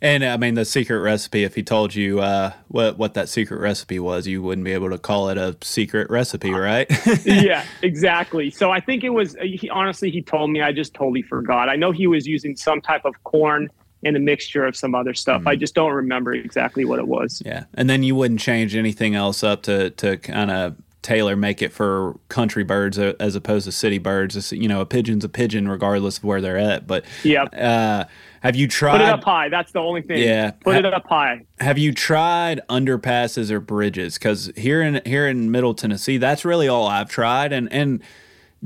And 0.02 0.26
I 0.26 0.36
mean, 0.38 0.56
the 0.56 0.66
secret 0.66 1.00
recipe, 1.00 1.44
if 1.44 1.54
he 1.54 1.62
told 1.62 1.94
you 1.94 2.22
uh, 2.22 2.54
what, 2.70 2.98
what 2.98 3.14
that 3.14 3.30
secret 3.30 3.60
recipe 3.60 4.00
was, 4.00 4.26
you 4.26 4.42
wouldn't 4.42 4.66
be 4.66 4.74
able 4.74 4.90
to 4.90 4.98
call 4.98 5.30
it 5.30 5.38
a 5.38 5.56
secret 5.62 6.10
recipe, 6.10 6.52
right? 6.52 6.90
yeah, 7.24 7.64
exactly. 7.84 8.50
So 8.50 8.72
I 8.72 8.80
think 8.80 9.04
it 9.04 9.12
was, 9.12 9.36
he, 9.42 9.70
honestly, 9.70 10.10
he 10.10 10.24
told 10.24 10.50
me, 10.50 10.62
I 10.62 10.72
just 10.72 10.96
totally 10.96 11.22
forgot. 11.22 11.70
I 11.70 11.76
know 11.76 11.92
he 11.92 12.08
was 12.08 12.26
using 12.26 12.56
some 12.56 12.82
type 12.82 13.06
of 13.06 13.24
corn 13.26 13.70
and 14.04 14.16
a 14.16 14.20
mixture 14.20 14.66
of 14.66 14.76
some 14.76 14.96
other 14.96 15.14
stuff. 15.14 15.42
Mm-hmm. 15.42 15.50
I 15.50 15.56
just 15.56 15.76
don't 15.76 15.94
remember 15.94 16.34
exactly 16.34 16.84
what 16.84 16.98
it 16.98 17.08
was. 17.08 17.44
Yeah. 17.46 17.66
And 17.76 17.88
then 17.88 18.02
you 18.02 18.16
wouldn't 18.16 18.40
change 18.40 18.76
anything 18.76 19.14
else 19.14 19.44
up 19.44 19.62
to, 19.64 19.92
to 19.92 20.18
kind 20.18 20.50
of 20.50 20.76
tailor 21.04 21.36
make 21.36 21.62
it 21.62 21.72
for 21.72 22.18
country 22.30 22.64
birds 22.64 22.98
as 22.98 23.36
opposed 23.36 23.66
to 23.66 23.72
city 23.72 24.00
birds. 24.00 24.36
It's, 24.36 24.52
you 24.52 24.68
know, 24.68 24.82
a 24.82 24.86
pigeon's 24.86 25.24
a 25.24 25.30
pigeon 25.30 25.68
regardless 25.68 26.18
of 26.18 26.24
where 26.24 26.42
they're 26.42 26.58
at. 26.58 26.88
But 26.88 27.06
yeah. 27.24 27.44
Uh, 27.44 28.06
have 28.42 28.56
you 28.56 28.68
tried? 28.68 28.98
Put 28.98 29.02
it 29.02 29.10
up 29.10 29.24
high. 29.24 29.50
That's 29.50 29.72
the 29.72 29.80
only 29.80 30.02
thing. 30.02 30.18
Yeah, 30.18 30.52
put 30.52 30.74
ha- 30.74 30.80
it 30.80 30.94
up 30.94 31.08
high. 31.08 31.46
Have 31.60 31.78
you 31.78 31.94
tried 31.94 32.60
underpasses 32.70 33.52
or 33.52 33.60
bridges? 33.60 34.16
Because 34.16 34.52
here 34.58 34.82
in 34.82 35.02
here 35.06 35.28
in 35.28 35.52
Middle 35.52 35.76
Tennessee, 35.76 36.18
that's 36.18 36.44
really 36.44 36.68
all 36.68 36.88
I've 36.88 37.10
tried, 37.10 37.54
and 37.54 37.72
and 37.72 38.02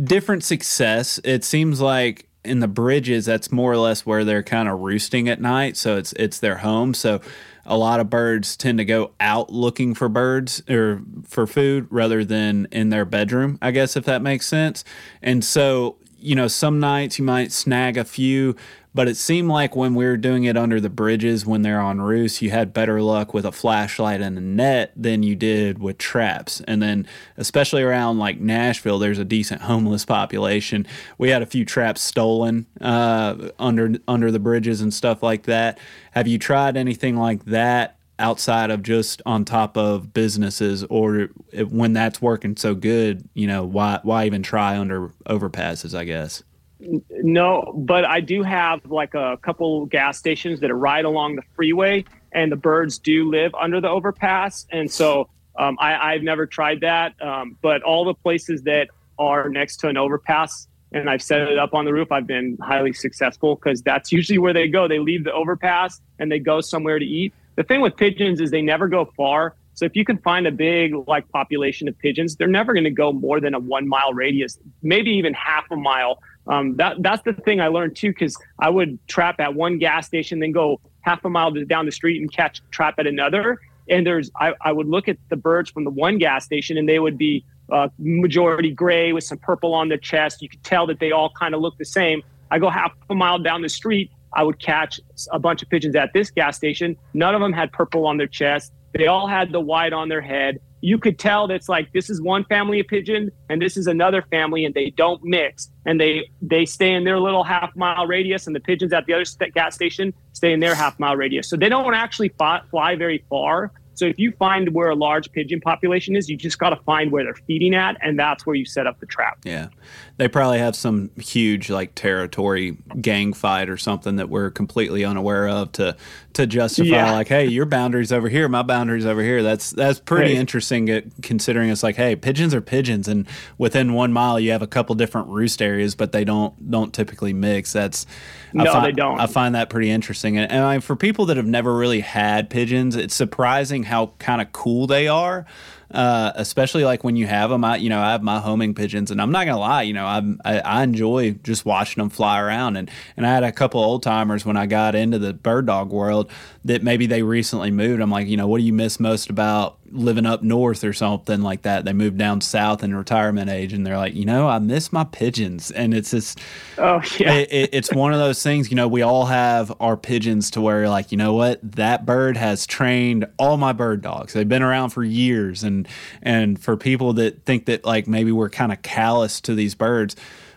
different 0.02 0.46
success. 0.46 1.20
It 1.26 1.44
seems 1.44 1.82
like 1.82 2.28
in 2.46 2.62
the 2.62 2.70
bridges, 2.70 3.26
that's 3.26 3.52
more 3.52 3.74
or 3.74 3.78
less 3.78 4.06
where 4.06 4.24
they're 4.24 4.44
kind 4.44 4.70
of 4.70 4.80
roosting 4.80 5.28
at 5.28 5.42
night. 5.42 5.76
So 5.76 5.98
it's 5.98 6.14
it's 6.14 6.40
their 6.40 6.58
home. 6.58 6.94
So 6.94 7.20
a 7.66 7.78
lot 7.78 8.00
of 8.00 8.10
birds 8.10 8.56
tend 8.56 8.78
to 8.78 8.86
go 8.86 9.12
out 9.20 9.52
looking 9.52 9.94
for 9.94 10.08
birds 10.08 10.62
or 10.70 11.02
for 11.28 11.46
food 11.46 11.88
rather 11.90 12.24
than 12.24 12.68
in 12.72 12.92
their 12.92 13.04
bedroom. 13.04 13.58
I 13.62 13.72
guess 13.72 13.98
if 13.98 14.06
that 14.06 14.22
makes 14.22 14.48
sense. 14.48 14.86
And 15.22 15.44
so 15.44 15.98
you 16.26 16.36
know, 16.36 16.48
some 16.48 16.80
nights 16.80 17.20
you 17.20 17.26
might 17.26 17.52
snag 17.52 17.98
a 17.98 18.04
few, 18.04 18.56
but 18.96 19.10
it 19.10 19.18
seemed 19.18 19.50
like 19.50 19.76
when 19.76 19.94
we 19.94 20.06
were 20.06 20.16
doing 20.16 20.46
it 20.46 20.56
under 20.56 20.80
the 20.80 20.90
bridges 20.90 21.46
when 21.46 21.64
they're 21.64 21.82
on 21.82 22.00
roost, 22.00 22.42
you 22.42 22.50
had 22.50 22.72
better 22.72 23.02
luck 23.02 23.34
with 23.34 23.46
a 23.46 23.52
flashlight 23.52 24.22
and 24.22 24.38
a 24.38 24.42
net 24.42 24.94
than 24.96 25.22
you 25.22 25.36
did 25.36 25.80
with 25.80 25.98
traps. 25.98 26.62
And 26.66 26.82
then, 26.82 27.06
especially 27.36 27.84
around 27.84 28.20
like 28.20 28.40
Nashville, 28.40 28.98
there's 28.98 29.20
a 29.20 29.26
decent 29.26 29.64
homeless 29.64 30.06
population. 30.06 30.88
We 31.18 31.30
had 31.30 31.42
a 31.42 31.46
few 31.46 31.66
traps 31.66 32.02
stolen 32.02 32.68
uh, 32.80 33.50
under 33.60 33.96
under 34.08 34.32
the 34.32 34.40
bridges 34.40 34.80
and 34.80 34.94
stuff 34.94 35.22
like 35.22 35.44
that. 35.44 35.78
Have 36.12 36.26
you 36.26 36.40
tried 36.40 36.78
anything 36.78 37.18
like 37.18 37.44
that 37.46 37.98
outside 38.18 38.72
of 38.72 38.82
just 38.82 39.22
on 39.26 39.44
top 39.44 39.76
of 39.76 40.14
businesses, 40.14 40.86
or 40.86 41.28
when 41.68 41.92
that's 41.92 42.22
working 42.22 42.56
so 42.56 42.74
good, 42.74 43.28
you 43.34 43.46
know, 43.46 43.66
why 43.66 44.00
why 44.04 44.26
even 44.26 44.42
try 44.42 44.78
under 44.78 45.10
overpasses? 45.28 45.94
I 45.94 46.06
guess. 46.06 46.44
No, 46.80 47.74
but 47.76 48.06
I 48.06 48.20
do 48.20 48.44
have 48.44 48.86
like 48.86 49.14
a 49.14 49.38
couple 49.42 49.86
gas 49.86 50.18
stations 50.18 50.60
that 50.60 50.72
are 50.72 50.78
right 50.78 51.06
along 51.06 51.36
the 51.38 51.44
freeway, 51.56 52.06
and 52.32 52.52
the 52.52 52.58
birds 52.58 53.00
do 53.00 53.30
live 53.30 53.54
under 53.56 53.80
the 53.80 53.90
overpass. 53.90 54.68
And 54.72 54.92
so 54.92 55.30
um, 55.58 55.78
I, 55.80 56.14
have 56.14 56.24
never 56.24 56.46
tried 56.46 56.82
that, 56.82 57.20
um, 57.22 57.58
but 57.62 57.82
all 57.84 58.04
the 58.04 58.14
places 58.14 58.64
that 58.64 58.90
are 59.18 59.48
next 59.50 59.78
to 59.78 59.88
an 59.88 59.96
overpass 59.96 60.68
and 60.96 61.10
I've 61.10 61.22
set 61.22 61.42
it 61.42 61.60
up 61.60 61.74
on 61.74 61.84
the 61.84 61.92
roof, 61.92 62.12
I've 62.12 62.26
been 62.26 62.58
highly 62.62 62.94
successful 62.94 63.56
because 63.56 63.82
that's 63.82 64.14
usually 64.14 64.38
where 64.38 64.54
they 64.54 64.70
go. 64.70 64.88
They 64.88 65.00
leave 65.00 65.26
the 65.26 65.34
overpass 65.34 66.00
and 66.20 66.32
they 66.32 66.40
go 66.40 66.62
somewhere 66.62 67.00
to 67.00 67.06
eat. 67.06 67.34
The 67.56 67.64
thing 67.64 67.82
with 67.82 67.98
pigeons 67.98 68.40
is 68.40 68.50
they 68.50 68.62
never 68.62 68.88
go 68.88 69.12
far. 69.18 69.56
So 69.74 69.84
if 69.84 69.96
you 69.96 70.06
can 70.06 70.18
find 70.20 70.48
a 70.48 70.52
big 70.52 70.94
like 71.06 71.28
population 71.30 71.90
of 71.90 71.98
pigeons, 72.00 72.38
they're 72.38 72.48
never 72.48 72.74
going 72.74 72.86
to 72.86 72.92
go 72.92 73.12
more 73.12 73.42
than 73.42 73.54
a 73.54 73.60
one 73.60 73.90
mile 73.90 74.14
radius, 74.14 74.58
maybe 74.84 75.12
even 75.12 75.34
half 75.34 75.66
a 75.70 75.76
mile 75.76 76.22
um, 76.48 76.76
that 76.78 77.02
that's 77.02 77.24
the 77.24 77.34
thing 77.34 77.60
I 77.60 77.68
learned 77.68 77.96
too, 77.96 78.10
because 78.10 78.38
I 78.60 78.70
would 78.70 79.00
trap 79.08 79.40
at 79.40 79.56
one 79.56 79.78
gas 79.78 80.08
station, 80.08 80.40
then 80.40 80.52
go 80.52 80.80
half 81.02 81.24
a 81.26 81.30
mile 81.30 81.52
down 81.52 81.86
the 81.86 81.92
street 81.92 82.22
and 82.22 82.32
catch 82.32 82.62
trap 82.72 82.96
at 82.98 83.08
another. 83.08 83.60
And 83.90 84.06
there's 84.06 84.32
I, 84.40 84.54
I 84.62 84.72
would 84.72 84.88
look 84.88 85.08
at 85.08 85.18
the 85.30 85.36
birds 85.36 85.70
from 85.70 85.84
the 85.84 85.92
one 85.92 86.18
gas 86.18 86.46
station, 86.46 86.78
and 86.78 86.88
they 86.88 87.00
would 87.00 87.18
be 87.18 87.46
uh, 87.72 87.90
majority 87.98 88.72
gray 88.72 89.14
with 89.14 89.24
some 89.24 89.38
purple 89.38 89.74
on 89.74 89.90
their 89.90 89.98
chest. 89.98 90.42
You 90.42 90.50
could 90.50 90.64
tell 90.64 90.86
that 90.88 91.00
they 91.00 91.12
all 91.12 91.32
kind 91.32 91.56
of 91.56 91.62
look 91.62 91.78
the 91.78 91.86
same. 91.86 92.22
I 92.52 92.60
go 92.60 92.70
half 92.70 92.94
a 93.10 93.16
mile 93.16 93.40
down 93.40 93.64
the 93.64 93.70
street, 93.70 94.12
I 94.36 94.44
would 94.44 94.60
catch 94.60 95.00
a 95.32 95.40
bunch 95.40 95.64
of 95.64 95.70
pigeons 95.70 95.96
at 95.96 96.12
this 96.14 96.30
gas 96.30 96.58
station. 96.58 96.98
None 97.14 97.34
of 97.34 97.42
them 97.42 97.54
had 97.54 97.72
purple 97.72 98.06
on 98.06 98.18
their 98.18 98.28
chest. 98.28 98.74
They 98.94 99.08
all 99.08 99.28
had 99.28 99.52
the 99.52 99.62
white 99.62 99.94
on 99.94 100.10
their 100.10 100.22
head 100.22 100.60
you 100.86 101.00
could 101.00 101.18
tell 101.18 101.48
that's 101.48 101.68
like 101.68 101.92
this 101.94 102.12
is 102.12 102.22
one 102.22 102.44
family 102.44 102.80
of 102.80 102.86
pigeon 102.86 103.32
and 103.50 103.60
this 103.60 103.76
is 103.76 103.88
another 103.88 104.22
family 104.30 104.66
and 104.66 104.76
they 104.76 104.92
don't 104.92 105.24
mix. 105.24 105.72
And 105.88 106.00
they 106.00 106.30
they 106.44 106.64
stay 106.66 106.94
in 106.94 107.06
their 107.06 107.20
little 107.20 107.44
half 107.44 107.76
mile 107.76 108.06
radius 108.06 108.46
and 108.46 108.56
the 108.56 108.60
pigeons 108.60 108.94
at 108.94 109.08
the 109.08 109.14
other 109.14 109.26
gas 109.56 109.74
station 109.74 110.14
stay 110.34 110.54
in 110.54 110.60
their 110.60 110.76
half 110.76 111.00
mile 111.00 111.16
radius. 111.16 111.50
So 111.50 111.58
they 111.58 111.70
don't 111.70 111.92
actually 111.96 112.30
fly, 112.30 112.62
fly 112.70 112.96
very 112.96 113.26
far. 113.32 113.72
So 113.96 114.06
if 114.06 114.20
you 114.20 114.32
find 114.34 114.76
where 114.76 114.90
a 114.92 114.96
large 114.96 115.32
pigeon 115.32 115.60
population 115.60 116.16
is, 116.16 116.30
you 116.30 116.38
just 116.38 116.60
got 116.60 116.70
to 116.70 116.76
find 116.84 117.12
where 117.12 117.24
they're 117.24 117.42
feeding 117.48 117.74
at, 117.74 117.98
and 118.02 118.20
that's 118.20 118.46
where 118.46 118.56
you 118.56 118.66
set 118.66 118.86
up 118.86 119.00
the 119.00 119.06
trap. 119.06 119.40
Yeah, 119.44 119.70
they 120.18 120.30
probably 120.30 120.60
have 120.60 120.76
some 120.76 121.12
huge 121.18 121.70
like 121.70 121.94
territory 121.94 122.78
gang 123.02 123.34
fight 123.34 123.70
or 123.70 123.76
something 123.76 124.16
that 124.16 124.30
we're 124.30 124.50
completely 124.50 125.04
unaware 125.04 125.48
of 125.48 125.72
to 125.74 125.96
to 126.34 126.48
justify 126.48 126.90
yeah. 126.90 127.12
like, 127.12 127.28
hey, 127.28 127.46
your 127.46 127.66
boundaries 127.66 128.12
over 128.12 128.30
here, 128.30 128.48
my 128.48 128.62
boundaries 128.62 129.06
over 129.06 129.22
here. 129.22 129.44
That's 129.44 129.72
that's 129.72 130.00
pretty 130.00 130.36
hey. 130.36 130.40
interesting 130.40 130.90
uh, 130.90 131.02
considering 131.22 131.70
it's 131.70 131.84
like, 131.84 131.96
hey, 131.98 132.16
pigeons 132.16 132.54
are 132.54 132.62
pigeons, 132.62 133.08
and 133.10 133.28
within 133.58 133.94
one 133.94 134.14
mile 134.14 134.40
you 134.40 134.52
have 134.52 134.62
a 134.62 134.68
couple 134.68 134.96
different 134.96 135.28
roost 135.28 135.62
areas, 135.62 135.96
but 135.96 136.14
they 136.14 136.24
don't 136.24 136.72
don't 136.72 136.94
typically 136.94 137.34
mix. 137.34 137.74
That's 137.74 138.06
no, 138.54 138.72
find, 138.72 138.86
they 138.86 138.92
don't. 138.94 139.20
I 139.20 139.28
find 139.28 139.56
that 139.56 139.70
pretty 139.70 139.92
interesting, 139.92 140.38
and, 140.38 140.50
and 140.50 140.64
I, 140.64 140.80
for 140.80 140.96
people 140.96 141.26
that 141.26 141.36
have 141.36 141.46
never 141.46 141.76
really 141.76 142.00
had 142.00 142.50
pigeons, 142.50 142.96
it's 142.96 143.16
surprising 143.16 143.84
how 143.84 144.14
kind 144.20 144.42
of 144.42 144.54
cool 144.54 144.88
they 144.88 145.10
are 145.10 145.46
uh, 145.92 146.32
especially 146.36 146.84
like 146.84 147.04
when 147.04 147.16
you 147.16 147.28
have 147.28 147.50
them. 147.50 147.64
I, 147.64 147.78
you 147.78 147.90
know, 147.90 148.00
I 148.00 148.12
have 148.12 148.24
my 148.24 148.40
homing 148.40 148.74
pigeons, 148.74 149.12
and 149.12 149.22
I'm 149.22 149.32
not 149.32 149.46
gonna 149.46 149.60
lie, 149.60 149.84
you 149.84 149.94
know, 149.94 150.06
I'm, 150.06 150.40
I, 150.44 150.60
I 150.60 150.84
enjoy 150.84 151.32
just 151.44 151.66
watching 151.66 152.02
them 152.02 152.10
fly 152.10 152.40
around. 152.40 152.78
And 152.78 152.90
and 153.18 153.26
I 153.26 153.34
had 153.34 153.44
a 153.44 153.52
couple 153.52 153.82
old 153.82 154.04
timers 154.04 154.46
when 154.46 154.58
I 154.58 154.66
got 154.66 154.96
into 154.96 155.20
the 155.20 155.34
bird 155.34 155.66
dog 155.68 155.92
world 155.92 156.32
that 156.66 156.84
maybe 156.84 157.06
they 157.06 157.22
recently 157.22 157.72
moved. 157.72 158.02
I'm 158.02 158.12
like, 158.12 158.28
you 158.28 158.38
know, 158.38 158.48
what 158.48 158.60
do 158.60 158.64
you 158.64 158.74
miss 158.74 159.00
most 159.00 159.30
about 159.30 159.78
living 159.96 160.26
up 160.26 160.44
north 160.44 160.84
or 160.84 160.94
something 160.94 161.42
like 161.42 161.64
that? 161.64 161.86
They 161.86 161.94
moved 161.94 162.18
down 162.18 162.42
south 162.42 162.84
in 162.84 162.96
retirement 162.96 163.50
age, 163.50 163.74
and 163.74 163.86
they're 163.86 163.98
like, 163.98 164.14
you 164.14 164.26
know, 164.26 164.48
I 164.48 164.60
miss 164.60 164.94
my 164.94 165.04
pigeons, 165.04 165.72
and 165.72 165.94
it's 165.94 166.12
just, 166.12 166.40
oh 166.78 167.02
yeah, 167.18 167.34
it, 167.34 167.52
it, 167.52 167.70
it's 167.74 167.94
one 167.94 168.14
of 168.14 168.20
those 168.20 168.42
things. 168.42 168.70
You 168.70 168.76
know, 168.76 168.88
we 168.88 169.02
all 169.02 169.26
have 169.26 169.74
our 169.80 169.98
pigeons 169.98 170.52
to 170.52 170.62
where 170.62 170.90
like, 170.90 171.12
you 171.12 171.18
know 171.18 171.34
what, 171.34 171.60
that 171.72 172.06
bird 172.06 172.38
has 172.38 172.66
trained 172.66 173.26
all 173.38 173.58
my 173.58 173.74
bird 173.74 174.02
dogs. 174.02 174.34
They've 174.34 174.48
been 174.48 174.64
around 174.64 174.90
for 174.90 175.04
years, 175.04 175.64
and 175.64 175.88
and 176.22 176.62
for 176.62 176.78
people 176.78 177.14
that 177.14 177.44
think 177.46 177.66
that 177.66 177.86
like 177.86 178.08
maybe 178.08 178.32
we're 178.32 178.50
kind 178.50 178.72
of 178.72 178.82
callous 178.82 179.42
to 179.42 179.56
these 179.56 179.76
birds 179.76 180.16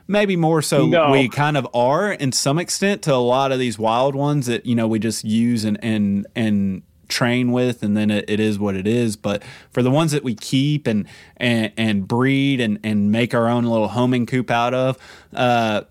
maybe 0.09 0.36
more 0.36 0.62
so 0.62 0.86
no. 0.86 1.11
we 1.11 1.28
kind 1.28 1.57
of 1.57 1.68
are 1.74 2.11
in 2.11 2.32
some 2.32 2.59
extent 2.59 3.03
to 3.03 3.14
a 3.14 3.16
lot 3.16 3.53
of 3.53 3.59
these 3.59 3.78
wild 3.78 4.14
ones 4.14 4.47
that 4.47 4.64
you 4.64 4.74
know 4.74 4.89
we 4.89 4.99
just 4.99 5.22
use 5.22 5.64
and 5.64 5.78
and 5.84 6.26
and 6.34 6.82
train 7.09 7.53
with 7.53 7.83
and 7.83 7.97
then 7.97 8.11
it, 8.11 8.29
it 8.29 8.41
is 8.41 8.59
what 8.59 8.75
it 8.75 8.87
is 8.87 9.17
but 9.17 9.43
for 9.71 9.83
the 9.83 9.91
ones 9.91 10.13
that 10.13 10.23
we 10.23 10.35
keep 10.35 10.87
and 10.87 11.07
and, 11.37 11.73
and 11.77 12.09
breed 12.09 12.61
and 12.61 12.79
and 12.85 13.11
make 13.11 13.35
our 13.35 13.49
own 13.49 13.65
little 13.65 13.89
homing 13.89 14.27
coop 14.27 14.51
out 14.51 14.75
of 14.75 14.99
uh, 15.35 15.83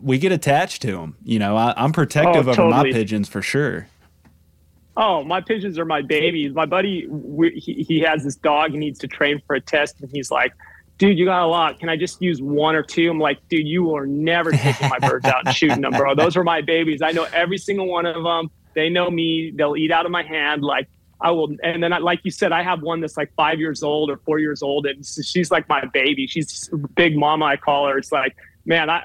we 0.00 0.18
get 0.18 0.32
attached 0.32 0.82
to 0.82 0.92
them 0.92 1.16
you 1.24 1.38
know 1.38 1.56
I, 1.56 1.74
am 1.76 1.92
protective 1.92 2.48
oh, 2.48 2.54
totally. 2.54 2.70
my 2.70 2.92
pigeons 2.92 3.28
for 3.28 3.42
sure 3.42 3.88
oh, 4.98 5.22
my 5.22 5.40
pigeons 5.40 5.78
are 5.78 5.84
my 5.84 6.02
babies. 6.02 6.52
My 6.52 6.66
buddy, 6.66 7.06
we, 7.06 7.50
he, 7.50 7.84
he 7.84 8.00
has 8.00 8.24
this 8.24 8.34
dog. 8.34 8.72
He 8.72 8.78
needs 8.78 8.98
to 8.98 9.06
train 9.06 9.40
for 9.46 9.54
a 9.54 9.60
test, 9.60 10.00
and 10.00 10.10
he's 10.10 10.30
like, 10.30 10.52
dude, 10.98 11.16
you 11.16 11.24
got 11.24 11.42
a 11.42 11.46
lot. 11.46 11.78
Can 11.78 11.88
I 11.88 11.96
just 11.96 12.20
use 12.20 12.42
one 12.42 12.74
or 12.74 12.82
two? 12.82 13.08
I'm 13.08 13.20
like, 13.20 13.38
dude, 13.48 13.66
you 13.66 13.94
are 13.94 14.06
never 14.06 14.50
taking 14.50 14.88
my 14.88 14.98
birds 15.08 15.24
out 15.24 15.46
and 15.46 15.54
shooting 15.54 15.80
them, 15.80 15.92
bro. 15.92 16.14
Those 16.14 16.36
are 16.36 16.44
my 16.44 16.60
babies. 16.60 17.00
I 17.00 17.12
know 17.12 17.26
every 17.32 17.58
single 17.58 17.86
one 17.86 18.04
of 18.04 18.22
them. 18.22 18.50
They 18.78 18.88
know 18.88 19.10
me. 19.10 19.52
They'll 19.54 19.76
eat 19.76 19.90
out 19.90 20.06
of 20.06 20.12
my 20.12 20.22
hand. 20.22 20.62
Like 20.62 20.88
I 21.20 21.32
will. 21.32 21.56
And 21.64 21.82
then, 21.82 21.92
I, 21.92 21.98
like 21.98 22.20
you 22.22 22.30
said, 22.30 22.52
I 22.52 22.62
have 22.62 22.80
one 22.80 23.00
that's 23.00 23.16
like 23.16 23.32
five 23.34 23.58
years 23.58 23.82
old 23.82 24.08
or 24.08 24.18
four 24.18 24.38
years 24.38 24.62
old, 24.62 24.86
and 24.86 25.04
she's 25.04 25.50
like 25.50 25.68
my 25.68 25.84
baby. 25.86 26.28
She's 26.28 26.70
big 26.94 27.16
mama. 27.16 27.46
I 27.46 27.56
call 27.56 27.88
her. 27.88 27.98
It's 27.98 28.12
like, 28.12 28.36
man, 28.64 28.88
I. 28.88 29.02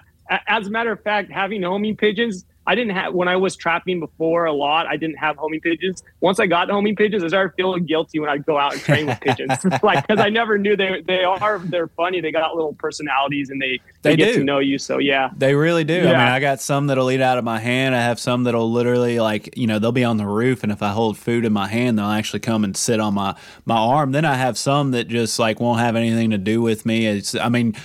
As 0.47 0.67
a 0.67 0.69
matter 0.69 0.91
of 0.91 1.01
fact, 1.03 1.32
having 1.32 1.63
homing 1.63 1.97
pigeons, 1.97 2.45
I 2.66 2.76
didn't 2.76 2.95
have 2.95 3.14
when 3.14 3.28
I 3.28 3.36
was 3.36 3.55
trapping 3.55 3.99
before 3.99 4.45
a 4.45 4.53
lot. 4.53 4.88
I 4.88 4.95
didn't 4.95 5.18
have 5.18 5.36
homing 5.36 5.59
pigeons. 5.59 6.03
Once 6.22 6.39
I 6.39 6.47
got 6.47 6.70
homing 6.70 6.95
pigeons, 6.95 7.24
I 7.24 7.28
started 7.28 7.53
feeling 7.55 7.86
guilty 7.86 8.20
when 8.20 8.30
I'd 8.30 8.45
go 8.45 8.57
out 8.57 8.74
and 8.74 8.82
train 8.82 9.07
with 9.07 9.20
pigeons. 9.20 9.51
like 9.84 10.07
because 10.07 10.24
I 10.24 10.30
never 10.30 10.57
knew 10.57 10.76
they 10.78 11.01
they 11.05 11.24
are 11.24 11.59
they're 11.59 11.89
funny. 11.89 12.22
They 12.22 12.32
got 12.32 12.55
little 12.55 12.74
personalities 12.74 13.49
and 13.49 13.61
they 13.61 13.80
they, 14.01 14.11
they 14.11 14.16
get 14.16 14.36
to 14.36 14.43
know 14.43 14.59
you. 14.59 14.78
So 14.78 14.97
yeah, 14.97 15.32
they 15.36 15.55
really 15.55 15.84
do. 15.84 15.93
Yeah. 15.93 16.11
I 16.11 16.11
mean, 16.11 16.34
I 16.34 16.39
got 16.39 16.61
some 16.61 16.88
that'll 16.88 17.11
eat 17.11 17.22
out 17.22 17.38
of 17.38 17.43
my 17.43 17.59
hand. 17.59 17.95
I 17.95 18.01
have 18.01 18.20
some 18.20 18.43
that'll 18.43 18.72
literally 18.72 19.20
like 19.20 19.57
you 19.57 19.68
know 19.68 19.80
they'll 19.80 19.91
be 19.91 20.05
on 20.05 20.18
the 20.18 20.28
roof, 20.28 20.64
and 20.64 20.72
if 20.72 20.82
I 20.82 20.89
hold 20.91 21.18
food 21.18 21.45
in 21.45 21.51
my 21.51 21.68
hand, 21.68 21.99
they'll 21.99 22.05
actually 22.05 22.39
come 22.39 22.64
and 22.64 22.76
sit 22.78 22.99
on 22.99 23.14
my 23.14 23.36
my 23.66 23.78
arm. 23.78 24.14
Then 24.14 24.26
I 24.26 24.36
have 24.36 24.57
some 24.57 24.91
that 24.91 25.09
just 25.09 25.38
like 25.38 25.59
won't 25.59 25.80
have 25.80 25.95
anything 25.95 26.30
to 26.30 26.38
do 26.38 26.61
with 26.61 26.86
me. 26.86 27.07
It's 27.07 27.36
I 27.36 27.49
mean 27.49 27.76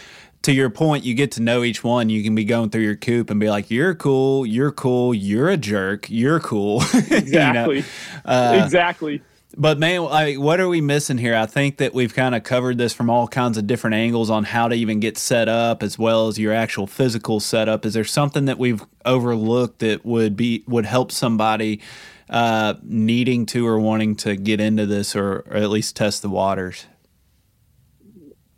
to 0.43 0.53
your 0.53 0.71
point, 0.71 1.05
you 1.05 1.15
get 1.15 1.33
to 1.33 1.43
know 1.43 1.63
each 1.63 1.83
one. 1.83 2.09
You 2.11 2.23
can 2.23 2.35
be 2.35 2.45
going 2.45 2.71
through 2.71 2.83
your 2.83 2.97
coop 2.97 3.31
and 3.31 3.41
be 3.41 3.51
like, 3.51 3.71
"You're 3.71 3.95
cool. 3.95 4.47
You're 4.47 4.73
cool. 4.73 5.15
You're 5.15 5.49
a 5.49 5.57
jerk. 5.57 6.09
You're 6.09 6.41
cool." 6.41 6.81
Exactly. 6.81 7.77
you 7.77 7.83
know? 7.83 7.85
uh, 8.25 8.61
exactly. 8.65 9.23
But 9.57 9.79
man, 9.79 10.07
I, 10.11 10.35
what 10.35 10.61
are 10.61 10.69
we 10.69 10.81
missing 10.81 11.19
here? 11.19 11.35
I 11.35 11.47
think 11.47 11.79
that 11.79 11.95
we've 11.95 12.15
kind 12.15 12.35
of 12.35 12.45
covered 12.45 12.79
this 12.79 12.93
from 12.93 13.09
all 13.09 13.27
kinds 13.27 13.57
of 13.57 13.67
different 13.67 13.95
angles 13.95 14.31
on 14.31 14.45
how 14.45 14.69
to 14.69 14.75
even 14.75 15.01
get 15.01 15.17
set 15.17 15.49
up, 15.49 15.83
as 15.83 15.99
well 15.99 16.29
as 16.29 16.39
your 16.39 16.53
actual 16.53 16.87
physical 16.87 17.41
setup. 17.41 17.87
Is 17.87 17.95
there 17.95 18.05
something 18.05 18.45
that 18.45 18.59
we've 18.59 18.85
overlooked 19.05 19.81
that 19.81 20.05
would 20.05 20.37
be 20.37 20.65
would 20.69 20.85
help 20.85 21.11
somebody 21.11 21.81
uh, 22.29 22.75
needing 22.83 23.47
to 23.47 23.67
or 23.67 23.81
wanting 23.81 24.17
to 24.17 24.37
get 24.37 24.61
into 24.61 24.85
this, 24.85 25.17
or, 25.17 25.45
or 25.51 25.57
at 25.57 25.71
least 25.71 25.97
test 25.97 26.23
the 26.23 26.29
waters? 26.29 26.87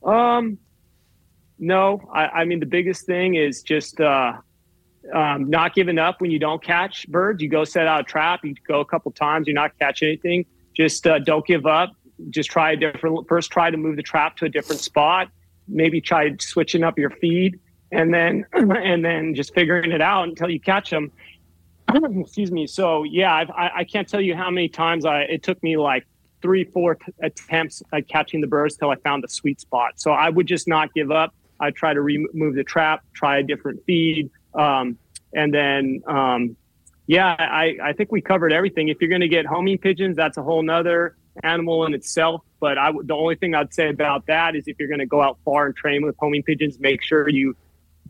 Um, 0.04 0.58
no, 1.60 2.00
I, 2.12 2.26
I 2.26 2.44
mean 2.44 2.58
the 2.58 2.66
biggest 2.66 3.04
thing 3.04 3.34
is 3.34 3.62
just 3.62 4.00
uh, 4.00 4.32
um, 5.12 5.50
not 5.50 5.74
giving 5.74 5.98
up 5.98 6.20
when 6.20 6.30
you 6.30 6.38
don't 6.38 6.62
catch 6.62 7.06
birds. 7.08 7.42
You 7.42 7.48
go 7.48 7.64
set 7.64 7.86
out 7.86 8.00
a 8.00 8.04
trap. 8.04 8.44
You 8.44 8.54
go 8.66 8.80
a 8.80 8.84
couple 8.84 9.12
times. 9.12 9.46
You're 9.46 9.54
not 9.54 9.78
catching 9.78 10.08
anything. 10.08 10.46
Just 10.74 11.06
uh, 11.06 11.18
don't 11.18 11.46
give 11.46 11.66
up. 11.66 11.92
Just 12.30 12.50
try 12.50 12.72
a 12.72 12.76
different. 12.76 13.28
First, 13.28 13.50
try 13.50 13.70
to 13.70 13.76
move 13.76 13.96
the 13.96 14.02
trap 14.02 14.36
to 14.38 14.46
a 14.46 14.48
different 14.48 14.80
spot. 14.80 15.28
Maybe 15.68 16.00
try 16.00 16.34
switching 16.40 16.82
up 16.82 16.98
your 16.98 17.10
feed, 17.10 17.60
and 17.92 18.12
then 18.12 18.46
and 18.52 19.04
then 19.04 19.34
just 19.34 19.54
figuring 19.54 19.92
it 19.92 20.00
out 20.00 20.28
until 20.28 20.48
you 20.48 20.60
catch 20.60 20.90
them. 20.90 21.12
Excuse 21.94 22.50
me. 22.50 22.66
So 22.66 23.04
yeah, 23.04 23.34
I've, 23.34 23.50
I 23.50 23.70
I 23.76 23.84
can't 23.84 24.08
tell 24.08 24.20
you 24.20 24.34
how 24.34 24.50
many 24.50 24.68
times 24.68 25.04
I 25.04 25.22
it 25.22 25.42
took 25.42 25.62
me 25.62 25.76
like 25.76 26.06
three, 26.40 26.64
four 26.64 26.96
attempts 27.22 27.82
at 27.92 28.08
catching 28.08 28.40
the 28.40 28.46
birds 28.46 28.76
till 28.76 28.90
I 28.90 28.96
found 28.96 29.22
the 29.22 29.28
sweet 29.28 29.60
spot. 29.60 30.00
So 30.00 30.10
I 30.10 30.30
would 30.30 30.46
just 30.46 30.66
not 30.66 30.94
give 30.94 31.10
up. 31.10 31.34
I 31.60 31.70
try 31.70 31.94
to 31.94 32.00
remove 32.00 32.54
the 32.54 32.64
trap, 32.64 33.04
try 33.12 33.38
a 33.38 33.42
different 33.42 33.84
feed, 33.84 34.30
um, 34.54 34.98
and 35.32 35.52
then 35.52 36.02
um, 36.06 36.56
yeah, 37.06 37.34
I, 37.38 37.76
I 37.82 37.92
think 37.92 38.12
we 38.12 38.20
covered 38.20 38.52
everything. 38.52 38.88
If 38.88 38.98
you're 39.00 39.10
going 39.10 39.20
to 39.20 39.28
get 39.28 39.44
homing 39.44 39.78
pigeons, 39.78 40.16
that's 40.16 40.36
a 40.36 40.42
whole 40.42 40.62
nother 40.62 41.16
animal 41.42 41.84
in 41.84 41.94
itself. 41.94 42.42
But 42.60 42.78
I, 42.78 42.92
the 43.02 43.14
only 43.14 43.34
thing 43.34 43.54
I'd 43.54 43.74
say 43.74 43.88
about 43.88 44.26
that 44.26 44.54
is 44.54 44.68
if 44.68 44.78
you're 44.78 44.88
going 44.88 45.00
to 45.00 45.06
go 45.06 45.20
out 45.20 45.38
far 45.44 45.66
and 45.66 45.74
train 45.74 46.04
with 46.04 46.14
homing 46.18 46.42
pigeons, 46.42 46.78
make 46.78 47.02
sure 47.02 47.28
you 47.28 47.56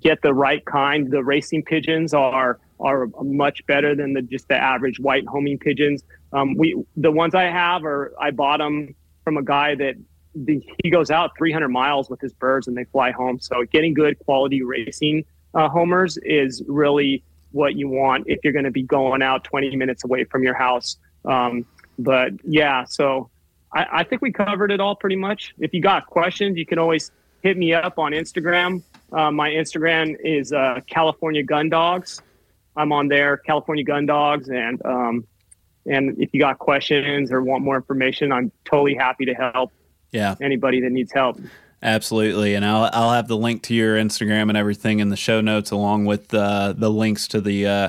get 0.00 0.20
the 0.22 0.34
right 0.34 0.64
kind. 0.64 1.10
The 1.10 1.22
racing 1.22 1.64
pigeons 1.64 2.12
are 2.14 2.58
are 2.78 3.08
much 3.22 3.64
better 3.66 3.94
than 3.94 4.14
the 4.14 4.22
just 4.22 4.48
the 4.48 4.56
average 4.56 4.98
white 5.00 5.26
homing 5.26 5.58
pigeons. 5.58 6.02
Um, 6.32 6.54
we 6.56 6.82
the 6.96 7.10
ones 7.10 7.34
I 7.34 7.44
have 7.44 7.84
are 7.84 8.12
I 8.20 8.30
bought 8.30 8.58
them 8.58 8.94
from 9.24 9.36
a 9.36 9.42
guy 9.42 9.74
that 9.76 9.94
the, 10.34 10.62
he 10.82 10.90
goes 10.90 11.10
out 11.10 11.36
300 11.36 11.68
miles 11.68 12.08
with 12.08 12.20
his 12.20 12.32
birds 12.32 12.68
and 12.68 12.76
they 12.76 12.84
fly 12.84 13.10
home. 13.10 13.38
So 13.40 13.64
getting 13.64 13.94
good 13.94 14.18
quality 14.20 14.62
racing 14.62 15.24
uh, 15.54 15.68
homers 15.68 16.16
is 16.18 16.62
really 16.66 17.22
what 17.52 17.74
you 17.74 17.88
want 17.88 18.24
if 18.28 18.38
you're 18.44 18.52
going 18.52 18.64
to 18.64 18.70
be 18.70 18.82
going 18.82 19.22
out 19.22 19.44
20 19.44 19.74
minutes 19.76 20.04
away 20.04 20.24
from 20.24 20.42
your 20.42 20.54
house. 20.54 20.96
Um, 21.24 21.66
but 21.98 22.32
yeah, 22.44 22.84
so 22.84 23.28
I, 23.74 23.86
I, 23.92 24.04
think 24.04 24.22
we 24.22 24.32
covered 24.32 24.70
it 24.70 24.80
all 24.80 24.94
pretty 24.94 25.16
much. 25.16 25.54
If 25.58 25.74
you 25.74 25.82
got 25.82 26.06
questions, 26.06 26.56
you 26.56 26.64
can 26.64 26.78
always 26.78 27.10
hit 27.42 27.56
me 27.56 27.74
up 27.74 27.98
on 27.98 28.12
Instagram. 28.12 28.82
Uh, 29.12 29.30
my 29.30 29.50
Instagram 29.50 30.16
is 30.24 30.52
uh, 30.52 30.80
California 30.86 31.42
Gun 31.42 31.68
Dogs. 31.68 32.22
I'm 32.76 32.92
on 32.92 33.08
there, 33.08 33.36
California 33.36 33.84
Gun 33.84 34.06
Dogs, 34.06 34.48
and 34.48 34.80
um, 34.86 35.26
and 35.86 36.16
if 36.22 36.30
you 36.32 36.40
got 36.40 36.58
questions 36.58 37.32
or 37.32 37.42
want 37.42 37.64
more 37.64 37.76
information, 37.76 38.32
I'm 38.32 38.52
totally 38.64 38.94
happy 38.94 39.24
to 39.26 39.34
help 39.34 39.72
yeah. 40.12 40.34
Anybody 40.40 40.80
that 40.80 40.90
needs 40.90 41.12
help. 41.12 41.38
Absolutely. 41.82 42.54
And 42.54 42.64
I'll, 42.64 42.90
I'll 42.92 43.12
have 43.12 43.26
the 43.26 43.36
link 43.36 43.62
to 43.64 43.74
your 43.74 43.96
instagram 43.96 44.48
and 44.48 44.56
everything 44.56 44.98
in 44.98 45.08
the 45.08 45.16
show 45.16 45.40
notes 45.40 45.70
along 45.70 46.04
with 46.04 46.32
uh, 46.34 46.74
the 46.76 46.90
links 46.90 47.26
to 47.28 47.40
the 47.40 47.66
uh, 47.66 47.88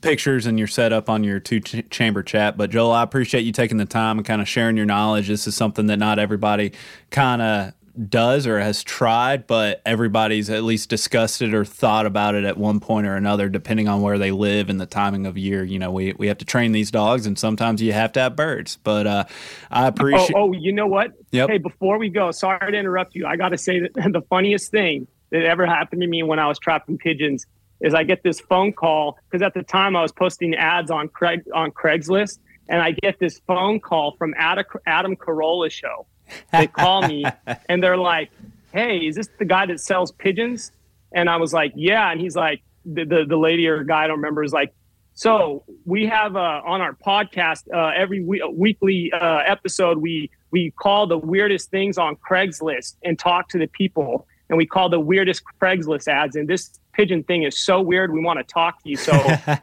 pictures 0.00 0.46
and 0.46 0.58
your 0.58 0.68
setup 0.68 1.10
on 1.10 1.24
your 1.24 1.40
two 1.40 1.58
ch- 1.58 1.88
chamber 1.90 2.22
chat. 2.22 2.56
But 2.56 2.70
joel 2.70 2.92
i 2.92 3.02
appreciate 3.02 3.40
you 3.40 3.50
taking 3.50 3.78
the 3.78 3.84
time 3.84 4.18
and 4.18 4.26
kind 4.26 4.40
of 4.40 4.48
sharing 4.48 4.76
your 4.76 4.86
knowledge. 4.86 5.26
This 5.26 5.48
is 5.48 5.56
something 5.56 5.86
that 5.86 5.98
not 5.98 6.20
everybody 6.20 6.72
kind 7.10 7.42
of 7.42 7.72
does 8.08 8.46
or 8.46 8.58
has 8.58 8.82
tried, 8.82 9.46
but 9.46 9.82
everybody's 9.84 10.48
at 10.48 10.62
least 10.62 10.88
discussed 10.88 11.42
it 11.42 11.52
or 11.52 11.64
thought 11.64 12.06
about 12.06 12.34
it 12.34 12.44
at 12.44 12.56
one 12.56 12.80
point 12.80 13.06
or 13.06 13.16
another, 13.16 13.48
depending 13.48 13.88
on 13.88 14.00
where 14.00 14.18
they 14.18 14.30
live 14.30 14.70
and 14.70 14.80
the 14.80 14.86
timing 14.86 15.26
of 15.26 15.36
year. 15.36 15.62
You 15.62 15.78
know, 15.78 15.90
we, 15.90 16.12
we 16.14 16.28
have 16.28 16.38
to 16.38 16.44
train 16.44 16.72
these 16.72 16.90
dogs, 16.90 17.26
and 17.26 17.38
sometimes 17.38 17.82
you 17.82 17.92
have 17.92 18.12
to 18.12 18.20
have 18.20 18.36
birds. 18.36 18.78
But 18.82 19.06
uh, 19.06 19.24
I 19.70 19.86
appreciate. 19.86 20.32
Oh, 20.34 20.48
oh, 20.48 20.52
you 20.52 20.72
know 20.72 20.86
what? 20.86 21.12
Yep. 21.32 21.50
Hey, 21.50 21.58
before 21.58 21.98
we 21.98 22.08
go, 22.08 22.30
sorry 22.30 22.72
to 22.72 22.78
interrupt 22.78 23.14
you. 23.14 23.26
I 23.26 23.36
got 23.36 23.50
to 23.50 23.58
say 23.58 23.80
that 23.80 23.92
the 24.12 24.22
funniest 24.22 24.70
thing 24.70 25.06
that 25.30 25.44
ever 25.44 25.66
happened 25.66 26.02
to 26.02 26.08
me 26.08 26.22
when 26.22 26.38
I 26.38 26.46
was 26.46 26.58
trapping 26.58 26.98
pigeons 26.98 27.46
is 27.80 27.94
I 27.94 28.04
get 28.04 28.22
this 28.22 28.40
phone 28.40 28.72
call 28.72 29.18
because 29.28 29.42
at 29.44 29.54
the 29.54 29.62
time 29.62 29.96
I 29.96 30.02
was 30.02 30.12
posting 30.12 30.54
ads 30.54 30.90
on 30.90 31.08
Craig 31.08 31.42
on 31.54 31.72
Craigslist, 31.72 32.38
and 32.68 32.80
I 32.80 32.92
get 32.92 33.18
this 33.18 33.40
phone 33.46 33.80
call 33.80 34.14
from 34.16 34.34
Adam, 34.38 34.64
Adam 34.86 35.16
Carolla 35.16 35.70
show 35.70 36.06
they 36.52 36.66
call 36.66 37.06
me 37.06 37.24
and 37.68 37.82
they're 37.82 37.96
like, 37.96 38.30
"Hey, 38.72 38.98
is 38.98 39.16
this 39.16 39.28
the 39.38 39.44
guy 39.44 39.66
that 39.66 39.80
sells 39.80 40.12
pigeons?" 40.12 40.72
And 41.12 41.28
I 41.28 41.36
was 41.36 41.52
like, 41.52 41.72
"Yeah." 41.74 42.10
And 42.10 42.20
he's 42.20 42.36
like, 42.36 42.62
the 42.84 43.04
the, 43.04 43.24
the 43.28 43.36
lady 43.36 43.66
or 43.66 43.84
guy 43.84 44.04
I 44.04 44.06
don't 44.06 44.16
remember 44.16 44.42
is 44.42 44.52
like, 44.52 44.74
"So 45.14 45.64
we 45.84 46.06
have 46.06 46.36
uh, 46.36 46.62
on 46.64 46.80
our 46.80 46.94
podcast 46.94 47.62
uh, 47.72 47.92
every 47.96 48.22
we- 48.22 48.42
weekly 48.52 49.12
uh, 49.12 49.38
episode 49.46 49.98
we 49.98 50.30
we 50.50 50.70
call 50.72 51.06
the 51.06 51.18
weirdest 51.18 51.70
things 51.70 51.98
on 51.98 52.16
Craigslist 52.16 52.96
and 53.04 53.18
talk 53.18 53.48
to 53.50 53.58
the 53.58 53.66
people." 53.66 54.26
And 54.48 54.58
we 54.58 54.66
call 54.66 54.90
the 54.90 55.00
weirdest 55.00 55.42
Craigslist 55.62 56.08
ads. 56.08 56.36
And 56.36 56.46
this 56.46 56.78
pigeon 56.92 57.22
thing 57.22 57.42
is 57.44 57.58
so 57.58 57.80
weird. 57.80 58.12
We 58.12 58.20
want 58.20 58.38
to 58.38 58.44
talk 58.44 58.82
to 58.82 58.88
you. 58.90 58.96
So 58.96 59.12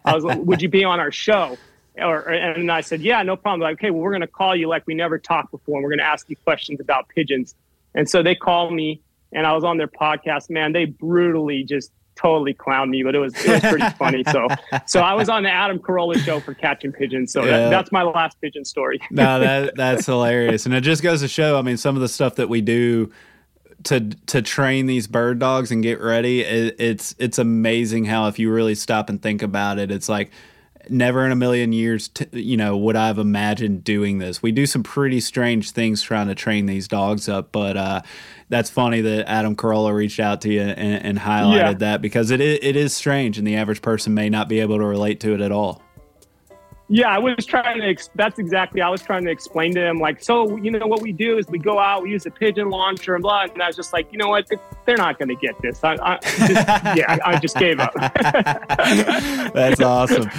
I 0.06 0.16
was 0.16 0.24
would 0.24 0.62
you 0.62 0.70
be 0.70 0.84
on 0.84 1.00
our 1.00 1.12
show? 1.12 1.58
Or 2.02 2.30
and 2.30 2.72
I 2.72 2.82
said, 2.82 3.02
yeah, 3.02 3.22
no 3.24 3.36
problem. 3.36 3.62
Like, 3.62 3.78
okay, 3.78 3.92
well, 3.92 4.02
we're 4.02 4.12
going 4.12 4.22
to 4.22 4.28
call 4.28 4.56
you 4.56 4.68
like 4.68 4.86
we 4.88 4.94
never 4.94 5.18
talked 5.18 5.52
before, 5.52 5.76
and 5.76 5.84
we're 5.84 5.90
going 5.90 6.00
to 6.00 6.06
ask 6.06 6.30
you 6.30 6.36
questions 6.38 6.80
about 6.80 7.10
pigeons. 7.10 7.56
And 7.96 8.10
so 8.10 8.22
they 8.24 8.36
called 8.36 8.74
me, 8.74 9.02
and 9.32 9.46
I 9.46 9.54
was 9.54 9.64
on 9.64 9.78
their 9.78 9.88
podcast. 9.88 10.50
Man, 10.50 10.74
they 10.74 10.86
brutally 10.86 11.64
just 11.64 11.92
totally 12.20 12.54
clowned 12.54 12.90
me, 12.90 13.04
but 13.04 13.16
it 13.16 13.20
was 13.20 13.34
it 13.46 13.50
was 13.50 13.62
pretty 13.62 13.90
funny. 13.98 14.24
So 14.32 14.48
so 14.86 15.02
I 15.02 15.14
was 15.14 15.30
on 15.30 15.44
the 15.44 15.50
Adam 15.52 15.80
Carolla 15.80 16.18
show 16.18 16.40
for 16.40 16.54
catching 16.54 16.92
pigeons. 16.92 17.32
So 17.32 17.44
yeah. 17.44 17.52
that, 17.52 17.70
that's 17.70 17.92
my 17.92 18.04
last 18.04 18.40
pigeon 18.42 18.66
story. 18.66 19.00
no, 19.12 19.40
that 19.40 19.76
that's 19.76 20.06
hilarious, 20.06 20.66
and 20.66 20.76
it 20.76 20.82
just 20.82 21.02
goes 21.02 21.22
to 21.22 21.28
show. 21.28 21.58
I 21.58 21.62
mean, 21.62 21.78
some 21.78 21.96
of 21.96 22.02
the 22.02 22.10
stuff 22.10 22.36
that 22.36 22.50
we 22.50 22.62
do 22.62 23.12
to 23.84 24.10
to 24.28 24.42
train 24.42 24.86
these 24.86 25.08
bird 25.08 25.40
dogs 25.40 25.72
and 25.72 25.82
get 25.82 26.02
ready, 26.02 26.42
it, 26.42 26.76
it's 26.80 27.16
it's 27.18 27.38
amazing 27.38 28.06
how 28.06 28.28
if 28.28 28.38
you 28.38 28.52
really 28.52 28.76
stop 28.76 29.10
and 29.10 29.22
think 29.22 29.42
about 29.42 29.80
it, 29.80 29.92
it's 29.92 30.10
like 30.10 30.32
never 30.90 31.26
in 31.26 31.32
a 31.32 31.36
million 31.36 31.72
years, 31.74 32.08
t- 32.08 32.28
you 32.32 32.58
know, 32.58 32.78
would 32.78 32.96
I 32.96 33.08
have 33.08 33.20
imagined 33.20 33.84
doing 33.84 34.18
this. 34.18 34.42
We 34.42 34.52
do 34.52 34.66
some 34.66 34.84
pretty 34.84 35.20
strange 35.20 35.72
things 35.72 36.02
trying 36.02 36.28
to 36.28 36.36
train 36.36 36.66
these 36.66 36.88
dogs 36.88 37.30
up, 37.30 37.52
but 37.52 37.78
uh, 37.78 38.02
that's 38.50 38.70
funny 38.70 39.02
that 39.02 39.30
Adam 39.30 39.56
Carolla 39.56 39.94
reached 39.94 40.20
out 40.20 40.42
to 40.42 40.52
you 40.52 40.62
and, 40.62 41.06
and 41.06 41.20
highlighted 41.20 41.56
yeah. 41.56 41.74
that 41.74 42.02
because 42.02 42.32
it 42.32 42.42
it 42.42 42.76
is 42.76 42.96
strange, 42.96 43.38
and 43.38 43.48
the 43.48 43.56
average 43.56 43.82
person 43.82 44.14
may 44.14 44.30
not 44.30 44.50
be 44.50 44.60
able 44.60 44.78
to 44.78 44.86
relate 44.86 45.20
to 45.22 45.34
it 45.34 45.42
at 45.42 45.52
all. 45.52 45.82
Yeah, 46.92 47.10
I 47.10 47.20
was 47.20 47.46
trying 47.46 47.82
to. 47.82 47.88
Ex- 47.88 48.10
that's 48.16 48.40
exactly. 48.40 48.82
I 48.82 48.90
was 48.90 49.04
trying 49.04 49.24
to 49.26 49.30
explain 49.30 49.76
to 49.76 49.86
him, 49.86 50.00
like, 50.00 50.24
so 50.24 50.56
you 50.56 50.72
know 50.72 50.88
what 50.88 51.04
we 51.04 51.12
do 51.12 51.38
is 51.38 51.48
we 51.48 51.60
go 51.60 51.78
out, 51.78 52.02
we 52.02 52.10
use 52.10 52.26
a 52.26 52.32
pigeon 52.32 52.72
launcher 52.72 53.14
and 53.14 53.22
blah. 53.22 53.44
And 53.44 53.62
I 53.62 53.68
was 53.68 53.76
just 53.76 53.94
like, 53.94 54.12
you 54.12 54.18
know 54.18 54.30
what, 54.30 54.50
they're 54.86 54.98
not 54.98 55.20
going 55.20 55.30
to 55.30 55.36
get 55.36 55.62
this. 55.62 55.84
I, 55.84 55.98
I 56.02 56.18
just, 56.18 56.50
yeah, 56.98 57.06
I, 57.08 57.20
I, 57.26 57.40
just 57.40 57.58
gave 57.58 57.80
up. 57.80 57.94
that's 59.54 59.80
awesome. 59.82 60.30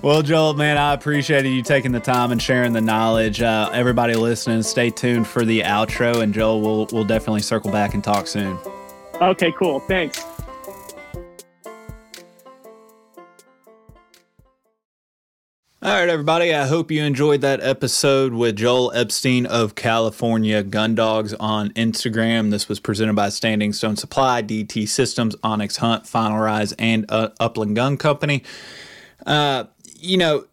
Well, 0.00 0.22
Joel, 0.22 0.54
man, 0.54 0.78
I 0.78 0.94
appreciated 0.94 1.48
you 1.48 1.62
taking 1.62 1.90
the 1.90 2.00
time 2.00 2.30
and 2.30 2.40
sharing 2.40 2.72
the 2.72 2.80
knowledge. 2.80 3.42
Uh, 3.42 3.68
everybody 3.72 4.14
listening, 4.14 4.62
stay 4.62 4.90
tuned 4.90 5.26
for 5.26 5.44
the 5.44 5.62
outro, 5.62 6.22
and 6.22 6.32
Joel, 6.32 6.60
we'll 6.60 6.86
we'll 6.92 7.04
definitely 7.04 7.42
circle 7.42 7.72
back 7.72 7.94
and 7.94 8.04
talk 8.04 8.28
soon. 8.28 8.56
Okay, 9.20 9.52
cool. 9.58 9.80
Thanks. 9.80 10.24
All 15.82 15.92
right, 15.92 16.08
everybody. 16.08 16.54
I 16.54 16.66
hope 16.66 16.90
you 16.90 17.02
enjoyed 17.04 17.42
that 17.42 17.60
episode 17.60 18.32
with 18.32 18.56
Joel 18.56 18.92
Ebstein 18.92 19.44
of 19.44 19.74
California 19.74 20.62
Gun 20.62 20.94
Dogs 20.94 21.34
on 21.34 21.68
Instagram. 21.74 22.50
This 22.50 22.66
was 22.66 22.80
presented 22.80 23.14
by 23.14 23.28
Standing 23.28 23.74
Stone 23.74 23.96
Supply, 23.96 24.42
DT 24.42 24.88
Systems, 24.88 25.36
onX 25.44 25.76
Hunt, 25.76 26.06
Final 26.06 26.38
Rise, 26.38 26.72
and 26.78 27.04
uh, 27.10 27.28
Upland 27.38 27.76
Gun 27.76 27.98
Company. 27.98 28.42
Uh, 29.26 29.64
you 29.98 30.16
know, 30.16 30.46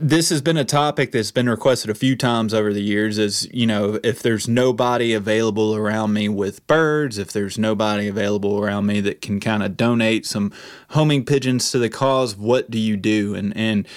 this 0.00 0.30
has 0.30 0.42
been 0.42 0.56
a 0.56 0.64
topic 0.64 1.12
that's 1.12 1.30
been 1.30 1.48
requested 1.48 1.88
a 1.88 1.94
few 1.94 2.16
times 2.16 2.52
over 2.52 2.72
the 2.72 2.82
years 2.82 3.18
is 3.18 3.48
you 3.54 3.66
know 3.66 3.98
if 4.04 4.20
there's 4.20 4.46
nobody 4.46 5.14
available 5.14 5.74
around 5.74 6.12
me 6.12 6.28
with 6.28 6.66
birds 6.66 7.16
if 7.16 7.32
there's 7.32 7.56
nobody 7.56 8.06
available 8.06 8.62
around 8.62 8.84
me 8.84 9.00
that 9.00 9.22
can 9.22 9.40
kind 9.40 9.62
of 9.62 9.74
donate 9.74 10.26
some 10.26 10.52
homing 10.90 11.24
pigeons 11.24 11.70
to 11.70 11.78
the 11.78 11.88
cause 11.88 12.36
what 12.36 12.70
do 12.70 12.78
you 12.78 12.94
do 12.94 13.34
and 13.34 13.56
and 13.56 13.88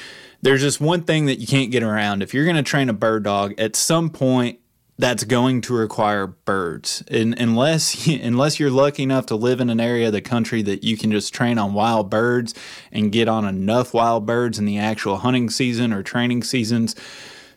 there's 0.41 0.61
just 0.61 0.79
one 0.79 1.03
thing 1.03 1.25
that 1.25 1.39
you 1.39 1.47
can't 1.47 1.71
get 1.71 1.83
around. 1.83 2.23
If 2.23 2.33
you're 2.33 2.45
going 2.45 2.55
to 2.55 2.63
train 2.63 2.89
a 2.89 2.93
bird 2.93 3.23
dog, 3.23 3.53
at 3.59 3.75
some 3.75 4.09
point 4.09 4.59
that's 4.99 5.23
going 5.23 5.61
to 5.61 5.73
require 5.73 6.27
birds. 6.27 7.03
And 7.09 7.33
unless 7.39 8.05
unless 8.07 8.59
you're 8.59 8.69
lucky 8.69 9.03
enough 9.03 9.25
to 9.27 9.35
live 9.35 9.61
in 9.61 9.69
an 9.69 9.79
area 9.79 10.07
of 10.07 10.13
the 10.13 10.21
country 10.21 10.61
that 10.63 10.83
you 10.83 10.97
can 10.97 11.11
just 11.11 11.33
train 11.33 11.57
on 11.57 11.73
wild 11.73 12.09
birds 12.09 12.53
and 12.91 13.11
get 13.11 13.29
on 13.29 13.45
enough 13.45 13.93
wild 13.93 14.25
birds 14.25 14.59
in 14.59 14.65
the 14.65 14.77
actual 14.77 15.17
hunting 15.17 15.49
season 15.49 15.93
or 15.93 16.03
training 16.03 16.43
seasons 16.43 16.95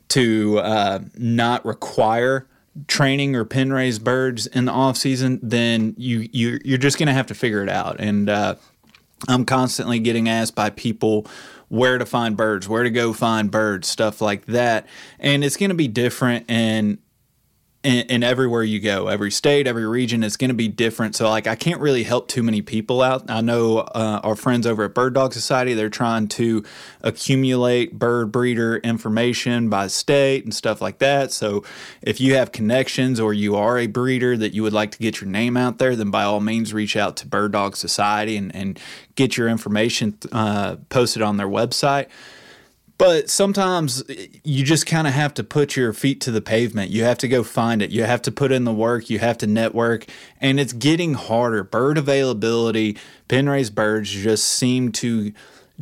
to 0.09 0.59
uh, 0.59 1.01
not 1.17 1.65
require 1.67 2.47
training 2.87 3.35
or 3.35 3.45
pen 3.45 3.73
raised 3.73 4.05
birds 4.05 4.47
in 4.47 4.67
the 4.67 4.73
off 4.73 4.97
season, 4.97 5.41
then 5.43 5.95
you 5.99 6.29
you 6.33 6.61
you're 6.65 6.79
just 6.79 6.97
going 6.97 7.09
to 7.09 7.13
have 7.13 7.27
to 7.27 7.35
figure 7.35 7.63
it 7.63 7.69
out. 7.69 7.97
And 7.99 8.31
uh, 8.31 8.55
I'm 9.29 9.45
constantly 9.45 9.99
getting 9.99 10.29
asked 10.29 10.55
by 10.55 10.71
people 10.71 11.27
where 11.73 11.97
to 11.97 12.05
find 12.05 12.37
birds, 12.37 12.69
where 12.69 12.83
to 12.83 12.91
go 12.91 13.15
find 13.15 13.51
birds, 13.51 13.89
stuff 13.89 14.21
like 14.21 14.45
that. 14.45 14.87
And 15.19 15.43
it's 15.43 15.57
going 15.57 15.71
to 15.71 15.75
be 15.75 15.89
different 15.89 16.51
in, 16.51 16.99
in, 17.85 18.07
in 18.07 18.23
everywhere 18.23 18.63
you 18.63 18.79
go, 18.79 19.09
every 19.09 19.31
state, 19.31 19.67
every 19.67 19.87
region, 19.87 20.23
it's 20.23 20.37
going 20.37 20.51
to 20.51 20.55
be 20.55 20.69
different. 20.69 21.17
So, 21.17 21.29
like, 21.29 21.47
I 21.47 21.57
can't 21.57 21.81
really 21.81 22.05
help 22.05 22.29
too 22.29 22.43
many 22.43 22.63
people 22.63 23.03
out. 23.03 23.29
I 23.29 23.41
know 23.41 23.79
uh, 23.79 24.21
our 24.23 24.37
friends 24.37 24.67
over 24.67 24.85
at 24.85 24.95
Bird 24.95 25.15
Dog 25.15 25.33
Society, 25.33 25.75
they're 25.75 25.91
trying 25.91 26.29
to 26.29 26.65
accumulate 27.01 27.99
bird 27.99 28.31
breeder 28.31 28.77
information 28.79 29.69
by 29.69 29.89
state 29.89 30.45
and 30.45 30.55
stuff 30.55 30.81
like 30.81 30.99
that. 30.99 31.33
So, 31.33 31.65
if 32.03 32.21
you 32.21 32.37
have 32.37 32.53
connections 32.53 33.19
or 33.19 33.35
you 33.35 33.57
are 33.57 33.79
a 33.79 33.89
breeder 33.89 34.37
that 34.37 34.55
you 34.55 34.63
would 34.63 34.73
like 34.73 34.93
to 34.93 34.99
get 34.99 35.21
your 35.21 35.29
name 35.29 35.57
out 35.57 35.79
there, 35.79 35.97
then 35.97 36.11
by 36.11 36.23
all 36.23 36.41
means 36.41 36.73
reach 36.73 36.97
out 36.97 37.17
to 37.19 37.27
Bird 37.27 37.53
Dog 37.53 37.77
Society 37.77 38.37
and, 38.37 38.55
and 38.55 38.79
get 39.17 39.37
your 39.37 39.49
information 39.49 40.17
uh, 40.31 40.77
posted 40.89 41.23
on 41.23 41.37
their 41.37 41.49
website. 41.49 42.09
But 43.03 43.29
sometimes 43.29 44.05
eh, 44.09 44.29
you 44.45 44.63
just 44.63 44.87
kind 44.87 45.09
of 45.09 45.13
have 45.13 45.35
to 45.35 45.43
put 45.43 45.75
your 45.75 45.93
feet 45.93 46.21
to 46.21 46.31
the 46.31 46.41
pavement. 46.41 46.93
You 46.93 47.03
have 47.03 47.19
to 47.19 47.27
go 47.27 47.43
find 47.43 47.83
it. 47.83 47.91
You 47.91 48.05
have 48.05 48.23
to 48.23 48.31
put 48.31 48.53
in 48.53 48.63
the 48.63 48.73
work. 48.73 49.11
You 49.11 49.19
have 49.19 49.37
to 49.39 49.49
network. 49.49 50.07
And 50.41 50.61
it's 50.61 50.73
getting 50.73 51.15
harder. 51.15 51.65
Bird 51.65 51.99
availability, 51.99 52.97
pen 53.27 53.49
raised 53.49 53.75
birds 53.75 54.09
just 54.09 54.47
seem 54.47 54.93
to 54.93 55.33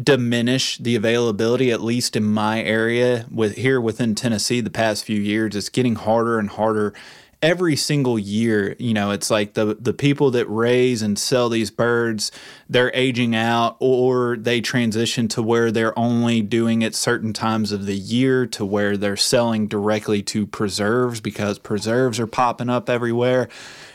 diminish 0.03 0.79
the 0.79 0.97
availability 0.97 1.71
at 1.71 1.83
least 1.83 2.16
in 2.16 2.25
my 2.25 2.62
area 2.62 3.27
with 3.31 3.57
here 3.57 3.79
within 3.79 4.14
Tennessee 4.14 4.62
the 4.62 4.71
past 4.71 5.05
few 5.05 5.21
years 5.21 5.55
it's 5.55 5.68
getting 5.68 5.97
harder 5.97 6.39
and 6.39 6.49
harder 6.49 6.95
every 7.43 7.74
single 7.74 8.18
year, 8.18 8.76
you 8.78 8.93
know, 8.93 9.11
it's 9.11 9.30
like 9.30 9.55
the 9.55 9.76
the 9.80 9.93
people 9.93 10.30
that 10.32 10.47
raise 10.47 11.03
and 11.03 11.18
sell 11.18 11.49
these 11.49 11.70
birds, 11.70 12.30
they're 12.68 12.91
aging 12.95 13.34
out 13.34 13.76
or 13.80 14.36
they 14.36 14.61
transition 14.61 15.28
to 15.28 15.43
where 15.43 15.70
they're 15.70 15.99
only 15.99 16.43
doing 16.43 16.82
it 16.82 16.95
certain 16.95 17.32
times 17.32 17.72
of 17.72 17.86
the 17.86 17.95
year 17.95 18.47
to 18.47 18.64
where 18.64 18.97
they're 18.97 19.16
selling 19.16 19.68
directly 19.68 20.22
to 20.22 20.47
preserves 20.47 21.20
because 21.20 21.59
preserves 21.59 22.20
are 22.20 22.26
popping 22.26 22.68
up 22.68 22.91
everywhere. 22.91 23.49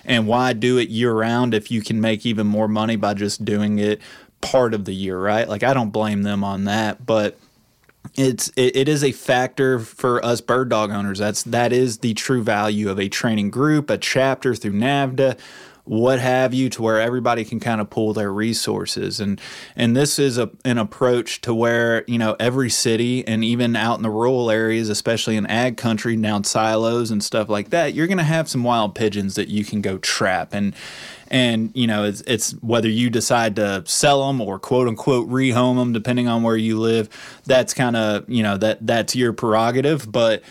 And 0.03 0.27
why 0.27 0.53
do 0.53 0.77
it 0.77 0.89
year 0.89 1.13
round 1.13 1.53
if 1.53 1.69
you 1.69 1.81
can 1.81 2.01
make 2.01 2.25
even 2.25 2.47
more 2.47 2.67
money 2.67 2.95
by 2.95 3.13
just 3.13 3.45
doing 3.45 3.79
it 3.79 4.01
part 4.41 4.73
of 4.73 4.85
the 4.85 4.93
year, 4.93 5.19
right? 5.19 5.47
Like 5.47 5.63
I 5.63 5.73
don't 5.73 5.91
blame 5.91 6.23
them 6.23 6.43
on 6.43 6.65
that, 6.65 7.05
but 7.05 7.37
it's 8.17 8.49
it, 8.55 8.75
it 8.75 8.89
is 8.89 9.03
a 9.03 9.11
factor 9.11 9.79
for 9.79 10.23
us 10.23 10.41
bird 10.41 10.69
dog 10.69 10.91
owners. 10.91 11.19
That's 11.19 11.43
that 11.43 11.73
is 11.73 11.99
the 11.99 12.13
true 12.13 12.43
value 12.43 12.89
of 12.89 12.99
a 12.99 13.09
training 13.09 13.51
group, 13.51 13.89
a 13.89 13.97
chapter 13.97 14.55
through 14.55 14.73
NAVHDA, 14.73 15.37
what 15.83 16.19
have 16.19 16.53
you, 16.53 16.69
to 16.69 16.81
where 16.81 16.99
everybody 16.99 17.45
can 17.45 17.59
kind 17.59 17.79
of 17.79 17.89
pull 17.89 18.13
their 18.13 18.31
resources. 18.31 19.19
And 19.19 19.39
and 19.75 19.95
this 19.95 20.17
is 20.17 20.37
a, 20.37 20.49
an 20.63 20.77
approach 20.77 21.41
to 21.41 21.53
where 21.53 22.03
you 22.07 22.17
know 22.17 22.35
every 22.39 22.69
city 22.69 23.27
and 23.27 23.43
even 23.43 23.75
out 23.75 23.97
in 23.97 24.03
the 24.03 24.09
rural 24.09 24.49
areas, 24.49 24.89
especially 24.89 25.35
in 25.35 25.45
ag 25.47 25.77
country, 25.77 26.15
down 26.15 26.43
silos 26.43 27.11
and 27.11 27.23
stuff 27.23 27.49
like 27.49 27.69
that, 27.69 27.93
you're 27.93 28.07
going 28.07 28.17
to 28.17 28.23
have 28.23 28.49
some 28.49 28.63
wild 28.63 28.95
pigeons 28.95 29.35
that 29.35 29.47
you 29.47 29.63
can 29.63 29.81
go 29.81 29.97
trap 29.97 30.53
and 30.53 30.73
and 31.29 31.71
you 31.73 31.87
know 31.87 32.03
it's, 32.03 32.21
it's 32.21 32.51
whether 32.61 32.89
you 32.89 33.09
decide 33.09 33.55
to 33.55 33.83
sell 33.85 34.27
them 34.27 34.41
or 34.41 34.59
quote 34.59 34.87
unquote 34.87 35.29
rehome 35.29 35.77
them 35.77 35.93
depending 35.93 36.27
on 36.27 36.43
where 36.43 36.57
you 36.57 36.79
live 36.79 37.09
that's 37.45 37.73
kind 37.73 37.95
of 37.95 38.29
you 38.29 38.43
know 38.43 38.57
that 38.57 38.85
that's 38.85 39.15
your 39.15 39.33
prerogative. 39.33 40.11
But 40.11 40.43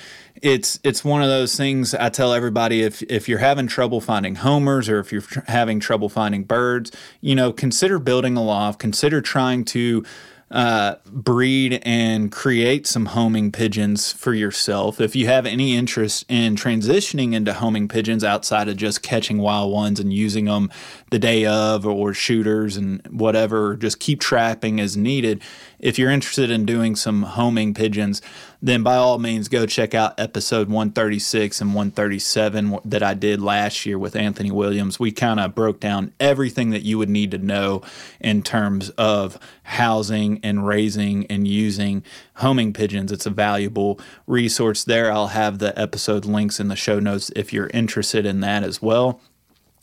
it's 0.42 0.78
it's 0.82 1.04
one 1.04 1.22
of 1.22 1.28
those 1.28 1.56
things 1.56 1.94
I 1.94 2.08
tell 2.10 2.34
everybody 2.34 2.82
if 2.82 3.02
if 3.04 3.28
you're 3.28 3.38
having 3.38 3.66
trouble 3.66 4.00
finding 4.00 4.36
homers 4.36 4.88
or 4.88 4.98
if 4.98 5.12
you're 5.12 5.22
tr- 5.22 5.40
having 5.46 5.80
trouble 5.80 6.08
finding 6.08 6.44
birds, 6.44 6.90
you 7.20 7.34
know, 7.34 7.52
consider 7.52 7.98
building 7.98 8.36
a 8.36 8.42
loft, 8.42 8.78
consider 8.78 9.20
trying 9.20 9.64
to 9.66 10.04
uh, 10.50 10.96
breed 11.06 11.80
and 11.84 12.30
create 12.30 12.86
some 12.86 13.06
homing 13.06 13.50
pigeons 13.50 14.12
for 14.12 14.34
yourself. 14.34 15.00
If 15.00 15.16
you 15.16 15.26
have 15.26 15.46
any 15.46 15.76
interest 15.76 16.24
in 16.28 16.54
transitioning 16.54 17.32
into 17.32 17.54
homing 17.54 17.88
pigeons 17.88 18.22
outside 18.22 18.68
of 18.68 18.76
just 18.76 19.02
catching 19.02 19.38
wild 19.38 19.72
ones 19.72 19.98
and 19.98 20.12
using 20.12 20.44
them 20.44 20.70
the 21.10 21.18
day 21.18 21.44
of 21.46 21.86
or 21.86 22.14
shooters 22.14 22.76
and 22.76 23.04
whatever, 23.10 23.76
just 23.76 24.00
keep 24.00 24.20
trapping 24.20 24.80
as 24.80 24.96
needed. 24.96 25.42
If 25.78 25.98
you're 25.98 26.10
interested 26.10 26.50
in 26.50 26.64
doing 26.64 26.96
some 26.96 27.22
homing 27.22 27.74
pigeons, 27.74 28.22
then 28.62 28.82
by 28.82 28.96
all 28.96 29.18
means 29.18 29.48
go 29.48 29.66
check 29.66 29.94
out 29.94 30.18
episode 30.18 30.68
136 30.68 31.60
and 31.60 31.74
137 31.74 32.78
that 32.86 33.02
I 33.02 33.12
did 33.12 33.42
last 33.42 33.84
year 33.84 33.98
with 33.98 34.16
Anthony 34.16 34.50
Williams. 34.50 34.98
We 34.98 35.12
kind 35.12 35.38
of 35.38 35.54
broke 35.54 35.80
down 35.80 36.12
everything 36.18 36.70
that 36.70 36.82
you 36.82 36.96
would 36.96 37.10
need 37.10 37.30
to 37.32 37.38
know 37.38 37.82
in 38.20 38.42
terms 38.42 38.88
of 38.90 39.38
housing 39.64 40.38
and 40.42 40.66
raising 40.66 41.26
and 41.26 41.48
using 41.48 42.04
homing 42.36 42.72
pigeons. 42.72 43.10
It's 43.10 43.26
a 43.26 43.30
valuable 43.30 43.98
resource 44.26 44.84
there. 44.84 45.10
I'll 45.10 45.28
have 45.28 45.58
the 45.58 45.78
episode 45.78 46.24
links 46.24 46.60
in 46.60 46.68
the 46.68 46.76
show 46.76 47.00
notes 47.00 47.30
if 47.34 47.52
you're 47.52 47.70
interested 47.74 48.26
in 48.26 48.40
that 48.40 48.62
as 48.62 48.80
well. 48.80 49.20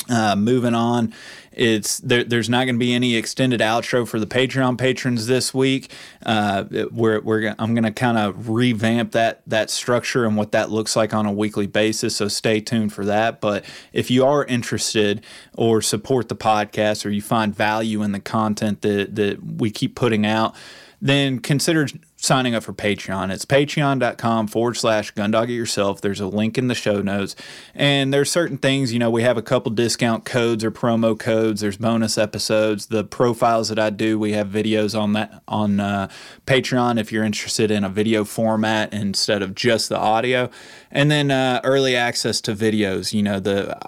Uh, 0.09 0.35
moving 0.35 0.73
on, 0.73 1.13
it's 1.51 1.97
there, 1.99 2.23
there's 2.23 2.49
not 2.49 2.65
going 2.65 2.75
to 2.75 2.79
be 2.79 2.93
any 2.93 3.15
extended 3.15 3.59
outro 3.59 4.07
for 4.07 4.19
the 4.19 4.25
Patreon 4.25 4.77
patrons 4.77 5.27
this 5.27 5.53
week. 5.53 5.91
Uh, 6.25 6.63
we're, 6.91 7.19
we're 7.19 7.55
I'm 7.59 7.73
going 7.73 7.83
to 7.83 7.91
kind 7.91 8.17
of 8.17 8.49
revamp 8.49 9.11
that 9.11 9.41
that 9.47 9.69
structure 9.69 10.25
and 10.25 10.37
what 10.37 10.53
that 10.53 10.69
looks 10.69 10.95
like 10.95 11.13
on 11.13 11.25
a 11.25 11.31
weekly 11.31 11.67
basis. 11.67 12.15
So 12.15 12.27
stay 12.27 12.61
tuned 12.61 12.93
for 12.93 13.05
that. 13.05 13.41
But 13.41 13.65
if 13.91 14.09
you 14.09 14.25
are 14.25 14.45
interested 14.45 15.23
or 15.55 15.81
support 15.81 16.29
the 16.29 16.35
podcast 16.35 17.05
or 17.05 17.09
you 17.09 17.21
find 17.21 17.55
value 17.55 18.01
in 18.01 18.11
the 18.11 18.19
content 18.19 18.81
that 18.81 19.15
that 19.15 19.43
we 19.57 19.71
keep 19.71 19.95
putting 19.95 20.25
out 20.25 20.55
then 21.01 21.39
consider 21.39 21.87
signing 22.21 22.53
up 22.53 22.61
for 22.61 22.71
Patreon. 22.71 23.31
It's 23.31 23.45
patreon.com 23.45 24.47
forward 24.47 24.77
slash 24.77 25.11
gundog 25.13 25.45
it 25.45 25.53
yourself. 25.53 26.01
There's 26.01 26.19
a 26.19 26.27
link 26.27 26.55
in 26.55 26.67
the 26.67 26.75
show 26.75 27.01
notes. 27.01 27.35
And 27.73 28.13
there's 28.13 28.31
certain 28.31 28.59
things, 28.59 28.93
you 28.93 28.99
know, 28.99 29.09
we 29.09 29.23
have 29.23 29.37
a 29.37 29.41
couple 29.41 29.71
discount 29.71 30.23
codes 30.23 30.63
or 30.63 30.69
promo 30.69 31.17
codes. 31.17 31.61
There's 31.61 31.77
bonus 31.77 32.19
episodes. 32.19 32.85
The 32.85 33.03
profiles 33.03 33.69
that 33.69 33.79
I 33.79 33.89
do, 33.89 34.19
we 34.19 34.33
have 34.33 34.47
videos 34.47 34.97
on 34.97 35.13
that 35.13 35.41
on 35.47 35.79
uh, 35.79 36.09
Patreon 36.45 36.99
if 36.99 37.11
you're 37.11 37.23
interested 37.23 37.71
in 37.71 37.83
a 37.83 37.89
video 37.89 38.23
format 38.23 38.93
instead 38.93 39.41
of 39.41 39.55
just 39.55 39.89
the 39.89 39.97
audio. 39.97 40.51
And 40.91 41.09
then 41.09 41.31
uh, 41.31 41.59
early 41.63 41.95
access 41.95 42.39
to 42.41 42.53
videos. 42.53 43.13
You 43.13 43.23
know, 43.23 43.39
the 43.39 43.79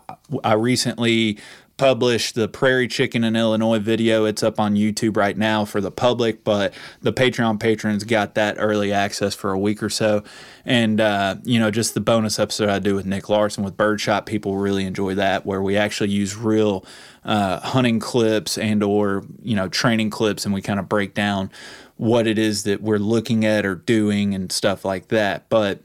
I 0.43 0.53
recently 0.53 1.37
published 1.77 2.35
the 2.35 2.47
Prairie 2.47 2.87
Chicken 2.87 3.23
in 3.23 3.35
Illinois 3.35 3.79
video. 3.79 4.25
It's 4.25 4.43
up 4.43 4.59
on 4.59 4.75
YouTube 4.75 5.17
right 5.17 5.37
now 5.37 5.65
for 5.65 5.81
the 5.81 5.91
public, 5.91 6.43
but 6.43 6.73
the 7.01 7.11
Patreon 7.11 7.59
patrons 7.59 8.03
got 8.03 8.35
that 8.35 8.57
early 8.59 8.93
access 8.93 9.33
for 9.33 9.51
a 9.51 9.59
week 9.59 9.81
or 9.81 9.89
so. 9.89 10.23
And, 10.65 11.01
uh, 11.01 11.37
you 11.43 11.59
know, 11.59 11.71
just 11.71 11.93
the 11.93 11.99
bonus 11.99 12.37
episode 12.37 12.69
I 12.69 12.79
do 12.79 12.95
with 12.95 13.05
Nick 13.05 13.27
Larson 13.27 13.63
with 13.63 13.75
Birdshot, 13.75 14.25
people 14.25 14.57
really 14.57 14.85
enjoy 14.85 15.15
that, 15.15 15.45
where 15.45 15.61
we 15.61 15.75
actually 15.75 16.11
use 16.11 16.37
real 16.37 16.85
uh, 17.25 17.59
hunting 17.59 17.99
clips 17.99 18.57
and 18.57 18.83
or, 18.83 19.23
you 19.41 19.55
know, 19.55 19.67
training 19.67 20.11
clips, 20.11 20.45
and 20.45 20.53
we 20.53 20.61
kind 20.61 20.79
of 20.79 20.87
break 20.87 21.13
down 21.13 21.49
what 21.97 22.27
it 22.27 22.37
is 22.37 22.63
that 22.63 22.81
we're 22.81 22.97
looking 22.97 23.45
at 23.45 23.65
or 23.65 23.75
doing 23.75 24.33
and 24.35 24.51
stuff 24.51 24.85
like 24.85 25.07
that. 25.07 25.49
But 25.49 25.81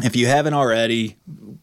if 0.00 0.16
you 0.16 0.26
haven't 0.26 0.54
already, 0.54 1.18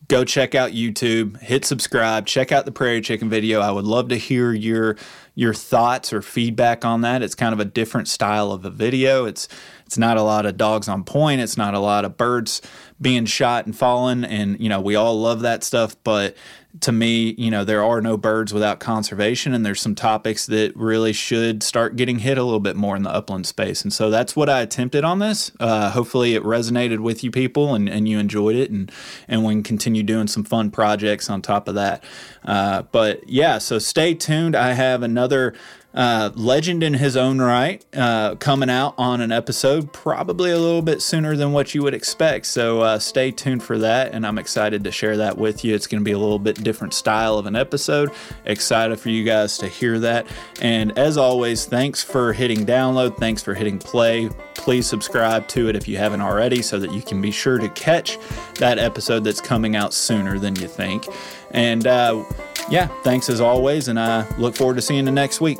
go 0.07 0.23
check 0.23 0.53
out 0.53 0.71
YouTube, 0.71 1.39
hit 1.41 1.65
subscribe, 1.65 2.27
check 2.27 2.51
out 2.51 2.65
the 2.65 2.71
Prairie 2.71 3.01
Chicken 3.01 3.29
video. 3.29 3.59
I 3.59 3.71
would 3.71 3.85
love 3.85 4.09
to 4.09 4.17
hear 4.17 4.53
your 4.53 4.97
your 5.33 5.53
thoughts 5.53 6.11
or 6.11 6.21
feedback 6.21 6.83
on 6.83 7.01
that. 7.01 7.23
It's 7.23 7.33
kind 7.33 7.53
of 7.53 7.59
a 7.59 7.65
different 7.65 8.07
style 8.07 8.51
of 8.51 8.65
a 8.65 8.69
video. 8.69 9.25
It's 9.25 9.47
it's 9.85 9.97
not 9.97 10.17
a 10.17 10.21
lot 10.21 10.45
of 10.45 10.57
dogs 10.57 10.87
on 10.87 11.03
point. 11.03 11.41
It's 11.41 11.57
not 11.57 11.73
a 11.73 11.79
lot 11.79 12.05
of 12.05 12.17
birds 12.17 12.61
being 13.01 13.25
shot 13.25 13.65
and 13.65 13.75
falling 13.75 14.23
and 14.23 14.59
you 14.59 14.69
know, 14.69 14.81
we 14.81 14.95
all 14.95 15.19
love 15.19 15.41
that 15.41 15.63
stuff, 15.63 15.95
but 16.03 16.35
to 16.81 16.91
me, 16.91 17.33
you 17.37 17.49
know, 17.49 17.65
there 17.65 17.83
are 17.83 17.99
no 17.99 18.15
birds 18.15 18.53
without 18.53 18.79
conservation, 18.79 19.53
and 19.53 19.65
there's 19.65 19.81
some 19.81 19.95
topics 19.95 20.45
that 20.45 20.75
really 20.75 21.13
should 21.13 21.63
start 21.63 21.95
getting 21.95 22.19
hit 22.19 22.37
a 22.37 22.43
little 22.43 22.59
bit 22.59 22.75
more 22.75 22.95
in 22.95 23.01
the 23.01 23.09
upland 23.09 23.47
space. 23.47 23.81
And 23.81 23.91
so 23.91 24.09
that's 24.11 24.35
what 24.35 24.49
I 24.49 24.61
attempted 24.61 25.03
on 25.03 25.17
this. 25.17 25.51
Uh, 25.59 25.89
hopefully, 25.89 26.35
it 26.35 26.43
resonated 26.43 26.99
with 26.99 27.23
you 27.23 27.31
people 27.31 27.73
and, 27.73 27.89
and 27.89 28.07
you 28.07 28.19
enjoyed 28.19 28.55
it, 28.55 28.69
and, 28.69 28.91
and 29.27 29.43
we 29.43 29.53
can 29.55 29.63
continue 29.63 30.03
doing 30.03 30.27
some 30.27 30.43
fun 30.43 30.69
projects 30.69 31.29
on 31.29 31.41
top 31.41 31.67
of 31.67 31.75
that. 31.75 32.03
Uh, 32.45 32.83
but 32.91 33.27
yeah, 33.27 33.57
so 33.57 33.79
stay 33.79 34.13
tuned. 34.13 34.55
I 34.55 34.73
have 34.73 35.01
another 35.01 35.55
uh, 35.93 36.29
legend 36.35 36.83
in 36.83 36.93
his 36.93 37.17
own 37.17 37.41
right, 37.41 37.83
uh, 37.95 38.35
coming 38.35 38.69
out 38.69 38.93
on 38.97 39.21
an 39.21 39.31
episode 39.31 39.91
probably 39.91 40.51
a 40.51 40.57
little 40.57 40.83
bit 40.83 41.01
sooner 41.01 41.35
than 41.35 41.51
what 41.51 41.73
you 41.73 41.81
would 41.81 41.93
expect. 41.93 42.45
So 42.45 42.81
uh, 42.81 42.99
stay 42.99 43.31
tuned 43.31 43.63
for 43.63 43.79
that, 43.79 44.13
and 44.13 44.25
I'm 44.25 44.37
excited 44.37 44.83
to 44.83 44.91
share 44.91 45.17
that 45.17 45.37
with 45.37 45.65
you. 45.65 45.73
It's 45.73 45.87
going 45.87 46.01
to 46.01 46.05
be 46.05 46.11
a 46.11 46.19
little 46.19 46.39
bit 46.39 46.63
different 46.63 46.93
style 46.93 47.37
of 47.37 47.47
an 47.47 47.55
episode. 47.55 48.11
Excited 48.45 48.99
for 48.99 49.09
you 49.09 49.23
guys 49.23 49.57
to 49.59 49.67
hear 49.67 49.99
that. 49.99 50.27
And 50.61 50.97
as 50.97 51.17
always, 51.17 51.65
thanks 51.65 52.03
for 52.03 52.33
hitting 52.33 52.65
download. 52.65 53.17
Thanks 53.17 53.41
for 53.41 53.55
hitting 53.55 53.79
play. 53.79 54.29
Please 54.55 54.85
subscribe 54.85 55.47
to 55.49 55.69
it 55.69 55.75
if 55.75 55.87
you 55.87 55.97
haven't 55.97 56.21
already 56.21 56.61
so 56.61 56.77
that 56.79 56.91
you 56.91 57.01
can 57.01 57.21
be 57.21 57.31
sure 57.31 57.57
to 57.57 57.69
catch 57.69 58.19
that 58.55 58.77
episode 58.77 59.23
that's 59.23 59.41
coming 59.41 59.75
out 59.75 59.93
sooner 59.93 60.37
than 60.37 60.55
you 60.57 60.67
think. 60.67 61.07
And 61.51 61.87
uh, 61.87 62.23
yeah, 62.69 62.87
thanks 63.03 63.29
as 63.29 63.41
always, 63.41 63.87
and 63.87 63.99
I 63.99 64.29
look 64.37 64.55
forward 64.55 64.75
to 64.75 64.81
seeing 64.81 65.05
you 65.05 65.11
next 65.11 65.41
week. 65.41 65.59